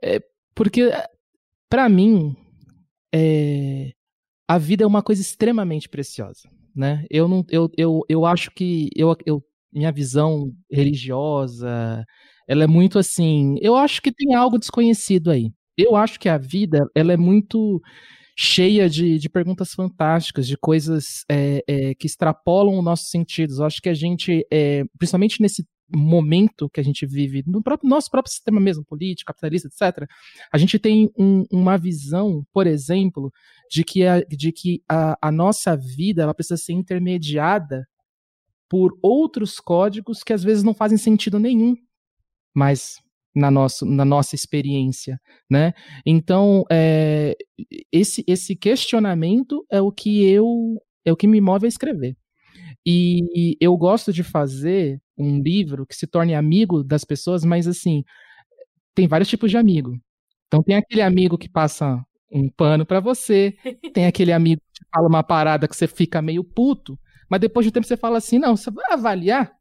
É, 0.00 0.20
porque, 0.54 0.90
para 1.68 1.88
mim, 1.88 2.36
é, 3.12 3.92
a 4.48 4.58
vida 4.58 4.84
é 4.84 4.86
uma 4.86 5.02
coisa 5.02 5.20
extremamente 5.20 5.88
preciosa. 5.88 6.48
Né? 6.74 7.04
Eu, 7.10 7.28
não, 7.28 7.44
eu, 7.50 7.70
eu, 7.76 8.00
eu 8.08 8.24
acho 8.24 8.50
que 8.50 8.88
eu, 8.96 9.14
eu, 9.26 9.42
minha 9.72 9.92
visão 9.92 10.50
religiosa 10.70 12.04
ela 12.48 12.64
é 12.64 12.66
muito 12.66 12.98
assim. 12.98 13.56
Eu 13.60 13.76
acho 13.76 14.02
que 14.02 14.12
tem 14.12 14.34
algo 14.34 14.58
desconhecido 14.58 15.30
aí. 15.30 15.50
Eu 15.76 15.96
acho 15.96 16.18
que 16.20 16.28
a 16.28 16.38
vida 16.38 16.86
ela 16.94 17.12
é 17.12 17.16
muito 17.16 17.80
cheia 18.36 18.88
de, 18.88 19.18
de 19.18 19.28
perguntas 19.28 19.72
fantásticas, 19.72 20.46
de 20.46 20.56
coisas 20.56 21.24
é, 21.30 21.62
é, 21.66 21.94
que 21.94 22.06
extrapolam 22.06 22.78
os 22.78 22.84
nossos 22.84 23.10
sentidos. 23.10 23.58
Eu 23.58 23.66
acho 23.66 23.80
que 23.80 23.88
a 23.88 23.94
gente, 23.94 24.46
é, 24.52 24.84
principalmente 24.98 25.40
nesse 25.40 25.64
momento 25.88 26.70
que 26.70 26.80
a 26.80 26.84
gente 26.84 27.04
vive, 27.06 27.42
no 27.46 27.62
próprio, 27.62 27.88
nosso 27.88 28.10
próprio 28.10 28.32
sistema 28.32 28.60
mesmo, 28.60 28.84
político, 28.84 29.32
capitalista, 29.32 29.68
etc., 29.68 30.08
a 30.52 30.58
gente 30.58 30.78
tem 30.78 31.10
um, 31.18 31.44
uma 31.50 31.76
visão, 31.76 32.44
por 32.52 32.66
exemplo, 32.66 33.30
de 33.70 33.84
que, 33.84 34.06
a, 34.06 34.20
de 34.20 34.52
que 34.52 34.82
a, 34.88 35.16
a 35.20 35.32
nossa 35.32 35.76
vida 35.76 36.22
ela 36.22 36.34
precisa 36.34 36.56
ser 36.56 36.72
intermediada 36.72 37.86
por 38.68 38.96
outros 39.02 39.60
códigos 39.60 40.22
que 40.22 40.32
às 40.32 40.42
vezes 40.42 40.62
não 40.62 40.74
fazem 40.74 40.96
sentido 40.96 41.38
nenhum, 41.38 41.76
mas 42.54 42.96
na, 43.34 43.50
nosso, 43.50 43.84
na 43.84 44.04
nossa 44.04 44.34
experiência, 44.34 45.20
né? 45.50 45.72
Então, 46.06 46.64
é, 46.70 47.36
esse, 47.90 48.24
esse 48.26 48.56
questionamento 48.56 49.64
é 49.70 49.80
o 49.80 49.90
que 49.90 50.24
eu 50.24 50.80
é 51.04 51.12
o 51.12 51.16
que 51.16 51.26
me 51.26 51.40
move 51.40 51.66
a 51.66 51.68
escrever. 51.68 52.16
E 52.84 53.56
eu 53.60 53.76
gosto 53.76 54.12
de 54.12 54.22
fazer 54.22 55.00
um 55.16 55.40
livro 55.40 55.86
que 55.86 55.94
se 55.94 56.06
torne 56.06 56.34
amigo 56.34 56.82
das 56.82 57.04
pessoas, 57.04 57.44
mas 57.44 57.66
assim, 57.66 58.04
tem 58.94 59.06
vários 59.06 59.28
tipos 59.28 59.50
de 59.50 59.56
amigo. 59.56 59.98
Então 60.46 60.62
tem 60.62 60.76
aquele 60.76 61.02
amigo 61.02 61.38
que 61.38 61.48
passa 61.48 62.04
um 62.30 62.48
pano 62.48 62.84
para 62.84 63.00
você, 63.00 63.54
tem 63.94 64.06
aquele 64.06 64.32
amigo 64.32 64.60
que 64.72 64.84
fala 64.92 65.08
uma 65.08 65.22
parada 65.22 65.68
que 65.68 65.76
você 65.76 65.86
fica 65.86 66.22
meio 66.22 66.42
puto, 66.42 66.98
mas 67.28 67.40
depois 67.40 67.64
de 67.64 67.70
um 67.70 67.72
tempo 67.72 67.86
você 67.86 67.96
fala 67.96 68.18
assim, 68.18 68.38
não, 68.38 68.56
você 68.56 68.70
vai 68.70 68.84
avaliar, 68.90 69.52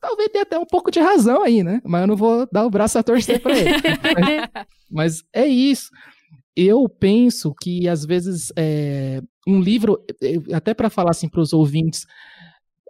talvez 0.00 0.28
tenha 0.30 0.42
até 0.42 0.58
um 0.58 0.64
pouco 0.64 0.90
de 0.90 0.98
razão 0.98 1.42
aí, 1.42 1.62
né? 1.62 1.80
Mas 1.84 2.00
eu 2.00 2.06
não 2.06 2.16
vou 2.16 2.48
dar 2.50 2.64
o 2.64 2.70
braço 2.70 2.98
a 2.98 3.02
torcer 3.02 3.40
para 3.40 3.58
ele. 3.58 3.70
mas, 4.16 4.64
mas, 4.90 5.24
é 5.32 5.46
isso. 5.46 5.90
Eu 6.56 6.88
penso 6.88 7.54
que 7.60 7.88
às 7.88 8.04
vezes 8.04 8.52
é, 8.56 9.22
um 9.46 9.60
livro, 9.60 10.02
até 10.52 10.74
para 10.74 10.90
falar 10.90 11.10
assim 11.10 11.28
para 11.28 11.40
os 11.40 11.52
ouvintes, 11.52 12.06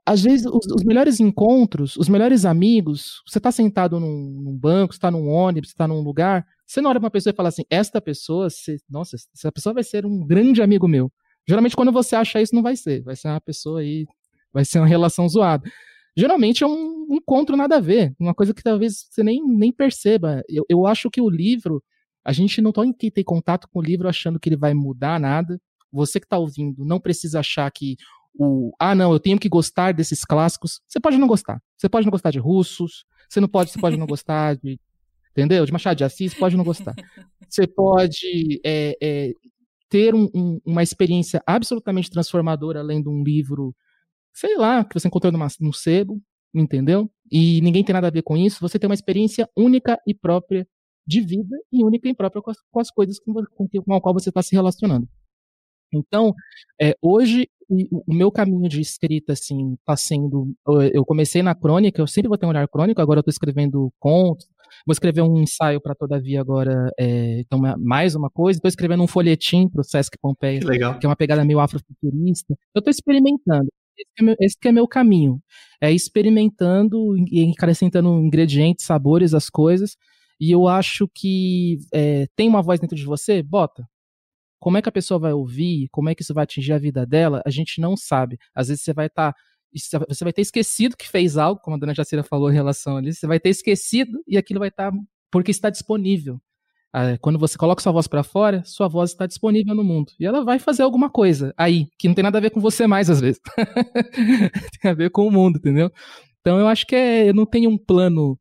às 0.06 0.22
vezes, 0.22 0.46
os, 0.46 0.66
os, 0.66 0.84
melhores 0.84 1.20
encontros, 1.20 1.96
os 1.96 2.08
melhores 2.08 2.44
amigos, 2.44 3.22
você 3.26 3.38
está 3.38 3.50
sentado 3.52 3.98
num, 4.00 4.40
num, 4.42 4.56
banco, 4.56 4.92
está 4.92 5.10
num 5.10 5.28
ônibus, 5.28 5.70
está 5.70 5.86
num 5.86 6.00
lugar, 6.00 6.46
você 6.66 6.80
não 6.80 6.90
olha 6.90 7.00
para 7.00 7.06
uma 7.06 7.10
pessoa 7.10 7.32
e 7.32 7.36
fala 7.36 7.48
assim, 7.48 7.64
esta 7.70 8.00
pessoa, 8.00 8.48
nossa, 8.88 9.16
essa 9.34 9.52
pessoa 9.52 9.74
vai 9.74 9.82
ser 9.82 10.06
um 10.06 10.26
grande 10.26 10.62
amigo 10.62 10.86
meu. 10.86 11.10
Geralmente, 11.48 11.76
quando 11.76 11.92
você 11.92 12.14
acha 12.14 12.40
isso, 12.40 12.54
não 12.54 12.62
vai 12.62 12.76
ser. 12.76 13.02
Vai 13.02 13.16
ser 13.16 13.28
uma 13.28 13.40
pessoa 13.40 13.80
aí, 13.80 14.06
vai 14.52 14.64
ser 14.64 14.78
uma 14.78 14.86
relação 14.86 15.28
zoada. 15.28 15.68
Geralmente 16.16 16.62
é 16.62 16.66
um, 16.66 17.06
um 17.10 17.14
encontro 17.16 17.56
nada 17.56 17.76
a 17.76 17.80
ver, 17.80 18.14
uma 18.18 18.34
coisa 18.34 18.52
que 18.52 18.62
talvez 18.62 19.06
você 19.10 19.22
nem, 19.22 19.42
nem 19.44 19.72
perceba. 19.72 20.42
Eu, 20.48 20.64
eu 20.68 20.86
acho 20.86 21.10
que 21.10 21.20
o 21.20 21.30
livro, 21.30 21.82
a 22.24 22.32
gente 22.32 22.60
não 22.60 22.72
tem 22.72 22.92
que 22.92 23.10
ter 23.10 23.24
contato 23.24 23.68
com 23.68 23.78
o 23.78 23.82
livro 23.82 24.08
achando 24.08 24.38
que 24.38 24.48
ele 24.48 24.56
vai 24.56 24.74
mudar 24.74 25.18
nada. 25.18 25.60
Você 25.92 26.20
que 26.20 26.26
está 26.26 26.38
ouvindo, 26.38 26.84
não 26.84 27.00
precisa 27.00 27.40
achar 27.40 27.70
que 27.70 27.96
o 28.34 28.72
ah 28.78 28.94
não, 28.94 29.12
eu 29.12 29.20
tenho 29.20 29.38
que 29.38 29.48
gostar 29.48 29.92
desses 29.92 30.24
clássicos. 30.24 30.80
Você 30.86 31.00
pode 31.00 31.18
não 31.18 31.26
gostar. 31.26 31.60
Você 31.76 31.88
pode 31.88 32.06
não 32.06 32.10
gostar 32.10 32.30
de 32.30 32.38
russos, 32.38 33.04
você 33.28 33.40
não 33.40 33.48
pode, 33.48 33.70
você 33.70 33.80
pode 33.80 33.96
não 33.96 34.06
gostar 34.06 34.56
de 34.56 34.78
entendeu? 35.32 35.64
De 35.64 35.72
Machado 35.72 35.96
de 35.96 36.04
Assis, 36.04 36.34
pode 36.34 36.56
não 36.56 36.64
gostar. 36.64 36.94
Você 37.48 37.66
pode 37.66 38.60
é, 38.64 38.96
é, 39.00 39.32
ter 39.88 40.14
um, 40.14 40.28
um, 40.34 40.60
uma 40.64 40.82
experiência 40.82 41.42
absolutamente 41.46 42.10
transformadora 42.10 42.82
de 42.84 43.08
um 43.08 43.22
livro, 43.22 43.74
sei 44.32 44.56
lá, 44.56 44.84
que 44.84 44.94
você 44.94 45.08
encontrou 45.08 45.32
numa, 45.32 45.48
num 45.60 45.72
sebo, 45.72 46.20
entendeu? 46.54 47.10
E 47.30 47.60
ninguém 47.60 47.84
tem 47.84 47.92
nada 47.92 48.08
a 48.08 48.10
ver 48.10 48.22
com 48.22 48.36
isso. 48.36 48.60
Você 48.60 48.78
tem 48.78 48.88
uma 48.88 48.94
experiência 48.94 49.48
única 49.56 49.98
e 50.06 50.14
própria 50.14 50.66
de 51.06 51.20
vida 51.20 51.56
e 51.72 51.82
única 51.84 52.08
e 52.08 52.14
própria 52.14 52.42
com 52.42 52.50
as, 52.50 52.56
com 52.70 52.80
as 52.80 52.90
coisas 52.90 53.18
com, 53.18 53.32
com, 53.32 53.68
com 53.68 53.94
a 53.94 54.00
qual 54.00 54.14
você 54.14 54.28
está 54.28 54.42
se 54.42 54.54
relacionando. 54.54 55.08
Então, 55.92 56.34
é, 56.80 56.94
hoje 57.02 57.48
o 57.70 58.14
meu 58.14 58.30
caminho 58.32 58.68
de 58.68 58.80
escrita 58.80 59.32
assim 59.32 59.74
está 59.74 59.96
sendo, 59.96 60.52
eu 60.92 61.04
comecei 61.04 61.42
na 61.42 61.54
crônica, 61.54 62.00
eu 62.00 62.06
sempre 62.06 62.28
vou 62.28 62.36
ter 62.36 62.46
um 62.46 62.48
olhar 62.48 62.66
crônico. 62.68 63.00
Agora 63.00 63.18
eu 63.18 63.20
estou 63.20 63.30
escrevendo 63.30 63.92
contos, 63.98 64.46
vou 64.86 64.92
escrever 64.92 65.22
um 65.22 65.38
ensaio 65.38 65.80
para 65.80 65.94
Todavia 65.94 66.40
agora, 66.40 66.90
é, 66.98 67.40
então 67.40 67.60
mais 67.78 68.14
uma 68.14 68.28
coisa. 68.28 68.58
Estou 68.58 68.68
escrevendo 68.68 69.02
um 69.02 69.06
folhetim 69.06 69.68
para 69.68 69.80
o 69.80 69.84
Sesc 69.84 70.18
Pompeia, 70.20 70.60
que, 70.60 70.98
que 70.98 71.06
é 71.06 71.08
uma 71.08 71.16
pegada 71.16 71.44
meio 71.44 71.60
afrofuturista. 71.60 72.54
Eu 72.74 72.80
estou 72.80 72.90
experimentando. 72.90 73.68
Esse 73.96 74.10
é, 74.18 74.22
meu, 74.22 74.34
esse 74.40 74.56
é 74.64 74.72
meu 74.72 74.88
caminho. 74.88 75.40
É 75.80 75.92
experimentando 75.92 77.16
e 77.30 77.52
acrescentando 77.52 78.08
ingredientes, 78.18 78.84
sabores, 78.84 79.34
as 79.34 79.48
coisas. 79.48 79.96
E 80.40 80.50
eu 80.50 80.66
acho 80.66 81.06
que 81.14 81.78
é, 81.92 82.26
tem 82.34 82.48
uma 82.48 82.62
voz 82.62 82.80
dentro 82.80 82.96
de 82.96 83.04
você, 83.04 83.42
bota. 83.42 83.84
Como 84.60 84.76
é 84.76 84.82
que 84.82 84.88
a 84.88 84.92
pessoa 84.92 85.18
vai 85.18 85.32
ouvir? 85.32 85.88
Como 85.90 86.08
é 86.08 86.14
que 86.14 86.22
isso 86.22 86.34
vai 86.34 86.44
atingir 86.44 86.72
a 86.72 86.78
vida 86.78 87.06
dela? 87.06 87.42
A 87.46 87.50
gente 87.50 87.80
não 87.80 87.96
sabe. 87.96 88.38
Às 88.54 88.68
vezes 88.68 88.84
você 88.84 88.92
vai 88.92 89.06
estar. 89.06 89.32
Tá, 89.32 89.38
você 90.08 90.24
vai 90.24 90.32
ter 90.32 90.42
esquecido 90.42 90.96
que 90.96 91.08
fez 91.08 91.36
algo, 91.36 91.60
como 91.60 91.76
a 91.76 91.78
dona 91.78 91.94
Jacira 91.94 92.22
falou 92.22 92.50
em 92.50 92.54
relação 92.54 92.98
a 92.98 93.02
isso. 93.02 93.20
Você 93.20 93.26
vai 93.26 93.40
ter 93.40 93.48
esquecido 93.48 94.22
e 94.28 94.36
aquilo 94.36 94.60
vai 94.60 94.68
estar. 94.68 94.92
Tá, 94.92 94.98
porque 95.30 95.50
está 95.50 95.70
disponível. 95.70 96.40
Ah, 96.92 97.16
quando 97.20 97.38
você 97.38 97.56
coloca 97.56 97.80
sua 97.80 97.92
voz 97.92 98.08
para 98.08 98.24
fora, 98.24 98.64
sua 98.64 98.88
voz 98.88 99.10
está 99.10 99.26
disponível 99.26 99.74
no 99.74 99.84
mundo. 99.84 100.12
E 100.18 100.26
ela 100.26 100.44
vai 100.44 100.58
fazer 100.58 100.82
alguma 100.82 101.08
coisa 101.08 101.54
aí, 101.56 101.86
que 101.96 102.08
não 102.08 102.14
tem 102.14 102.24
nada 102.24 102.38
a 102.38 102.40
ver 102.40 102.50
com 102.50 102.60
você 102.60 102.86
mais, 102.86 103.08
às 103.08 103.20
vezes. 103.20 103.40
tem 104.82 104.90
a 104.90 104.94
ver 104.94 105.10
com 105.10 105.26
o 105.26 105.30
mundo, 105.30 105.58
entendeu? 105.58 105.90
Então 106.40 106.58
eu 106.58 106.66
acho 106.66 106.86
que 106.86 106.96
é, 106.96 107.28
eu 107.28 107.34
não 107.34 107.46
tenho 107.46 107.70
um 107.70 107.78
plano 107.78 108.38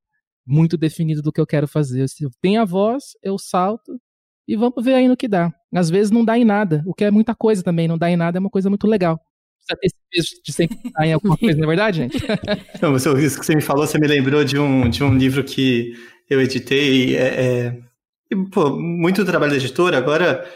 muito 0.48 0.78
definido 0.78 1.22
do 1.22 1.32
que 1.32 1.40
eu 1.40 1.46
quero 1.46 1.68
fazer. 1.68 2.10
Se 2.10 2.24
eu 2.24 2.32
tenho 2.42 2.62
a 2.62 2.66
voz, 2.66 3.12
eu 3.22 3.38
salto 3.38 4.00
e 4.48 4.56
vamos 4.56 4.84
ver 4.84 4.96
aí 4.96 5.08
no 5.08 5.18
que 5.18 5.28
dá. 5.28 5.54
Às 5.74 5.90
vezes 5.90 6.12
não 6.12 6.26
dá 6.26 6.38
em 6.38 6.44
nada, 6.44 6.84
o 6.86 6.94
que 6.94 7.04
é 7.04 7.12
muita 7.12 7.36
coisa 7.36 7.64
também, 7.64 7.88
não 7.88 7.98
dá 7.98 8.10
em 8.10 8.18
nada 8.18 8.38
é 8.38 8.42
uma 8.42 8.50
coisa 8.50 8.70
muito 8.70 8.88
legal. 8.88 9.20
Precisa 9.60 9.80
ter 9.80 9.88
esse 9.88 9.96
peso 10.10 10.42
de 10.44 10.54
sempre 10.54 10.92
dar 10.92 11.06
em 11.06 11.14
alguma 11.14 11.38
coisa, 11.38 11.58
não 11.58 11.66
é 11.66 11.68
verdade, 11.68 11.98
gente? 11.98 12.18
Não, 12.82 12.96
isso 12.96 13.40
que 13.40 13.46
você 13.46 13.56
me 13.56 13.62
falou, 13.62 13.86
você 13.86 14.00
me 14.00 14.08
lembrou 14.08 14.44
de 14.44 14.58
um, 14.58 14.90
de 14.90 15.04
um 15.04 15.16
livro 15.16 15.44
que 15.44 15.94
eu 16.30 16.42
editei, 16.42 17.16
é, 17.16 17.22
é, 17.22 18.36
pô, 18.52 18.80
muito 18.80 19.26
trabalho 19.26 19.52
da 19.52 19.58
editora, 19.58 19.98
agora 19.98 20.48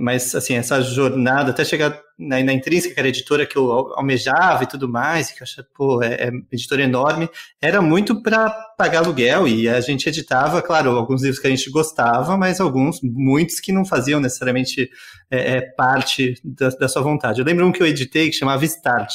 mas, 0.00 0.34
assim, 0.34 0.54
essa 0.54 0.82
jornada, 0.82 1.50
até 1.50 1.64
chegar 1.64 2.00
na, 2.18 2.42
na 2.42 2.52
Intrínseca, 2.52 2.92
que 2.92 2.98
era 2.98 3.06
a 3.06 3.10
editora 3.10 3.46
que 3.46 3.56
eu 3.56 3.70
almejava 3.94 4.64
e 4.64 4.66
tudo 4.66 4.88
mais, 4.88 5.30
que 5.30 5.40
eu 5.40 5.44
achava, 5.44 5.68
pô, 5.72 6.02
é, 6.02 6.14
é 6.14 6.30
editora 6.50 6.82
enorme, 6.82 7.28
era 7.60 7.80
muito 7.80 8.20
para 8.20 8.50
pagar 8.76 9.04
aluguel 9.04 9.46
e 9.46 9.68
a 9.68 9.80
gente 9.80 10.08
editava, 10.08 10.60
claro, 10.60 10.90
alguns 10.90 11.22
livros 11.22 11.40
que 11.40 11.46
a 11.46 11.50
gente 11.50 11.70
gostava, 11.70 12.36
mas 12.36 12.60
alguns, 12.60 13.00
muitos 13.00 13.60
que 13.60 13.70
não 13.70 13.84
faziam 13.84 14.18
necessariamente 14.18 14.90
é, 15.30 15.58
é, 15.58 15.60
parte 15.60 16.34
da, 16.42 16.68
da, 16.70 16.88
sua 16.88 17.02
vontade. 17.02 17.38
Eu 17.38 17.46
lembro 17.46 17.64
um 17.64 17.70
que 17.70 17.82
eu 17.82 17.86
editei 17.86 18.28
que 18.28 18.36
chamava 18.36 18.64
Start, 18.64 19.12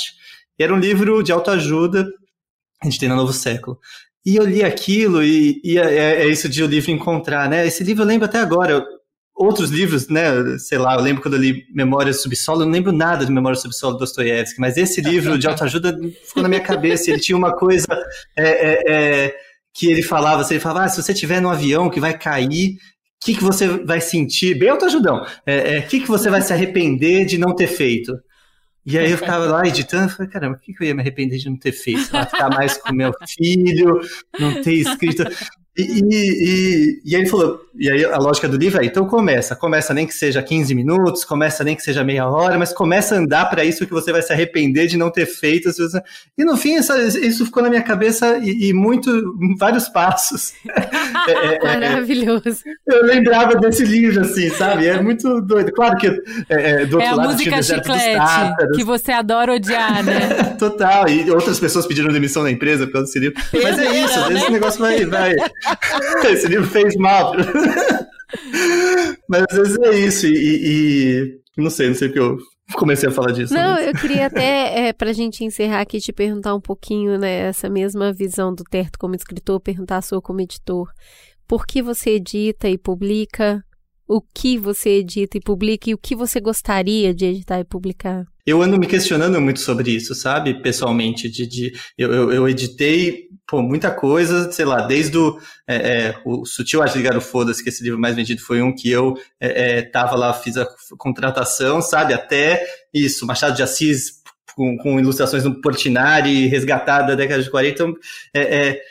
e 0.57 0.63
era 0.63 0.73
um 0.73 0.79
livro 0.79 1.21
de 1.21 1.33
autoajuda, 1.33 2.07
a 2.81 2.85
gente 2.85 2.99
tem 2.99 3.09
no 3.09 3.15
Novo 3.17 3.33
Século. 3.33 3.77
E 4.25 4.35
eu 4.35 4.45
li 4.45 4.63
aquilo 4.63 5.23
e, 5.23 5.59
e 5.63 5.77
é, 5.79 5.93
é, 5.93 6.21
é, 6.21 6.27
isso 6.27 6.47
de 6.47 6.63
o 6.63 6.67
livro 6.67 6.91
encontrar, 6.91 7.49
né? 7.49 7.65
Esse 7.65 7.83
livro 7.83 8.03
eu 8.03 8.07
lembro 8.07 8.25
até 8.25 8.39
agora, 8.39 8.85
outros 9.41 9.71
livros, 9.71 10.07
né? 10.07 10.57
Sei 10.59 10.77
lá, 10.77 10.95
eu 10.95 11.01
lembro 11.01 11.21
quando 11.21 11.33
eu 11.33 11.39
li 11.39 11.65
Memórias 11.73 12.21
Subsolo, 12.21 12.61
eu 12.61 12.65
não 12.65 12.73
lembro 12.73 12.91
nada 12.91 13.25
de 13.25 13.31
Memórias 13.31 13.61
Subsolo 13.61 13.93
do 13.93 13.99
Dostoiévski, 13.99 14.59
mas 14.59 14.77
esse 14.77 15.01
livro 15.01 15.37
de 15.37 15.47
autoajuda 15.47 15.97
ficou 16.27 16.43
na 16.43 16.49
minha 16.49 16.61
cabeça. 16.61 17.09
Ele 17.09 17.19
tinha 17.19 17.37
uma 17.37 17.55
coisa 17.55 17.87
é, 18.37 18.45
é, 18.45 18.83
é, 18.87 19.35
que 19.73 19.87
ele 19.87 20.03
falava, 20.03 20.41
assim, 20.41 20.55
ele 20.55 20.61
falava, 20.61 20.85
ah, 20.85 20.89
se 20.89 21.01
você 21.01 21.11
estiver 21.11 21.41
num 21.41 21.49
avião 21.49 21.89
que 21.89 21.99
vai 21.99 22.17
cair, 22.17 22.75
o 22.75 23.25
que, 23.25 23.35
que 23.35 23.43
você 23.43 23.67
vai 23.67 23.99
sentir? 23.99 24.57
Bem 24.57 24.69
autoajudão. 24.69 25.21
O 25.21 25.27
é, 25.45 25.77
é, 25.77 25.81
que, 25.81 26.01
que 26.01 26.07
você 26.07 26.29
vai 26.29 26.41
se 26.41 26.53
arrepender 26.53 27.25
de 27.25 27.37
não 27.37 27.55
ter 27.55 27.67
feito? 27.67 28.13
E 28.85 28.97
aí 28.97 29.11
eu 29.11 29.17
ficava 29.17 29.45
lá 29.45 29.67
editando, 29.67 30.11
falei, 30.11 30.31
caramba, 30.31 30.57
o 30.57 30.59
que, 30.59 30.73
que 30.73 30.83
eu 30.83 30.87
ia 30.87 30.95
me 30.95 31.01
arrepender 31.01 31.37
de 31.37 31.49
não 31.49 31.57
ter 31.57 31.71
feito? 31.71 32.05
Ficar 32.05 32.49
mais 32.49 32.77
com 32.77 32.93
meu 32.93 33.11
filho, 33.27 34.01
não 34.39 34.61
ter 34.61 34.73
escrito. 34.73 35.23
E, 35.77 35.83
e, 35.83 37.01
e, 37.05 37.15
aí 37.15 37.21
ele 37.21 37.29
falou, 37.29 37.61
e 37.79 37.89
aí 37.89 38.03
a 38.03 38.17
lógica 38.17 38.45
do 38.45 38.57
livro 38.57 38.81
é, 38.81 38.85
então 38.85 39.07
começa, 39.07 39.55
começa 39.55 39.93
nem 39.93 40.05
que 40.05 40.13
seja 40.13 40.43
15 40.43 40.75
minutos, 40.75 41.23
começa 41.23 41.63
nem 41.63 41.77
que 41.77 41.81
seja 41.81 42.03
meia 42.03 42.27
hora, 42.27 42.59
mas 42.59 42.73
começa 42.73 43.15
a 43.15 43.19
andar 43.19 43.45
para 43.45 43.63
isso 43.63 43.85
que 43.85 43.93
você 43.93 44.11
vai 44.11 44.21
se 44.21 44.33
arrepender 44.33 44.87
de 44.87 44.97
não 44.97 45.09
ter 45.09 45.25
feito. 45.25 45.69
E 46.37 46.43
no 46.43 46.57
fim, 46.57 46.75
isso, 46.75 46.93
isso 47.19 47.45
ficou 47.45 47.63
na 47.63 47.69
minha 47.69 47.81
cabeça 47.81 48.37
e, 48.43 48.67
e 48.69 48.73
muito, 48.73 49.09
vários 49.57 49.87
passos. 49.87 50.53
É, 51.27 51.31
é, 51.31 51.55
é, 51.55 51.79
Maravilhoso. 51.79 52.63
eu 52.87 53.05
lembrava 53.05 53.55
desse 53.55 53.83
livro, 53.83 54.21
assim, 54.21 54.49
sabe? 54.49 54.87
É 54.87 54.99
muito 54.99 55.39
doido. 55.41 55.71
Claro 55.71 55.95
que 55.97 56.07
é, 56.49 56.85
do 56.85 56.95
outro 56.95 57.01
é 57.01 57.07
a 57.07 57.15
lado 57.15 57.29
música 57.29 57.61
chiclete, 57.61 58.75
que 58.75 58.83
você 58.83 59.11
adora 59.11 59.53
odiar, 59.53 60.03
né? 60.03 60.55
Total, 60.57 61.07
e 61.07 61.29
outras 61.29 61.59
pessoas 61.59 61.85
pediram 61.85 62.11
demissão 62.11 62.41
na 62.41 62.49
empresa 62.49 62.87
por 62.87 62.93
causa 62.93 63.05
desse 63.05 63.19
livro. 63.19 63.41
Mas 63.53 63.77
é 63.77 64.03
isso, 64.03 64.29
né? 64.29 64.39
esse 64.39 64.51
negócio 64.51 64.81
vai, 64.81 65.05
vai 65.05 65.35
Esse 66.29 66.47
livro 66.47 66.67
fez 66.67 66.95
mal. 66.95 67.33
Mas 69.27 69.43
às 69.49 69.57
vezes 69.57 69.77
é 69.79 69.99
isso. 69.99 70.27
E, 70.27 70.31
e, 70.37 71.39
não 71.57 71.69
sei, 71.69 71.89
não 71.89 71.95
sei 71.95 72.09
porque 72.09 72.19
eu 72.19 72.37
comecei 72.73 73.09
a 73.09 73.11
falar 73.11 73.31
disso. 73.31 73.53
Não, 73.53 73.75
mas... 73.75 73.87
eu 73.87 73.93
queria 73.93 74.25
até, 74.27 74.87
é, 74.87 74.93
pra 74.93 75.13
gente 75.13 75.43
encerrar 75.43 75.81
aqui, 75.81 75.99
te 75.99 76.13
perguntar 76.13 76.55
um 76.55 76.61
pouquinho, 76.61 77.17
né, 77.17 77.49
essa 77.49 77.69
mesma 77.69 78.13
visão 78.13 78.53
do 78.53 78.63
Terto 78.63 78.97
como 78.97 79.15
escritor, 79.15 79.59
perguntar 79.59 79.97
a 79.97 80.01
sua 80.01 80.21
como 80.21 80.41
editor. 80.41 80.89
Por 81.47 81.65
que 81.65 81.81
você 81.81 82.11
edita 82.11 82.69
e 82.69 82.77
publica? 82.77 83.63
O 84.07 84.21
que 84.21 84.57
você 84.57 84.97
edita 84.97 85.37
e 85.37 85.41
publica 85.41 85.89
e 85.89 85.93
o 85.93 85.97
que 85.97 86.15
você 86.15 86.39
gostaria 86.39 87.13
de 87.13 87.25
editar 87.25 87.59
e 87.59 87.63
publicar? 87.63 88.25
Eu 88.45 88.61
ando 88.61 88.79
me 88.79 88.87
questionando 88.87 89.39
muito 89.39 89.59
sobre 89.59 89.91
isso, 89.91 90.15
sabe? 90.15 90.61
Pessoalmente, 90.61 91.29
de, 91.29 91.45
de 91.47 91.73
eu, 91.97 92.11
eu, 92.11 92.31
eu 92.33 92.49
editei 92.49 93.29
pô, 93.47 93.61
muita 93.61 93.91
coisa, 93.91 94.51
sei 94.51 94.65
lá, 94.65 94.81
desde 94.81 95.17
o, 95.17 95.39
é, 95.67 95.75
é, 95.75 96.21
o 96.25 96.45
Sutil 96.45 96.81
Arte 96.81 96.97
Ligar 96.97 97.19
Foda-se, 97.21 97.63
que 97.63 97.69
esse 97.69 97.83
livro 97.83 97.99
mais 97.99 98.15
vendido 98.15 98.41
foi 98.41 98.61
um 98.61 98.73
que 98.73 98.89
eu 98.89 99.15
é, 99.39 99.77
é, 99.77 99.81
tava 99.81 100.15
lá, 100.15 100.33
fiz 100.33 100.57
a 100.57 100.67
contratação, 100.97 101.81
sabe? 101.81 102.13
Até 102.13 102.65
isso, 102.93 103.25
Machado 103.25 103.55
de 103.55 103.61
Assis 103.61 104.21
com, 104.55 104.77
com 104.77 104.99
ilustrações 104.99 105.43
do 105.43 105.61
Portinari, 105.61 106.47
resgatada 106.47 107.09
da 107.09 107.15
década 107.15 107.43
de 107.43 107.49
40. 107.49 107.73
Então, 107.73 107.95
é, 108.33 108.41
é, 108.41 108.81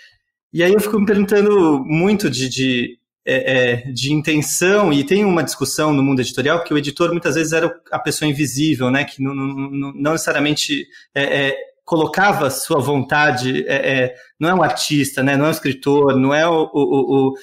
e 0.52 0.62
aí 0.62 0.72
eu 0.72 0.80
fico 0.80 0.98
me 0.98 1.06
perguntando 1.06 1.82
muito 1.84 2.28
de, 2.28 2.48
de 2.48 2.99
é, 3.24 3.82
é, 3.82 3.92
de 3.92 4.12
intenção, 4.12 4.92
e 4.92 5.04
tem 5.04 5.24
uma 5.24 5.42
discussão 5.42 5.92
no 5.92 6.02
mundo 6.02 6.20
editorial 6.20 6.64
que 6.64 6.72
o 6.72 6.78
editor 6.78 7.10
muitas 7.10 7.34
vezes 7.34 7.52
era 7.52 7.70
a 7.90 7.98
pessoa 7.98 8.28
invisível, 8.28 8.90
né, 8.90 9.04
que 9.04 9.22
não, 9.22 9.34
não, 9.34 9.92
não 9.92 10.12
necessariamente 10.12 10.86
é, 11.14 11.48
é 11.48 11.56
colocava 11.84 12.50
sua 12.50 12.78
vontade, 12.78 13.64
é, 13.66 14.04
é, 14.04 14.14
não 14.38 14.48
é 14.48 14.54
um 14.54 14.62
artista, 14.62 15.24
né, 15.24 15.36
não 15.36 15.46
é 15.46 15.48
um 15.48 15.52
escritor, 15.52 16.16
não 16.16 16.32
é 16.32 16.48
o. 16.48 16.62
o, 16.62 16.68
o, 16.72 17.28
o 17.30 17.34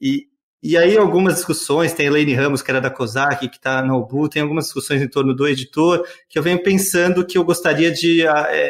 e, 0.00 0.26
e 0.60 0.76
aí 0.76 0.96
algumas 0.96 1.36
discussões, 1.36 1.92
tem 1.92 2.06
a 2.06 2.08
Elaine 2.08 2.34
Ramos, 2.34 2.62
que 2.62 2.70
era 2.70 2.80
da 2.80 2.90
COSAC, 2.90 3.48
que 3.48 3.56
está 3.56 3.82
na 3.82 3.96
OBU, 3.96 4.28
tem 4.28 4.42
algumas 4.42 4.66
discussões 4.66 5.00
em 5.02 5.08
torno 5.08 5.34
do 5.34 5.46
editor, 5.46 6.04
que 6.28 6.38
eu 6.38 6.42
venho 6.42 6.62
pensando 6.62 7.24
que 7.24 7.38
eu 7.38 7.44
gostaria 7.44 7.90
de 7.90 8.22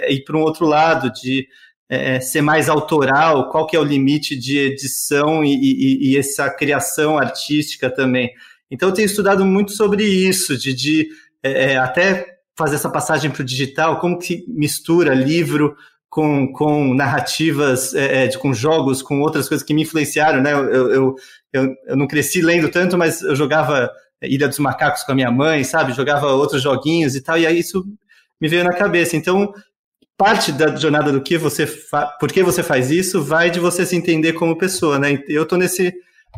ir 0.09 0.25
para 0.25 0.37
um 0.37 0.43
outro 0.43 0.67
lado, 0.67 1.11
de 1.11 1.47
é, 1.95 2.21
ser 2.21 2.41
mais 2.41 2.71
autoral, 2.71 3.51
qual 3.51 3.67
que 3.67 3.77
é 3.77 3.79
o 3.79 3.85
limite 3.85 4.35
de 4.35 4.59
edição 4.59 5.45
e, 5.45 5.55
e, 5.55 6.13
e, 6.13 6.17
essa 6.17 6.49
criação 6.49 7.19
artística 7.19 7.91
também. 7.91 8.33
Então 8.71 8.89
eu 8.89 8.95
tenho 8.95 9.05
estudado 9.05 9.45
muito 9.45 9.73
sobre 9.73 10.03
isso, 10.03 10.57
de, 10.57 10.73
de 10.73 11.09
é, 11.43 11.73
é 11.73 11.77
até 11.77 12.39
fazer 12.57 12.77
essa 12.77 12.89
passagem 12.89 13.31
para 13.31 13.43
o 13.43 13.45
digital, 13.45 14.01
como 14.01 14.19
que 14.19 14.43
mistura 14.49 15.13
livro 15.13 15.77
com, 16.09 16.51
com 16.55 16.95
narrativas, 16.95 17.95
é, 17.95 18.25
é, 18.25 18.27
de, 18.27 18.39
com 18.39 18.55
jogos, 18.55 19.03
com 19.03 19.21
outras 19.21 19.47
coisas 19.47 19.67
que 19.67 19.75
me 19.75 19.83
influenciaram, 19.83 20.41
né? 20.41 20.55
Eu, 20.55 20.91
eu, 20.91 21.15
eu, 21.53 21.75
eu 21.89 21.97
não 21.97 22.07
cresci 22.07 22.41
lendo 22.41 22.71
tanto, 22.71 22.97
mas 22.97 23.21
eu 23.21 23.37
jogava 23.37 23.91
Ilha 24.23 24.49
dos 24.49 24.59
Macacos 24.59 25.03
com 25.03 25.13
a 25.13 25.15
minha 25.15 25.31
mãe, 25.31 25.63
sabe? 25.63 25.93
Jogava 25.93 26.29
outros 26.29 26.63
joguinhos 26.63 27.15
e 27.15 27.21
tal, 27.21 27.37
e 27.37 27.47
aí 27.47 27.59
isso 27.59 27.85
me 28.41 28.49
veio 28.49 28.65
na 28.65 28.73
cabeça. 28.73 29.15
Então, 29.15 29.53
parte 30.17 30.53
da 30.53 30.75
jornada 30.77 31.11
do 31.11 31.23
que 31.23 31.37
você 31.37 31.67
por 32.21 32.31
que 32.33 32.43
você 32.43 32.63
faz 32.63 32.91
isso 32.91 33.23
vai 33.23 33.51
de 33.51 33.59
você 33.59 33.85
se 33.85 33.97
entender 33.97 34.35
como 34.35 34.59
pessoa, 34.59 34.99
né? 34.99 35.23
Eu 35.29 35.47
tô 35.47 35.57
nesse 35.57 35.93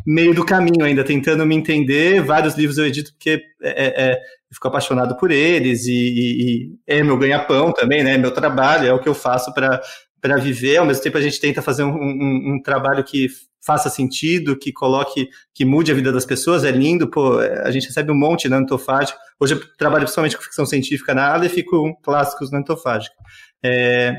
meio 0.05 0.33
do 0.33 0.45
caminho 0.45 0.83
ainda, 0.83 1.03
tentando 1.03 1.45
me 1.45 1.55
entender. 1.55 2.21
Vários 2.21 2.55
livros 2.55 2.77
eu 2.77 2.85
edito 2.85 3.11
porque 3.13 3.41
é, 3.61 3.85
é, 3.85 4.11
é 4.11 4.13
eu 4.13 4.55
fico 4.55 4.67
apaixonado 4.67 5.17
por 5.17 5.31
eles 5.31 5.85
e, 5.85 5.91
e, 5.91 6.41
e 6.41 6.75
é 6.87 7.03
meu 7.03 7.17
ganha-pão 7.17 7.71
também, 7.71 8.03
né? 8.03 8.17
Meu 8.17 8.31
trabalho, 8.31 8.87
é 8.87 8.93
o 8.93 8.99
que 8.99 9.09
eu 9.09 9.15
faço 9.15 9.53
para 9.53 10.37
viver. 10.37 10.77
Ao 10.77 10.85
mesmo 10.85 11.03
tempo, 11.03 11.17
a 11.17 11.21
gente 11.21 11.39
tenta 11.39 11.61
fazer 11.61 11.83
um, 11.83 11.95
um, 11.95 12.53
um 12.53 12.61
trabalho 12.61 13.03
que 13.03 13.27
faça 13.65 13.89
sentido, 13.89 14.55
que 14.55 14.71
coloque, 14.71 15.27
que 15.51 15.65
mude 15.65 15.91
a 15.91 15.95
vida 15.95 16.11
das 16.11 16.25
pessoas, 16.25 16.63
é 16.63 16.69
lindo, 16.69 17.09
pô, 17.09 17.39
a 17.39 17.71
gente 17.71 17.87
recebe 17.87 18.11
um 18.11 18.15
monte 18.15 18.47
na 18.47 18.57
Antofágica. 18.57 19.17
Hoje 19.39 19.55
eu 19.55 19.75
trabalho 19.75 20.03
principalmente 20.03 20.37
com 20.37 20.43
ficção 20.43 20.67
científica 20.67 21.15
na 21.15 21.23
área 21.23 21.47
e 21.47 21.49
fico 21.49 21.71
com 21.71 21.95
clássicos 21.95 22.51
na 22.51 22.59
Antofágica. 22.59 23.15
É, 23.63 24.13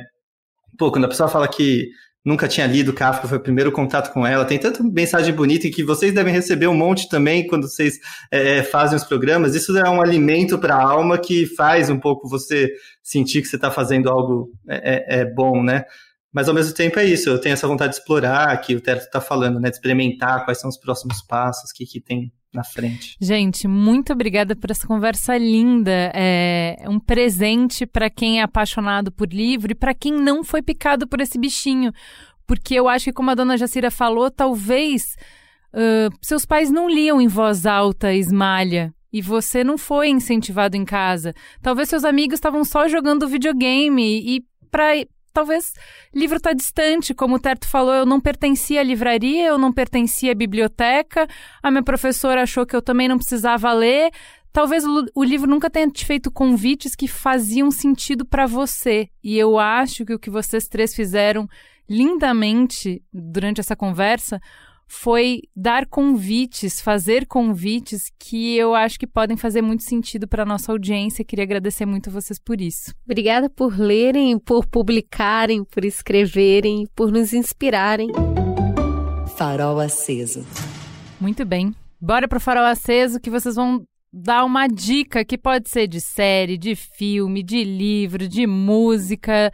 pô, 0.79 0.91
quando 0.91 1.05
a 1.05 1.09
pessoa 1.09 1.29
fala 1.29 1.49
que 1.49 1.89
nunca 2.27 2.49
tinha 2.49 2.67
lido 2.67 2.93
Kafka, 2.93 3.29
foi 3.29 3.39
o 3.39 3.43
primeiro 3.43 3.71
contato 3.71 4.13
com 4.13 4.27
ela. 4.27 4.45
Tem 4.45 4.59
tanta 4.59 4.83
mensagem 4.83 5.33
bonita 5.33 5.71
que 5.71 5.85
vocês 5.85 6.13
devem 6.13 6.35
receber 6.35 6.67
um 6.67 6.75
monte 6.75 7.09
também 7.09 7.47
quando 7.47 7.69
vocês 7.69 8.01
é, 8.33 8.65
fazem 8.65 8.97
os 8.97 9.05
programas. 9.05 9.55
Isso 9.55 9.77
é 9.79 9.89
um 9.89 10.03
alimento 10.03 10.59
para 10.59 10.75
a 10.75 10.83
alma 10.83 11.19
que 11.19 11.47
faz 11.47 11.89
um 11.89 12.01
pouco 12.01 12.29
você 12.29 12.69
sentir 13.01 13.43
que 13.43 13.47
você 13.47 13.55
está 13.55 13.71
fazendo 13.71 14.11
algo 14.11 14.51
é, 14.69 15.19
é, 15.19 15.21
é, 15.21 15.25
bom, 15.25 15.63
né? 15.63 15.85
Mas 16.33 16.49
ao 16.49 16.55
mesmo 16.55 16.75
tempo 16.75 16.99
é 16.99 17.05
isso, 17.05 17.31
eu 17.31 17.41
tenho 17.41 17.53
essa 17.53 17.69
vontade 17.69 17.93
de 17.93 18.01
explorar, 18.01 18.61
que 18.61 18.75
o 18.75 18.81
Teto 18.81 19.05
está 19.05 19.21
falando, 19.21 19.61
né? 19.61 19.71
De 19.71 19.77
experimentar 19.77 20.45
quais 20.45 20.59
são 20.59 20.69
os 20.69 20.77
próximos 20.77 21.23
passos, 21.23 21.71
o 21.71 21.75
que, 21.75 21.87
que 21.87 22.01
tem 22.01 22.33
na 22.57 22.65
frente. 22.65 23.17
Gente, 23.21 23.69
muito 23.69 24.13
obrigada 24.13 24.57
por 24.57 24.71
essa 24.71 24.87
conversa 24.87 25.37
linda. 25.37 26.11
É 26.15 26.87
um 26.89 26.99
presente 26.99 27.87
para 27.87 28.09
quem 28.11 28.41
é 28.41 28.43
apaixonado 28.43 29.13
por 29.13 29.29
livro 29.33 29.71
e 29.71 29.75
para 29.75 29.95
quem 29.95 30.13
não 30.13 30.43
foi 30.43 30.63
picado 30.63 31.07
por 31.07 31.21
esse 31.21 31.39
bichinho. 31.39 31.93
Porque 32.47 32.75
eu 32.75 32.89
acho 32.89 33.05
que, 33.05 33.13
como 33.13 33.31
a 33.31 33.35
dona 33.35 33.59
Jacira 33.59 33.91
falou, 33.91 34.31
talvez 34.31 35.17
uh, 35.75 36.17
seus 36.23 36.47
pais 36.47 36.71
não 36.71 36.89
liam 36.89 37.21
em 37.21 37.29
voz 37.29 37.67
alta 37.67 38.15
Esmalha. 38.15 38.95
E 39.13 39.21
você 39.23 39.63
não 39.63 39.79
foi 39.79 40.09
incentivado 40.09 40.77
em 40.77 40.85
casa. 40.85 41.33
Talvez 41.63 41.89
seus 41.89 42.05
amigos 42.05 42.35
estavam 42.35 42.65
só 42.65 42.89
jogando 42.89 43.29
videogame. 43.29 44.21
E 44.21 44.45
para 44.71 44.95
talvez 45.37 45.75
livro 46.15 46.39
está 46.39 46.55
distante, 46.55 47.13
como 47.13 47.37
o 47.37 47.39
Terto 47.39 47.69
falou, 47.69 47.93
eu 47.93 48.07
não 48.07 48.19
pertencia 48.19 48.81
à 48.81 48.83
livraria, 48.83 49.49
eu 49.49 49.59
não 49.59 49.71
pertencia 49.71 50.33
à 50.33 50.35
biblioteca, 50.35 51.29
a 51.63 51.71
minha 51.71 51.83
professora 51.83 52.43
achou 52.43 52.65
que 52.65 52.75
eu 52.75 52.81
também 52.81 53.07
não 53.07 53.19
precisava 53.19 53.71
ler. 53.75 54.11
Talvez 54.51 54.87
o, 54.87 55.05
o 55.15 55.23
livro 55.23 55.47
nunca 55.47 55.69
tenha 55.69 55.91
te 55.91 56.07
feito 56.07 56.31
convites 56.31 56.95
que 56.95 57.07
faziam 57.07 57.71
sentido 57.71 58.25
para 58.25 58.47
você. 58.47 59.11
E 59.23 59.37
eu 59.37 59.59
acho 59.59 60.07
que 60.07 60.15
o 60.15 60.19
que 60.19 60.31
vocês 60.31 60.69
três 60.69 60.95
fizeram 60.95 61.47
lindamente 61.87 63.03
durante 63.13 63.61
essa 63.61 63.77
conversa 63.77 64.41
foi 64.89 65.43
dar 65.55 65.87
convites, 65.87 66.81
fazer 66.81 67.27
convites 67.27 68.11
que 68.19 68.57
eu 68.57 68.75
acho 68.75 68.99
que 68.99 69.07
podem 69.07 69.37
fazer 69.37 69.61
muito 69.61 69.83
sentido 69.83 70.29
para 70.29 70.45
nossa 70.45 70.71
audiência. 70.71 71.25
Queria 71.25 71.45
agradecer 71.45 71.85
muito 71.85 72.09
a 72.09 72.13
vocês 72.13 72.39
por 72.39 72.61
isso. 72.61 72.93
Obrigada 73.05 73.51
por 73.51 73.79
lerem, 73.79 74.39
por 74.39 74.67
publicarem, 74.67 75.65
por 75.65 75.85
escreverem, 75.85 76.87
por 76.95 77.11
nos 77.11 77.33
inspirarem. 77.33 78.09
Farol 79.37 79.81
aceso. 79.81 80.47
Muito 81.21 81.45
bem. 81.45 81.75
Bora 82.01 82.29
pro 82.29 82.41
Farol 82.41 82.65
aceso 82.65 83.21
que 83.21 83.31
vocês 83.31 83.57
vão 83.57 83.85
dar 84.13 84.45
uma 84.45 84.67
dica 84.67 85.25
que 85.25 85.37
pode 85.37 85.69
ser 85.69 85.87
de 85.87 86.01
série, 86.01 86.57
de 86.57 86.75
filme, 86.75 87.43
de 87.43 87.65
livro, 87.65 88.29
de 88.29 88.47
música, 88.47 89.51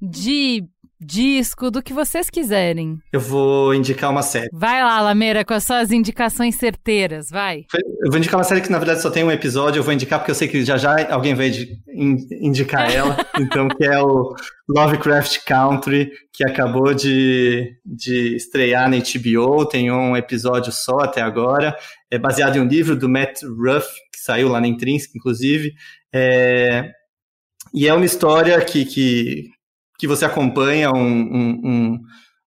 de 0.00 0.64
disco, 1.04 1.70
do 1.70 1.82
que 1.82 1.92
vocês 1.92 2.30
quiserem. 2.30 2.98
Eu 3.12 3.20
vou 3.20 3.74
indicar 3.74 4.10
uma 4.10 4.22
série. 4.22 4.48
Vai 4.52 4.82
lá, 4.82 5.00
Lameira, 5.00 5.44
com 5.44 5.54
as 5.54 5.64
suas 5.64 5.90
indicações 5.90 6.56
certeiras, 6.56 7.28
vai. 7.30 7.64
Eu 8.02 8.10
vou 8.10 8.18
indicar 8.18 8.38
uma 8.38 8.44
série 8.44 8.60
que 8.60 8.70
na 8.70 8.78
verdade 8.78 9.02
só 9.02 9.10
tem 9.10 9.22
um 9.22 9.30
episódio, 9.30 9.80
eu 9.80 9.84
vou 9.84 9.92
indicar 9.92 10.18
porque 10.18 10.30
eu 10.30 10.34
sei 10.34 10.48
que 10.48 10.64
já 10.64 10.76
já 10.76 11.12
alguém 11.12 11.34
vai 11.34 11.50
indicar 11.88 12.90
ela, 12.90 13.16
então 13.38 13.68
que 13.68 13.84
é 13.84 14.00
o 14.00 14.34
Lovecraft 14.68 15.44
Country, 15.44 16.10
que 16.32 16.44
acabou 16.44 16.94
de, 16.94 17.76
de 17.84 18.36
estrear 18.36 18.88
na 18.88 18.96
HBO, 18.96 19.66
tem 19.66 19.90
um 19.90 20.16
episódio 20.16 20.72
só 20.72 21.00
até 21.00 21.20
agora, 21.20 21.76
é 22.10 22.18
baseado 22.18 22.56
em 22.56 22.60
um 22.60 22.68
livro 22.68 22.96
do 22.96 23.08
Matt 23.08 23.42
Ruff, 23.42 23.88
que 24.12 24.20
saiu 24.20 24.48
lá 24.48 24.60
na 24.60 24.68
Intrínseca, 24.68 25.12
inclusive, 25.16 25.72
é... 26.12 26.90
E 27.76 27.88
é 27.88 27.94
uma 27.94 28.04
história 28.04 28.60
que, 28.60 28.84
que 28.84 29.50
que 29.98 30.06
você 30.06 30.24
acompanha 30.24 30.90
um, 30.90 30.98
um, 30.98 31.60
um, 31.64 32.00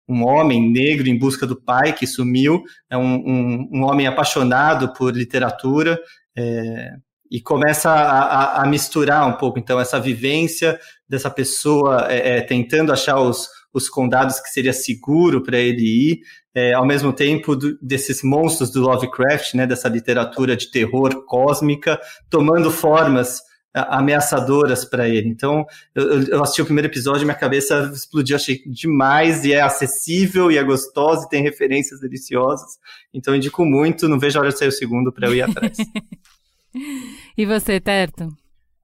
um, 0.09 0.24
homem 0.24 0.70
negro 0.70 1.09
em 1.09 1.18
busca 1.18 1.47
do 1.47 1.60
pai 1.60 1.93
que 1.93 2.06
sumiu, 2.06 2.62
é 2.90 2.97
um, 2.97 3.68
um 3.73 3.82
homem 3.85 4.06
apaixonado 4.06 4.93
por 4.93 5.14
literatura 5.14 5.98
é, 6.36 6.90
e 7.31 7.40
começa 7.40 7.90
a, 7.90 8.20
a, 8.20 8.62
a, 8.62 8.66
misturar 8.66 9.28
um 9.28 9.32
pouco, 9.32 9.59
então, 9.59 9.81
essa 9.81 9.98
vivência 9.98 10.78
dessa 11.09 11.31
pessoa 11.31 12.06
é, 12.09 12.39
é, 12.39 12.40
tentando 12.40 12.93
achar 12.93 13.20
os, 13.20 13.48
os 13.73 13.89
condados 13.89 14.40
que 14.40 14.48
seria 14.48 14.73
seguro 14.73 15.43
para 15.43 15.59
ele 15.59 15.82
ir, 15.82 16.20
é, 16.55 16.73
ao 16.73 16.86
mesmo 16.86 17.12
tempo 17.12 17.55
do, 17.55 17.78
desses 17.81 18.23
monstros 18.23 18.70
do 18.70 18.81
Lovecraft, 18.81 19.55
né, 19.55 19.66
dessa 19.66 19.89
literatura 19.89 20.56
de 20.56 20.70
terror 20.70 21.24
cósmica, 21.27 22.01
tomando 22.31 22.70
formas 22.70 23.40
ameaçadoras 23.76 24.84
para 24.84 25.08
ele. 25.08 25.28
Então, 25.28 25.66
eu, 25.94 26.22
eu, 26.24 26.42
assisti 26.42 26.62
o 26.62 26.64
primeiro 26.64 26.88
episódio, 26.88 27.24
minha 27.24 27.36
cabeça 27.36 27.90
explodiu, 27.94 28.36
achei 28.36 28.62
demais, 28.66 29.44
e 29.44 29.52
é 29.52 29.60
acessível, 29.60 30.50
e 30.50 30.58
é 30.58 30.64
gostoso, 30.64 31.26
e 31.26 31.28
tem 31.28 31.42
referências 31.42 32.00
deliciosas. 32.00 32.78
Então, 33.12 33.34
eu 33.34 33.38
indico 33.38 33.64
muito, 33.64 34.08
não 34.08 34.18
vejo 34.18 34.38
a 34.38 34.42
hora 34.42 34.50
de 34.50 34.58
sair 34.58 34.68
o 34.68 34.72
segundo 34.72 35.12
para 35.12 35.28
eu 35.28 35.34
ir 35.34 35.42
atrás. 35.42 35.76
e 37.36 37.44
você, 37.44 37.80
Terto? 37.80 38.28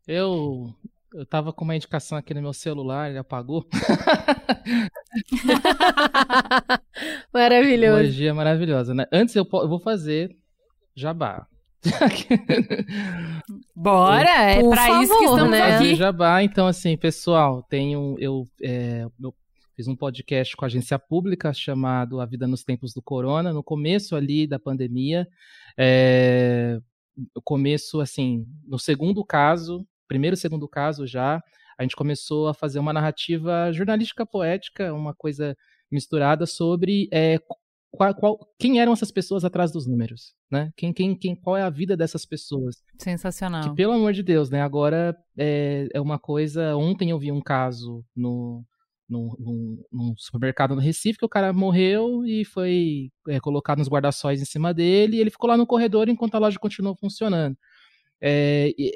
Eu 0.06 0.74
eu 1.14 1.26
tava 1.26 1.52
com 1.52 1.64
uma 1.64 1.76
indicação 1.76 2.16
aqui 2.16 2.32
no 2.32 2.40
meu 2.40 2.54
celular, 2.54 3.10
ele 3.10 3.18
apagou. 3.18 3.66
Maravilhoso. 7.32 8.02
Magia 8.02 8.34
maravilhosa, 8.34 8.94
né? 8.94 9.06
Antes 9.12 9.36
eu, 9.36 9.46
eu 9.52 9.68
vou 9.68 9.78
fazer 9.78 10.34
jabá. 10.94 11.46
Bora, 13.74 14.50
é 14.50 14.60
Por 14.60 14.70
pra 14.70 14.86
favor, 14.86 15.02
isso 15.02 15.18
que 15.18 15.24
estamos 15.24 15.50
né? 15.50 15.74
aqui. 15.74 15.94
Jabá, 15.96 16.42
então 16.42 16.66
assim, 16.66 16.96
pessoal, 16.96 17.62
tenho 17.62 18.16
eu, 18.18 18.46
é, 18.62 19.04
eu 19.20 19.34
fiz 19.74 19.88
um 19.88 19.96
podcast 19.96 20.56
com 20.56 20.64
a 20.64 20.66
agência 20.66 20.98
pública 20.98 21.52
chamado 21.52 22.20
A 22.20 22.26
Vida 22.26 22.46
nos 22.46 22.62
Tempos 22.62 22.92
do 22.94 23.02
Corona, 23.02 23.52
no 23.52 23.64
começo 23.64 24.14
ali 24.14 24.46
da 24.46 24.58
pandemia, 24.58 25.26
é, 25.76 26.78
começo 27.44 28.00
assim, 28.00 28.46
no 28.66 28.78
segundo 28.78 29.24
caso, 29.24 29.84
primeiro 30.06 30.34
e 30.34 30.38
segundo 30.38 30.68
caso 30.68 31.06
já, 31.06 31.42
a 31.78 31.82
gente 31.82 31.96
começou 31.96 32.48
a 32.48 32.54
fazer 32.54 32.78
uma 32.78 32.92
narrativa 32.92 33.72
jornalística 33.72 34.24
poética, 34.24 34.94
uma 34.94 35.14
coisa 35.14 35.56
misturada 35.90 36.46
sobre 36.46 37.08
é, 37.12 37.38
qual, 37.92 38.14
qual, 38.14 38.38
quem 38.58 38.80
eram 38.80 38.92
essas 38.94 39.12
pessoas 39.12 39.44
atrás 39.44 39.70
dos 39.70 39.86
números, 39.86 40.34
né? 40.50 40.72
Quem, 40.76 40.92
quem, 40.94 41.14
quem, 41.14 41.36
qual 41.36 41.56
é 41.56 41.62
a 41.62 41.68
vida 41.68 41.94
dessas 41.94 42.24
pessoas? 42.24 42.82
Sensacional. 42.98 43.70
Que, 43.70 43.76
pelo 43.76 43.92
amor 43.92 44.14
de 44.14 44.22
Deus, 44.22 44.48
né? 44.48 44.62
Agora 44.62 45.14
é, 45.38 45.86
é 45.92 46.00
uma 46.00 46.18
coisa. 46.18 46.74
Ontem 46.74 47.10
eu 47.10 47.18
vi 47.18 47.30
um 47.30 47.40
caso 47.40 48.02
no, 48.16 48.64
no, 49.06 49.36
no, 49.38 49.86
no, 49.92 50.14
supermercado 50.16 50.74
no 50.74 50.80
Recife 50.80 51.18
que 51.18 51.26
o 51.26 51.28
cara 51.28 51.52
morreu 51.52 52.24
e 52.24 52.46
foi 52.46 53.10
é, 53.28 53.38
colocado 53.38 53.78
nos 53.78 53.88
guarda-sóis 53.88 54.40
em 54.40 54.46
cima 54.46 54.72
dele 54.72 55.18
e 55.18 55.20
ele 55.20 55.30
ficou 55.30 55.48
lá 55.48 55.56
no 55.56 55.66
corredor 55.66 56.08
enquanto 56.08 56.34
a 56.34 56.38
loja 56.38 56.58
continuou 56.58 56.96
funcionando. 56.96 57.56
É, 58.22 58.72
e, 58.78 58.90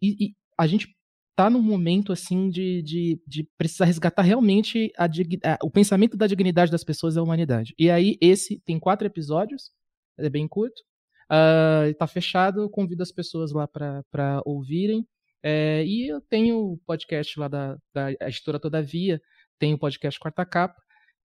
e, 0.00 0.34
a 0.56 0.66
gente 0.66 0.94
tá 1.38 1.48
num 1.48 1.62
momento 1.62 2.12
assim 2.12 2.50
de, 2.50 2.82
de, 2.82 3.22
de 3.24 3.48
precisar 3.56 3.84
resgatar 3.84 4.22
realmente 4.22 4.90
a, 4.98 5.04
a, 5.04 5.58
o 5.62 5.70
pensamento 5.70 6.16
da 6.16 6.26
dignidade 6.26 6.68
das 6.68 6.82
pessoas 6.82 7.14
e 7.14 7.16
da 7.16 7.22
humanidade. 7.22 7.72
E 7.78 7.88
aí, 7.88 8.18
esse 8.20 8.60
tem 8.66 8.76
quatro 8.76 9.06
episódios, 9.06 9.70
é 10.18 10.28
bem 10.28 10.48
curto, 10.48 10.82
uh, 11.30 12.08
fechado, 12.08 12.68
convido 12.68 13.04
as 13.04 13.12
pessoas 13.12 13.52
lá 13.52 13.68
para 13.68 14.42
ouvirem. 14.44 15.06
É, 15.40 15.84
e 15.86 16.08
eu 16.08 16.20
tenho 16.20 16.72
o 16.72 16.78
podcast 16.84 17.38
lá 17.38 17.46
da, 17.46 17.76
da 17.94 18.10
editora 18.26 18.58
Todavia, 18.58 19.22
tem 19.60 19.72
o 19.72 19.78
podcast 19.78 20.18
Quarta 20.18 20.44
Capa, 20.44 20.82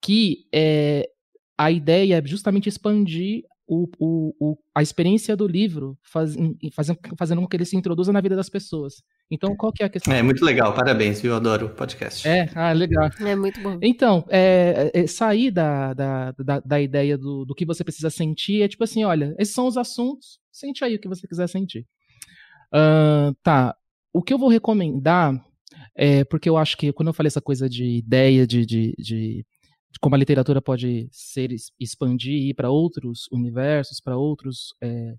que 0.03 0.49
é, 0.55 1.07
a 1.59 1.71
ideia 1.71 2.17
é 2.17 2.27
justamente 2.27 2.67
expandir 2.67 3.43
o, 3.69 3.87
o, 3.99 4.35
o, 4.41 4.59
a 4.75 4.83
experiência 4.83 5.37
do 5.37 5.47
livro 5.47 5.97
faz, 6.03 6.35
fazendo, 6.73 6.99
fazendo 7.19 7.41
com 7.43 7.47
que 7.47 7.55
ele 7.55 7.67
se 7.67 7.77
introduza 7.77 8.11
na 8.11 8.21
vida 8.21 8.35
das 8.35 8.49
pessoas. 8.49 9.03
Então, 9.31 9.55
qual 9.55 9.71
que 9.71 9.83
é 9.83 9.87
a 9.87 9.89
questão? 9.91 10.15
É 10.15 10.23
muito 10.23 10.43
legal, 10.43 10.73
parabéns, 10.73 11.21
viu? 11.21 11.33
Eu 11.33 11.37
adoro 11.37 11.67
o 11.67 11.75
podcast. 11.75 12.27
É, 12.27 12.51
ah, 12.55 12.73
legal. 12.73 13.11
É 13.21 13.37
muito 13.37 13.61
bom. 13.61 13.79
Então, 13.83 14.25
é, 14.31 14.91
é, 14.95 15.07
sair 15.07 15.51
da, 15.51 15.93
da, 15.93 16.33
da, 16.33 16.61
da, 16.61 16.81
ideia 16.81 17.19
do, 17.19 17.45
do 17.45 17.55
que 17.55 17.67
você 17.67 17.85
precisa 17.85 18.09
sentir 18.09 18.63
é 18.63 18.69
tipo 18.69 18.85
assim: 18.85 19.05
olha, 19.05 19.35
esses 19.39 19.55
são 19.55 19.67
os 19.67 19.77
assuntos, 19.77 20.41
sente 20.51 20.83
aí 20.83 20.95
o 20.95 21.01
que 21.01 21.09
você 21.09 21.29
quiser 21.29 21.47
sentir. 21.47 21.87
Uh, 22.73 23.35
tá. 23.43 23.77
O 24.15 24.23
que 24.23 24.33
eu 24.33 24.39
vou 24.39 24.49
recomendar 24.49 25.39
é 25.95 26.25
porque 26.25 26.49
eu 26.49 26.57
acho 26.57 26.77
que 26.79 26.91
quando 26.93 27.09
eu 27.09 27.15
falei 27.15 27.29
essa 27.29 27.43
coisa 27.43 27.69
de 27.69 27.85
ideia 27.99 28.47
de, 28.47 28.65
de, 28.65 28.95
de 28.99 29.45
de 29.58 29.58
como 30.01 30.15
a 30.15 30.19
literatura 30.19 30.61
pode 30.63 31.09
ser 31.11 31.51
expandir 31.79 32.35
e 32.35 32.51
ir 32.51 32.55
para 32.55 32.71
outros 32.71 33.29
universos, 33.33 34.01
para 34.01 34.17
outros 34.17 34.75
é, 34.81 35.15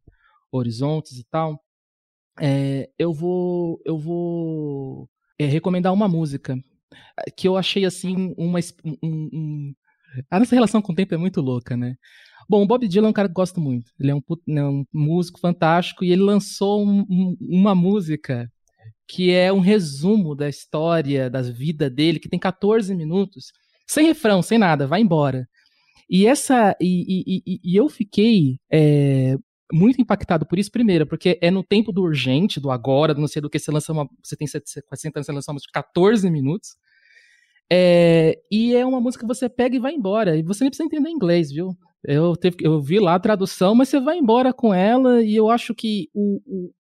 horizontes 0.52 1.18
e 1.18 1.24
tal, 1.26 1.62
é, 2.40 2.90
eu 2.98 3.14
vou 3.14 3.82
eu 3.86 3.98
vou 3.98 5.10
é, 5.38 5.46
recomendar 5.46 5.94
uma 5.94 6.08
música 6.08 6.58
que 7.36 7.48
eu 7.48 7.58
achei 7.58 7.86
assim 7.86 8.34
uma 8.38 8.60
um, 8.86 9.30
um, 9.34 9.76
A 10.32 10.40
nossa 10.40 10.56
relação 10.56 10.82
com 10.82 10.94
o 10.94 10.96
tempo 10.96 11.14
é 11.14 11.18
muito 11.18 11.42
louca, 11.42 11.76
né? 11.78 11.96
Bom, 12.50 12.64
o 12.64 12.68
Bob 12.68 12.88
Dylan 12.88 13.08
é 13.08 13.10
um 13.12 13.14
cara 13.14 13.28
que 13.28 13.32
eu 13.34 13.36
gosto 13.36 13.62
muito. 13.62 13.92
Ele 14.00 14.12
é 14.12 14.16
um, 14.16 14.22
é 14.58 14.64
um 14.64 14.86
músico 14.92 15.40
fantástico 15.40 16.04
e 16.04 16.12
ele 16.12 16.24
lançou 16.24 16.84
um, 16.84 17.02
um, 17.10 17.38
uma 17.40 17.76
música 17.76 18.52
que 19.08 19.32
é 19.32 19.52
um 19.54 19.60
resumo 19.60 20.36
da 20.36 20.50
história, 20.50 21.30
da 21.30 21.42
vida 21.42 21.90
dele, 21.90 22.20
que 22.20 22.30
tem 22.30 22.40
14 22.40 22.96
minutos, 22.96 23.52
sem 23.90 24.06
refrão, 24.06 24.42
sem 24.44 24.60
nada, 24.60 24.86
vai 24.86 25.02
embora. 25.02 25.50
E 26.08 26.28
essa. 26.28 26.76
E, 26.80 27.42
e, 27.46 27.60
e 27.64 27.76
eu 27.76 27.90
fiquei 27.90 28.60
é, 28.72 29.36
muito 29.74 30.00
impactado 30.00 30.46
por 30.46 30.60
isso, 30.60 30.72
primeiro, 30.72 31.08
porque 31.08 31.40
é 31.42 31.50
no 31.50 31.64
tempo 31.64 31.92
do 31.92 32.04
urgente, 32.04 32.60
do 32.60 32.70
agora, 32.70 33.16
do 33.16 33.22
não 33.22 33.28
sei 33.28 33.42
do 33.42 33.50
que, 33.50 33.58
você 33.58 33.72
lança 33.72 33.92
uma. 33.92 34.08
Você 34.24 34.36
tem 34.36 34.48
60 34.48 34.86
anos, 35.18 35.26
você 35.26 35.32
lança 35.32 35.52
uma 35.52 35.56
música 35.56 35.70
de 35.70 35.74
14 35.74 36.30
minutos. 36.30 36.76
É, 37.72 38.40
e 38.52 38.76
é 38.76 38.86
uma 38.86 39.02
música 39.02 39.24
que 39.24 39.28
você 39.28 39.50
pega 39.50 39.76
e 39.76 39.80
vai 39.80 39.94
embora. 39.94 40.38
E 40.38 40.44
você 40.44 40.64
nem 40.64 40.70
precisa 40.70 40.86
entender 40.86 41.10
inglês, 41.10 41.52
viu? 41.52 41.76
Eu, 42.04 42.36
teve, 42.36 42.58
eu 42.62 42.80
vi 42.80 43.00
lá 43.00 43.16
a 43.16 43.20
tradução, 43.20 43.74
mas 43.74 43.90
você 43.90 44.00
vai 44.00 44.18
embora 44.18 44.54
com 44.54 44.72
ela, 44.74 45.22
e 45.24 45.36
eu 45.36 45.50
acho 45.50 45.74
que 45.76 46.10
o, 46.14 46.42
o 46.46 46.74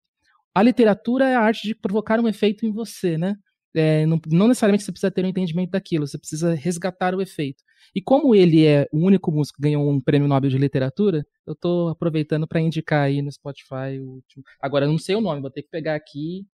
a 0.53 0.61
literatura 0.63 1.25
é 1.29 1.35
a 1.35 1.41
arte 1.41 1.67
de 1.67 1.75
provocar 1.75 2.19
um 2.19 2.27
efeito 2.27 2.65
em 2.65 2.71
você, 2.71 3.17
né? 3.17 3.35
É, 3.78 4.06
não, 4.06 4.20
não, 4.28 4.48
necessariamente 4.48 4.84
você 4.84 4.91
precisa 4.91 5.12
ter 5.12 5.24
um 5.24 5.28
entendimento 5.28 5.72
daquilo, 5.72 6.08
você 6.08 6.18
precisa 6.18 6.54
resgatar 6.54 7.14
o 7.14 7.22
efeito. 7.22 7.64
E 7.95 8.02
como 8.02 8.34
ele 8.36 8.66
é 8.66 8.88
o 8.91 8.99
único 8.99 9.32
músico 9.32 9.58
que 9.58 9.64
ganhou 9.64 9.90
um 9.90 10.02
prêmio 10.02 10.28
Nobel 10.28 10.49
de 10.49 10.58
literatura, 10.58 11.26
eu 11.45 11.54
estou 11.54 11.90
aproveitando 11.90 12.48
para 12.48 12.60
indicar 12.60 13.04
aí 13.04 13.22
no 13.22 13.32
Spotify 13.32 13.99
o 13.99 14.16
último. 14.16 14.44
Agora, 14.62 14.86
eu 14.86 14.91
não 14.91 14.98
sei 14.98 15.16
o 15.16 15.22
nome, 15.22 15.41
vou 15.41 15.52
ter 15.52 15.62
que 15.62 15.70
pegar 15.70 15.95
aqui 15.95 16.45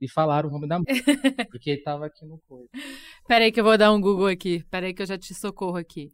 e 0.00 0.08
falar 0.08 0.44
o 0.44 0.50
nome 0.50 0.66
da 0.66 0.78
música, 0.78 1.04
porque 1.50 1.70
estava 1.70 2.06
aqui 2.06 2.26
no 2.26 2.38
coisa. 2.48 2.68
Peraí 3.28 3.52
que 3.52 3.60
eu 3.60 3.64
vou 3.64 3.78
dar 3.78 3.92
um 3.92 4.00
Google 4.00 4.26
aqui. 4.26 4.64
Peraí 4.70 4.92
que 4.92 5.02
eu 5.02 5.06
já 5.06 5.16
te 5.16 5.32
socorro 5.34 5.76
aqui. 5.76 6.10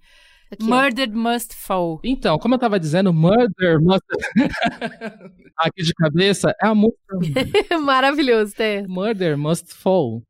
Aqui, 0.51 0.65
Murdered 0.65 1.15
ó. 1.15 1.19
Must 1.19 1.55
Fall. 1.55 2.01
Então, 2.03 2.39
como 2.39 2.55
eu 2.55 2.59
tava 2.59 2.81
dizendo, 2.81 3.13
Murder 3.13 3.81
Must. 3.81 4.05
Aqui 5.59 5.83
de 5.83 5.93
cabeça 5.95 6.55
é 6.63 6.67
a 6.67 6.75
música. 6.75 7.79
Maravilhoso, 7.81 8.55
Té. 8.55 8.87
Murder 8.87 9.37
Must 9.37 9.75
Fall. 9.75 10.23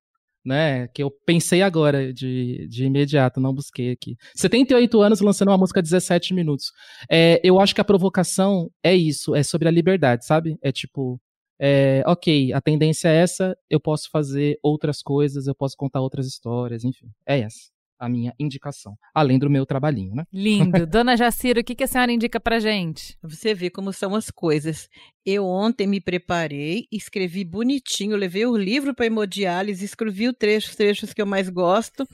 Né, 0.48 0.88
que 0.88 1.02
eu 1.02 1.10
pensei 1.26 1.60
agora 1.60 2.10
de, 2.10 2.66
de 2.68 2.86
imediato, 2.86 3.38
não 3.38 3.52
busquei 3.52 3.90
aqui. 3.90 4.16
78 4.34 4.98
anos 5.02 5.20
lançando 5.20 5.48
uma 5.48 5.58
música 5.58 5.82
de 5.82 5.90
17 5.90 6.32
minutos. 6.32 6.72
É, 7.10 7.38
eu 7.44 7.60
acho 7.60 7.74
que 7.74 7.82
a 7.82 7.84
provocação 7.84 8.70
é 8.82 8.94
isso, 8.94 9.34
é 9.34 9.42
sobre 9.42 9.68
a 9.68 9.70
liberdade, 9.70 10.24
sabe? 10.24 10.56
É 10.62 10.72
tipo, 10.72 11.20
é, 11.60 12.02
ok, 12.06 12.50
a 12.54 12.62
tendência 12.62 13.08
é 13.08 13.16
essa, 13.16 13.54
eu 13.68 13.78
posso 13.78 14.08
fazer 14.10 14.58
outras 14.62 15.02
coisas, 15.02 15.46
eu 15.46 15.54
posso 15.54 15.76
contar 15.76 16.00
outras 16.00 16.26
histórias, 16.26 16.82
enfim, 16.82 17.10
é 17.26 17.40
essa 17.40 17.77
a 17.98 18.08
minha 18.08 18.34
indicação, 18.38 18.96
além 19.14 19.38
do 19.38 19.50
meu 19.50 19.66
trabalhinho, 19.66 20.14
né? 20.14 20.24
Lindo. 20.32 20.86
Dona 20.86 21.16
Jacira, 21.16 21.60
o 21.60 21.64
que, 21.64 21.74
que 21.74 21.84
a 21.84 21.86
senhora 21.86 22.12
indica 22.12 22.38
pra 22.38 22.60
gente? 22.60 23.18
Você 23.22 23.54
vê 23.54 23.70
como 23.70 23.92
são 23.92 24.14
as 24.14 24.30
coisas. 24.30 24.88
Eu 25.24 25.44
ontem 25.44 25.86
me 25.86 26.00
preparei, 26.00 26.86
escrevi 26.90 27.44
bonitinho, 27.44 28.16
levei 28.16 28.46
o 28.46 28.56
livro 28.56 28.94
para 28.94 29.06
hemodiálise, 29.06 29.84
escrevi 29.84 30.28
os 30.28 30.34
trechos, 30.38 30.74
trechos 30.74 31.12
que 31.12 31.20
eu 31.20 31.26
mais 31.26 31.48
gosto. 31.48 32.06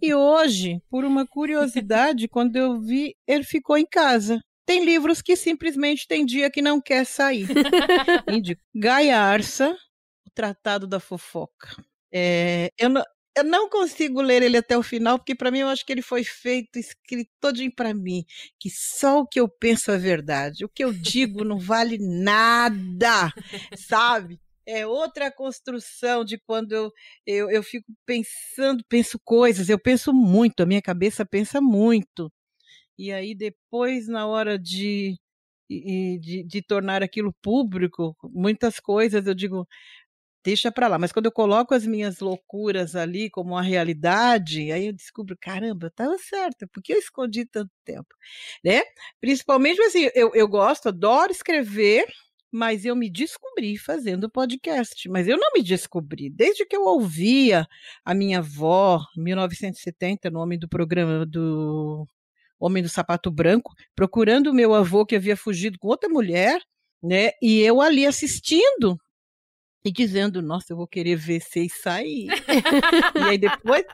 e 0.00 0.14
hoje, 0.14 0.80
por 0.88 1.04
uma 1.04 1.26
curiosidade, 1.26 2.28
quando 2.28 2.56
eu 2.56 2.80
vi, 2.80 3.14
ele 3.26 3.44
ficou 3.44 3.76
em 3.76 3.86
casa. 3.86 4.40
Tem 4.66 4.84
livros 4.84 5.22
que 5.22 5.36
simplesmente 5.36 6.08
tem 6.08 6.26
dia 6.26 6.50
que 6.50 6.60
não 6.60 6.80
quer 6.80 7.06
sair. 7.06 7.46
Indico. 8.28 8.60
Gaiarsa, 8.74 9.76
o 10.26 10.30
Tratado 10.34 10.88
da 10.88 10.98
Fofoca. 10.98 11.76
É, 12.12 12.70
eu, 12.78 12.88
não, 12.88 13.02
eu 13.36 13.44
não 13.44 13.68
consigo 13.68 14.22
ler 14.22 14.42
ele 14.42 14.56
até 14.56 14.78
o 14.78 14.82
final, 14.82 15.18
porque 15.18 15.34
para 15.34 15.50
mim 15.50 15.58
eu 15.58 15.68
acho 15.68 15.84
que 15.84 15.92
ele 15.92 16.00
foi 16.00 16.24
feito, 16.24 16.78
escrito 16.78 17.30
todinho 17.38 17.70
para 17.70 17.92
mim, 17.92 18.24
que 18.58 18.70
só 18.70 19.20
o 19.20 19.26
que 19.26 19.38
eu 19.38 19.46
penso 19.46 19.90
é 19.90 19.98
verdade. 19.98 20.64
O 20.64 20.68
que 20.68 20.82
eu 20.82 20.90
digo 20.92 21.44
não 21.44 21.58
vale 21.58 21.98
nada, 21.98 23.30
sabe? 23.76 24.40
É 24.66 24.86
outra 24.86 25.30
construção 25.30 26.24
de 26.24 26.38
quando 26.38 26.72
eu, 26.72 26.92
eu, 27.26 27.50
eu 27.50 27.62
fico 27.62 27.92
pensando, 28.06 28.82
penso 28.88 29.20
coisas, 29.22 29.68
eu 29.68 29.78
penso 29.78 30.12
muito, 30.14 30.62
a 30.62 30.66
minha 30.66 30.82
cabeça 30.82 31.24
pensa 31.24 31.60
muito. 31.60 32.32
E 32.98 33.12
aí 33.12 33.34
depois, 33.34 34.08
na 34.08 34.26
hora 34.26 34.58
de, 34.58 35.14
de, 35.68 36.44
de 36.46 36.62
tornar 36.62 37.02
aquilo 37.02 37.34
público, 37.42 38.16
muitas 38.24 38.80
coisas 38.80 39.26
eu 39.26 39.34
digo, 39.34 39.68
deixa 40.46 40.70
para 40.70 40.86
lá. 40.86 40.96
Mas 40.96 41.10
quando 41.10 41.26
eu 41.26 41.32
coloco 41.32 41.74
as 41.74 41.84
minhas 41.84 42.20
loucuras 42.20 42.94
ali 42.94 43.28
como 43.28 43.50
uma 43.54 43.62
realidade, 43.62 44.70
aí 44.70 44.86
eu 44.86 44.92
descubro, 44.92 45.36
caramba, 45.40 45.88
estava 45.88 46.16
certo, 46.18 46.68
por 46.68 46.80
que 46.80 46.92
eu 46.92 46.98
escondi 46.98 47.44
tanto 47.44 47.72
tempo? 47.84 48.14
Né? 48.64 48.82
Principalmente 49.20 49.82
assim, 49.82 50.08
eu, 50.14 50.30
eu 50.34 50.46
gosto, 50.46 50.88
adoro 50.88 51.32
escrever, 51.32 52.06
mas 52.52 52.84
eu 52.84 52.94
me 52.94 53.10
descobri 53.10 53.76
fazendo 53.76 54.30
podcast. 54.30 55.08
Mas 55.08 55.26
eu 55.26 55.36
não 55.36 55.50
me 55.52 55.62
descobri. 55.64 56.30
Desde 56.30 56.64
que 56.64 56.76
eu 56.76 56.84
ouvia 56.84 57.66
a 58.04 58.14
minha 58.14 58.38
avó, 58.38 59.04
em 59.18 59.22
1970, 59.22 60.30
no 60.30 60.38
nome 60.38 60.56
do 60.56 60.68
programa 60.68 61.26
do 61.26 62.08
Homem 62.58 62.84
do 62.84 62.88
Sapato 62.88 63.32
Branco, 63.32 63.74
procurando 63.96 64.50
o 64.50 64.54
meu 64.54 64.72
avô 64.74 65.04
que 65.04 65.16
havia 65.16 65.36
fugido 65.36 65.76
com 65.78 65.88
outra 65.88 66.08
mulher, 66.08 66.60
né? 67.02 67.32
E 67.42 67.60
eu 67.60 67.80
ali 67.80 68.06
assistindo 68.06 68.96
e 69.86 69.92
dizendo, 69.92 70.42
nossa, 70.42 70.72
eu 70.72 70.76
vou 70.76 70.86
querer 70.86 71.14
ver 71.14 71.40
vocês 71.40 71.72
sair. 71.80 72.26
e 73.14 73.22
aí 73.22 73.38
depois, 73.38 73.84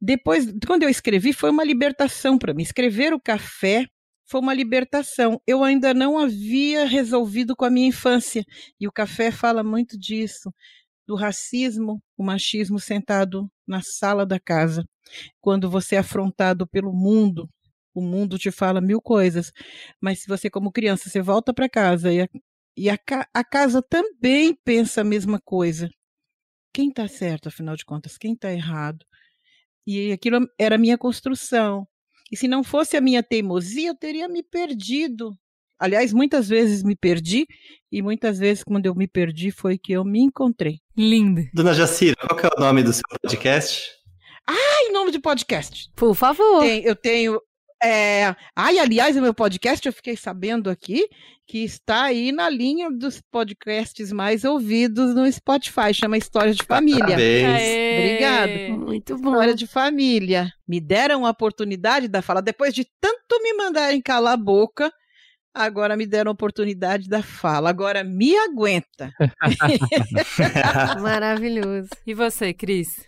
depois, 0.00 0.46
quando 0.66 0.84
eu 0.84 0.88
escrevi, 0.88 1.34
foi 1.34 1.50
uma 1.50 1.62
libertação 1.62 2.38
para 2.38 2.54
mim. 2.54 2.62
Escrever 2.62 3.12
o 3.12 3.20
café 3.20 3.86
foi 4.24 4.40
uma 4.40 4.54
libertação. 4.54 5.38
Eu 5.46 5.62
ainda 5.62 5.92
não 5.92 6.18
havia 6.18 6.86
resolvido 6.86 7.54
com 7.54 7.66
a 7.66 7.70
minha 7.70 7.88
infância. 7.88 8.42
E 8.80 8.88
o 8.88 8.92
café 8.92 9.30
fala 9.30 9.62
muito 9.62 9.98
disso, 9.98 10.50
do 11.06 11.14
racismo, 11.14 12.02
o 12.16 12.24
machismo 12.24 12.78
sentado 12.78 13.50
na 13.66 13.82
sala 13.82 14.24
da 14.24 14.40
casa. 14.40 14.82
Quando 15.42 15.68
você 15.68 15.96
é 15.96 15.98
afrontado 15.98 16.66
pelo 16.66 16.90
mundo, 16.94 17.50
o 17.94 18.00
mundo 18.00 18.38
te 18.38 18.50
fala 18.50 18.80
mil 18.80 19.02
coisas, 19.02 19.52
mas 20.00 20.20
se 20.20 20.26
você 20.26 20.48
como 20.48 20.72
criança 20.72 21.10
você 21.10 21.20
volta 21.20 21.52
para 21.52 21.68
casa 21.68 22.10
e 22.10 22.26
e 22.76 22.88
a, 22.88 22.98
a 23.34 23.44
casa 23.44 23.82
também 23.82 24.56
pensa 24.64 25.00
a 25.00 25.04
mesma 25.04 25.40
coisa. 25.44 25.90
Quem 26.72 26.88
está 26.88 27.06
certo, 27.06 27.48
afinal 27.48 27.76
de 27.76 27.84
contas? 27.84 28.16
Quem 28.16 28.32
está 28.32 28.52
errado? 28.52 29.04
E 29.86 30.12
aquilo 30.12 30.46
era 30.58 30.76
a 30.76 30.78
minha 30.78 30.96
construção. 30.96 31.86
E 32.30 32.36
se 32.36 32.48
não 32.48 32.64
fosse 32.64 32.96
a 32.96 33.00
minha 33.00 33.22
teimosia, 33.22 33.90
eu 33.90 33.94
teria 33.94 34.26
me 34.26 34.42
perdido. 34.42 35.36
Aliás, 35.78 36.12
muitas 36.12 36.48
vezes 36.48 36.82
me 36.82 36.94
perdi, 36.94 37.44
e 37.90 38.00
muitas 38.00 38.38
vezes, 38.38 38.62
quando 38.62 38.86
eu 38.86 38.94
me 38.94 39.08
perdi, 39.08 39.50
foi 39.50 39.76
que 39.76 39.92
eu 39.92 40.04
me 40.04 40.20
encontrei. 40.20 40.78
Linda. 40.96 41.42
Dona 41.52 41.74
Jacira, 41.74 42.14
qual 42.28 42.40
é 42.40 42.48
o 42.56 42.60
nome 42.60 42.84
do 42.84 42.92
seu 42.92 43.02
podcast? 43.20 43.90
Ah, 44.48 44.84
em 44.88 44.92
nome 44.92 45.10
de 45.10 45.18
podcast. 45.18 45.90
Por 45.96 46.14
favor. 46.14 46.60
Tem, 46.60 46.84
eu 46.84 46.94
tenho 46.94 47.40
é... 47.82 48.36
Ah, 48.54 48.72
e 48.72 48.78
aliás, 48.78 49.16
o 49.16 49.20
meu 49.20 49.34
podcast 49.34 49.84
eu 49.84 49.92
fiquei 49.92 50.16
sabendo 50.16 50.70
aqui 50.70 51.08
que 51.52 51.64
está 51.64 52.04
aí 52.04 52.32
na 52.32 52.48
linha 52.48 52.90
dos 52.90 53.20
podcasts 53.20 54.10
mais 54.10 54.42
ouvidos 54.42 55.14
no 55.14 55.30
Spotify, 55.30 55.92
chama 55.92 56.16
História 56.16 56.54
de 56.54 56.62
Família. 56.62 57.04
Parabéns. 57.04 57.98
Obrigado. 57.98 58.80
Muito 58.86 59.18
bom. 59.18 59.32
História 59.32 59.54
de 59.54 59.66
Família. 59.66 60.50
Me 60.66 60.80
deram 60.80 61.26
a 61.26 61.30
oportunidade 61.30 62.08
da 62.08 62.22
fala, 62.22 62.40
depois 62.40 62.72
de 62.72 62.86
tanto 62.98 63.38
me 63.42 63.52
mandarem 63.52 64.00
calar 64.00 64.32
a 64.32 64.36
boca, 64.38 64.90
agora 65.52 65.94
me 65.94 66.06
deram 66.06 66.30
a 66.30 66.32
oportunidade 66.32 67.06
da 67.06 67.22
fala. 67.22 67.68
Agora 67.68 68.02
me 68.02 68.34
aguenta. 68.34 69.12
Maravilhoso. 71.02 71.90
E 72.06 72.14
você, 72.14 72.54
Cris? 72.54 73.06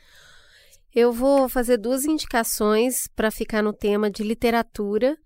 Eu 0.95 1.15
vou 1.15 1.49
fazer 1.49 1.79
duas 1.79 2.05
indicações 2.05 3.09
para 3.17 3.31
ficar 3.31 3.63
no 3.63 3.73
tema 3.73 4.11
de 4.11 4.23
literatura, 4.23 5.17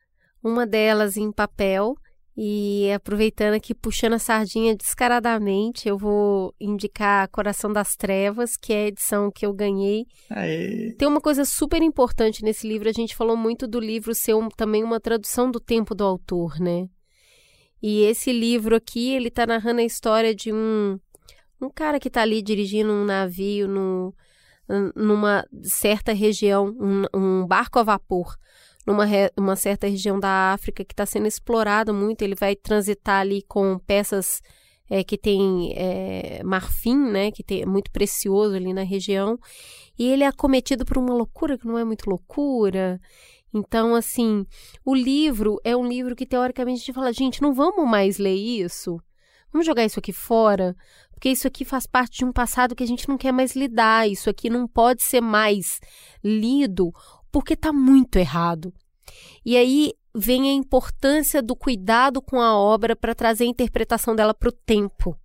uma 0.40 0.64
delas 0.64 1.16
em 1.16 1.32
papel, 1.32 1.96
e 2.40 2.92
aproveitando 2.92 3.54
aqui, 3.54 3.74
puxando 3.74 4.12
a 4.12 4.18
sardinha 4.20 4.76
descaradamente, 4.76 5.88
eu 5.88 5.98
vou 5.98 6.54
indicar 6.60 7.28
Coração 7.30 7.72
das 7.72 7.96
Trevas, 7.96 8.56
que 8.56 8.72
é 8.72 8.84
a 8.84 8.86
edição 8.86 9.28
que 9.28 9.44
eu 9.44 9.52
ganhei. 9.52 10.06
Aê. 10.30 10.94
Tem 10.96 11.08
uma 11.08 11.20
coisa 11.20 11.44
super 11.44 11.82
importante 11.82 12.44
nesse 12.44 12.68
livro, 12.68 12.88
a 12.88 12.92
gente 12.92 13.16
falou 13.16 13.36
muito 13.36 13.66
do 13.66 13.80
livro 13.80 14.14
ser 14.14 14.34
um, 14.34 14.48
também 14.50 14.84
uma 14.84 15.00
tradução 15.00 15.50
do 15.50 15.58
tempo 15.58 15.96
do 15.96 16.04
autor, 16.04 16.60
né? 16.60 16.88
E 17.82 18.02
esse 18.02 18.32
livro 18.32 18.76
aqui, 18.76 19.14
ele 19.14 19.32
tá 19.32 19.44
narrando 19.44 19.80
a 19.80 19.84
história 19.84 20.32
de 20.32 20.52
um, 20.52 20.96
um 21.60 21.68
cara 21.68 21.98
que 21.98 22.08
tá 22.08 22.22
ali 22.22 22.40
dirigindo 22.40 22.92
um 22.92 23.04
navio 23.04 23.66
no 23.66 24.14
numa 24.94 25.46
certa 25.62 26.12
região, 26.12 26.76
um, 26.78 27.04
um 27.14 27.46
barco 27.46 27.78
a 27.78 27.82
vapor, 27.82 28.36
numa 28.88 29.04
re, 29.04 29.30
uma 29.36 29.54
certa 29.54 29.86
região 29.86 30.18
da 30.18 30.52
África 30.54 30.82
que 30.82 30.94
está 30.94 31.04
sendo 31.04 31.26
explorada 31.26 31.92
muito. 31.92 32.22
Ele 32.22 32.34
vai 32.34 32.56
transitar 32.56 33.20
ali 33.20 33.42
com 33.42 33.78
peças 33.78 34.40
é, 34.88 35.04
que 35.04 35.18
tem 35.18 35.74
é, 35.76 36.42
marfim, 36.42 36.96
né, 36.96 37.30
que 37.30 37.42
tem, 37.42 37.62
é 37.62 37.66
muito 37.66 37.90
precioso 37.90 38.56
ali 38.56 38.72
na 38.72 38.82
região, 38.82 39.38
e 39.98 40.08
ele 40.08 40.24
é 40.24 40.26
acometido 40.26 40.86
por 40.86 40.96
uma 40.96 41.12
loucura 41.12 41.58
que 41.58 41.66
não 41.66 41.76
é 41.76 41.84
muito 41.84 42.08
loucura, 42.08 42.98
Então, 43.52 43.94
assim, 43.94 44.46
o 44.84 44.94
livro 44.94 45.58
é 45.64 45.76
um 45.76 45.86
livro 45.86 46.14
que 46.16 46.26
teoricamente 46.26 46.76
a 46.76 46.84
gente 46.84 46.92
fala, 46.94 47.12
gente, 47.12 47.42
não 47.42 47.52
vamos 47.54 47.86
mais 47.88 48.18
ler 48.18 48.34
isso. 48.34 48.98
Vamos 49.52 49.66
jogar 49.66 49.84
isso 49.84 49.98
aqui 49.98 50.12
fora, 50.12 50.76
porque 51.12 51.30
isso 51.30 51.46
aqui 51.46 51.64
faz 51.64 51.86
parte 51.86 52.18
de 52.18 52.24
um 52.24 52.32
passado 52.32 52.76
que 52.76 52.84
a 52.84 52.86
gente 52.86 53.08
não 53.08 53.16
quer 53.16 53.32
mais 53.32 53.56
lidar. 53.56 54.06
Isso 54.06 54.28
aqui 54.28 54.50
não 54.50 54.68
pode 54.68 55.02
ser 55.02 55.22
mais 55.22 55.80
lido 56.22 56.92
porque 57.38 57.54
está 57.54 57.72
muito 57.72 58.16
errado. 58.16 58.74
E 59.46 59.56
aí 59.56 59.92
vem 60.12 60.50
a 60.50 60.52
importância 60.52 61.40
do 61.40 61.54
cuidado 61.54 62.20
com 62.20 62.40
a 62.40 62.52
obra 62.58 62.96
para 62.96 63.14
trazer 63.14 63.44
a 63.44 63.46
interpretação 63.46 64.16
dela 64.16 64.34
para 64.34 64.48
o 64.48 64.52
tempo. 64.52 65.16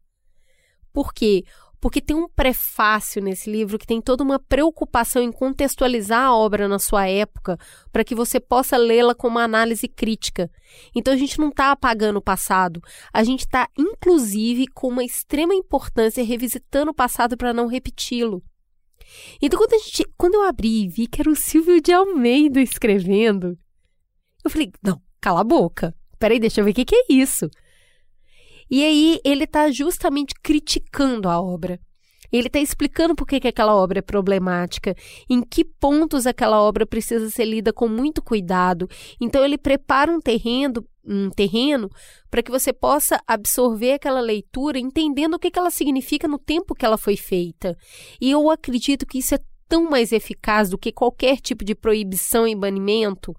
Por 0.94 1.12
quê? 1.12 1.44
Porque 1.82 2.00
tem 2.00 2.16
um 2.16 2.30
prefácio 2.30 3.20
nesse 3.20 3.50
livro 3.50 3.80
que 3.80 3.88
tem 3.88 4.00
toda 4.00 4.24
uma 4.24 4.38
preocupação 4.38 5.24
em 5.24 5.32
contextualizar 5.32 6.26
a 6.26 6.36
obra 6.36 6.68
na 6.68 6.78
sua 6.78 7.08
época, 7.08 7.58
para 7.92 8.04
que 8.04 8.14
você 8.14 8.40
possa 8.40 8.78
lê-la 8.78 9.16
com 9.16 9.28
uma 9.28 9.44
análise 9.44 9.88
crítica. 9.88 10.52
Então 10.96 11.16
a 11.16 11.18
gente 11.18 11.40
não 11.40 11.50
está 11.50 11.72
apagando 11.72 12.18
o 12.18 12.24
passado, 12.24 12.80
a 13.12 13.24
gente 13.24 13.40
está, 13.40 13.68
inclusive, 13.76 14.68
com 14.68 14.90
uma 14.90 15.04
extrema 15.04 15.56
importância 15.56 16.24
revisitando 16.24 16.92
o 16.92 16.96
passado 16.96 17.36
para 17.36 17.56
não 17.56 17.66
repeti-lo. 17.66 18.44
Então, 19.42 19.60
quando, 19.60 19.82
gente, 19.84 20.06
quando 20.18 20.36
eu 20.36 20.44
abri 20.44 20.84
e 20.84 20.88
vi 20.88 21.08
que 21.08 21.22
era 21.22 21.30
o 21.30 21.36
Silvio 21.36 21.82
de 21.82 21.92
Almeida 21.92 22.62
escrevendo, 22.62 23.58
eu 24.44 24.50
falei, 24.50 24.72
não, 24.84 25.02
cala 25.22 25.42
a 25.42 25.44
boca. 25.44 25.96
Peraí, 26.20 26.40
deixa 26.40 26.62
eu 26.62 26.66
ver 26.66 26.72
o 26.72 26.74
que, 26.74 26.86
que 26.86 26.96
é 26.96 27.06
isso. 27.10 27.50
E 28.70 28.84
aí 28.84 29.20
ele 29.24 29.44
está 29.44 29.70
justamente 29.72 30.34
criticando 30.42 31.30
a 31.30 31.42
obra. 31.42 31.80
Ele 32.32 32.48
está 32.48 32.60
explicando 32.60 33.14
por 33.14 33.28
que, 33.28 33.40
que 33.40 33.48
aquela 33.48 33.76
obra 33.76 34.00
é 34.00 34.02
problemática, 34.02 34.96
em 35.30 35.42
que 35.42 35.64
pontos 35.64 36.26
aquela 36.26 36.60
obra 36.60 36.84
precisa 36.84 37.30
ser 37.30 37.46
lida 37.46 37.72
com 37.72 37.88
muito 37.88 38.24
cuidado. 38.24 38.90
Então 39.22 39.46
ele 39.46 39.58
prepara 39.58 40.12
um 40.12 40.20
terreno, 40.20 40.84
um 41.06 41.30
terreno 41.30 41.90
para 42.30 42.42
que 42.42 42.52
você 42.52 42.72
possa 42.72 43.22
absorver 43.28 43.94
aquela 43.94 44.22
leitura, 44.22 44.80
entendendo 44.80 45.36
o 45.36 45.40
que, 45.40 45.52
que 45.52 45.60
ela 45.60 45.72
significa 45.72 46.28
no 46.28 46.40
tempo 46.40 46.74
que 46.74 46.86
ela 46.86 46.98
foi 46.98 47.18
feita. 47.18 47.78
E 48.20 48.32
eu 48.32 48.50
acredito 48.50 49.06
que 49.06 49.20
isso 49.20 49.36
é 49.36 49.40
tão 49.68 49.90
mais 49.90 50.12
eficaz 50.12 50.70
do 50.70 50.78
que 50.78 50.92
qualquer 50.92 51.38
tipo 51.40 51.66
de 51.66 51.76
proibição 51.76 52.48
e 52.48 52.56
banimento, 52.56 53.36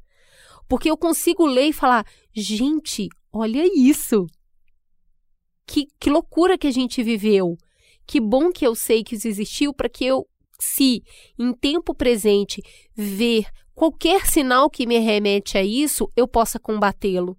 porque 0.69 0.91
eu 0.91 0.97
consigo 0.97 1.47
ler 1.47 1.69
e 1.69 1.73
falar: 1.73 2.07
gente, 2.35 3.09
olha 3.32 3.65
isso! 3.77 4.27
Que, 5.66 5.86
que 5.99 6.11
loucura 6.11 6.59
que 6.59 6.66
a 6.66 6.73
gente 6.73 7.03
viveu! 7.03 7.57
Que 8.07 8.20
bom 8.20 8.53
que 8.53 8.66
eu 8.66 8.74
sei 8.74 9.03
que 9.03 9.15
isso 9.15 9.27
existiu 9.27 9.73
para 9.73 9.89
que 9.89 10.05
eu, 10.05 10.27
se 10.61 11.03
em 11.39 11.55
tempo 11.55 11.95
presente 11.95 12.62
ver 12.95 13.47
qualquer 13.74 14.27
sinal 14.27 14.69
que 14.69 14.86
me 14.86 14.99
remete 14.99 15.57
a 15.57 15.62
isso, 15.62 16.11
eu 16.15 16.28
possa 16.28 16.59
combatê-lo. 16.59 17.36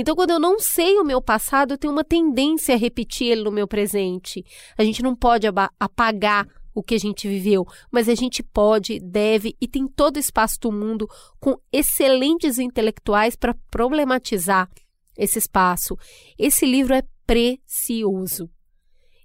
Então, 0.00 0.14
quando 0.14 0.30
eu 0.30 0.38
não 0.38 0.60
sei 0.60 0.96
o 0.96 1.04
meu 1.04 1.20
passado, 1.20 1.74
eu 1.74 1.78
tenho 1.78 1.92
uma 1.92 2.04
tendência 2.04 2.72
a 2.72 2.78
repetir 2.78 3.32
ele 3.32 3.42
no 3.42 3.50
meu 3.50 3.66
presente. 3.66 4.46
A 4.76 4.84
gente 4.84 5.02
não 5.02 5.12
pode 5.12 5.44
apagar 5.76 6.46
o 6.72 6.84
que 6.84 6.94
a 6.94 6.98
gente 6.98 7.26
viveu, 7.26 7.66
mas 7.90 8.08
a 8.08 8.14
gente 8.14 8.40
pode, 8.40 9.00
deve 9.00 9.56
e 9.60 9.66
tem 9.66 9.88
todo 9.88 10.14
o 10.14 10.20
espaço 10.20 10.60
do 10.60 10.70
mundo 10.70 11.08
com 11.40 11.58
excelentes 11.72 12.60
intelectuais 12.60 13.34
para 13.34 13.56
problematizar 13.72 14.70
esse 15.16 15.40
espaço. 15.40 15.98
Esse 16.38 16.64
livro 16.64 16.94
é 16.94 17.02
precioso. 17.26 18.48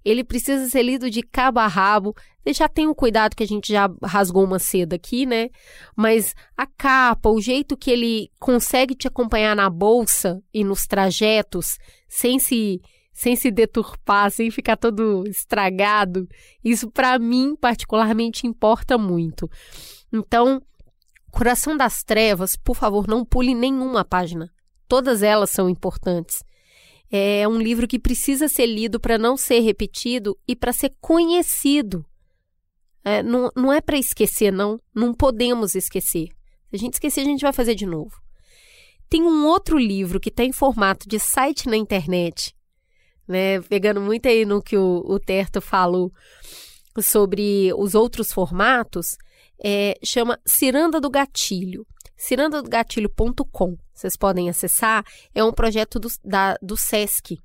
Ele 0.04 0.24
precisa 0.24 0.70
ser 0.70 0.84
lido 0.84 1.10
de 1.10 1.22
cabo 1.22 1.60
a 1.60 1.68
rabo. 1.68 2.16
Já 2.48 2.68
tenho 2.68 2.94
cuidado 2.94 3.36
que 3.36 3.44
a 3.44 3.48
gente 3.48 3.72
já 3.72 3.90
rasgou 4.04 4.44
uma 4.44 4.60
seda 4.60 4.96
aqui, 4.96 5.26
né? 5.26 5.50
Mas 5.96 6.36
a 6.58 6.66
capa, 6.66 7.30
o 7.30 7.40
jeito 7.40 7.78
que 7.78 7.90
ele 7.90 8.30
consegue 8.40 8.96
te 8.96 9.08
acompanhar 9.08 9.56
na 9.56 9.70
bolsa 9.70 10.42
e 10.54 10.64
nos 10.64 10.86
trajetos, 10.86 11.78
sem 12.08 12.40
se 12.40 12.82
sem 13.16 13.36
se 13.36 13.52
deturpar, 13.52 14.32
sem 14.32 14.50
ficar 14.50 14.76
todo 14.76 15.24
estragado, 15.28 16.28
isso 16.64 16.90
para 16.90 17.20
mim 17.20 17.56
particularmente 17.56 18.48
importa 18.48 18.98
muito. 18.98 19.48
Então, 20.12 20.60
Coração 21.32 21.78
das 21.78 22.04
Trevas, 22.04 22.56
por 22.56 22.76
favor, 22.76 23.08
não 23.08 23.24
pule 23.24 23.54
nenhuma 23.54 24.04
página. 24.04 24.52
Todas 24.88 25.24
elas 25.24 25.50
são 25.50 25.70
importantes. 25.70 26.44
É 27.16 27.48
um 27.48 27.60
livro 27.60 27.88
que 27.88 28.00
precisa 28.00 28.48
ser 28.48 28.66
lido 28.66 29.00
para 29.00 29.20
não 29.20 29.38
ser 29.38 29.60
repetido 29.60 30.36
e 30.48 30.56
para 30.56 30.74
ser 30.74 30.92
conhecido. 31.00 32.04
É, 33.06 33.22
não, 33.22 33.52
não 33.56 33.72
é 33.72 33.80
para 33.80 34.00
esquecer, 34.00 34.52
não. 34.52 34.80
Não 34.96 35.14
podemos 35.14 35.76
esquecer. 35.76 36.30
Se 36.70 36.76
a 36.76 36.78
gente 36.78 36.94
esquecer, 36.94 37.22
a 37.22 37.26
gente 37.26 37.44
vai 37.44 37.54
fazer 37.54 37.76
de 37.76 37.86
novo. 37.86 38.20
Tem 39.08 39.22
um 39.22 39.46
outro 39.46 39.78
livro 39.78 40.20
que 40.20 40.30
está 40.30 40.44
em 40.44 40.52
formato 40.52 41.08
de 41.08 41.20
site 41.20 41.70
na 41.70 41.78
internet, 41.78 42.56
né? 43.28 43.62
Pegando 43.62 44.02
muito 44.02 44.28
aí 44.28 44.44
no 44.44 44.60
que 44.60 44.76
o, 44.76 45.04
o 45.06 45.20
Terto 45.20 45.62
falou 45.62 46.12
sobre 47.00 47.72
os 47.78 47.94
outros 47.94 48.34
formatos, 48.34 49.18
é, 49.64 50.00
chama 50.04 50.40
Ciranda 50.48 51.00
do 51.00 51.12
Gatilho 51.12 51.86
cirandadogatilho.com. 52.18 53.78
Vocês 53.94 54.18
podem 54.18 54.50
acessar. 54.50 55.06
É 55.34 55.44
um 55.44 55.52
projeto 55.52 56.00
do, 56.00 56.08
da, 56.24 56.58
do 56.62 56.76
SESC. 56.76 57.38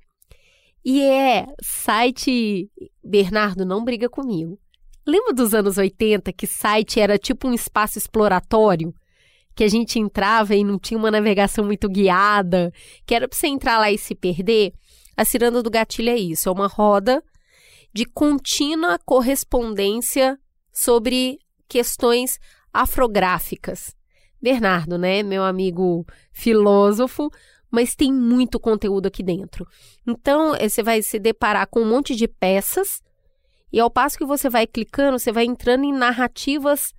E 0.83 1.01
é 1.01 1.45
site. 1.61 2.69
Bernardo, 3.03 3.65
não 3.65 3.83
briga 3.83 4.09
comigo. 4.09 4.59
Lembra 5.05 5.33
dos 5.33 5.53
anos 5.53 5.77
80 5.77 6.31
que 6.33 6.45
site 6.45 6.99
era 6.99 7.17
tipo 7.17 7.47
um 7.47 7.53
espaço 7.53 7.97
exploratório? 7.97 8.93
Que 9.55 9.63
a 9.63 9.67
gente 9.67 9.99
entrava 9.99 10.55
e 10.55 10.63
não 10.63 10.77
tinha 10.79 10.97
uma 10.97 11.11
navegação 11.11 11.65
muito 11.65 11.89
guiada, 11.89 12.71
que 13.05 13.13
era 13.13 13.27
para 13.27 13.37
você 13.37 13.47
entrar 13.47 13.79
lá 13.79 13.91
e 13.91 13.97
se 13.97 14.15
perder? 14.15 14.71
A 15.17 15.25
Ciranda 15.25 15.61
do 15.61 15.69
Gatilho 15.69 16.09
é 16.09 16.17
isso: 16.17 16.47
é 16.47 16.51
uma 16.51 16.67
roda 16.67 17.21
de 17.93 18.05
contínua 18.05 18.99
correspondência 19.05 20.39
sobre 20.71 21.39
questões 21.67 22.39
afrográficas. 22.73 23.95
Bernardo, 24.41 24.97
né? 24.97 25.23
Meu 25.23 25.43
amigo 25.43 26.05
filósofo, 26.31 27.29
mas 27.69 27.95
tem 27.95 28.13
muito 28.13 28.59
conteúdo 28.59 29.07
aqui 29.07 29.21
dentro. 29.21 29.67
Então, 30.07 30.55
eh, 30.55 30.67
você 30.67 30.81
vai 30.81 31.01
se 31.01 31.19
deparar 31.19 31.67
com 31.67 31.81
um 31.81 31.89
monte 31.89 32.15
de 32.15 32.27
peças, 32.27 33.01
e 33.71 33.79
ao 33.79 33.89
passo 33.89 34.17
que 34.17 34.25
você 34.25 34.49
vai 34.49 34.65
clicando, 34.65 35.19
você 35.19 35.31
vai 35.31 35.45
entrando 35.45 35.83
em 35.83 35.93
narrativas 35.93 36.93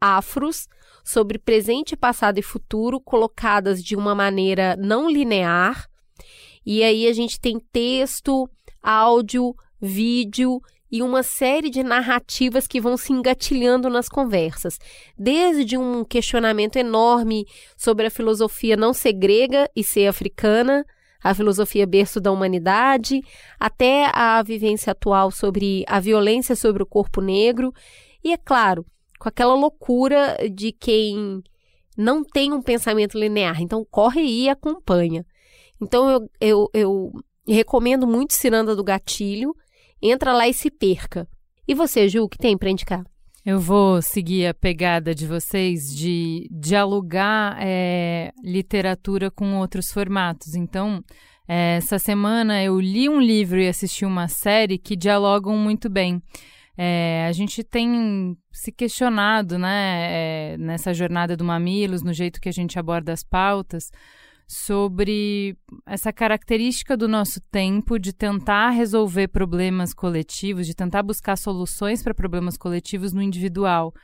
afros 0.00 0.68
sobre 1.04 1.38
presente, 1.38 1.96
passado 1.96 2.38
e 2.38 2.42
futuro, 2.42 3.00
colocadas 3.00 3.82
de 3.82 3.96
uma 3.96 4.14
maneira 4.14 4.76
não 4.76 5.10
linear. 5.10 5.88
E 6.64 6.82
aí 6.82 7.08
a 7.08 7.12
gente 7.12 7.40
tem 7.40 7.58
texto, 7.72 8.48
áudio, 8.80 9.54
vídeo 9.80 10.60
e 10.92 11.02
uma 11.02 11.22
série 11.22 11.70
de 11.70 11.82
narrativas 11.82 12.66
que 12.66 12.78
vão 12.78 12.98
se 12.98 13.14
engatilhando 13.14 13.88
nas 13.88 14.10
conversas, 14.10 14.78
desde 15.18 15.78
um 15.78 16.04
questionamento 16.04 16.76
enorme 16.76 17.46
sobre 17.74 18.06
a 18.06 18.10
filosofia 18.10 18.76
não 18.76 18.92
ser 18.92 19.14
grega 19.14 19.70
e 19.74 19.82
ser 19.82 20.06
africana, 20.06 20.84
a 21.24 21.34
filosofia 21.34 21.86
berço 21.86 22.20
da 22.20 22.30
humanidade, 22.30 23.22
até 23.58 24.10
a 24.12 24.42
vivência 24.42 24.90
atual 24.90 25.30
sobre 25.30 25.82
a 25.88 25.98
violência 25.98 26.54
sobre 26.54 26.82
o 26.82 26.86
corpo 26.86 27.22
negro, 27.22 27.72
e 28.22 28.30
é 28.32 28.36
claro, 28.36 28.84
com 29.18 29.28
aquela 29.28 29.54
loucura 29.54 30.36
de 30.52 30.72
quem 30.72 31.42
não 31.96 32.22
tem 32.22 32.52
um 32.52 32.60
pensamento 32.60 33.18
linear. 33.18 33.62
Então, 33.62 33.86
corre 33.90 34.20
aí 34.20 34.42
e 34.42 34.48
acompanha. 34.48 35.24
Então, 35.80 36.10
eu, 36.10 36.30
eu, 36.40 36.70
eu 36.74 37.12
recomendo 37.46 38.06
muito 38.06 38.34
Ciranda 38.34 38.74
do 38.74 38.84
Gatilho. 38.84 39.54
Entra 40.02 40.32
lá 40.32 40.48
e 40.48 40.52
se 40.52 40.70
perca. 40.70 41.28
E 41.66 41.74
você, 41.74 42.08
Ju, 42.08 42.24
o 42.24 42.28
que 42.28 42.36
tem 42.36 42.58
para 42.58 42.70
indicar? 42.70 43.04
Eu 43.44 43.58
vou 43.58 44.00
seguir 44.00 44.46
a 44.46 44.54
pegada 44.54 45.14
de 45.14 45.26
vocês 45.26 45.94
de 45.94 46.48
dialogar 46.50 47.56
é, 47.60 48.32
literatura 48.42 49.30
com 49.30 49.58
outros 49.58 49.92
formatos. 49.92 50.54
Então, 50.54 51.02
é, 51.48 51.76
essa 51.76 51.98
semana 51.98 52.62
eu 52.62 52.80
li 52.80 53.08
um 53.08 53.20
livro 53.20 53.60
e 53.60 53.68
assisti 53.68 54.04
uma 54.04 54.28
série 54.28 54.78
que 54.78 54.96
dialogam 54.96 55.56
muito 55.56 55.88
bem. 55.88 56.22
É, 56.76 57.26
a 57.28 57.32
gente 57.32 57.62
tem 57.62 58.36
se 58.52 58.72
questionado 58.72 59.58
né, 59.58 60.56
nessa 60.56 60.94
jornada 60.94 61.36
do 61.36 61.44
Mamilos, 61.44 62.02
no 62.02 62.12
jeito 62.12 62.40
que 62.40 62.48
a 62.48 62.52
gente 62.52 62.78
aborda 62.78 63.12
as 63.12 63.22
pautas, 63.22 63.90
sobre 64.52 65.56
essa 65.86 66.12
característica 66.12 66.94
do 66.94 67.08
nosso 67.08 67.40
tempo 67.50 67.98
de 67.98 68.12
tentar 68.12 68.68
resolver 68.70 69.28
problemas 69.28 69.94
coletivos, 69.94 70.66
de 70.66 70.74
tentar 70.74 71.02
buscar 71.02 71.36
soluções 71.36 72.02
para 72.02 72.12
problemas 72.12 72.58
coletivos 72.58 73.14
no 73.14 73.22
individual. 73.22 73.94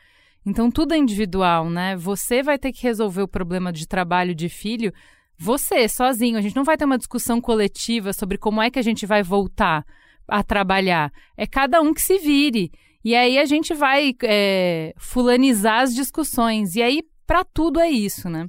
Então 0.46 0.70
tudo 0.70 0.94
é 0.94 0.96
individual, 0.96 1.68
né? 1.68 1.96
Você 1.96 2.42
vai 2.42 2.58
ter 2.58 2.72
que 2.72 2.82
resolver 2.82 3.20
o 3.20 3.28
problema 3.28 3.70
de 3.70 3.86
trabalho 3.86 4.34
de 4.34 4.48
filho 4.48 4.90
você, 5.38 5.86
sozinho. 5.86 6.38
A 6.38 6.40
gente 6.40 6.56
não 6.56 6.64
vai 6.64 6.78
ter 6.78 6.86
uma 6.86 6.98
discussão 6.98 7.42
coletiva 7.42 8.14
sobre 8.14 8.38
como 8.38 8.62
é 8.62 8.70
que 8.70 8.78
a 8.78 8.82
gente 8.82 9.04
vai 9.04 9.22
voltar 9.22 9.84
a 10.26 10.42
trabalhar. 10.42 11.12
É 11.36 11.46
cada 11.46 11.80
um 11.82 11.92
que 11.92 12.00
se 12.00 12.18
vire. 12.18 12.72
E 13.04 13.14
aí 13.14 13.38
a 13.38 13.44
gente 13.44 13.74
vai 13.74 14.14
é, 14.24 14.94
fulanizar 14.96 15.82
as 15.82 15.94
discussões. 15.94 16.74
E 16.74 16.82
aí 16.82 17.02
para 17.26 17.44
tudo 17.44 17.78
é 17.78 17.90
isso, 17.90 18.30
né? 18.30 18.48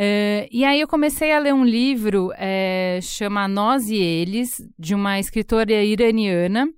É, 0.00 0.48
e 0.52 0.64
aí 0.64 0.80
eu 0.80 0.86
comecei 0.86 1.32
a 1.32 1.40
ler 1.40 1.52
um 1.52 1.64
livro, 1.64 2.30
é, 2.36 3.00
chama 3.02 3.48
Nós 3.48 3.90
e 3.90 3.96
Eles, 3.96 4.64
de 4.78 4.94
uma 4.94 5.18
escritora 5.18 5.72
iraniana. 5.82 6.68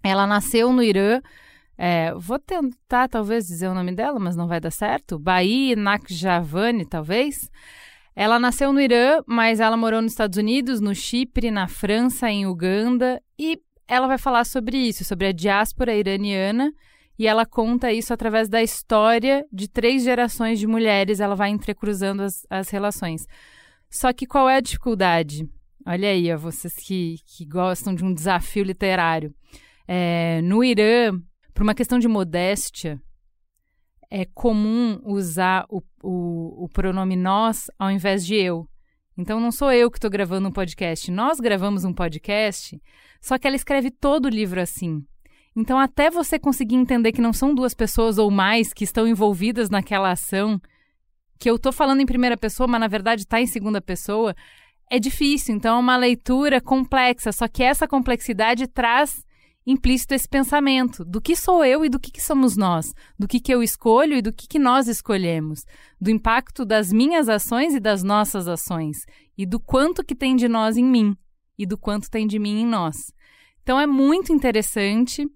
Ela 0.00 0.28
nasceu 0.28 0.72
no 0.72 0.80
Irã, 0.80 1.20
é, 1.76 2.14
vou 2.14 2.38
tentar 2.38 3.08
talvez 3.08 3.48
dizer 3.48 3.66
o 3.66 3.74
nome 3.74 3.90
dela, 3.90 4.20
mas 4.20 4.36
não 4.36 4.46
vai 4.46 4.60
dar 4.60 4.70
certo. 4.70 5.18
Baí 5.18 5.74
Nakjavani, 5.74 6.86
talvez. 6.86 7.50
Ela 8.14 8.38
nasceu 8.38 8.72
no 8.72 8.80
Irã, 8.80 9.24
mas 9.26 9.58
ela 9.58 9.76
morou 9.76 10.00
nos 10.00 10.12
Estados 10.12 10.38
Unidos, 10.38 10.80
no 10.80 10.94
Chipre, 10.94 11.50
na 11.50 11.66
França, 11.66 12.30
em 12.30 12.46
Uganda. 12.46 13.20
E 13.36 13.60
ela 13.88 14.06
vai 14.06 14.18
falar 14.18 14.44
sobre 14.44 14.76
isso, 14.76 15.04
sobre 15.04 15.26
a 15.26 15.32
diáspora 15.32 15.96
iraniana. 15.96 16.72
E 17.22 17.26
ela 17.28 17.46
conta 17.46 17.92
isso 17.92 18.12
através 18.12 18.48
da 18.48 18.64
história 18.64 19.46
de 19.52 19.68
três 19.68 20.02
gerações 20.02 20.58
de 20.58 20.66
mulheres. 20.66 21.20
Ela 21.20 21.36
vai 21.36 21.50
entrecruzando 21.50 22.20
as, 22.24 22.44
as 22.50 22.68
relações. 22.68 23.28
Só 23.88 24.12
que 24.12 24.26
qual 24.26 24.50
é 24.50 24.56
a 24.56 24.60
dificuldade? 24.60 25.48
Olha 25.86 26.08
aí, 26.08 26.34
ó, 26.34 26.36
vocês 26.36 26.74
que, 26.74 27.18
que 27.24 27.46
gostam 27.46 27.94
de 27.94 28.04
um 28.04 28.12
desafio 28.12 28.64
literário. 28.64 29.32
É, 29.86 30.40
no 30.42 30.64
Irã, 30.64 31.12
por 31.54 31.62
uma 31.62 31.76
questão 31.76 31.96
de 31.96 32.08
modéstia, 32.08 33.00
é 34.10 34.24
comum 34.24 35.00
usar 35.04 35.64
o, 35.68 35.80
o, 36.02 36.64
o 36.64 36.68
pronome 36.70 37.14
nós 37.14 37.70
ao 37.78 37.92
invés 37.92 38.26
de 38.26 38.34
eu. 38.34 38.68
Então 39.16 39.38
não 39.38 39.52
sou 39.52 39.70
eu 39.70 39.92
que 39.92 39.98
estou 39.98 40.10
gravando 40.10 40.48
um 40.48 40.52
podcast. 40.52 41.08
Nós 41.08 41.38
gravamos 41.38 41.84
um 41.84 41.94
podcast, 41.94 42.82
só 43.20 43.38
que 43.38 43.46
ela 43.46 43.54
escreve 43.54 43.92
todo 43.92 44.26
o 44.26 44.28
livro 44.28 44.60
assim. 44.60 45.06
Então, 45.54 45.78
até 45.78 46.10
você 46.10 46.38
conseguir 46.38 46.76
entender 46.76 47.12
que 47.12 47.20
não 47.20 47.32
são 47.32 47.54
duas 47.54 47.74
pessoas 47.74 48.18
ou 48.18 48.30
mais 48.30 48.72
que 48.72 48.84
estão 48.84 49.06
envolvidas 49.06 49.68
naquela 49.68 50.10
ação, 50.10 50.60
que 51.38 51.50
eu 51.50 51.56
estou 51.56 51.72
falando 51.72 52.00
em 52.00 52.06
primeira 52.06 52.36
pessoa, 52.36 52.66
mas 52.66 52.80
na 52.80 52.88
verdade 52.88 53.22
está 53.22 53.40
em 53.40 53.46
segunda 53.46 53.80
pessoa, 53.80 54.34
é 54.90 54.98
difícil. 54.98 55.54
Então, 55.54 55.76
é 55.76 55.78
uma 55.78 55.96
leitura 55.96 56.60
complexa. 56.60 57.32
Só 57.32 57.46
que 57.48 57.62
essa 57.62 57.86
complexidade 57.86 58.66
traz 58.66 59.24
implícito 59.66 60.14
esse 60.14 60.28
pensamento 60.28 61.04
do 61.04 61.20
que 61.20 61.36
sou 61.36 61.64
eu 61.64 61.84
e 61.84 61.88
do 61.88 62.00
que, 62.00 62.10
que 62.10 62.20
somos 62.20 62.56
nós, 62.56 62.92
do 63.18 63.28
que, 63.28 63.40
que 63.40 63.52
eu 63.52 63.62
escolho 63.62 64.16
e 64.16 64.22
do 64.22 64.32
que, 64.32 64.48
que 64.48 64.58
nós 64.58 64.88
escolhemos, 64.88 65.64
do 66.00 66.10
impacto 66.10 66.64
das 66.64 66.92
minhas 66.92 67.28
ações 67.28 67.74
e 67.74 67.80
das 67.80 68.02
nossas 68.02 68.48
ações, 68.48 69.04
e 69.38 69.46
do 69.46 69.60
quanto 69.60 70.04
que 70.04 70.14
tem 70.14 70.34
de 70.34 70.48
nós 70.48 70.76
em 70.76 70.84
mim 70.84 71.16
e 71.56 71.64
do 71.64 71.78
quanto 71.78 72.10
tem 72.10 72.26
de 72.26 72.38
mim 72.38 72.62
em 72.62 72.66
nós. 72.66 73.12
Então 73.62 73.78
é 73.78 73.86
muito 73.86 74.32
interessante 74.32 75.28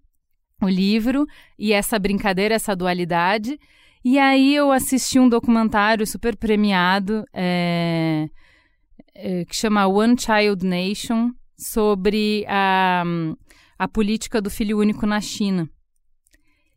o 0.62 0.68
livro 0.68 1.26
e 1.58 1.72
essa 1.72 1.98
brincadeira, 1.98 2.54
essa 2.54 2.74
dualidade. 2.74 3.58
E 4.04 4.18
aí 4.18 4.54
eu 4.54 4.70
assisti 4.70 5.18
um 5.18 5.28
documentário 5.28 6.06
super 6.06 6.36
premiado 6.36 7.24
é, 7.32 8.28
é, 9.14 9.44
que 9.44 9.56
chama 9.56 9.86
One 9.86 10.16
Child 10.18 10.64
Nation 10.64 11.30
sobre 11.56 12.44
a 12.48 13.04
a 13.78 13.86
política 13.86 14.40
do 14.40 14.50
filho 14.50 14.78
único 14.78 15.06
na 15.06 15.20
China. 15.20 15.68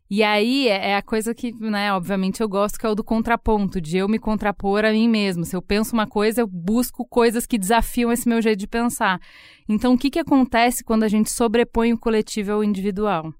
E 0.08 0.24
aí 0.24 0.66
é, 0.68 0.90
é 0.90 0.96
a 0.96 1.02
coisa 1.02 1.32
que, 1.32 1.52
né, 1.52 1.92
obviamente 1.92 2.40
eu 2.40 2.48
gosto, 2.48 2.78
que 2.78 2.84
é 2.84 2.88
o 2.88 2.96
do 2.96 3.04
contraponto, 3.04 3.80
de 3.80 3.96
eu 3.96 4.08
me 4.08 4.18
contrapor 4.18 4.84
a 4.84 4.90
mim 4.90 5.08
mesmo. 5.08 5.44
Se 5.44 5.54
eu 5.54 5.62
penso 5.62 5.94
uma 5.94 6.06
coisa, 6.06 6.40
eu 6.40 6.48
busco 6.48 7.06
coisas 7.06 7.46
que 7.46 7.56
desafiam 7.56 8.10
esse 8.10 8.28
meu 8.28 8.42
jeito 8.42 8.58
de 8.58 8.66
pensar. 8.66 9.20
Então, 9.68 9.94
o 9.94 9.98
que, 9.98 10.10
que 10.10 10.18
acontece 10.18 10.82
quando 10.82 11.04
a 11.04 11.08
gente 11.08 11.30
sobrepõe 11.30 11.92
o 11.92 11.98
coletivo 11.98 12.52
ao 12.52 12.64
individual? 12.64 13.32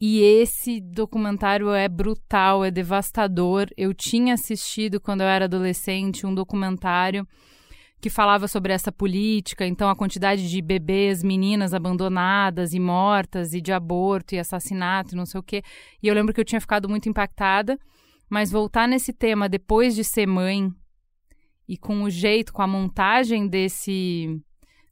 E 0.00 0.20
esse 0.20 0.80
documentário 0.80 1.70
é 1.70 1.88
brutal, 1.88 2.64
é 2.64 2.70
devastador. 2.70 3.66
Eu 3.76 3.92
tinha 3.92 4.34
assistido, 4.34 5.00
quando 5.00 5.22
eu 5.22 5.26
era 5.26 5.46
adolescente, 5.46 6.24
um 6.24 6.34
documentário 6.34 7.26
que 8.00 8.08
falava 8.08 8.46
sobre 8.46 8.72
essa 8.72 8.92
política, 8.92 9.66
então 9.66 9.88
a 9.88 9.96
quantidade 9.96 10.48
de 10.48 10.62
bebês, 10.62 11.22
meninas 11.22 11.74
abandonadas 11.74 12.72
e 12.72 12.78
mortas, 12.78 13.52
e 13.52 13.60
de 13.60 13.72
aborto 13.72 14.36
e 14.36 14.38
assassinato 14.38 15.16
não 15.16 15.26
sei 15.26 15.40
o 15.40 15.42
quê. 15.42 15.62
E 16.00 16.06
eu 16.06 16.14
lembro 16.14 16.32
que 16.32 16.40
eu 16.40 16.44
tinha 16.44 16.60
ficado 16.60 16.88
muito 16.88 17.08
impactada, 17.08 17.76
mas 18.30 18.52
voltar 18.52 18.86
nesse 18.86 19.12
tema 19.12 19.48
depois 19.48 19.96
de 19.96 20.04
ser 20.04 20.26
mãe 20.26 20.72
e 21.68 21.76
com 21.76 22.04
o 22.04 22.10
jeito, 22.10 22.52
com 22.52 22.62
a 22.62 22.68
montagem 22.68 23.48
desse, 23.48 24.40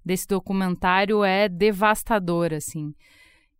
desse 0.05 0.27
documentário 0.27 1.23
é 1.23 1.49
devastador, 1.49 2.53
assim. 2.53 2.93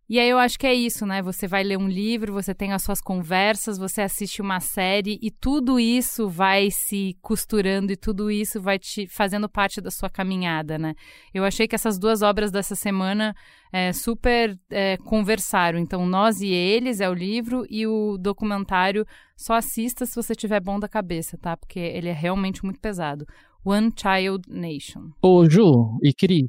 E 0.09 0.19
aí 0.19 0.29
eu 0.29 0.37
acho 0.37 0.57
que 0.57 0.65
é 0.65 0.73
isso, 0.73 1.05
né? 1.05 1.21
Você 1.21 1.47
vai 1.47 1.63
ler 1.63 1.77
um 1.77 1.87
livro, 1.87 2.31
você 2.31 2.55
tem 2.55 2.71
as 2.71 2.81
suas 2.81 3.01
conversas, 3.01 3.77
você 3.77 4.01
assiste 4.01 4.41
uma 4.41 4.61
série 4.61 5.19
e 5.21 5.29
tudo 5.29 5.77
isso 5.77 6.29
vai 6.29 6.69
se 6.71 7.17
costurando 7.21 7.91
e 7.91 7.97
tudo 7.97 8.31
isso 8.31 8.61
vai 8.61 8.79
te 8.79 9.05
fazendo 9.07 9.49
parte 9.49 9.81
da 9.81 9.91
sua 9.91 10.09
caminhada, 10.09 10.77
né? 10.77 10.93
Eu 11.33 11.43
achei 11.43 11.67
que 11.67 11.75
essas 11.75 11.99
duas 11.99 12.21
obras 12.21 12.51
dessa 12.51 12.73
semana 12.73 13.35
é, 13.71 13.91
super 13.91 14.57
é, 14.69 14.95
conversaram. 14.97 15.77
Então, 15.77 16.05
Nós 16.05 16.39
e 16.39 16.47
Eles 16.47 17.01
é 17.01 17.09
o 17.09 17.13
livro 17.13 17.65
e 17.69 17.85
o 17.85 18.17
documentário 18.17 19.05
só 19.35 19.55
assista 19.55 20.05
se 20.05 20.15
você 20.15 20.33
tiver 20.33 20.61
bom 20.61 20.79
da 20.79 20.87
cabeça, 20.87 21.37
tá? 21.37 21.57
Porque 21.57 21.79
ele 21.79 22.07
é 22.07 22.13
realmente 22.13 22.63
muito 22.63 22.79
pesado. 22.79 23.25
One 23.65 23.91
Child 23.93 24.49
Nation. 24.49 25.09
Ô, 25.21 25.49
Ju 25.49 25.99
e 26.01 26.13
Cris, 26.13 26.47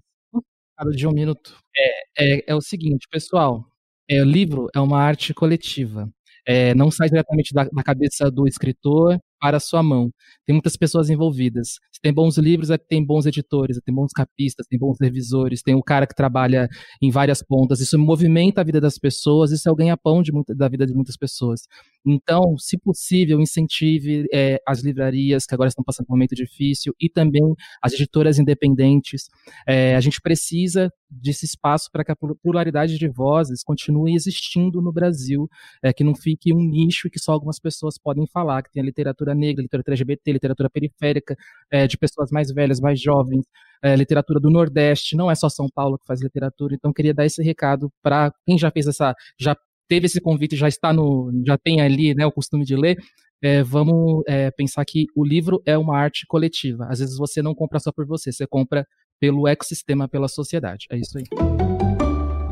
de 0.95 1.07
um 1.07 1.13
minuto. 1.13 1.57
É, 1.77 2.39
é, 2.39 2.45
é 2.49 2.55
o 2.55 2.61
seguinte, 2.61 3.07
pessoal. 3.11 3.65
É, 4.09 4.23
o 4.23 4.25
livro 4.25 4.69
é 4.75 4.81
uma 4.81 5.01
arte 5.01 5.35
coletiva. 5.35 6.11
É, 6.47 6.75
não 6.75 6.91
sai 6.91 7.09
diretamente 7.09 7.53
da, 7.53 7.65
da, 7.65 7.83
cabeça 7.83 8.31
do 8.31 8.47
escritor 8.47 9.19
para 9.41 9.57
a 9.57 9.61
sua 9.61 9.83
mão. 9.83 10.11
Tem 10.47 10.55
muitas 10.55 10.77
pessoas 10.77 11.11
envolvidas. 11.11 11.79
Se 11.93 12.01
tem 12.01 12.13
bons 12.13 12.39
livros, 12.39 12.71
é 12.71 12.79
tem 12.79 13.05
bons 13.05 13.27
editores, 13.27 13.77
é 13.77 13.81
tem 13.81 13.95
bons 13.95 14.13
capistas, 14.13 14.67
tem 14.67 14.79
bons 14.79 14.97
revisores, 15.01 15.63
tem 15.63 15.75
o 15.75 15.83
cara 15.83 16.07
que 16.07 16.15
trabalha 16.15 16.69
em 17.03 17.11
várias 17.11 17.43
pontas. 17.43 17.81
Isso 17.81 17.99
movimenta 17.99 18.61
a 18.61 18.65
vida 18.65 18.81
das 18.81 18.99
pessoas, 18.99 19.51
isso 19.51 19.69
é 19.69 19.73
o 19.73 19.75
ganha-pão 19.75 20.23
da 20.57 20.69
vida 20.69 20.87
de 20.87 20.95
muitas 20.95 21.17
pessoas. 21.17 21.63
Então, 22.07 22.57
se 22.57 22.79
possível, 22.79 23.41
incentive 23.41 24.27
é, 24.33 24.61
as 24.67 24.81
livrarias 24.81 25.45
que 25.45 25.55
agora 25.55 25.69
estão 25.69 25.85
passando 25.85 26.07
por 26.07 26.15
um 26.15 26.17
momento 26.17 26.35
difícil 26.35 26.95
e 27.01 27.09
também 27.09 27.43
as 27.83 27.93
editoras 27.93 28.39
independentes. 28.39 29.29
É, 29.67 29.95
a 29.95 30.01
gente 30.01 30.21
precisa 30.21 30.91
desse 31.11 31.47
espaço 31.47 31.91
para 31.91 32.05
que 32.05 32.13
a 32.13 32.17
pluralidade 32.17 32.99
de 32.99 33.09
vozes 33.09 33.63
continue 33.63 34.15
existindo 34.15 34.81
no 34.81 34.93
Brasil, 34.93 35.49
é, 35.83 35.93
que 35.93 36.05
não 36.05 36.15
fique 36.15 36.53
um 36.53 36.63
nicho 36.63 37.11
que 37.11 37.19
só 37.19 37.33
algumas 37.33 37.59
pessoas 37.59 37.99
podem 37.99 38.27
falar, 38.27 38.63
que 38.63 38.71
tem 38.71 38.83
a 38.83 38.87
literatura 38.87 39.28
negra, 39.35 39.63
literatura 39.63 39.95
LGBT, 39.95 40.33
literatura 40.33 40.71
periférica, 40.71 41.37
é, 41.71 41.87
de 41.87 41.97
pessoas 41.97 42.31
mais 42.31 42.53
velhas, 42.53 42.81
mais 42.81 43.01
jovens, 43.01 43.45
é, 43.83 43.95
literatura 43.97 44.41
do 44.41 44.51
Nordeste, 44.51 45.17
não 45.17 45.31
é 45.31 45.35
só 45.35 45.49
São 45.49 45.69
Paulo 45.73 45.99
que 45.99 46.07
faz 46.07 46.21
literatura, 46.21 46.75
então 46.75 46.93
queria 46.93 47.15
dar 47.15 47.27
esse 47.27 47.43
recado 47.43 47.91
para 48.03 48.33
quem 48.47 48.59
já 48.59 48.71
fez 48.71 48.87
essa, 48.87 49.15
já 49.39 49.57
teve 49.89 50.07
esse 50.07 50.21
convite, 50.21 50.57
já 50.57 50.69
está 50.69 50.93
no, 50.93 51.31
já 51.47 51.57
tem 51.57 51.81
ali, 51.81 52.15
né, 52.15 52.27
o 52.27 52.33
costume 52.33 52.65
de 52.65 52.77
ler, 52.77 52.99
é, 53.43 53.63
vamos 53.63 54.23
é, 54.27 54.51
pensar 54.51 54.85
que 54.85 55.07
o 55.15 55.25
livro 55.25 55.63
é 55.65 55.79
uma 55.79 55.97
arte 55.97 56.27
coletiva. 56.27 56.87
Às 56.91 56.99
vezes 56.99 57.17
você 57.17 57.41
não 57.41 57.55
compra 57.55 57.79
só 57.79 57.93
por 57.93 58.05
você, 58.05 58.33
você 58.33 58.47
compra 58.47 58.87
pelo 59.21 59.47
ecossistema, 59.47 60.09
pela 60.09 60.29
sociedade. 60.29 60.87
É 60.91 60.99
isso 60.99 61.19
aí. 61.19 61.25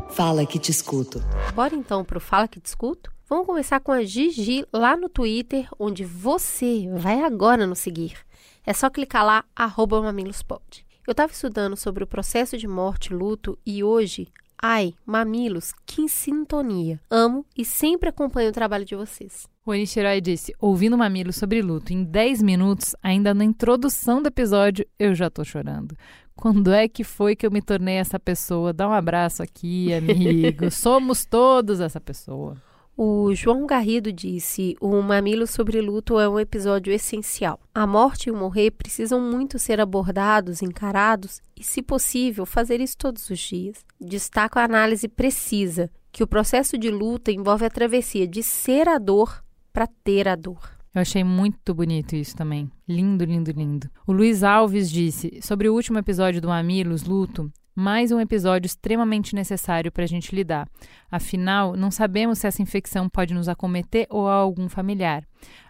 Fala 0.09 0.45
que 0.45 0.57
te 0.57 0.71
escuto. 0.71 1.19
Bora 1.53 1.75
então 1.75 2.03
pro 2.03 2.19
Fala 2.19 2.47
que 2.47 2.59
te 2.59 2.65
escuto? 2.65 3.11
Vamos 3.29 3.45
começar 3.45 3.81
com 3.81 3.91
a 3.91 4.03
Gigi 4.03 4.65
lá 4.71 4.95
no 4.95 5.09
Twitter, 5.09 5.67
onde 5.77 6.05
você 6.05 6.87
vai 6.95 7.21
agora 7.21 7.67
nos 7.67 7.79
seguir. 7.79 8.17
É 8.65 8.71
só 8.71 8.89
clicar 8.89 9.25
lá, 9.25 9.43
arroba 9.53 10.01
mamilospod. 10.01 10.85
Eu 11.05 11.11
estava 11.11 11.33
estudando 11.33 11.75
sobre 11.75 12.05
o 12.05 12.07
processo 12.07 12.57
de 12.57 12.69
morte 12.69 13.07
e 13.07 13.13
luto 13.13 13.59
e 13.65 13.83
hoje 13.83 14.29
Ai, 14.59 14.93
mamilos, 15.05 15.73
que 15.85 16.07
sintonia. 16.07 16.99
Amo 17.11 17.45
e 17.55 17.63
sempre 17.63 18.09
acompanho 18.09 18.49
o 18.49 18.53
trabalho 18.53 18.85
de 18.85 18.95
vocês. 18.95 19.47
O 19.65 19.73
Enichirai 19.73 20.19
disse, 20.19 20.55
ouvindo 20.59 20.97
Mamilos 20.97 21.35
sobre 21.35 21.61
luto 21.61 21.93
em 21.93 22.03
10 22.03 22.41
minutos, 22.41 22.95
ainda 23.03 23.33
na 23.33 23.43
introdução 23.43 24.21
do 24.21 24.27
episódio, 24.27 24.87
eu 24.97 25.13
já 25.13 25.29
tô 25.29 25.43
chorando. 25.43 25.95
Quando 26.35 26.71
é 26.71 26.87
que 26.87 27.03
foi 27.03 27.35
que 27.35 27.45
eu 27.45 27.51
me 27.51 27.61
tornei 27.61 27.97
essa 27.97 28.19
pessoa? 28.19 28.73
Dá 28.73 28.87
um 28.87 28.93
abraço 28.93 29.43
aqui, 29.43 29.91
amigo. 29.93 30.71
Somos 30.71 31.25
todos 31.25 31.79
essa 31.79 31.99
pessoa. 31.99 32.55
O 32.99 33.31
João 33.35 33.67
Garrido 33.67 34.11
disse: 34.11 34.75
O 34.81 34.99
Mamilo 35.03 35.45
sobre 35.45 35.79
Luto 35.79 36.19
é 36.19 36.27
um 36.27 36.39
episódio 36.39 36.91
essencial. 36.91 37.59
A 37.71 37.85
morte 37.85 38.27
e 38.27 38.31
o 38.31 38.35
morrer 38.35 38.71
precisam 38.71 39.21
muito 39.21 39.59
ser 39.59 39.79
abordados, 39.79 40.63
encarados 40.63 41.39
e, 41.55 41.63
se 41.63 41.83
possível, 41.83 42.43
fazer 42.43 42.81
isso 42.81 42.97
todos 42.97 43.29
os 43.29 43.37
dias. 43.37 43.85
Destaco 44.01 44.57
a 44.57 44.63
análise 44.63 45.07
precisa, 45.07 45.91
que 46.11 46.23
o 46.23 46.27
processo 46.27 46.75
de 46.75 46.89
luta 46.89 47.31
envolve 47.31 47.65
a 47.65 47.69
travessia 47.69 48.27
de 48.27 48.41
ser 48.41 48.89
a 48.89 48.97
dor 48.97 49.43
para 49.71 49.85
ter 50.03 50.27
a 50.27 50.35
dor. 50.35 50.75
Eu 50.91 51.01
achei 51.01 51.23
muito 51.23 51.75
bonito 51.75 52.15
isso 52.15 52.35
também. 52.35 52.71
Lindo, 52.89 53.23
lindo, 53.23 53.51
lindo. 53.51 53.87
O 54.07 54.11
Luiz 54.11 54.41
Alves 54.41 54.89
disse: 54.89 55.39
sobre 55.43 55.69
o 55.69 55.75
último 55.75 55.99
episódio 55.99 56.41
do 56.41 56.47
Mamilos, 56.47 57.03
Luto, 57.03 57.53
Mais 57.79 58.11
um 58.11 58.19
episódio 58.19 58.65
extremamente 58.65 59.35
necessário 59.35 59.91
para 59.91 60.03
a 60.03 60.07
gente 60.07 60.35
lidar. 60.35 60.67
Afinal, 61.11 61.75
não 61.75 61.91
sabemos 61.91 62.39
se 62.39 62.47
essa 62.47 62.59
infecção 62.59 63.07
pode 63.07 63.35
nos 63.35 63.47
acometer 63.47 64.07
ou 64.09 64.27
a 64.27 64.33
algum 64.33 64.67
familiar. 64.67 65.23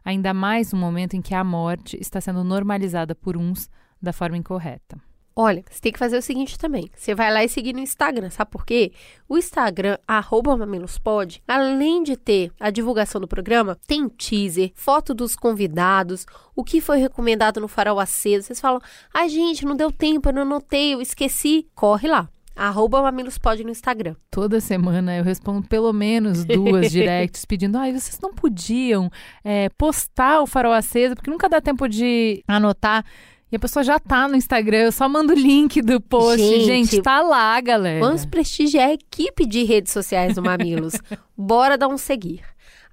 Ainda 0.05 0.34
mais 0.34 0.71
no 0.71 0.79
momento 0.79 1.17
em 1.17 1.21
que 1.21 1.35
a 1.35 1.43
morte 1.43 1.97
está 1.99 2.21
sendo 2.21 2.45
normalizada 2.45 3.13
por 3.13 3.35
uns 3.35 3.69
da 4.01 4.13
forma 4.13 4.38
incorreta. 4.38 4.97
Olha, 5.39 5.64
você 5.69 5.80
tem 5.80 5.91
que 5.91 5.99
fazer 5.99 6.18
o 6.18 6.22
seguinte 6.23 6.57
também. 6.57 6.89
Você 6.95 7.14
vai 7.14 7.31
lá 7.31 7.43
e 7.43 7.47
seguir 7.47 7.72
no 7.72 7.80
Instagram, 7.80 8.31
sabe 8.31 8.49
por 8.49 8.65
quê? 8.65 8.91
O 9.30 9.38
Instagram, 9.38 9.99
arroba 10.07 10.57
mamilospod, 10.57 11.43
além 11.47 12.01
de 12.01 12.18
ter 12.18 12.51
a 12.59 12.72
divulgação 12.72 13.22
do 13.22 13.27
programa, 13.27 13.77
tem 13.85 14.09
teaser, 14.09 14.72
foto 14.73 15.14
dos 15.14 15.35
convidados, 15.35 16.26
o 16.55 16.64
que 16.64 16.81
foi 16.81 16.97
recomendado 16.97 17.61
no 17.61 17.68
farol 17.68 17.99
aceso. 17.99 18.47
Vocês 18.47 18.59
falam, 18.59 18.81
ai 19.14 19.30
gente, 19.30 19.64
não 19.64 19.76
deu 19.76 19.91
tempo, 19.91 20.30
eu 20.30 20.34
não 20.34 20.41
anotei, 20.41 20.95
eu 20.95 21.01
esqueci. 21.01 21.68
Corre 21.76 22.07
lá. 22.07 22.27
Arroba 22.55 23.03
Mamilospod 23.03 23.64
no 23.64 23.69
Instagram. 23.69 24.15
Toda 24.31 24.59
semana 24.59 25.15
eu 25.15 25.23
respondo 25.23 25.68
pelo 25.68 25.93
menos 25.93 26.43
duas 26.43 26.89
directs 26.91 27.45
pedindo: 27.45 27.77
ai, 27.77 27.91
vocês 27.91 28.19
não 28.19 28.34
podiam 28.34 29.11
é, 29.43 29.69
postar 29.77 30.41
o 30.41 30.47
farol 30.47 30.73
aceso, 30.73 31.14
porque 31.14 31.30
nunca 31.30 31.47
dá 31.47 31.61
tempo 31.61 31.88
de 31.88 32.43
anotar. 32.47 33.05
E 33.49 33.55
a 33.55 33.59
pessoa 33.59 33.81
já 33.81 33.97
tá 33.97 34.27
no 34.27 34.35
Instagram, 34.35 34.79
eu 34.79 34.91
só 34.91 35.07
mando 35.07 35.31
o 35.31 35.35
link 35.35 35.81
do 35.81 36.01
post. 36.01 36.45
Gente, 36.45 36.65
Gente 36.65 37.01
tá 37.01 37.21
lá, 37.21 37.59
galera. 37.61 38.05
Vamos 38.05 38.25
prestigiar 38.25 38.89
a 38.89 38.93
equipe 38.93 39.45
de 39.45 39.63
redes 39.63 39.93
sociais 39.93 40.35
do 40.35 40.43
Mamilos. 40.43 40.95
Bora 41.37 41.77
dar 41.77 41.87
um 41.87 41.97
seguir. 41.97 42.41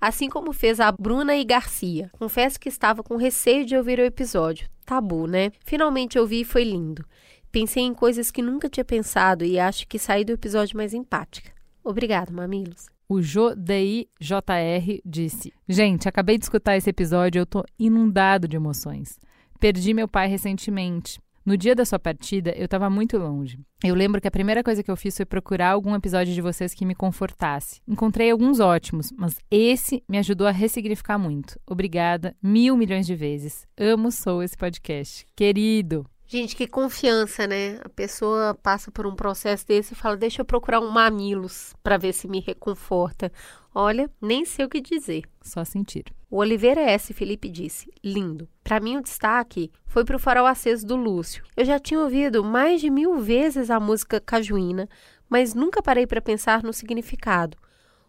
Assim 0.00 0.28
como 0.28 0.52
fez 0.52 0.78
a 0.78 0.92
Bruna 0.92 1.34
e 1.34 1.44
Garcia. 1.44 2.08
Confesso 2.12 2.60
que 2.60 2.68
estava 2.68 3.02
com 3.02 3.16
receio 3.16 3.64
de 3.64 3.76
ouvir 3.76 3.98
o 3.98 4.04
episódio. 4.04 4.68
Tabu, 4.86 5.26
né? 5.26 5.50
Finalmente 5.64 6.18
ouvi 6.18 6.42
e 6.42 6.44
foi 6.44 6.62
lindo. 6.62 7.04
Pensei 7.50 7.82
em 7.82 7.94
coisas 7.94 8.30
que 8.30 8.42
nunca 8.42 8.68
tinha 8.68 8.84
pensado 8.84 9.44
e 9.44 9.58
acho 9.58 9.88
que 9.88 9.98
saí 9.98 10.24
do 10.24 10.32
episódio 10.32 10.76
mais 10.76 10.94
empática. 10.94 11.50
Obrigado, 11.82 12.32
Mamilos. 12.32 12.86
O 13.08 13.20
JR 13.20 15.00
disse: 15.04 15.52
Gente, 15.68 16.08
acabei 16.08 16.38
de 16.38 16.44
escutar 16.44 16.76
esse 16.76 16.90
episódio 16.90 17.38
e 17.38 17.40
eu 17.40 17.46
tô 17.46 17.64
inundado 17.78 18.46
de 18.46 18.56
emoções. 18.56 19.18
Perdi 19.64 19.94
meu 19.94 20.06
pai 20.06 20.28
recentemente. 20.28 21.18
No 21.42 21.56
dia 21.56 21.74
da 21.74 21.86
sua 21.86 21.98
partida, 21.98 22.50
eu 22.54 22.66
estava 22.66 22.90
muito 22.90 23.16
longe. 23.16 23.58
Eu 23.82 23.94
lembro 23.94 24.20
que 24.20 24.28
a 24.28 24.30
primeira 24.30 24.62
coisa 24.62 24.82
que 24.82 24.90
eu 24.90 24.96
fiz 24.96 25.16
foi 25.16 25.24
procurar 25.24 25.70
algum 25.70 25.94
episódio 25.94 26.34
de 26.34 26.40
vocês 26.42 26.74
que 26.74 26.84
me 26.84 26.94
confortasse. 26.94 27.80
Encontrei 27.88 28.30
alguns 28.30 28.60
ótimos, 28.60 29.10
mas 29.16 29.38
esse 29.50 30.04
me 30.06 30.18
ajudou 30.18 30.46
a 30.46 30.50
ressignificar 30.50 31.16
muito. 31.16 31.58
Obrigada 31.66 32.36
mil 32.42 32.76
milhões 32.76 33.06
de 33.06 33.14
vezes. 33.14 33.66
Amo, 33.74 34.12
sou 34.12 34.42
esse 34.42 34.54
podcast. 34.54 35.24
Querido! 35.34 36.04
Gente, 36.34 36.56
que 36.56 36.66
confiança, 36.66 37.46
né? 37.46 37.78
A 37.84 37.88
pessoa 37.88 38.58
passa 38.60 38.90
por 38.90 39.06
um 39.06 39.14
processo 39.14 39.64
desse 39.64 39.92
e 39.92 39.96
fala: 39.96 40.16
deixa 40.16 40.42
eu 40.42 40.44
procurar 40.44 40.80
um 40.80 40.90
mamilos 40.90 41.72
para 41.80 41.96
ver 41.96 42.12
se 42.12 42.26
me 42.26 42.40
reconforta. 42.40 43.30
Olha, 43.72 44.10
nem 44.20 44.44
sei 44.44 44.64
o 44.64 44.68
que 44.68 44.80
dizer. 44.80 45.22
Só 45.40 45.64
sentir. 45.64 46.06
O 46.28 46.38
Oliveira 46.38 46.80
S. 46.80 47.14
Felipe 47.14 47.48
disse: 47.48 47.88
lindo. 48.02 48.48
Para 48.64 48.80
mim, 48.80 48.96
o 48.96 49.00
destaque 49.00 49.70
foi 49.86 50.04
para 50.04 50.16
o 50.16 50.18
farol 50.18 50.44
aceso 50.44 50.84
do 50.84 50.96
Lúcio. 50.96 51.44
Eu 51.56 51.64
já 51.64 51.78
tinha 51.78 52.00
ouvido 52.00 52.42
mais 52.42 52.80
de 52.80 52.90
mil 52.90 53.16
vezes 53.20 53.70
a 53.70 53.78
música 53.78 54.18
Cajuína, 54.18 54.88
mas 55.28 55.54
nunca 55.54 55.80
parei 55.80 56.04
para 56.04 56.20
pensar 56.20 56.64
no 56.64 56.72
significado. 56.72 57.56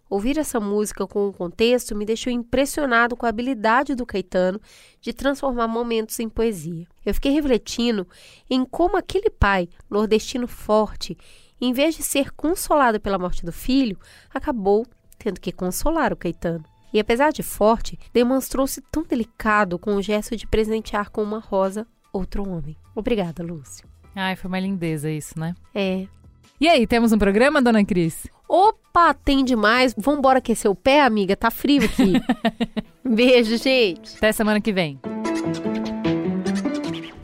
Ouvir 0.09 0.37
essa 0.37 0.59
música 0.59 1.07
com 1.07 1.27
o 1.27 1.33
contexto 1.33 1.95
me 1.95 2.05
deixou 2.05 2.31
impressionado 2.31 3.15
com 3.15 3.25
a 3.25 3.29
habilidade 3.29 3.95
do 3.95 4.05
Caetano 4.05 4.61
de 5.01 5.11
transformar 5.11 5.67
momentos 5.67 6.19
em 6.19 6.29
poesia. 6.29 6.87
Eu 7.05 7.13
fiquei 7.13 7.31
refletindo 7.31 8.07
em 8.49 8.63
como 8.63 8.97
aquele 8.97 9.29
pai, 9.29 9.67
nordestino 9.89 10.47
forte, 10.47 11.17
em 11.59 11.73
vez 11.73 11.95
de 11.95 12.03
ser 12.03 12.31
consolado 12.31 12.99
pela 12.99 13.17
morte 13.17 13.45
do 13.45 13.51
filho, 13.51 13.97
acabou 14.33 14.85
tendo 15.17 15.39
que 15.39 15.51
consolar 15.51 16.13
o 16.13 16.17
Caetano. 16.17 16.63
E 16.93 16.99
apesar 16.99 17.31
de 17.31 17.43
forte, 17.43 17.97
demonstrou-se 18.13 18.81
tão 18.91 19.03
delicado 19.03 19.79
com 19.79 19.95
o 19.95 20.01
gesto 20.01 20.35
de 20.35 20.47
presentear 20.47 21.09
com 21.09 21.23
uma 21.23 21.39
rosa 21.39 21.87
outro 22.13 22.47
homem. 22.47 22.77
Obrigada, 22.93 23.43
Lúcio. 23.43 23.87
Ai, 24.15 24.35
foi 24.35 24.47
uma 24.47 24.59
lindeza 24.59 25.09
isso, 25.09 25.37
né? 25.37 25.55
É. 25.73 26.07
E 26.59 26.69
aí, 26.69 26.87
temos 26.87 27.11
um 27.11 27.17
programa, 27.17 27.61
dona 27.61 27.83
Cris? 27.83 28.27
Opa, 28.47 29.13
tem 29.13 29.43
demais. 29.43 29.93
Vambora 29.97 30.37
aquecer 30.37 30.71
o 30.71 30.75
pé, 30.75 31.01
amiga? 31.01 31.35
Tá 31.35 31.51
frio 31.51 31.83
aqui. 31.83 32.13
Beijo, 33.03 33.57
gente. 33.57 34.15
Até 34.15 34.31
semana 34.31 34.61
que 34.61 34.71
vem. 34.71 34.97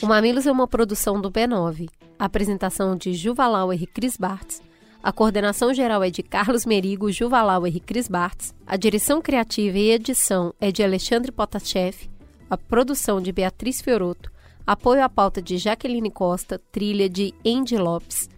O 0.04 0.06
Mamilos 0.06 0.46
é 0.46 0.52
uma 0.52 0.68
produção 0.68 1.22
do 1.22 1.32
B9. 1.32 1.90
A 2.20 2.26
apresentação 2.26 2.98
de 2.98 3.14
Juvalauer 3.14 3.82
e 3.82 3.88
Cris 3.88 4.18
Bartz. 4.18 4.62
A 5.02 5.14
coordenação 5.14 5.74
geral 5.74 6.04
é 6.04 6.10
de 6.10 6.22
Carlos 6.22 6.66
Merigo, 6.66 7.10
Juvalauer 7.10 7.74
e 7.74 7.80
Cris 7.80 8.10
Bartz. 8.10 8.54
A 8.68 8.76
direção 8.76 9.22
criativa 9.22 9.78
e 9.78 9.92
edição 9.92 10.54
é 10.60 10.74
de 10.74 10.84
Alexandre 10.84 11.32
Potachev. 11.32 12.10
A 12.50 12.58
produção 12.58 13.22
de 13.22 13.32
Beatriz 13.32 13.82
Fioroto. 13.82 14.30
Apoio 14.68 15.02
à 15.02 15.08
pauta 15.08 15.42
de 15.42 15.58
Jaqueline 15.58 16.12
Costa. 16.12 16.62
Trilha 16.70 17.08
de 17.08 17.34
Andy 17.46 17.78
Lopes. 17.78 18.30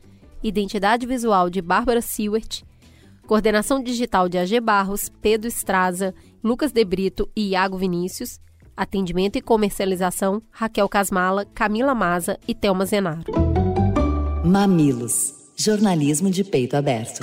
Identidade 0.44 1.07
visual 1.07 1.49
de 1.49 1.61
Bárbara 1.61 2.02
Seward. 2.02 2.65
Coordenação 3.26 3.82
digital 3.82 4.28
de 4.28 4.38
AG 4.38 4.60
Barros, 4.60 5.10
Pedro 5.22 5.48
Estraza, 5.48 6.14
Lucas 6.44 6.74
De 6.74 6.84
Brito 6.84 7.30
e 7.34 7.52
Iago 7.52 7.78
Vinícius. 7.78 8.40
Atendimento 8.76 9.38
e 9.38 9.41
comercialização, 9.41 10.41
Raquel 10.52 10.90
Casmala, 10.90 11.45
Camila 11.45 11.95
Maza 11.95 12.38
e 12.45 12.53
Thelma 12.53 12.86
Zenaro. 12.86 13.32
Mamilos 14.44 15.44
jornalismo 15.56 16.30
de 16.30 16.44
peito 16.44 16.76
aberto. 16.76 17.22